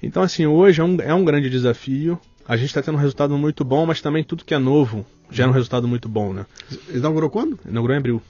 Então, 0.02 0.22
assim, 0.22 0.46
hoje 0.46 0.80
é 0.80 0.84
um, 0.84 1.00
é 1.00 1.14
um 1.14 1.24
grande 1.24 1.48
desafio. 1.48 2.18
A 2.46 2.56
gente 2.56 2.66
está 2.66 2.82
tendo 2.82 2.96
um 2.96 3.00
resultado 3.00 3.38
muito 3.38 3.64
bom, 3.64 3.86
mas 3.86 4.00
também 4.00 4.24
tudo 4.24 4.44
que 4.44 4.52
é 4.52 4.58
novo 4.58 5.06
gera 5.30 5.48
um 5.48 5.52
resultado 5.52 5.86
muito 5.86 6.08
bom, 6.08 6.32
né? 6.32 6.44
Inaugurou 6.92 7.30
quando? 7.30 7.58
Inaugurou 7.68 7.94
em 7.94 7.98
abril. 7.98 8.22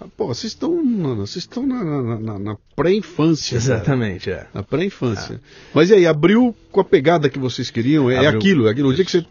Ah, 0.00 0.06
Pô, 0.16 0.26
vocês 0.28 0.52
estão, 0.52 0.82
na- 0.82 1.14
vocês 1.14 1.44
estão 1.44 1.66
na, 1.66 1.84
na- 1.84 2.18
na- 2.18 2.38
na 2.38 2.56
pré-infância. 2.74 3.58
cara. 3.58 3.74
Exatamente, 3.74 4.30
é. 4.30 4.46
Na 4.54 4.62
pré-infância. 4.62 5.40
Mas 5.74 5.90
e 5.90 5.94
aí, 5.94 6.06
abriu 6.06 6.54
com 6.72 6.80
a 6.80 6.84
pegada 6.84 7.28
que 7.28 7.38
vocês 7.38 7.70
queriam? 7.70 8.10
É, 8.10 8.24
é 8.24 8.26
aquilo, 8.26 8.66
é 8.66 8.70
aquilo. 8.70 8.88
O 8.88 8.94
dia 8.94 9.04
que 9.04 9.10
você. 9.10 9.24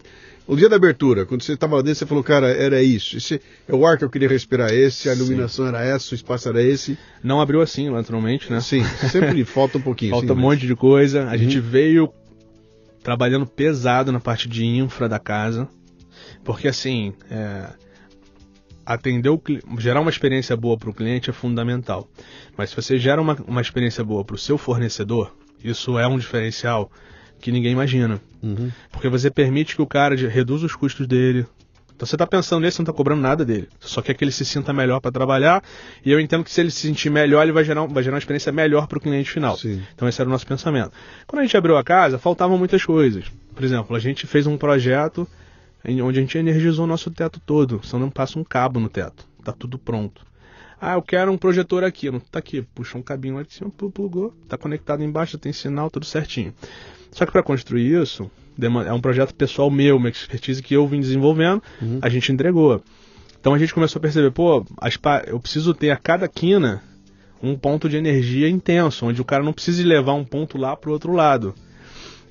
O 0.48 0.56
dia 0.56 0.68
da 0.68 0.78
abertura, 0.78 1.28
quando 1.28 1.44
você 1.44 1.54
estava 1.54 1.76
lá 1.76 1.82
dentro, 1.84 2.00
você 2.00 2.06
falou, 2.08 2.24
cara, 2.24 2.48
era 2.50 2.82
isso. 2.82 3.16
Esse 3.18 3.40
é 3.68 3.74
o 3.76 3.86
ar 3.86 4.00
que 4.00 4.04
eu 4.04 4.10
queria 4.10 4.28
respirar 4.28 4.74
esse, 4.74 5.08
a 5.08 5.14
Sim. 5.16 5.20
iluminação 5.22 5.68
era 5.68 5.84
essa, 5.86 6.12
o 6.12 6.16
espaço 6.16 6.50
era 6.50 6.60
esse. 6.64 6.98
Não 7.24 7.40
abriu 7.40 7.62
assim, 7.62 7.88
naturalmente, 7.92 8.52
né? 8.52 8.60
Sim, 8.60 8.84
sempre 9.12 9.46
falta 9.46 9.78
um 9.78 9.82
pouquinho. 9.82 10.10
Falta 10.12 10.26
sim, 10.26 10.34
um 10.34 10.36
monte 10.42 10.66
de 10.66 10.76
coisa. 10.76 11.28
A 11.30 11.38
gente 11.38 11.58
Uhum. 11.60 11.64
veio 11.64 12.10
trabalhando 13.04 13.46
pesado 13.46 14.12
na 14.12 14.20
parte 14.20 14.48
de 14.50 14.66
infra 14.66 15.08
da 15.08 15.20
casa. 15.20 15.68
Porque, 16.44 16.68
assim, 16.68 17.14
é, 17.30 17.68
atender 18.90 19.30
o 19.30 19.40
gerar 19.78 20.02
uma 20.02 20.10
experiência 20.10 20.58
boa 20.58 20.76
para 20.76 20.90
o 20.90 20.94
cliente 20.94 21.30
é 21.30 21.34
fundamental. 21.34 22.10
Mas 22.58 22.72
se 22.72 22.76
você 22.76 22.98
gera 22.98 23.22
uma, 23.22 23.38
uma 23.48 23.62
experiência 23.62 24.04
boa 24.04 24.26
para 24.26 24.34
o 24.34 24.38
seu 24.38 24.58
fornecedor, 24.58 25.32
isso 25.64 26.00
é 26.00 26.08
um 26.08 26.18
diferencial 26.18 26.92
que 27.40 27.52
ninguém 27.52 27.72
imagina. 27.72 28.20
Uhum. 28.42 28.72
Porque 28.92 29.08
você 29.08 29.30
permite 29.30 29.76
que 29.76 29.82
o 29.84 29.86
cara 29.86 30.16
reduza 30.16 30.66
os 30.66 30.76
custos 30.76 31.06
dele. 31.06 31.46
Então 31.96 32.08
você 32.08 32.16
está 32.16 32.26
pensando 32.26 32.62
nele, 32.62 32.72
você 32.72 32.82
não 32.82 32.86
está 32.86 32.94
cobrando 32.94 33.22
nada 33.22 33.46
dele. 33.46 33.70
Só 33.80 34.02
quer 34.02 34.16
que 34.16 34.24
ele 34.24 34.32
se 34.32 34.44
sinta 34.44 34.74
melhor 34.74 35.00
para 35.00 35.12
trabalhar. 35.12 35.62
E 36.04 36.10
eu 36.10 36.20
entendo 36.20 36.44
que 36.44 36.50
se 36.50 36.60
ele 36.60 36.72
se 36.72 36.88
sentir 36.88 37.12
melhor, 37.12 37.44
ele 37.44 37.52
vai 37.52 37.64
gerar, 37.64 37.86
vai 37.86 38.02
gerar 38.02 38.16
uma 38.16 38.20
experiência 38.20 38.52
melhor 38.52 38.88
para 38.88 38.98
o 38.98 39.02
cliente 39.02 39.30
final. 39.30 39.56
Sim. 39.56 39.84
Então 39.94 40.08
esse 40.08 40.20
era 40.20 40.28
o 40.28 40.32
nosso 40.32 40.48
pensamento. 40.48 40.92
Quando 41.28 41.42
a 41.42 41.44
gente 41.44 41.56
abriu 41.56 41.78
a 41.78 41.84
casa, 41.84 42.18
faltavam 42.18 42.58
muitas 42.58 42.84
coisas. 42.84 43.26
Por 43.54 43.64
exemplo, 43.64 43.96
a 43.96 44.00
gente 44.00 44.26
fez 44.26 44.48
um 44.48 44.58
projeto 44.58 45.28
onde 45.86 46.20
a 46.20 46.22
gente 46.22 46.38
energizou 46.38 46.86
o 46.86 46.88
nosso 46.88 47.10
teto 47.12 47.40
todo. 47.46 47.80
Só 47.84 47.98
não 48.00 48.10
passa 48.10 48.38
um 48.40 48.44
cabo 48.44 48.80
no 48.80 48.90
teto. 48.90 49.26
Tá 49.44 49.52
tudo 49.52 49.78
pronto. 49.78 50.26
Ah, 50.82 50.94
eu 50.94 51.02
quero 51.02 51.32
um 51.32 51.38
projetor 51.38 51.84
aqui. 51.84 52.10
Não 52.12 52.20
tá 52.20 52.40
aqui. 52.40 52.62
Puxa 52.76 52.98
um 52.98 53.02
cabinho 53.02 53.36
lá 53.36 53.44
de 53.44 53.54
cima, 53.54 53.70
plu- 53.70 53.92
plugou. 53.92 54.34
Tá 54.48 54.58
conectado 54.58 55.04
embaixo, 55.04 55.38
tem 55.38 55.52
sinal, 55.54 55.90
tudo 55.90 56.06
certinho. 56.06 56.54
Só 57.12 57.26
que 57.26 57.32
para 57.32 57.44
construir 57.44 58.02
isso, 58.02 58.30
é 58.86 58.94
um 58.94 59.02
projeto 59.02 59.34
pessoal 59.34 59.70
meu, 59.72 59.98
uma 59.98 60.10
expertise 60.10 60.62
que 60.62 60.74
eu 60.76 60.86
vim 60.88 61.00
desenvolvendo, 61.00 61.62
a 62.02 62.08
gente 62.10 62.32
entregou. 62.32 62.84
Então 63.40 63.54
a 63.54 63.58
gente 63.58 63.74
começou 63.74 64.00
a 64.00 64.02
perceber, 64.02 64.32
pô, 64.32 64.66
eu 65.28 65.40
preciso 65.40 65.74
ter 65.74 65.92
a 65.92 65.98
cada 65.98 66.28
quina 66.28 66.84
um 67.42 67.58
ponto 67.58 67.88
de 67.90 67.96
energia 67.98 68.50
intenso, 68.50 69.06
onde 69.06 69.22
o 69.22 69.26
cara 69.26 69.42
não 69.44 69.54
precisa 69.54 69.82
levar 69.88 70.14
um 70.14 70.26
ponto 70.26 70.58
lá 70.58 70.76
para 70.76 70.90
o 70.90 70.94
outro 70.94 71.14
lado. 71.14 71.56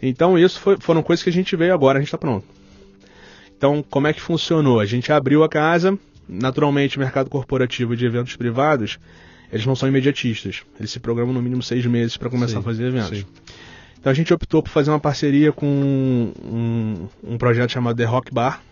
Então 0.01 0.38
isso 0.38 0.61
foi- 0.61 0.76
foram 0.78 1.03
coisas 1.03 1.22
que 1.24 1.30
a 1.30 1.32
gente 1.32 1.57
veio 1.57 1.74
agora, 1.74 1.99
a 1.99 2.01
gente 2.01 2.09
está 2.09 2.18
pronto. 2.18 2.46
Então 3.59 3.82
como 3.82 4.06
é 4.06 4.12
que 4.12 4.20
funcionou? 4.20 4.78
A 4.78 4.86
gente 4.86 5.12
abriu 5.12 5.42
a 5.42 5.48
casa, 5.48 5.98
naturalmente 6.28 6.96
o 6.96 7.00
mercado 7.00 7.28
corporativo 7.28 7.96
de 7.96 8.06
eventos 8.06 8.36
privados, 8.36 8.98
eles 9.52 9.66
não 9.66 9.74
são 9.74 9.88
imediatistas. 9.88 10.62
Eles 10.78 10.92
se 10.92 11.00
programam 11.00 11.34
no 11.34 11.42
mínimo 11.42 11.62
seis 11.62 11.84
meses 11.84 12.16
para 12.16 12.30
começar 12.30 12.54
Sim, 12.54 12.59
a 12.61 12.62
fazer 12.62 12.84
eventos. 12.86 13.18
sim. 13.18 13.26
Então 13.98 14.12
a 14.12 14.14
gente 14.14 14.32
optou 14.32 14.62
por 14.62 14.70
fazer 14.70 14.90
uma 14.90 15.00
parceria 15.00 15.52
com 15.52 15.66
um, 15.66 17.09
um 17.24 17.36
projeto 17.36 17.72
chamado 17.72 17.96
The 17.96 18.04
Rock 18.04 18.32
Bar, 18.32 18.62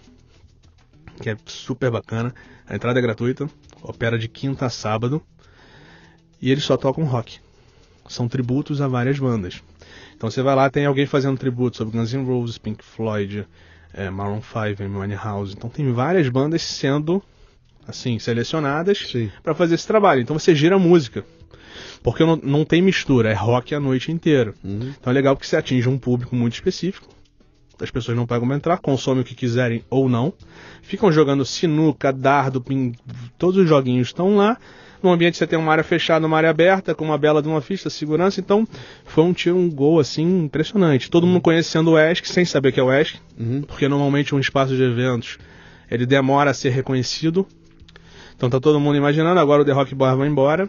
que 1.20 1.30
é 1.30 1.36
super 1.46 1.90
bacana. 1.90 2.32
A 2.68 2.76
entrada 2.76 2.98
é 3.00 3.02
gratuita, 3.02 3.50
opera 3.82 4.16
de 4.16 4.28
quinta 4.28 4.66
a 4.66 4.70
sábado 4.70 5.20
e 6.40 6.50
eles 6.52 6.62
só 6.62 6.76
tocam 6.76 7.02
rock. 7.04 7.40
São 8.08 8.28
tributos 8.28 8.80
a 8.80 8.86
várias 8.86 9.18
bandas. 9.18 9.62
Então 10.16 10.30
você 10.30 10.42
vai 10.42 10.54
lá, 10.54 10.70
tem 10.70 10.86
alguém 10.86 11.06
fazendo 11.06 11.36
tributo 11.36 11.76
sobre 11.76 11.98
Guns 11.98 12.12
N' 12.14 12.24
Roses, 12.24 12.56
Pink 12.56 12.84
Floyd, 12.84 13.48
eh, 13.96 14.10
Maroon 14.10 14.40
5, 14.42 14.82
Amy 14.82 15.14
House. 15.14 15.52
Então 15.56 15.70
tem 15.70 15.90
várias 15.92 16.28
bandas 16.28 16.62
sendo 16.62 17.22
assim 17.88 18.18
selecionadas 18.18 19.12
para 19.42 19.54
fazer 19.54 19.76
esse 19.76 19.86
trabalho. 19.86 20.20
Então 20.20 20.38
você 20.38 20.54
gira 20.54 20.78
música. 20.78 21.24
Porque 22.02 22.24
não, 22.24 22.36
não 22.36 22.64
tem 22.64 22.82
mistura, 22.82 23.30
é 23.30 23.34
rock 23.34 23.74
a 23.74 23.80
noite 23.80 24.12
inteira. 24.12 24.54
Uhum. 24.62 24.92
Então 25.00 25.10
é 25.10 25.14
legal 25.14 25.34
porque 25.34 25.48
você 25.48 25.56
atinge 25.56 25.88
um 25.88 25.98
público 25.98 26.36
muito 26.36 26.54
específico. 26.54 27.08
As 27.80 27.90
pessoas 27.90 28.16
não 28.16 28.26
pagam 28.26 28.46
pra 28.46 28.56
entrar, 28.56 28.78
consomem 28.78 29.22
o 29.22 29.24
que 29.24 29.34
quiserem 29.34 29.84
ou 29.90 30.08
não. 30.08 30.32
Ficam 30.82 31.12
jogando 31.12 31.44
sinuca, 31.44 32.12
dardo, 32.12 32.60
ping, 32.60 32.92
todos 33.36 33.60
os 33.60 33.68
joguinhos 33.68 34.08
estão 34.08 34.36
lá. 34.36 34.56
No 35.06 35.12
ambiente 35.12 35.36
você 35.36 35.46
tem 35.46 35.56
uma 35.58 35.70
área 35.70 35.84
fechada, 35.84 36.26
uma 36.26 36.36
área 36.36 36.50
aberta, 36.50 36.92
com 36.94 37.04
uma 37.04 37.16
bela 37.16 37.40
de 37.40 37.46
uma 37.48 37.60
ficha, 37.60 37.88
segurança. 37.88 38.40
Então 38.40 38.66
foi 39.04 39.22
um 39.22 39.32
tiro, 39.32 39.56
um 39.56 39.70
gol 39.70 40.00
assim 40.00 40.44
impressionante. 40.44 41.08
Todo 41.08 41.26
mundo 41.26 41.40
conhecendo 41.40 41.92
o 41.92 41.98
ESC, 41.98 42.26
sem 42.28 42.44
saber 42.44 42.72
que 42.72 42.80
é 42.80 42.82
o 42.82 42.92
ESC, 42.92 43.18
Uhum. 43.38 43.62
porque 43.62 43.86
normalmente 43.88 44.34
um 44.34 44.40
espaço 44.40 44.74
de 44.74 44.82
eventos 44.82 45.38
ele 45.90 46.04
demora 46.06 46.50
a 46.50 46.54
ser 46.54 46.70
reconhecido. 46.70 47.46
Então 48.36 48.50
tá 48.50 48.58
todo 48.58 48.80
mundo 48.80 48.96
imaginando, 48.96 49.38
agora 49.38 49.62
o 49.62 49.64
The 49.64 49.70
Rock 49.72 49.94
Bar 49.94 50.16
vai 50.16 50.26
embora, 50.28 50.68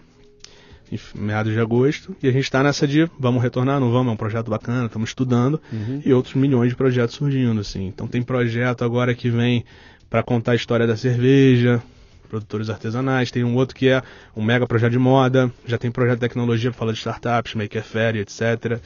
em 0.92 1.00
meados 1.16 1.52
de 1.52 1.60
agosto, 1.60 2.16
e 2.22 2.28
a 2.30 2.32
gente 2.32 2.50
tá 2.50 2.62
nessa 2.62 2.88
de 2.88 3.10
vamos 3.20 3.42
retornar, 3.42 3.80
não 3.80 3.92
vamos, 3.92 4.12
é 4.12 4.14
um 4.14 4.18
projeto 4.18 4.50
bacana, 4.52 4.86
estamos 4.86 5.10
estudando, 5.10 5.60
e 6.06 6.14
outros 6.14 6.36
milhões 6.36 6.70
de 6.70 6.76
projetos 6.76 7.16
surgindo, 7.16 7.60
assim. 7.60 7.88
Então 7.88 8.08
tem 8.08 8.22
projeto 8.22 8.86
agora 8.86 9.14
que 9.16 9.30
vem 9.32 9.66
para 10.10 10.22
contar 10.24 10.52
a 10.52 10.56
história 10.56 10.86
da 10.88 10.96
cerveja, 10.96 11.82
produtores 12.28 12.70
artesanais, 12.70 13.32
tem 13.32 13.44
um 13.44 13.56
outro 13.56 13.76
que 13.76 13.88
é 13.90 14.02
um 14.36 14.44
mega 14.44 14.68
projeto 14.68 14.92
de 14.92 15.00
moda, 15.00 15.52
já 15.66 15.78
tem 15.78 15.90
projeto 15.92 16.16
de 16.16 16.22
tecnologia 16.22 16.70
para 16.72 16.78
falar 16.80 16.92
de 16.92 16.98
startups, 17.00 17.56
Maker 17.56 17.84
Fair, 17.84 18.16
etc. 18.18 18.80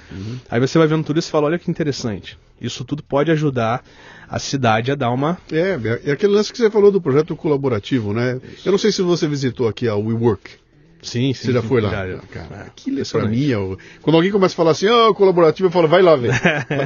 Aí 0.50 0.60
você 0.60 0.78
vai 0.78 0.88
vendo 0.88 1.04
tudo 1.04 1.20
isso 1.20 1.30
e 1.30 1.32
fala, 1.32 1.48
olha 1.48 1.60
que 1.60 1.70
interessante. 1.70 2.38
Isso 2.60 2.86
tudo 2.86 3.02
pode 3.02 3.32
ajudar 3.32 3.84
a 4.30 4.38
cidade 4.38 4.92
a 4.92 4.96
dar 4.96 5.10
uma 5.10 5.38
É, 5.52 5.78
é 6.06 6.12
aquele 6.12 6.34
lance 6.34 6.52
que 6.52 6.58
você 6.60 6.70
falou 6.70 6.92
do 6.92 7.02
projeto 7.02 7.36
colaborativo, 7.36 8.14
né? 8.14 8.40
Eu 8.64 8.72
não 8.72 8.78
sei 8.78 8.92
se 8.92 9.02
você 9.02 9.28
visitou 9.28 9.68
aqui 9.68 9.88
a 9.88 9.96
WeWork. 9.96 10.62
Sim, 11.02 11.34
sim. 11.34 11.48
Você 11.48 11.54
já 11.54 11.62
sim, 11.64 11.68
foi 11.68 11.82
lá? 11.82 11.90
já. 11.90 12.18
Cara, 12.32 12.72
É, 12.88 13.02
é 13.02 13.04
pra 13.12 13.26
mim. 13.26 13.52
é 13.52 13.78
Quando 14.04 14.16
alguém 14.18 14.32
começa 14.32 14.54
a 14.54 14.58
falar 14.58 14.72
assim, 14.72 14.86
ah, 14.88 15.12
colaborativo, 15.16 15.68
eu 15.68 15.72
falo, 15.72 15.88
vai 15.88 16.04
lá 16.04 16.16
ver. 16.16 16.32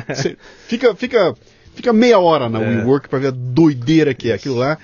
Fica, 0.68 0.96
fica, 0.96 1.34
fica 1.76 1.92
meia 1.92 2.18
hora 2.20 2.48
na 2.48 2.62
É. 2.62 2.78
WeWork 2.78 3.10
pra 3.10 3.20
ver 3.20 3.28
a 3.28 3.32
doideira 3.32 4.14
que 4.14 4.32
é 4.32 4.34
aquilo 4.36 4.56
lá. 4.56 4.78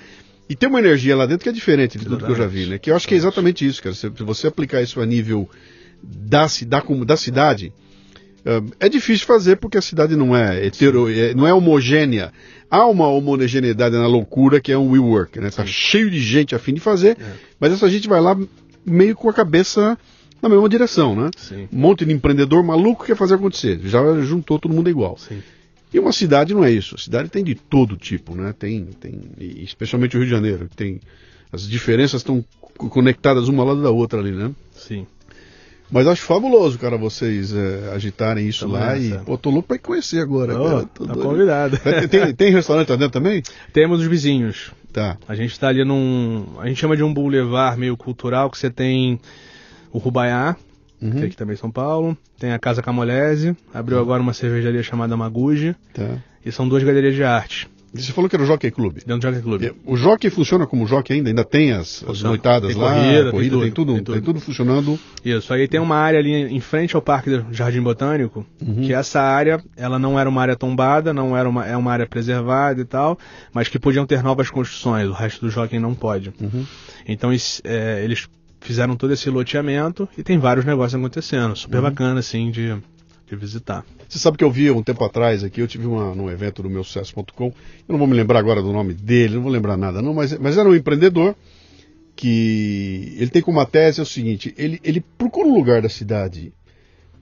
E 0.52 0.56
tem 0.56 0.68
uma 0.68 0.78
energia 0.80 1.16
lá 1.16 1.24
dentro 1.24 1.44
que 1.44 1.48
é 1.48 1.52
diferente 1.52 1.96
de 1.96 2.04
tudo 2.04 2.26
que 2.26 2.30
eu 2.30 2.36
já 2.36 2.46
vi, 2.46 2.66
né? 2.66 2.76
Que 2.78 2.90
eu 2.90 2.96
acho 2.96 3.08
que 3.08 3.14
é 3.14 3.16
exatamente 3.16 3.66
isso, 3.66 3.82
cara. 3.82 3.94
Se 3.94 4.06
você 4.08 4.46
aplicar 4.46 4.82
isso 4.82 5.00
a 5.00 5.06
nível 5.06 5.48
da, 6.02 6.46
da, 6.66 6.80
da 7.06 7.16
cidade, 7.16 7.72
ah, 8.44 8.60
é 8.78 8.86
difícil 8.88 9.26
fazer 9.26 9.56
porque 9.56 9.78
a 9.78 9.82
cidade 9.82 10.14
não 10.14 10.36
é 10.36 10.66
hetero, 10.66 11.08
é- 11.10 11.32
não 11.32 11.46
é 11.46 11.54
homogênea. 11.54 12.30
Há 12.70 12.84
uma 12.86 13.08
homogeneidade 13.08 13.96
na 13.96 14.06
loucura 14.06 14.60
que 14.60 14.70
é 14.70 14.76
um 14.76 14.90
WeWork, 14.90 15.40
né? 15.40 15.48
Tá 15.50 15.64
cheio 15.64 16.10
de 16.10 16.20
gente 16.20 16.54
a 16.54 16.58
fim 16.58 16.74
de 16.74 16.80
fazer, 16.80 17.16
É. 17.18 17.24
mas 17.58 17.72
essa 17.72 17.88
gente 17.88 18.06
vai 18.06 18.20
lá 18.20 18.38
meio 18.84 19.14
com 19.16 19.30
a 19.30 19.32
cabeça 19.32 19.96
na 20.42 20.48
mesma 20.50 20.68
direção, 20.68 21.14
né? 21.16 21.30
Sim. 21.36 21.66
Um 21.72 21.78
monte 21.78 22.04
de 22.04 22.12
empreendedor 22.12 22.62
maluco 22.62 23.06
quer 23.06 23.16
fazer 23.16 23.36
acontecer. 23.36 23.80
Já 23.84 24.02
juntou 24.20 24.58
todo 24.58 24.74
mundo 24.74 24.90
igual. 24.90 25.16
Sim. 25.16 25.40
E 25.92 25.98
uma 25.98 26.12
cidade 26.12 26.54
não 26.54 26.64
é 26.64 26.70
isso. 26.70 26.94
A 26.94 26.98
cidade 26.98 27.28
tem 27.28 27.44
de 27.44 27.54
todo 27.54 27.96
tipo, 27.96 28.34
né? 28.34 28.54
Tem, 28.58 28.84
tem, 29.00 29.20
especialmente 29.38 30.16
o 30.16 30.20
Rio 30.20 30.26
de 30.26 30.32
Janeiro, 30.34 30.68
tem 30.74 31.00
as 31.52 31.68
diferenças 31.68 32.20
estão 32.22 32.42
co- 32.60 32.88
conectadas 32.88 33.46
uma 33.48 33.62
ao 33.62 33.68
lado 33.68 33.82
da 33.82 33.90
outra 33.90 34.18
ali, 34.20 34.32
né? 34.32 34.50
Sim. 34.74 35.06
Mas 35.90 36.06
acho 36.06 36.22
fabuloso, 36.22 36.78
cara, 36.78 36.96
vocês 36.96 37.52
é, 37.52 37.92
agitarem 37.94 38.48
isso 38.48 38.60
Tamo 38.60 38.72
lá 38.72 38.94
nessa. 38.94 39.16
e 39.16 39.18
pô, 39.26 39.36
tô 39.36 39.50
louco 39.50 39.68
pra 39.68 39.76
ir 39.76 39.80
conhecer 39.80 40.20
agora, 40.20 40.58
Ô, 40.58 40.64
cara. 40.64 40.82
Tá 40.86 41.04
doido. 41.12 41.22
convidado. 41.22 41.78
Tem, 41.78 42.08
tem, 42.08 42.34
tem 42.34 42.52
restaurante 42.52 42.88
lá 42.88 42.96
dentro 42.96 43.12
também? 43.12 43.42
Temos 43.74 44.00
os 44.00 44.06
vizinhos. 44.06 44.72
Tá. 44.90 45.18
A 45.28 45.34
gente 45.34 45.58
tá 45.60 45.68
ali 45.68 45.84
num. 45.84 46.46
A 46.58 46.66
gente 46.68 46.80
chama 46.80 46.96
de 46.96 47.02
um 47.02 47.12
boulevard 47.12 47.78
meio 47.78 47.94
cultural, 47.96 48.50
que 48.50 48.56
você 48.56 48.70
tem 48.70 49.20
o 49.92 49.98
Rubaiá, 49.98 50.56
que 51.10 51.16
é 51.16 51.20
Uhum. 51.20 51.26
aqui 51.26 51.36
também 51.36 51.54
em 51.54 51.58
São 51.58 51.70
Paulo. 51.70 52.16
Tem 52.38 52.52
a 52.52 52.58
Casa 52.58 52.80
Camolese, 52.82 53.56
abriu 53.74 53.98
agora 53.98 54.22
uma 54.22 54.32
cervejaria 54.32 54.82
chamada 54.82 55.16
Maguji. 55.16 55.74
Tá. 55.92 56.16
E 56.44 56.50
são 56.52 56.68
duas 56.68 56.82
galerias 56.82 57.14
de 57.14 57.24
arte. 57.24 57.68
Você 57.94 58.10
falou 58.10 58.26
que 58.30 58.34
era 58.34 58.42
o 58.42 58.46
Jockey 58.46 58.70
Club. 58.70 58.94
dentro 59.04 59.18
do 59.18 59.22
Jockey 59.22 59.42
Club. 59.42 59.62
O 59.84 59.96
Jockey 59.98 60.30
funciona 60.30 60.66
como 60.66 60.86
Jockey 60.86 61.12
ainda? 61.12 61.28
Ainda 61.28 61.44
tem 61.44 61.72
as, 61.72 62.02
as 62.08 62.22
noitadas 62.22 62.72
Tem 62.72 62.80
lá, 62.82 62.94
corrida, 62.94 63.22
tem 63.24 63.30
corrida, 63.30 63.58
tem, 63.60 63.70
tudo, 63.70 63.92
tudo, 63.96 64.04
tem 64.04 64.14
tem 64.14 64.22
tudo. 64.22 64.40
funcionando. 64.40 64.98
Isso, 65.22 65.52
aí 65.52 65.68
tem 65.68 65.78
uma 65.78 65.96
área 65.96 66.18
ali 66.18 66.32
em 66.32 66.58
frente 66.60 66.96
ao 66.96 67.02
Parque 67.02 67.28
do 67.28 67.52
Jardim 67.52 67.82
Botânico, 67.82 68.46
que 68.82 68.94
essa 68.94 69.20
área, 69.20 69.62
ela 69.76 69.98
não 69.98 70.18
era 70.18 70.26
uma 70.26 70.40
área 70.40 70.56
tombada, 70.56 71.12
não 71.12 71.36
era 71.36 71.46
uma, 71.46 71.66
é 71.66 71.76
uma 71.76 71.92
área 71.92 72.06
preservada 72.06 72.80
e 72.80 72.84
tal, 72.86 73.18
mas 73.52 73.68
que 73.68 73.78
podiam 73.78 74.06
ter 74.06 74.22
novas 74.22 74.48
construções, 74.48 75.06
o 75.06 75.12
resto 75.12 75.44
do 75.44 75.50
Jockey 75.50 75.78
não 75.78 75.94
pode. 75.94 76.32
Então 77.06 77.30
es- 77.30 77.60
é, 77.62 78.02
eles 78.02 78.26
fizeram 78.62 78.96
todo 78.96 79.12
esse 79.12 79.28
loteamento 79.28 80.08
e 80.16 80.22
tem 80.22 80.38
vários 80.38 80.64
negócios 80.64 80.98
acontecendo, 80.98 81.54
super 81.56 81.82
bacana 81.82 82.20
assim 82.20 82.50
de, 82.50 82.76
de 83.26 83.36
visitar. 83.36 83.84
Você 84.08 84.18
sabe 84.18 84.36
que 84.36 84.44
eu 84.44 84.50
vi 84.50 84.70
um 84.70 84.82
tempo 84.82 85.04
atrás 85.04 85.42
aqui, 85.42 85.60
eu 85.60 85.68
tive 85.68 85.86
uma, 85.86 86.14
num 86.14 86.30
evento 86.30 86.62
do 86.62 86.70
meu 86.70 86.84
sucesso.com, 86.84 87.46
eu 87.46 87.52
não 87.88 87.98
vou 87.98 88.06
me 88.06 88.14
lembrar 88.14 88.38
agora 88.38 88.62
do 88.62 88.72
nome 88.72 88.94
dele, 88.94 89.34
não 89.34 89.42
vou 89.42 89.52
lembrar 89.52 89.76
nada 89.76 90.00
não, 90.00 90.14
mas, 90.14 90.38
mas 90.38 90.56
era 90.56 90.68
um 90.68 90.74
empreendedor 90.74 91.34
que 92.14 93.16
ele 93.18 93.30
tem 93.30 93.42
como 93.42 93.58
uma 93.58 93.66
tese 93.66 94.00
é 94.00 94.02
o 94.02 94.06
seguinte, 94.06 94.54
ele, 94.56 94.80
ele 94.84 95.02
procura 95.18 95.48
um 95.48 95.54
lugar 95.54 95.82
da 95.82 95.88
cidade 95.88 96.52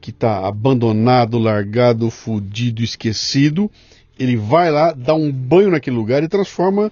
que 0.01 0.11
está 0.11 0.47
abandonado, 0.47 1.39
largado, 1.39 2.11
fudido, 2.11 2.83
esquecido, 2.83 3.71
ele 4.19 4.37
vai 4.37 4.71
lá, 4.71 4.93
dá 4.93 5.15
um 5.15 5.31
banho 5.31 5.71
naquele 5.71 5.97
lugar 5.97 6.23
e 6.23 6.29
transforma 6.29 6.91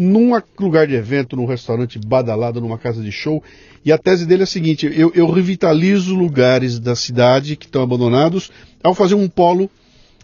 num 0.00 0.40
lugar 0.60 0.86
de 0.86 0.94
evento, 0.94 1.34
num 1.34 1.44
restaurante 1.44 1.98
badalado, 1.98 2.60
numa 2.60 2.78
casa 2.78 3.02
de 3.02 3.10
show. 3.10 3.42
E 3.84 3.90
a 3.90 3.98
tese 3.98 4.24
dele 4.24 4.42
é 4.42 4.44
a 4.44 4.46
seguinte: 4.46 4.88
eu, 4.94 5.10
eu 5.12 5.28
revitalizo 5.28 6.14
lugares 6.14 6.78
da 6.78 6.94
cidade 6.94 7.56
que 7.56 7.66
estão 7.66 7.82
abandonados 7.82 8.48
ao 8.80 8.94
fazer 8.94 9.16
um 9.16 9.28
polo. 9.28 9.68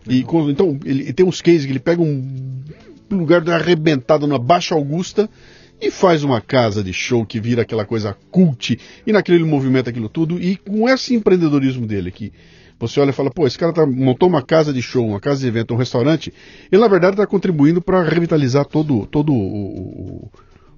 E 0.09 0.23
com- 0.23 0.49
então 0.49 0.79
ele, 0.85 1.13
tem 1.13 1.27
uns 1.27 1.41
cases 1.43 1.65
que 1.67 1.73
ele 1.73 1.81
pega 1.81 2.01
um 2.01 2.63
lugar 3.11 3.49
arrebentado 3.51 4.29
na 4.29 4.39
Baixa 4.39 4.77
Augusta 4.77 5.29
e 5.81 5.91
faz 5.91 6.23
uma 6.23 6.41
casa 6.41 6.85
de 6.85 6.93
show 6.93 7.27
que 7.27 7.41
vira 7.41 7.63
aquela 7.63 7.85
coisa 7.85 8.17
cult 8.31 8.79
e 9.05 9.13
naquele 9.13 9.39
ele 9.39 9.45
movimenta 9.45 9.91
aquilo 9.91 10.09
tudo 10.09 10.41
e 10.41 10.57
com 10.57 10.89
esse 10.89 11.15
empreendedorismo 11.15 11.85
dele 11.87 12.11
aqui 12.11 12.33
você 12.87 13.01
olha 13.01 13.11
e 13.11 13.13
fala, 13.13 13.31
pô, 13.31 13.47
esse 13.47 13.59
cara 13.59 13.73
tá, 13.73 13.87
montou 13.87 14.29
uma 14.29 14.43
casa 14.43 14.73
de 14.73 14.83
show, 14.83 15.07
uma 15.07 15.21
casa 15.21 15.41
de 15.41 15.47
evento, 15.47 15.75
um 15.75 15.77
restaurante, 15.77 16.33
ele 16.71 16.81
na 16.83 16.89
verdade 16.89 17.15
está 17.15 17.27
contribuindo 17.27 17.81
para 17.81 18.03
revitalizar 18.03 18.65
todo, 18.65 19.07
todo 19.07 19.33
o, 19.33 20.31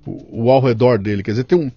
o, 0.07 0.45
o 0.45 0.51
ao 0.51 0.61
redor 0.61 0.99
dele, 0.99 1.23
quer 1.23 1.33
dizer, 1.33 1.45
tem, 1.45 1.59
um, 1.59 1.71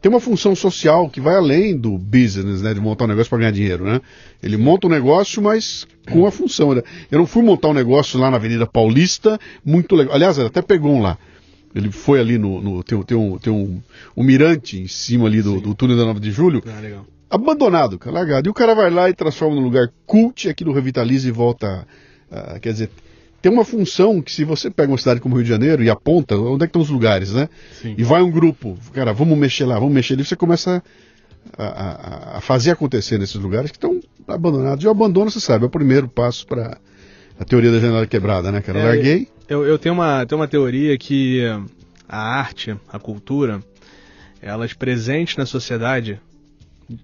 tem 0.00 0.10
uma 0.10 0.20
função 0.20 0.54
social 0.54 1.08
que 1.08 1.20
vai 1.20 1.36
além 1.36 1.76
do 1.76 1.96
business, 1.96 2.62
né, 2.62 2.74
de 2.74 2.80
montar 2.80 3.04
um 3.04 3.08
negócio 3.08 3.30
para 3.30 3.38
ganhar 3.38 3.52
dinheiro, 3.52 3.84
né? 3.84 4.00
Ele 4.42 4.56
monta 4.56 4.86
um 4.86 4.90
negócio, 4.90 5.40
mas 5.40 5.86
com 6.10 6.26
a 6.26 6.30
função. 6.32 6.74
né? 6.74 6.82
Eu 7.10 7.18
não 7.18 7.26
fui 7.26 7.42
montar 7.42 7.68
um 7.68 7.74
negócio 7.74 8.18
lá 8.18 8.30
na 8.30 8.36
Avenida 8.36 8.66
Paulista, 8.66 9.38
muito 9.64 9.94
legal. 9.94 10.14
Aliás, 10.14 10.38
ele 10.38 10.48
até 10.48 10.60
pegou 10.60 10.92
um 10.92 11.00
lá. 11.00 11.16
Ele 11.74 11.90
foi 11.90 12.20
ali 12.20 12.36
no. 12.36 12.60
no 12.60 12.82
tem, 12.82 13.00
tem, 13.02 13.16
um, 13.16 13.38
tem 13.38 13.52
um, 13.52 13.80
um 14.16 14.22
mirante 14.22 14.78
em 14.78 14.88
cima 14.88 15.26
ali 15.26 15.40
do, 15.40 15.60
do 15.60 15.74
túnel 15.74 15.96
da 15.96 16.04
9 16.04 16.20
de 16.20 16.30
julho, 16.30 16.62
Ah, 16.66 16.80
legal. 16.80 17.06
Abandonado, 17.32 17.98
cara, 17.98 18.14
largado. 18.16 18.48
E 18.48 18.50
o 18.50 18.54
cara 18.54 18.74
vai 18.74 18.90
lá 18.90 19.08
e 19.10 19.14
transforma 19.14 19.56
num 19.56 19.62
lugar 19.62 19.88
cult, 20.06 20.48
aquilo 20.48 20.72
revitaliza 20.72 21.28
e 21.28 21.32
volta. 21.32 21.86
a- 22.30 22.58
quer 22.60 22.72
dizer, 22.72 22.90
tem 23.42 23.50
uma 23.52 23.64
função 23.64 24.22
que 24.22 24.30
se 24.32 24.44
você 24.44 24.70
pega 24.70 24.90
uma 24.92 24.96
cidade 24.98 25.20
como 25.20 25.34
Rio 25.34 25.44
de 25.44 25.50
Janeiro 25.50 25.82
e 25.82 25.90
aponta 25.90 26.36
onde 26.36 26.64
é 26.64 26.66
que 26.66 26.70
estão 26.70 26.80
os 26.82 26.88
lugares, 26.88 27.32
né? 27.32 27.48
Sim. 27.80 27.94
E 27.98 28.02
vai 28.04 28.22
um 28.22 28.30
grupo, 28.30 28.78
cara, 28.92 29.12
vamos 29.12 29.36
mexer 29.36 29.64
lá, 29.64 29.78
vamos 29.78 29.92
mexer 29.92 30.14
ali, 30.14 30.24
você 30.24 30.36
começa 30.36 30.82
a, 31.58 31.64
a- 31.64 32.38
a 32.38 32.40
fazer 32.40 32.70
acontecer 32.70 33.18
nesses 33.18 33.34
lugares 33.36 33.70
que 33.70 33.76
estão 33.76 34.00
abandonados. 34.28 34.82
E 34.84 34.86
o 34.86 34.90
abandono, 34.90 35.30
você 35.30 35.40
sabe, 35.40 35.64
é 35.64 35.66
o 35.66 35.70
primeiro 35.70 36.08
passo 36.08 36.46
para 36.46 36.78
a 37.38 37.44
teoria 37.44 37.70
da 37.72 37.80
janela 37.80 38.06
quebrada, 38.06 38.50
né, 38.52 38.60
cara? 38.60 38.78
É, 38.78 38.84
Larguei. 38.84 39.28
Eu, 39.48 39.64
eu 39.66 39.78
tenho, 39.78 39.94
uma, 39.94 40.24
tenho 40.24 40.40
uma 40.40 40.48
teoria 40.48 40.96
que 40.96 41.42
a 42.08 42.18
arte, 42.38 42.76
a 42.90 42.98
cultura, 42.98 43.60
elas 44.40 44.72
presentes 44.72 45.36
na 45.36 45.44
sociedade 45.44 46.18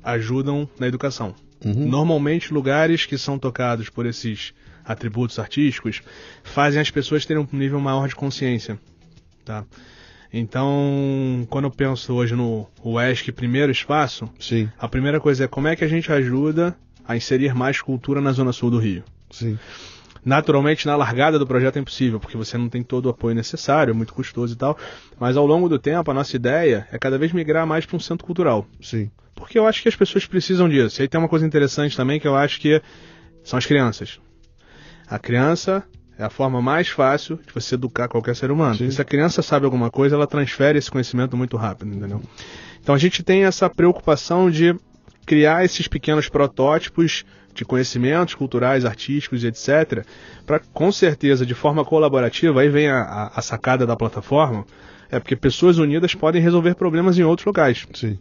ajudam 0.02 0.68
na 0.78 0.86
educação. 0.86 1.34
Uhum. 1.64 1.88
Normalmente, 1.88 2.52
lugares 2.52 3.06
que 3.06 3.18
são 3.18 3.38
tocados 3.38 3.88
por 3.88 4.06
esses 4.06 4.52
atributos 4.84 5.38
artísticos 5.38 6.02
fazem 6.42 6.80
as 6.80 6.90
pessoas 6.90 7.26
terem 7.26 7.42
um 7.42 7.56
nível 7.56 7.80
maior 7.80 8.08
de 8.08 8.14
consciência. 8.14 8.78
Tá? 9.44 9.64
Então, 10.32 11.46
quando 11.48 11.64
eu 11.64 11.70
penso 11.70 12.12
hoje 12.14 12.34
no 12.34 12.66
UESC 12.84 13.32
Primeiro 13.32 13.72
Espaço, 13.72 14.28
Sim, 14.38 14.68
a 14.78 14.86
primeira 14.88 15.20
coisa 15.20 15.44
é 15.44 15.48
como 15.48 15.68
é 15.68 15.76
que 15.76 15.84
a 15.84 15.88
gente 15.88 16.12
ajuda 16.12 16.76
a 17.06 17.16
inserir 17.16 17.54
mais 17.54 17.80
cultura 17.80 18.20
na 18.20 18.32
Zona 18.32 18.52
Sul 18.52 18.70
do 18.70 18.78
Rio. 18.78 19.02
sim. 19.30 19.58
Naturalmente, 20.24 20.86
na 20.86 20.94
largada 20.94 21.38
do 21.38 21.46
projeto 21.46 21.76
é 21.76 21.80
impossível, 21.80 22.20
porque 22.20 22.36
você 22.36 22.58
não 22.58 22.68
tem 22.68 22.82
todo 22.82 23.06
o 23.06 23.08
apoio 23.08 23.34
necessário, 23.34 23.92
é 23.92 23.94
muito 23.94 24.12
custoso 24.12 24.52
e 24.52 24.56
tal. 24.56 24.76
Mas 25.18 25.38
ao 25.38 25.46
longo 25.46 25.68
do 25.70 25.78
tempo, 25.78 26.10
a 26.10 26.14
nossa 26.14 26.36
ideia 26.36 26.86
é 26.92 26.98
cada 26.98 27.16
vez 27.16 27.32
migrar 27.32 27.66
mais 27.66 27.86
para 27.86 27.96
um 27.96 28.00
centro 28.00 28.26
cultural. 28.26 28.66
Sim. 28.78 29.10
Porque 29.38 29.58
eu 29.58 29.66
acho 29.66 29.82
que 29.82 29.88
as 29.88 29.96
pessoas 29.96 30.26
precisam 30.26 30.68
disso. 30.68 31.00
E 31.00 31.02
aí 31.02 31.08
tem 31.08 31.18
uma 31.18 31.28
coisa 31.28 31.46
interessante 31.46 31.96
também 31.96 32.18
que 32.20 32.26
eu 32.26 32.36
acho 32.36 32.60
que 32.60 32.82
são 33.44 33.58
as 33.58 33.64
crianças. 33.66 34.18
A 35.06 35.18
criança 35.18 35.84
é 36.18 36.24
a 36.24 36.30
forma 36.30 36.60
mais 36.60 36.88
fácil 36.88 37.36
de 37.46 37.52
você 37.54 37.76
educar 37.76 38.08
qualquer 38.08 38.34
ser 38.36 38.50
humano. 38.50 38.74
Sim. 38.76 38.90
Se 38.90 39.00
a 39.00 39.04
criança 39.04 39.40
sabe 39.40 39.64
alguma 39.64 39.90
coisa, 39.90 40.16
ela 40.16 40.26
transfere 40.26 40.78
esse 40.78 40.90
conhecimento 40.90 41.36
muito 41.36 41.56
rápido, 41.56 41.94
entendeu? 41.94 42.20
Então 42.82 42.94
a 42.94 42.98
gente 42.98 43.22
tem 43.22 43.44
essa 43.44 43.70
preocupação 43.70 44.50
de 44.50 44.74
criar 45.24 45.64
esses 45.64 45.86
pequenos 45.86 46.28
protótipos 46.28 47.24
de 47.54 47.64
conhecimentos 47.64 48.34
culturais, 48.34 48.84
artísticos 48.84 49.44
etc. 49.44 50.04
Para, 50.46 50.60
com 50.72 50.90
certeza, 50.92 51.44
de 51.46 51.54
forma 51.54 51.84
colaborativa, 51.84 52.60
aí 52.60 52.68
vem 52.68 52.88
a, 52.88 53.00
a- 53.02 53.32
a 53.36 53.42
sacada 53.42 53.86
da 53.86 53.96
plataforma, 53.96 54.64
é 55.10 55.18
porque 55.18 55.34
pessoas 55.36 55.78
unidas 55.78 56.14
podem 56.14 56.40
resolver 56.42 56.74
problemas 56.74 57.18
em 57.18 57.22
outros 57.22 57.46
locais. 57.46 57.86
Sim. 57.94 58.18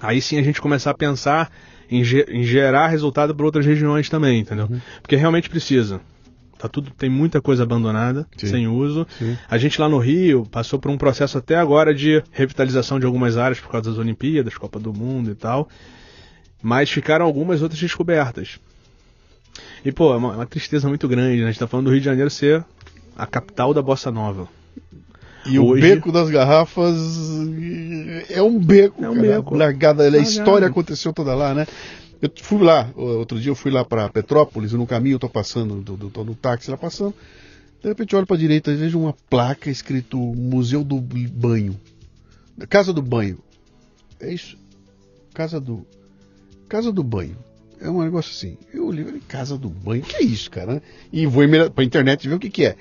Aí 0.00 0.20
sim 0.20 0.38
a 0.38 0.42
gente 0.42 0.60
começar 0.60 0.90
a 0.90 0.94
pensar 0.94 1.50
em, 1.90 2.00
em 2.00 2.42
gerar 2.42 2.88
resultado 2.88 3.34
para 3.34 3.44
outras 3.44 3.66
regiões 3.66 4.08
também, 4.08 4.40
entendeu? 4.40 4.66
Uhum. 4.70 4.80
Porque 5.02 5.16
realmente 5.16 5.50
precisa. 5.50 6.00
Tá 6.58 6.68
tudo, 6.68 6.90
tem 6.90 7.08
muita 7.08 7.40
coisa 7.40 7.62
abandonada, 7.62 8.26
Sim. 8.36 8.46
sem 8.46 8.68
uso. 8.68 9.06
Sim. 9.18 9.34
A 9.48 9.56
gente 9.56 9.80
lá 9.80 9.88
no 9.88 9.96
Rio 9.96 10.44
passou 10.44 10.78
por 10.78 10.90
um 10.90 10.98
processo 10.98 11.38
até 11.38 11.56
agora 11.56 11.94
de 11.94 12.22
revitalização 12.30 13.00
de 13.00 13.06
algumas 13.06 13.38
áreas 13.38 13.58
por 13.58 13.70
causa 13.70 13.88
das 13.88 13.98
Olimpíadas, 13.98 14.58
Copa 14.58 14.78
do 14.78 14.92
Mundo 14.92 15.30
e 15.30 15.34
tal. 15.34 15.70
Mas 16.62 16.90
ficaram 16.90 17.24
algumas 17.24 17.62
outras 17.62 17.80
descobertas. 17.80 18.60
E, 19.82 19.90
pô, 19.90 20.12
é 20.12 20.18
uma, 20.18 20.34
uma 20.34 20.46
tristeza 20.46 20.86
muito 20.86 21.08
grande, 21.08 21.38
né? 21.38 21.44
A 21.44 21.50
gente 21.50 21.58
tá 21.58 21.66
falando 21.66 21.86
do 21.86 21.92
Rio 21.92 22.00
de 22.00 22.04
Janeiro 22.04 22.28
ser 22.28 22.62
a 23.16 23.26
capital 23.26 23.72
da 23.72 23.80
bossa 23.80 24.10
nova. 24.10 24.46
E 25.46 25.58
o 25.58 25.66
Hoje- 25.66 25.82
beco 25.82 26.12
das 26.12 26.28
garrafas 26.30 26.96
é 28.28 28.42
um 28.42 28.58
beco, 28.58 29.04
É 29.04 29.08
um 29.10 29.14
cara, 29.14 29.26
beco. 29.26 29.54
largada, 29.56 30.02
a 30.02 30.06
Largado. 30.06 30.22
história 30.28 30.66
aconteceu 30.68 31.12
toda 31.12 31.34
lá, 31.34 31.54
né? 31.54 31.66
Eu 32.20 32.30
fui 32.42 32.62
lá, 32.62 32.90
outro 32.94 33.40
dia 33.40 33.50
eu 33.50 33.54
fui 33.54 33.70
lá 33.70 33.82
para 33.84 34.08
Petrópolis, 34.10 34.72
no 34.72 34.86
caminho 34.86 35.14
eu 35.14 35.18
tô 35.18 35.28
passando, 35.28 35.76
do, 35.80 35.96
do, 35.96 36.10
tô 36.10 36.22
no 36.22 36.34
táxi 36.34 36.70
lá 36.70 36.76
passando, 36.76 37.14
de 37.82 37.88
repente 37.88 38.12
eu 38.12 38.18
olho 38.18 38.26
para 38.26 38.36
direita 38.36 38.70
e 38.70 38.74
vejo 38.76 38.98
uma 39.00 39.14
placa 39.30 39.70
escrito 39.70 40.18
Museu 40.18 40.84
do 40.84 41.00
Banho. 41.00 41.80
Casa 42.68 42.92
do 42.92 43.00
Banho. 43.00 43.38
É 44.20 44.30
isso? 44.30 44.58
Casa 45.32 45.58
do 45.58 45.86
Casa 46.68 46.92
do 46.92 47.02
Banho. 47.02 47.36
É 47.80 47.88
um 47.88 48.02
negócio 48.02 48.30
assim. 48.30 48.58
Eu 48.74 48.88
olhei, 48.88 49.02
falei, 49.02 49.22
Casa 49.26 49.56
do 49.56 49.70
Banho, 49.70 50.02
que 50.02 50.16
é 50.16 50.22
isso, 50.22 50.50
cara? 50.50 50.82
E 51.10 51.24
vou 51.24 51.42
para 51.74 51.82
internet 51.84 52.28
ver 52.28 52.34
o 52.34 52.38
que 52.38 52.50
que 52.50 52.66
é. 52.66 52.76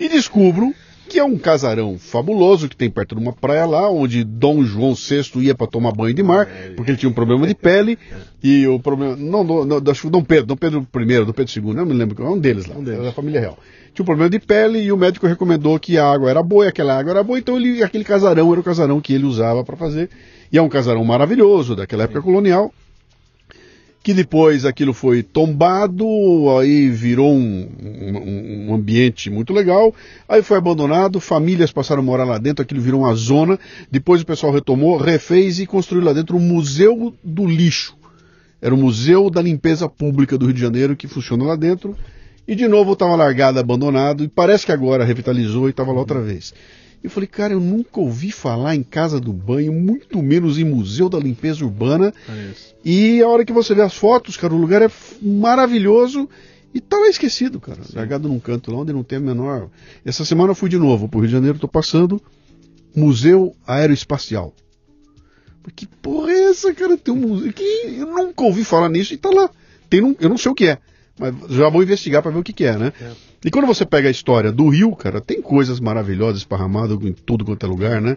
E 0.00 0.08
descubro 0.08 0.74
que 1.10 1.18
é 1.18 1.24
um 1.24 1.36
casarão 1.36 1.98
fabuloso 1.98 2.68
que 2.68 2.76
tem 2.76 2.88
perto 2.88 3.16
de 3.16 3.20
uma 3.20 3.32
praia 3.32 3.66
lá, 3.66 3.90
onde 3.90 4.22
Dom 4.22 4.62
João 4.62 4.94
VI 4.94 5.28
ia 5.40 5.56
para 5.56 5.66
tomar 5.66 5.90
banho 5.90 6.14
de 6.14 6.22
mar, 6.22 6.46
porque 6.76 6.92
ele 6.92 6.98
tinha 6.98 7.10
um 7.10 7.12
problema 7.12 7.48
de 7.48 7.54
pele, 7.54 7.98
e 8.40 8.64
o 8.68 8.78
problema. 8.78 9.16
Não, 9.16 9.42
não, 9.42 9.64
não 9.64 9.90
acho 9.90 10.02
que 10.02 10.08
Dom 10.10 10.22
Pedro, 10.22 10.46
Dom 10.46 10.56
Pedro 10.56 10.86
I, 10.94 11.24
Dom 11.24 11.32
Pedro 11.32 11.52
II, 11.56 11.74
não 11.74 11.84
me 11.84 11.94
lembro, 11.94 12.24
é 12.24 12.30
um 12.30 12.38
deles 12.38 12.66
lá, 12.66 12.76
Um 12.76 12.84
deles. 12.84 13.02
da 13.02 13.12
família 13.12 13.40
real. 13.40 13.58
Tinha 13.92 14.04
um 14.04 14.06
problema 14.06 14.30
de 14.30 14.38
pele 14.38 14.78
e 14.80 14.92
o 14.92 14.96
médico 14.96 15.26
recomendou 15.26 15.76
que 15.80 15.98
a 15.98 16.08
água 16.08 16.30
era 16.30 16.42
boa 16.44 16.64
e 16.64 16.68
aquela 16.68 16.96
água 16.96 17.10
era 17.10 17.24
boa, 17.24 17.40
então 17.40 17.56
ele, 17.56 17.82
aquele 17.82 18.04
casarão 18.04 18.52
era 18.52 18.60
o 18.60 18.64
casarão 18.64 19.00
que 19.00 19.12
ele 19.12 19.24
usava 19.24 19.64
para 19.64 19.76
fazer. 19.76 20.08
E 20.52 20.58
é 20.58 20.62
um 20.62 20.68
casarão 20.68 21.04
maravilhoso 21.04 21.74
daquela 21.74 22.04
época 22.04 22.22
colonial 22.22 22.72
que 24.02 24.14
depois 24.14 24.64
aquilo 24.64 24.94
foi 24.94 25.22
tombado, 25.22 26.06
aí 26.58 26.88
virou 26.88 27.34
um, 27.34 27.68
um- 27.82 28.66
um 28.70 28.74
ambiente 28.74 29.28
muito 29.28 29.52
legal, 29.52 29.94
aí 30.28 30.42
foi 30.42 30.56
abandonado, 30.56 31.20
famílias 31.20 31.70
passaram 31.70 32.00
a 32.02 32.04
morar 32.04 32.24
lá 32.24 32.38
dentro, 32.38 32.62
aquilo 32.62 32.80
virou 32.80 33.00
uma 33.00 33.14
zona, 33.14 33.58
depois 33.90 34.22
o 34.22 34.26
pessoal 34.26 34.52
retomou, 34.52 34.96
refez 34.96 35.58
e 35.60 35.66
construiu 35.66 36.04
lá 36.04 36.12
dentro 36.14 36.36
um 36.36 36.40
museu 36.40 37.14
do 37.22 37.46
lixo. 37.46 37.94
Era 38.62 38.74
o 38.74 38.78
Museu 38.78 39.30
da 39.30 39.40
Limpeza 39.40 39.88
Pública 39.88 40.36
do 40.36 40.44
Rio 40.46 40.54
de 40.54 40.60
Janeiro 40.60 40.94
que 40.94 41.08
funciona 41.08 41.44
lá 41.44 41.56
dentro. 41.56 41.96
E 42.46 42.54
de 42.54 42.66
novo 42.68 42.92
estava 42.92 43.14
largado, 43.16 43.58
abandonado, 43.58 44.24
e 44.24 44.28
parece 44.28 44.66
que 44.66 44.72
agora 44.72 45.04
revitalizou 45.04 45.66
e 45.66 45.70
estava 45.70 45.92
lá 45.92 46.00
outra 46.00 46.20
vez. 46.20 46.52
Eu 47.02 47.10
falei, 47.10 47.26
cara, 47.26 47.54
eu 47.54 47.60
nunca 47.60 47.98
ouvi 47.98 48.30
falar 48.30 48.76
em 48.76 48.82
casa 48.82 49.18
do 49.18 49.32
banho, 49.32 49.72
muito 49.72 50.22
menos 50.22 50.58
em 50.58 50.64
Museu 50.64 51.08
da 51.08 51.18
Limpeza 51.18 51.64
Urbana. 51.64 52.12
Isso. 52.50 52.74
E 52.84 53.22
a 53.22 53.28
hora 53.28 53.44
que 53.44 53.52
você 53.52 53.74
vê 53.74 53.82
as 53.82 53.94
fotos, 53.94 54.36
cara, 54.36 54.52
o 54.52 54.58
lugar 54.58 54.82
é 54.82 54.90
maravilhoso 55.22 56.28
E 56.74 56.80
tava 56.80 57.06
esquecido, 57.08 57.58
cara. 57.58 57.80
Largado 57.94 58.28
num 58.28 58.38
canto 58.38 58.70
lá 58.70 58.78
onde 58.78 58.92
não 58.92 59.02
tem 59.02 59.18
a 59.18 59.20
menor. 59.20 59.68
Essa 60.04 60.24
semana 60.24 60.50
eu 60.52 60.54
fui 60.54 60.68
de 60.68 60.78
novo 60.78 61.08
pro 61.08 61.20
Rio 61.20 61.28
de 61.28 61.32
Janeiro, 61.32 61.58
tô 61.58 61.66
passando 61.66 62.22
Museu 62.94 63.54
Aeroespacial. 63.66 64.54
Que 65.74 65.86
porra 65.86 66.30
é 66.32 66.50
essa, 66.50 66.72
cara? 66.72 66.96
Tem 66.96 67.12
um 67.12 67.18
museu 67.18 67.52
que 67.52 67.62
eu 67.62 68.06
nunca 68.06 68.42
ouvi 68.42 68.64
falar 68.64 68.88
nisso 68.88 69.12
e 69.12 69.16
tá 69.16 69.30
lá. 69.30 69.50
Tem 69.88 70.02
um, 70.02 70.16
eu 70.18 70.28
não 70.28 70.38
sei 70.38 70.50
o 70.50 70.54
que 70.54 70.66
é, 70.68 70.78
mas 71.18 71.34
já 71.50 71.68
vou 71.68 71.82
investigar 71.82 72.22
para 72.22 72.30
ver 72.30 72.38
o 72.38 72.42
que, 72.42 72.52
que 72.52 72.64
é, 72.64 72.76
né? 72.76 72.92
É. 73.00 73.12
E 73.44 73.50
quando 73.50 73.66
você 73.66 73.86
pega 73.86 74.08
a 74.08 74.10
história 74.10 74.52
do 74.52 74.68
Rio, 74.68 74.94
cara, 74.94 75.20
tem 75.20 75.40
coisas 75.40 75.80
maravilhosas 75.80 76.38
esparramadas 76.38 76.98
em 77.02 77.12
tudo 77.12 77.44
quanto 77.44 77.64
é 77.64 77.68
lugar, 77.68 78.00
né? 78.00 78.16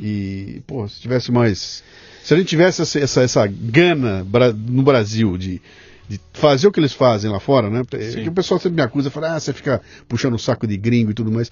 E, 0.00 0.62
pô, 0.66 0.86
se 0.88 1.00
tivesse 1.00 1.32
mais. 1.32 1.82
Se 2.22 2.32
a 2.32 2.36
gente 2.36 2.46
tivesse 2.46 2.82
essa, 2.82 2.98
essa, 2.98 3.22
essa 3.22 3.46
gana 3.46 4.24
no 4.68 4.82
Brasil 4.82 5.36
de, 5.36 5.60
de 6.08 6.20
fazer 6.32 6.68
o 6.68 6.72
que 6.72 6.78
eles 6.78 6.92
fazem 6.92 7.30
lá 7.30 7.40
fora, 7.40 7.68
né? 7.68 7.82
Sim. 8.10 8.22
que 8.22 8.28
o 8.28 8.32
pessoal 8.32 8.60
sempre 8.60 8.76
me 8.76 8.82
acusa, 8.82 9.10
fala, 9.10 9.34
ah, 9.34 9.40
você 9.40 9.52
fica 9.52 9.82
puxando 10.08 10.34
o 10.34 10.38
saco 10.38 10.66
de 10.66 10.76
gringo 10.76 11.10
e 11.10 11.14
tudo 11.14 11.32
mais. 11.32 11.50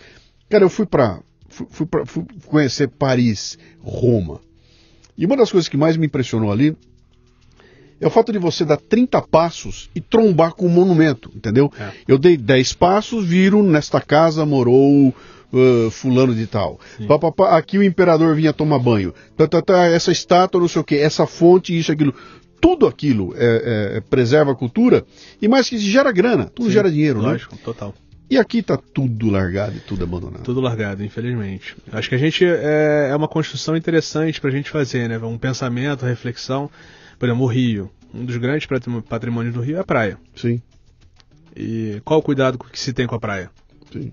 Cara, 0.48 0.64
eu 0.64 0.70
fui 0.70 0.86
pra. 0.86 1.20
Fui, 1.48 1.66
fui, 1.70 1.86
pra, 1.86 2.06
fui 2.06 2.24
conhecer 2.46 2.88
Paris, 2.88 3.58
Roma. 3.80 4.40
E 5.16 5.26
uma 5.26 5.36
das 5.36 5.50
coisas 5.50 5.68
que 5.68 5.76
mais 5.76 5.96
me 5.96 6.06
impressionou 6.06 6.52
ali 6.52 6.76
é 8.00 8.06
o 8.06 8.10
fato 8.10 8.32
de 8.32 8.38
você 8.38 8.64
dar 8.64 8.76
30 8.76 9.20
passos 9.22 9.90
e 9.94 10.00
trombar 10.00 10.52
com 10.52 10.66
um 10.66 10.70
monumento, 10.70 11.30
entendeu? 11.34 11.72
É. 11.78 11.90
Eu 12.06 12.18
dei 12.18 12.36
10 12.36 12.72
passos, 12.74 13.24
viro, 13.24 13.62
nesta 13.62 14.00
casa 14.00 14.46
morou 14.46 15.08
uh, 15.52 15.90
fulano 15.90 16.34
de 16.34 16.46
tal. 16.46 16.78
Pá, 17.06 17.18
pá, 17.18 17.32
pá, 17.32 17.58
aqui 17.58 17.78
o 17.78 17.82
imperador 17.82 18.34
vinha 18.34 18.52
tomar 18.52 18.78
banho. 18.78 19.12
Tá, 19.36 19.46
tá, 19.46 19.62
tá, 19.62 19.86
essa 19.86 20.12
estátua, 20.12 20.60
não 20.60 20.68
sei 20.68 20.80
o 20.80 20.84
que, 20.84 20.96
essa 20.96 21.26
fonte, 21.26 21.76
isso, 21.76 21.90
aquilo. 21.90 22.14
Tudo 22.60 22.86
aquilo 22.86 23.34
é, 23.36 23.96
é, 23.96 24.00
preserva 24.00 24.50
a 24.50 24.54
cultura 24.54 25.04
e 25.40 25.46
mais 25.46 25.68
que 25.68 25.78
gera 25.78 26.10
grana, 26.10 26.50
tudo 26.52 26.66
Sim, 26.66 26.72
gera 26.72 26.90
dinheiro, 26.90 27.22
né? 27.22 27.28
Lógico, 27.28 27.56
total. 27.58 27.94
E 28.30 28.36
aqui 28.36 28.62
tá 28.62 28.76
tudo 28.76 29.30
largado 29.30 29.76
e 29.76 29.80
tudo 29.80 30.04
abandonado. 30.04 30.42
Tudo 30.42 30.60
largado, 30.60 31.02
infelizmente. 31.02 31.76
Acho 31.90 32.08
que 32.10 32.14
a 32.14 32.18
gente 32.18 32.44
é, 32.44 33.08
é 33.10 33.16
uma 33.16 33.28
construção 33.28 33.74
interessante 33.74 34.40
pra 34.40 34.50
gente 34.50 34.70
fazer, 34.70 35.08
né? 35.08 35.18
Um 35.18 35.38
pensamento, 35.38 36.04
reflexão. 36.04 36.70
Por 37.18 37.26
exemplo, 37.26 37.44
o 37.44 37.48
Rio. 37.48 37.90
Um 38.14 38.24
dos 38.24 38.36
grandes 38.38 38.66
patrim- 38.66 39.00
patrimônios 39.02 39.54
do 39.54 39.60
Rio 39.60 39.76
é 39.76 39.80
a 39.80 39.84
praia. 39.84 40.18
Sim, 40.34 40.62
E 41.56 42.00
qual 42.04 42.20
o 42.20 42.22
cuidado 42.22 42.58
que 42.58 42.78
se 42.78 42.92
tem 42.92 43.06
com 43.06 43.14
a 43.14 43.20
praia? 43.20 43.50
sim. 43.92 44.12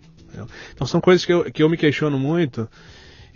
Então 0.73 0.86
são 0.86 0.99
coisas 0.99 1.23
que 1.26 1.32
eu, 1.32 1.45
que 1.49 1.64
eu 1.64 1.69
me 1.69 1.77
questiono 1.77 2.19
muito 2.19 2.68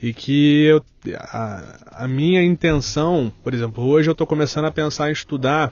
e 0.01 0.13
que 0.13 0.63
eu, 0.65 0.83
a, 1.15 2.03
a 2.03 2.07
minha 2.09 2.43
intenção, 2.43 3.31
por 3.41 3.53
exemplo, 3.53 3.85
hoje 3.85 4.09
eu 4.09 4.11
estou 4.11 4.27
começando 4.27 4.65
a 4.65 4.71
pensar 4.71 5.09
em 5.09 5.13
estudar 5.13 5.71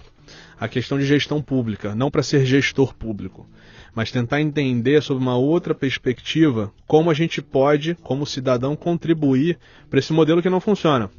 a 0.58 0.70
questão 0.70 0.98
de 0.98 1.06
gestão 1.06 1.42
pública, 1.42 1.94
não 1.94 2.10
para 2.10 2.24
ser 2.24 2.46
gestor 2.46 2.94
público, 2.96 3.46
mas 3.94 4.10
tentar 4.10 4.40
entender 4.40 5.04
sobre 5.04 5.22
uma 5.22 5.36
outra 5.36 5.76
perspectiva 5.76 6.72
como 6.88 7.10
a 7.10 7.14
gente 7.14 7.42
pode, 7.42 7.96
como 7.96 8.26
cidadão, 8.26 8.74
contribuir 8.74 9.60
para 9.90 10.00
esse 10.00 10.14
modelo 10.14 10.42
que 10.42 10.50
não 10.50 10.62
funciona. 10.62 11.10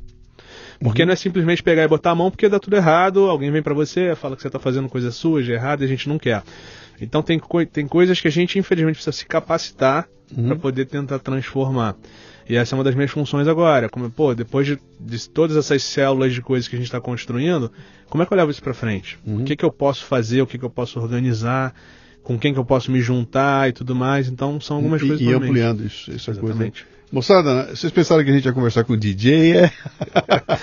Porque 0.81 1.05
não 1.05 1.13
é 1.13 1.17
simplesmente 1.17 1.63
pegar 1.63 1.85
e 1.85 1.89
botar 1.89 2.13
a 2.13 2.15
mão 2.15 2.31
porque 2.31 2.49
dá 2.49 2.59
tudo 2.59 2.77
errado, 2.77 3.29
alguém 3.29 3.51
vem 3.51 3.63
para 3.63 3.75
você, 3.75 4.15
fala 4.15 4.37
que 4.37 4.43
você 4.43 4.49
está 4.49 4.59
fazendo 4.59 4.89
coisa 4.89 5.11
suja, 5.11 5.53
errada, 5.53 5.83
e 5.83 5.87
a 5.87 5.89
gente 5.89 6.09
não 6.09 6.19
quer. 6.19 6.43
Então 7.01 7.23
tem, 7.23 7.41
tem 7.73 7.87
coisas 7.87 8.21
que 8.21 8.29
a 8.29 8.31
gente 8.31 8.59
infelizmente 8.59 8.95
precisa 8.95 9.13
se 9.13 9.27
capacitar 9.27 10.09
para 10.35 10.57
poder 10.57 10.87
tentar 10.87 11.19
transformar. 11.19 11.97
E 12.49 12.57
essa 12.57 12.75
é 12.75 12.77
uma 12.77 12.85
das 12.85 12.95
minhas 12.95 13.11
funções 13.11 13.47
agora. 13.47 13.89
Como, 13.89 14.11
pô, 14.11 14.35
depois 14.35 14.67
de, 14.67 14.79
de 14.99 15.29
todas 15.29 15.57
essas 15.57 15.83
células 15.83 16.33
de 16.33 16.41
coisas 16.41 16.67
que 16.67 16.77
a 16.77 16.79
gente 16.79 16.87
está 16.87 17.01
construindo, 17.01 17.71
como 18.09 18.23
é 18.23 18.27
que 18.27 18.33
eu 18.33 18.37
levo 18.37 18.51
isso 18.51 18.63
para 18.63 18.73
frente? 18.73 19.19
O 19.27 19.45
que, 19.45 19.55
que 19.55 19.65
eu 19.65 19.71
posso 19.71 20.05
fazer? 20.05 20.41
O 20.41 20.47
que, 20.47 20.59
que 20.59 20.65
eu 20.65 20.71
posso 20.71 20.99
organizar? 20.99 21.75
Com 22.23 22.39
quem 22.39 22.53
que 22.53 22.59
eu 22.59 22.65
posso 22.65 22.91
me 22.91 23.01
juntar 23.01 23.69
e 23.69 23.73
tudo 23.73 23.95
mais? 23.95 24.29
Então 24.29 24.61
são 24.61 24.77
algumas 24.77 25.03
e, 25.03 25.07
coisas 25.07 25.27
e 25.27 25.33
ampliando 25.33 25.85
isso, 25.85 26.11
essa 26.11 26.35
coisa. 26.35 26.73
Moçada, 27.11 27.75
vocês 27.75 27.91
pensaram 27.91 28.23
que 28.23 28.31
a 28.31 28.33
gente 28.35 28.45
ia 28.45 28.53
conversar 28.53 28.85
com 28.85 28.93
o 28.93 28.97
DJ? 28.97 29.57
É. 29.57 29.73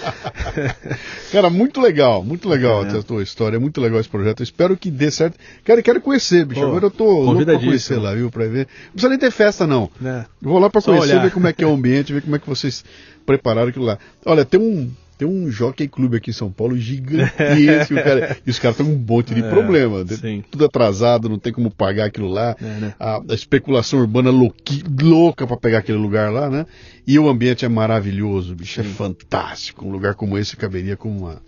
Cara, 1.31 1.49
muito 1.49 1.81
legal, 1.81 2.23
muito 2.23 2.47
legal 2.47 2.85
É. 2.85 2.97
a 2.97 3.01
tua 3.03 3.23
história, 3.23 3.59
muito 3.59 3.81
legal 3.81 3.99
esse 3.99 4.07
projeto. 4.09 4.41
Eu 4.41 4.43
espero 4.43 4.77
que 4.77 4.91
dê 4.91 5.09
certo. 5.09 5.37
Quero, 5.63 5.81
quero 5.81 5.99
conhecer, 6.01 6.45
bicho. 6.45 6.61
Pô, 6.61 6.67
Agora 6.67 6.85
eu 6.85 6.91
tô 6.91 7.03
louco 7.21 7.43
pra 7.43 7.57
conhecer 7.59 7.97
lá, 7.97 8.13
viu? 8.13 8.29
Pra 8.29 8.45
ver. 8.45 8.67
Não 8.85 8.91
precisa 8.91 9.09
nem 9.09 9.17
ter 9.17 9.31
festa, 9.31 9.65
não. 9.65 9.89
Né? 9.99 10.25
Eu 10.41 10.49
vou 10.49 10.59
lá 10.59 10.69
pra 10.69 10.81
Só 10.81 10.91
conhecer, 10.91 11.13
olhar. 11.13 11.23
ver 11.23 11.31
como 11.31 11.47
é 11.47 11.53
que 11.53 11.63
é 11.63 11.67
o 11.67 11.73
ambiente, 11.73 12.13
ver 12.13 12.21
como 12.21 12.35
é 12.35 12.39
que 12.39 12.47
vocês 12.47 12.85
prepararam 13.25 13.69
aquilo 13.69 13.85
lá. 13.85 13.97
Olha, 14.25 14.45
tem 14.45 14.59
um. 14.59 14.91
Tem 15.17 15.27
um 15.27 15.49
jockey 15.49 15.87
clube 15.87 16.17
aqui 16.17 16.29
em 16.29 16.33
São 16.33 16.51
Paulo 16.51 16.77
gigantesco, 16.77 17.95
cara. 18.03 18.37
E 18.45 18.49
os 18.49 18.59
caras 18.59 18.77
estão 18.79 18.85
com 18.93 18.99
um 19.01 19.05
monte 19.15 19.33
de 19.33 19.41
É, 19.43 19.49
problema. 19.49 20.05
sim. 20.07 20.43
Tudo 20.51 20.65
atrasado, 20.65 21.29
não 21.29 21.39
tem 21.39 21.53
como 21.53 21.71
pagar 21.71 22.05
aquilo 22.05 22.27
lá. 22.29 22.55
É, 22.61 22.65
né? 22.79 22.93
a, 22.99 23.21
a 23.29 23.33
especulação 23.33 23.99
urbana 23.99 24.29
louqui- 24.29 24.83
louca 25.01 25.47
pra 25.47 25.57
pegar 25.57 25.77
aquele 25.79 25.97
lugar 25.97 26.31
lá, 26.31 26.49
né? 26.49 26.65
E 27.07 27.17
o 27.17 27.29
ambiente 27.29 27.63
é 27.63 27.69
maravilhoso, 27.69 28.55
bicho, 28.55 28.81
é 28.81 28.83
fantástico. 28.83 29.85
Um 29.85 29.91
lugar 29.91 30.15
como 30.15 30.37
esse 30.37 30.55
caberia 30.57 30.97
com 30.97 31.09
uma, 31.09 31.41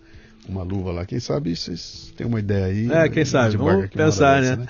uma 0.48 0.64
luva 0.64 0.92
lá. 0.92 1.06
Quem 1.06 1.20
sabe 1.20 1.56
vocês 1.56 2.14
têm 2.16 2.26
uma 2.26 2.40
ideia 2.40 2.66
aí. 2.66 2.92
É, 2.92 3.10
quem 3.10 3.26
sabe? 3.26 3.52
de 3.52 3.58
Vamos 3.58 3.90
pensar, 3.90 4.42
dessa, 4.42 4.56
né? 4.56 4.68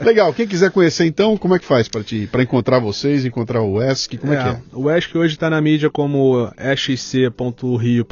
Legal, 0.02 0.32
quem 0.32 0.46
quiser 0.46 0.70
conhecer 0.70 1.06
então, 1.06 1.36
como 1.36 1.54
é 1.54 1.58
que 1.58 1.64
faz 1.64 1.88
para 1.88 2.42
encontrar 2.42 2.78
vocês, 2.78 3.24
encontrar 3.24 3.62
o 3.62 3.82
ESC, 3.82 4.18
como 4.18 4.32
é, 4.32 4.42
que 4.42 4.48
é? 4.48 4.60
O 4.72 4.90
ESC 4.90 5.16
hoje 5.16 5.34
está 5.34 5.48
na 5.48 5.60
mídia 5.60 5.90
como 5.90 6.50
xc.rio.br. 6.76 8.04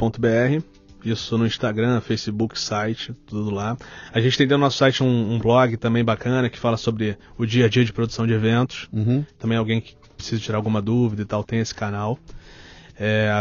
Isso 1.05 1.37
no 1.37 1.45
Instagram, 1.45 1.99
Facebook, 1.99 2.57
site, 2.57 3.13
tudo 3.25 3.49
lá. 3.49 3.77
A 4.13 4.21
gente 4.21 4.37
tem 4.37 4.47
dentro 4.47 4.59
do 4.59 4.61
nosso 4.61 4.77
site 4.77 5.03
um, 5.03 5.33
um 5.33 5.37
blog 5.37 5.75
também 5.75 6.03
bacana 6.03 6.49
que 6.49 6.57
fala 6.57 6.77
sobre 6.77 7.17
o 7.37 7.45
dia 7.45 7.65
a 7.65 7.69
dia 7.69 7.83
de 7.83 7.91
produção 7.91 8.25
de 8.25 8.31
eventos. 8.31 8.87
Uhum. 8.93 9.25
Também 9.37 9.57
alguém 9.57 9.81
que 9.81 9.97
precisa 10.15 10.41
tirar 10.41 10.57
alguma 10.57 10.81
dúvida 10.81 11.21
e 11.21 11.25
tal, 11.25 11.43
tem 11.43 11.59
esse 11.59 11.75
canal. 11.75 12.17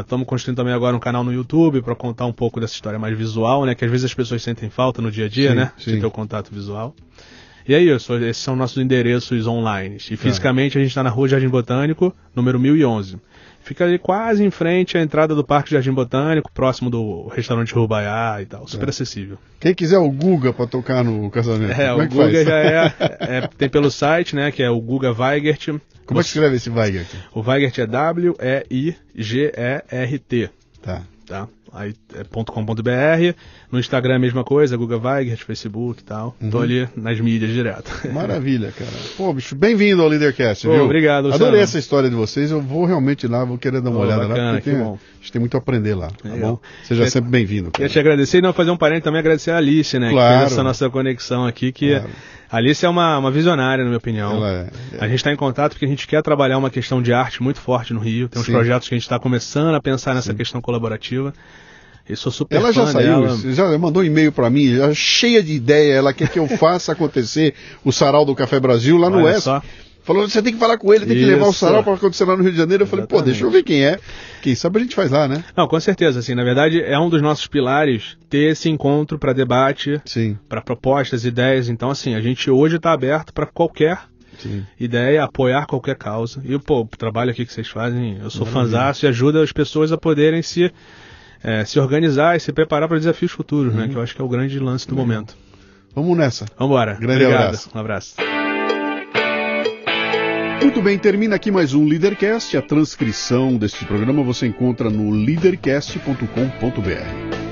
Estamos 0.00 0.26
construindo 0.26 0.56
também 0.56 0.72
agora 0.72 0.96
um 0.96 1.00
canal 1.00 1.22
no 1.22 1.32
YouTube 1.32 1.82
para 1.82 1.94
contar 1.94 2.26
um 2.26 2.32
pouco 2.32 2.60
dessa 2.60 2.74
história 2.74 2.98
mais 2.98 3.16
visual, 3.16 3.64
né? 3.66 3.74
Que 3.74 3.84
às 3.84 3.90
vezes 3.90 4.06
as 4.06 4.14
pessoas 4.14 4.42
sentem 4.42 4.70
falta 4.70 5.02
no 5.02 5.10
dia 5.10 5.26
a 5.26 5.28
dia, 5.28 5.50
Sim, 5.50 5.56
né? 5.56 5.72
sim. 5.78 5.94
De 5.94 6.00
ter 6.00 6.06
o 6.06 6.10
contato 6.10 6.52
visual. 6.52 6.94
E 7.68 7.74
é 7.74 7.80
isso, 7.80 8.14
esses 8.16 8.42
são 8.42 8.56
nossos 8.56 8.78
endereços 8.78 9.46
online. 9.46 9.96
E 9.96 10.16
fisicamente 10.16 10.76
a 10.76 10.80
gente 10.80 10.90
está 10.90 11.02
na 11.02 11.10
Rua 11.10 11.28
Jardim 11.28 11.48
Botânico, 11.48 12.12
número 12.34 12.58
1011. 12.58 13.18
Fica 13.64 13.84
ali 13.84 13.98
quase 13.98 14.44
em 14.44 14.50
frente 14.50 14.98
à 14.98 15.00
entrada 15.02 15.34
do 15.34 15.44
Parque 15.44 15.70
Jardim 15.70 15.92
Botânico, 15.92 16.50
próximo 16.52 16.90
do 16.90 17.28
restaurante 17.28 17.72
Rubaiá 17.74 18.38
e 18.42 18.46
tal. 18.46 18.66
Super 18.66 18.88
acessível. 18.88 19.38
Quem 19.60 19.72
quiser 19.74 19.98
o 19.98 20.10
Guga 20.10 20.52
para 20.52 20.66
tocar 20.66 21.04
no 21.04 21.30
casamento, 21.30 21.72
É, 21.72 21.86
como 21.88 21.98
o 21.98 22.02
é 22.02 22.08
que 22.08 22.14
Guga 22.14 22.44
já 22.44 22.56
é, 22.58 22.94
é- 23.38 23.48
Tem 23.56 23.68
pelo 23.68 23.90
site, 23.90 24.34
né? 24.34 24.50
Que 24.50 24.62
é 24.62 24.70
o 24.70 24.80
Guga 24.80 25.12
Weigert. 25.12 25.68
Como 26.04 26.18
é 26.18 26.22
que 26.24 26.28
escreve 26.28 26.56
esse 26.56 26.68
Weiger 26.68 27.02
aqui? 27.02 27.16
O 27.32 27.40
Weigert 27.40 27.78
é 27.78 27.86
W-E-I-G-E-R-T, 29.22 30.50
Tá. 30.82 31.02
tá? 31.26 31.48
Aí 31.74 31.94
é 32.14 32.24
.com.br, 32.24 33.34
no 33.70 33.78
Instagram 33.78 34.14
é 34.14 34.16
a 34.16 34.18
mesma 34.18 34.44
coisa, 34.44 34.76
Guga 34.76 34.98
Weigert, 34.98 35.42
Facebook 35.44 36.00
e 36.02 36.04
tal. 36.04 36.36
Tô 36.50 36.58
Uhum. 36.58 36.62
ali 36.62 36.88
nas 36.94 37.18
mídias 37.18 37.50
direto. 37.50 37.90
Maravilha, 38.12 38.72
cara. 38.76 38.90
Pô, 39.16 39.32
bicho, 39.32 39.54
bem-vindo 39.54 40.02
ao 40.02 40.08
Leadercast, 40.08 40.66
Pô, 40.66 40.74
viu? 40.74 40.84
obrigado, 40.84 41.24
Luciano. 41.26 41.44
Adorei 41.46 41.62
essa 41.62 41.78
história 41.78 42.10
de 42.10 42.14
vocês. 42.14 42.50
Eu 42.50 42.60
vou 42.60 42.84
realmente 42.84 43.26
lá, 43.26 43.42
vou 43.44 43.56
querer 43.56 43.80
dar 43.80 43.88
uma 43.88 44.00
Pô, 44.00 44.04
olhada 44.04 44.22
lá, 44.22 44.28
bacana, 44.28 44.52
porque 44.54 44.70
que 44.70 44.76
tem, 44.76 44.84
bom. 44.84 44.98
a 45.00 45.16
gente 45.22 45.32
tem 45.32 45.40
muito 45.40 45.54
a 45.54 45.58
aprender 45.58 45.94
lá, 45.94 46.08
tá 46.08 46.28
Legal. 46.28 46.50
bom? 46.52 46.60
Seja 46.82 46.94
Queria- 47.00 47.10
sempre 47.10 47.30
bem-vindo. 47.30 47.70
Queria 47.70 47.88
te 47.88 47.98
agradecer 47.98 48.38
e 48.38 48.42
não 48.42 48.52
fazer 48.52 48.70
um 48.70 48.76
parente 48.76 49.02
também 49.04 49.20
agradecer 49.20 49.50
a 49.52 49.56
Alice, 49.56 49.98
né? 49.98 50.10
Claro. 50.10 50.32
Que 50.34 50.40
fez 50.40 50.52
essa 50.52 50.62
nossa 50.62 50.90
conexão 50.90 51.46
aqui, 51.46 51.72
que 51.72 51.90
Claro. 51.90 52.10
a 52.50 52.56
Alice 52.58 52.84
é 52.84 52.88
uma, 52.88 53.16
uma 53.16 53.30
visionária, 53.30 53.82
na 53.82 53.88
minha 53.88 53.98
opinião. 53.98 54.36
Ela 54.36 54.50
é- 54.50 54.70
A 55.00 55.06
gente 55.08 55.16
está 55.16 55.32
em 55.32 55.36
contato 55.36 55.72
porque 55.72 55.86
a 55.86 55.88
gente 55.88 56.06
quer 56.06 56.22
trabalhar 56.22 56.58
uma 56.58 56.68
questão 56.68 57.00
de 57.00 57.14
arte 57.14 57.42
muito 57.42 57.60
forte 57.60 57.94
no 57.94 58.00
Rio. 58.00 58.28
Tem 58.28 58.38
uns 58.40 58.44
Sim. 58.46 58.52
projetos 58.52 58.88
que 58.88 58.94
a 58.94 58.98
gente 58.98 59.04
está 59.04 59.18
começando 59.18 59.74
a 59.74 59.80
pensar 59.80 60.14
nessa 60.14 60.34
questão 60.34 60.60
colaborativa. 60.60 61.32
E 62.08 62.16
sou 62.16 62.32
super 62.32 62.56
Ela 62.56 62.72
já 62.72 62.86
saiu, 62.86 63.22
dela. 63.22 63.38
já 63.52 63.78
mandou 63.78 64.02
um 64.02 64.06
e-mail 64.06 64.32
pra 64.32 64.50
mim, 64.50 64.76
já 64.76 64.92
cheia 64.92 65.42
de 65.42 65.52
ideia. 65.52 65.94
Ela 65.94 66.12
quer 66.12 66.28
que 66.28 66.38
eu 66.38 66.48
faça 66.48 66.92
acontecer 66.92 67.54
o 67.84 67.92
sarau 67.92 68.24
do 68.24 68.34
Café 68.34 68.58
Brasil 68.58 68.96
lá 68.96 69.08
no 69.08 69.40
só. 69.40 69.62
Falou, 70.04 70.28
você 70.28 70.42
tem 70.42 70.52
que 70.52 70.58
falar 70.58 70.78
com 70.78 70.92
ele, 70.92 71.06
tem 71.06 71.16
que 71.16 71.24
levar 71.24 71.46
o 71.46 71.52
sarau 71.52 71.84
pra 71.84 71.94
acontecer 71.94 72.24
lá 72.24 72.36
no 72.36 72.42
Rio 72.42 72.50
de 72.50 72.58
Janeiro. 72.58 72.82
Eu 72.82 72.86
falei, 72.88 73.06
pô, 73.06 73.16
Exatamente. 73.16 73.34
deixa 73.34 73.44
eu 73.46 73.50
ver 73.52 73.62
quem 73.62 73.84
é. 73.84 74.00
Quem 74.42 74.54
sabe 74.56 74.78
a 74.78 74.82
gente 74.82 74.96
faz 74.96 75.12
lá, 75.12 75.28
né? 75.28 75.44
Não, 75.56 75.68
com 75.68 75.78
certeza, 75.78 76.18
assim, 76.18 76.34
na 76.34 76.42
verdade 76.42 76.82
é 76.82 76.98
um 76.98 77.08
dos 77.08 77.22
nossos 77.22 77.46
pilares 77.46 78.16
ter 78.28 78.50
esse 78.50 78.68
encontro 78.68 79.16
para 79.16 79.32
debate, 79.32 80.00
para 80.48 80.60
propostas, 80.60 81.24
ideias. 81.24 81.68
Então, 81.68 81.88
assim, 81.88 82.16
a 82.16 82.20
gente 82.20 82.50
hoje 82.50 82.76
está 82.76 82.92
aberto 82.92 83.32
para 83.32 83.46
qualquer 83.46 84.00
sim. 84.38 84.64
ideia, 84.78 85.22
apoiar 85.22 85.66
qualquer 85.66 85.96
causa. 85.96 86.42
E 86.44 86.58
pô, 86.58 86.80
o 86.80 86.86
trabalho 86.86 87.30
aqui 87.30 87.46
que 87.46 87.52
vocês 87.52 87.68
fazem, 87.68 88.18
eu 88.20 88.28
sou 88.30 88.44
fãzaço 88.44 89.06
e 89.06 89.08
ajuda 89.08 89.40
as 89.40 89.52
pessoas 89.52 89.92
a 89.92 89.98
poderem 89.98 90.42
se, 90.42 90.72
eh, 91.44 91.64
se 91.64 91.78
organizar 91.80 92.36
e 92.36 92.40
se 92.40 92.52
preparar 92.52 92.88
para 92.88 92.98
desafios 92.98 93.32
futuros, 93.32 93.72
Uhum. 93.74 93.80
né? 93.80 93.88
Que 93.88 93.96
eu 93.96 94.02
acho 94.02 94.14
que 94.14 94.20
é 94.20 94.24
o 94.24 94.28
grande 94.28 94.58
lance 94.58 94.86
do 94.88 94.96
momento. 94.96 95.36
Vamos 95.94 96.16
nessa. 96.16 96.46
Vambora. 96.58 96.94
Grande 96.94 97.24
Obrigado. 97.24 97.44
abraço. 97.48 97.70
Um 97.74 97.78
abraço. 97.78 98.14
Muito 100.62 100.80
bem, 100.80 100.96
termina 100.98 101.36
aqui 101.36 101.50
mais 101.50 101.74
um 101.74 101.86
Leadercast. 101.86 102.56
A 102.56 102.62
transcrição 102.62 103.56
deste 103.56 103.84
programa 103.84 104.22
você 104.22 104.46
encontra 104.46 104.88
no 104.88 105.10
leadercast.com.br. 105.10 107.51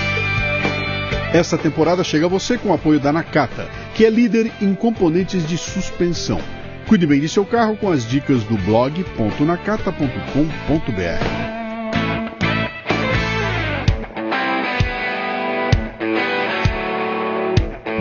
Esta 1.33 1.57
temporada 1.57 2.03
chega 2.03 2.25
a 2.25 2.29
você 2.29 2.57
com 2.57 2.69
o 2.69 2.73
apoio 2.73 2.99
da 2.99 3.13
Nakata, 3.13 3.69
que 3.95 4.05
é 4.05 4.09
líder 4.09 4.51
em 4.61 4.75
componentes 4.75 5.47
de 5.47 5.57
suspensão. 5.57 6.41
Cuide 6.87 7.07
bem 7.07 7.21
de 7.21 7.29
seu 7.29 7.45
carro 7.45 7.77
com 7.77 7.89
as 7.89 8.05
dicas 8.05 8.43
do 8.43 8.57
blog.nakata.com.br. 8.57 11.51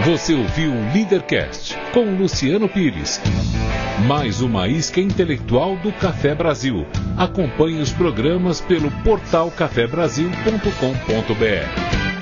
Você 0.04 0.34
ouviu 0.34 0.72
o 0.72 0.92
Leadercast 0.92 1.78
com 1.92 2.16
Luciano 2.16 2.68
Pires. 2.68 3.20
Mais 4.08 4.40
uma 4.40 4.66
isca 4.66 5.00
intelectual 5.00 5.76
do 5.76 5.92
Café 5.92 6.34
Brasil. 6.34 6.84
Acompanhe 7.16 7.80
os 7.80 7.92
programas 7.92 8.60
pelo 8.60 8.90
portal 9.02 9.52
cafebrasil.com.br. 9.52 12.19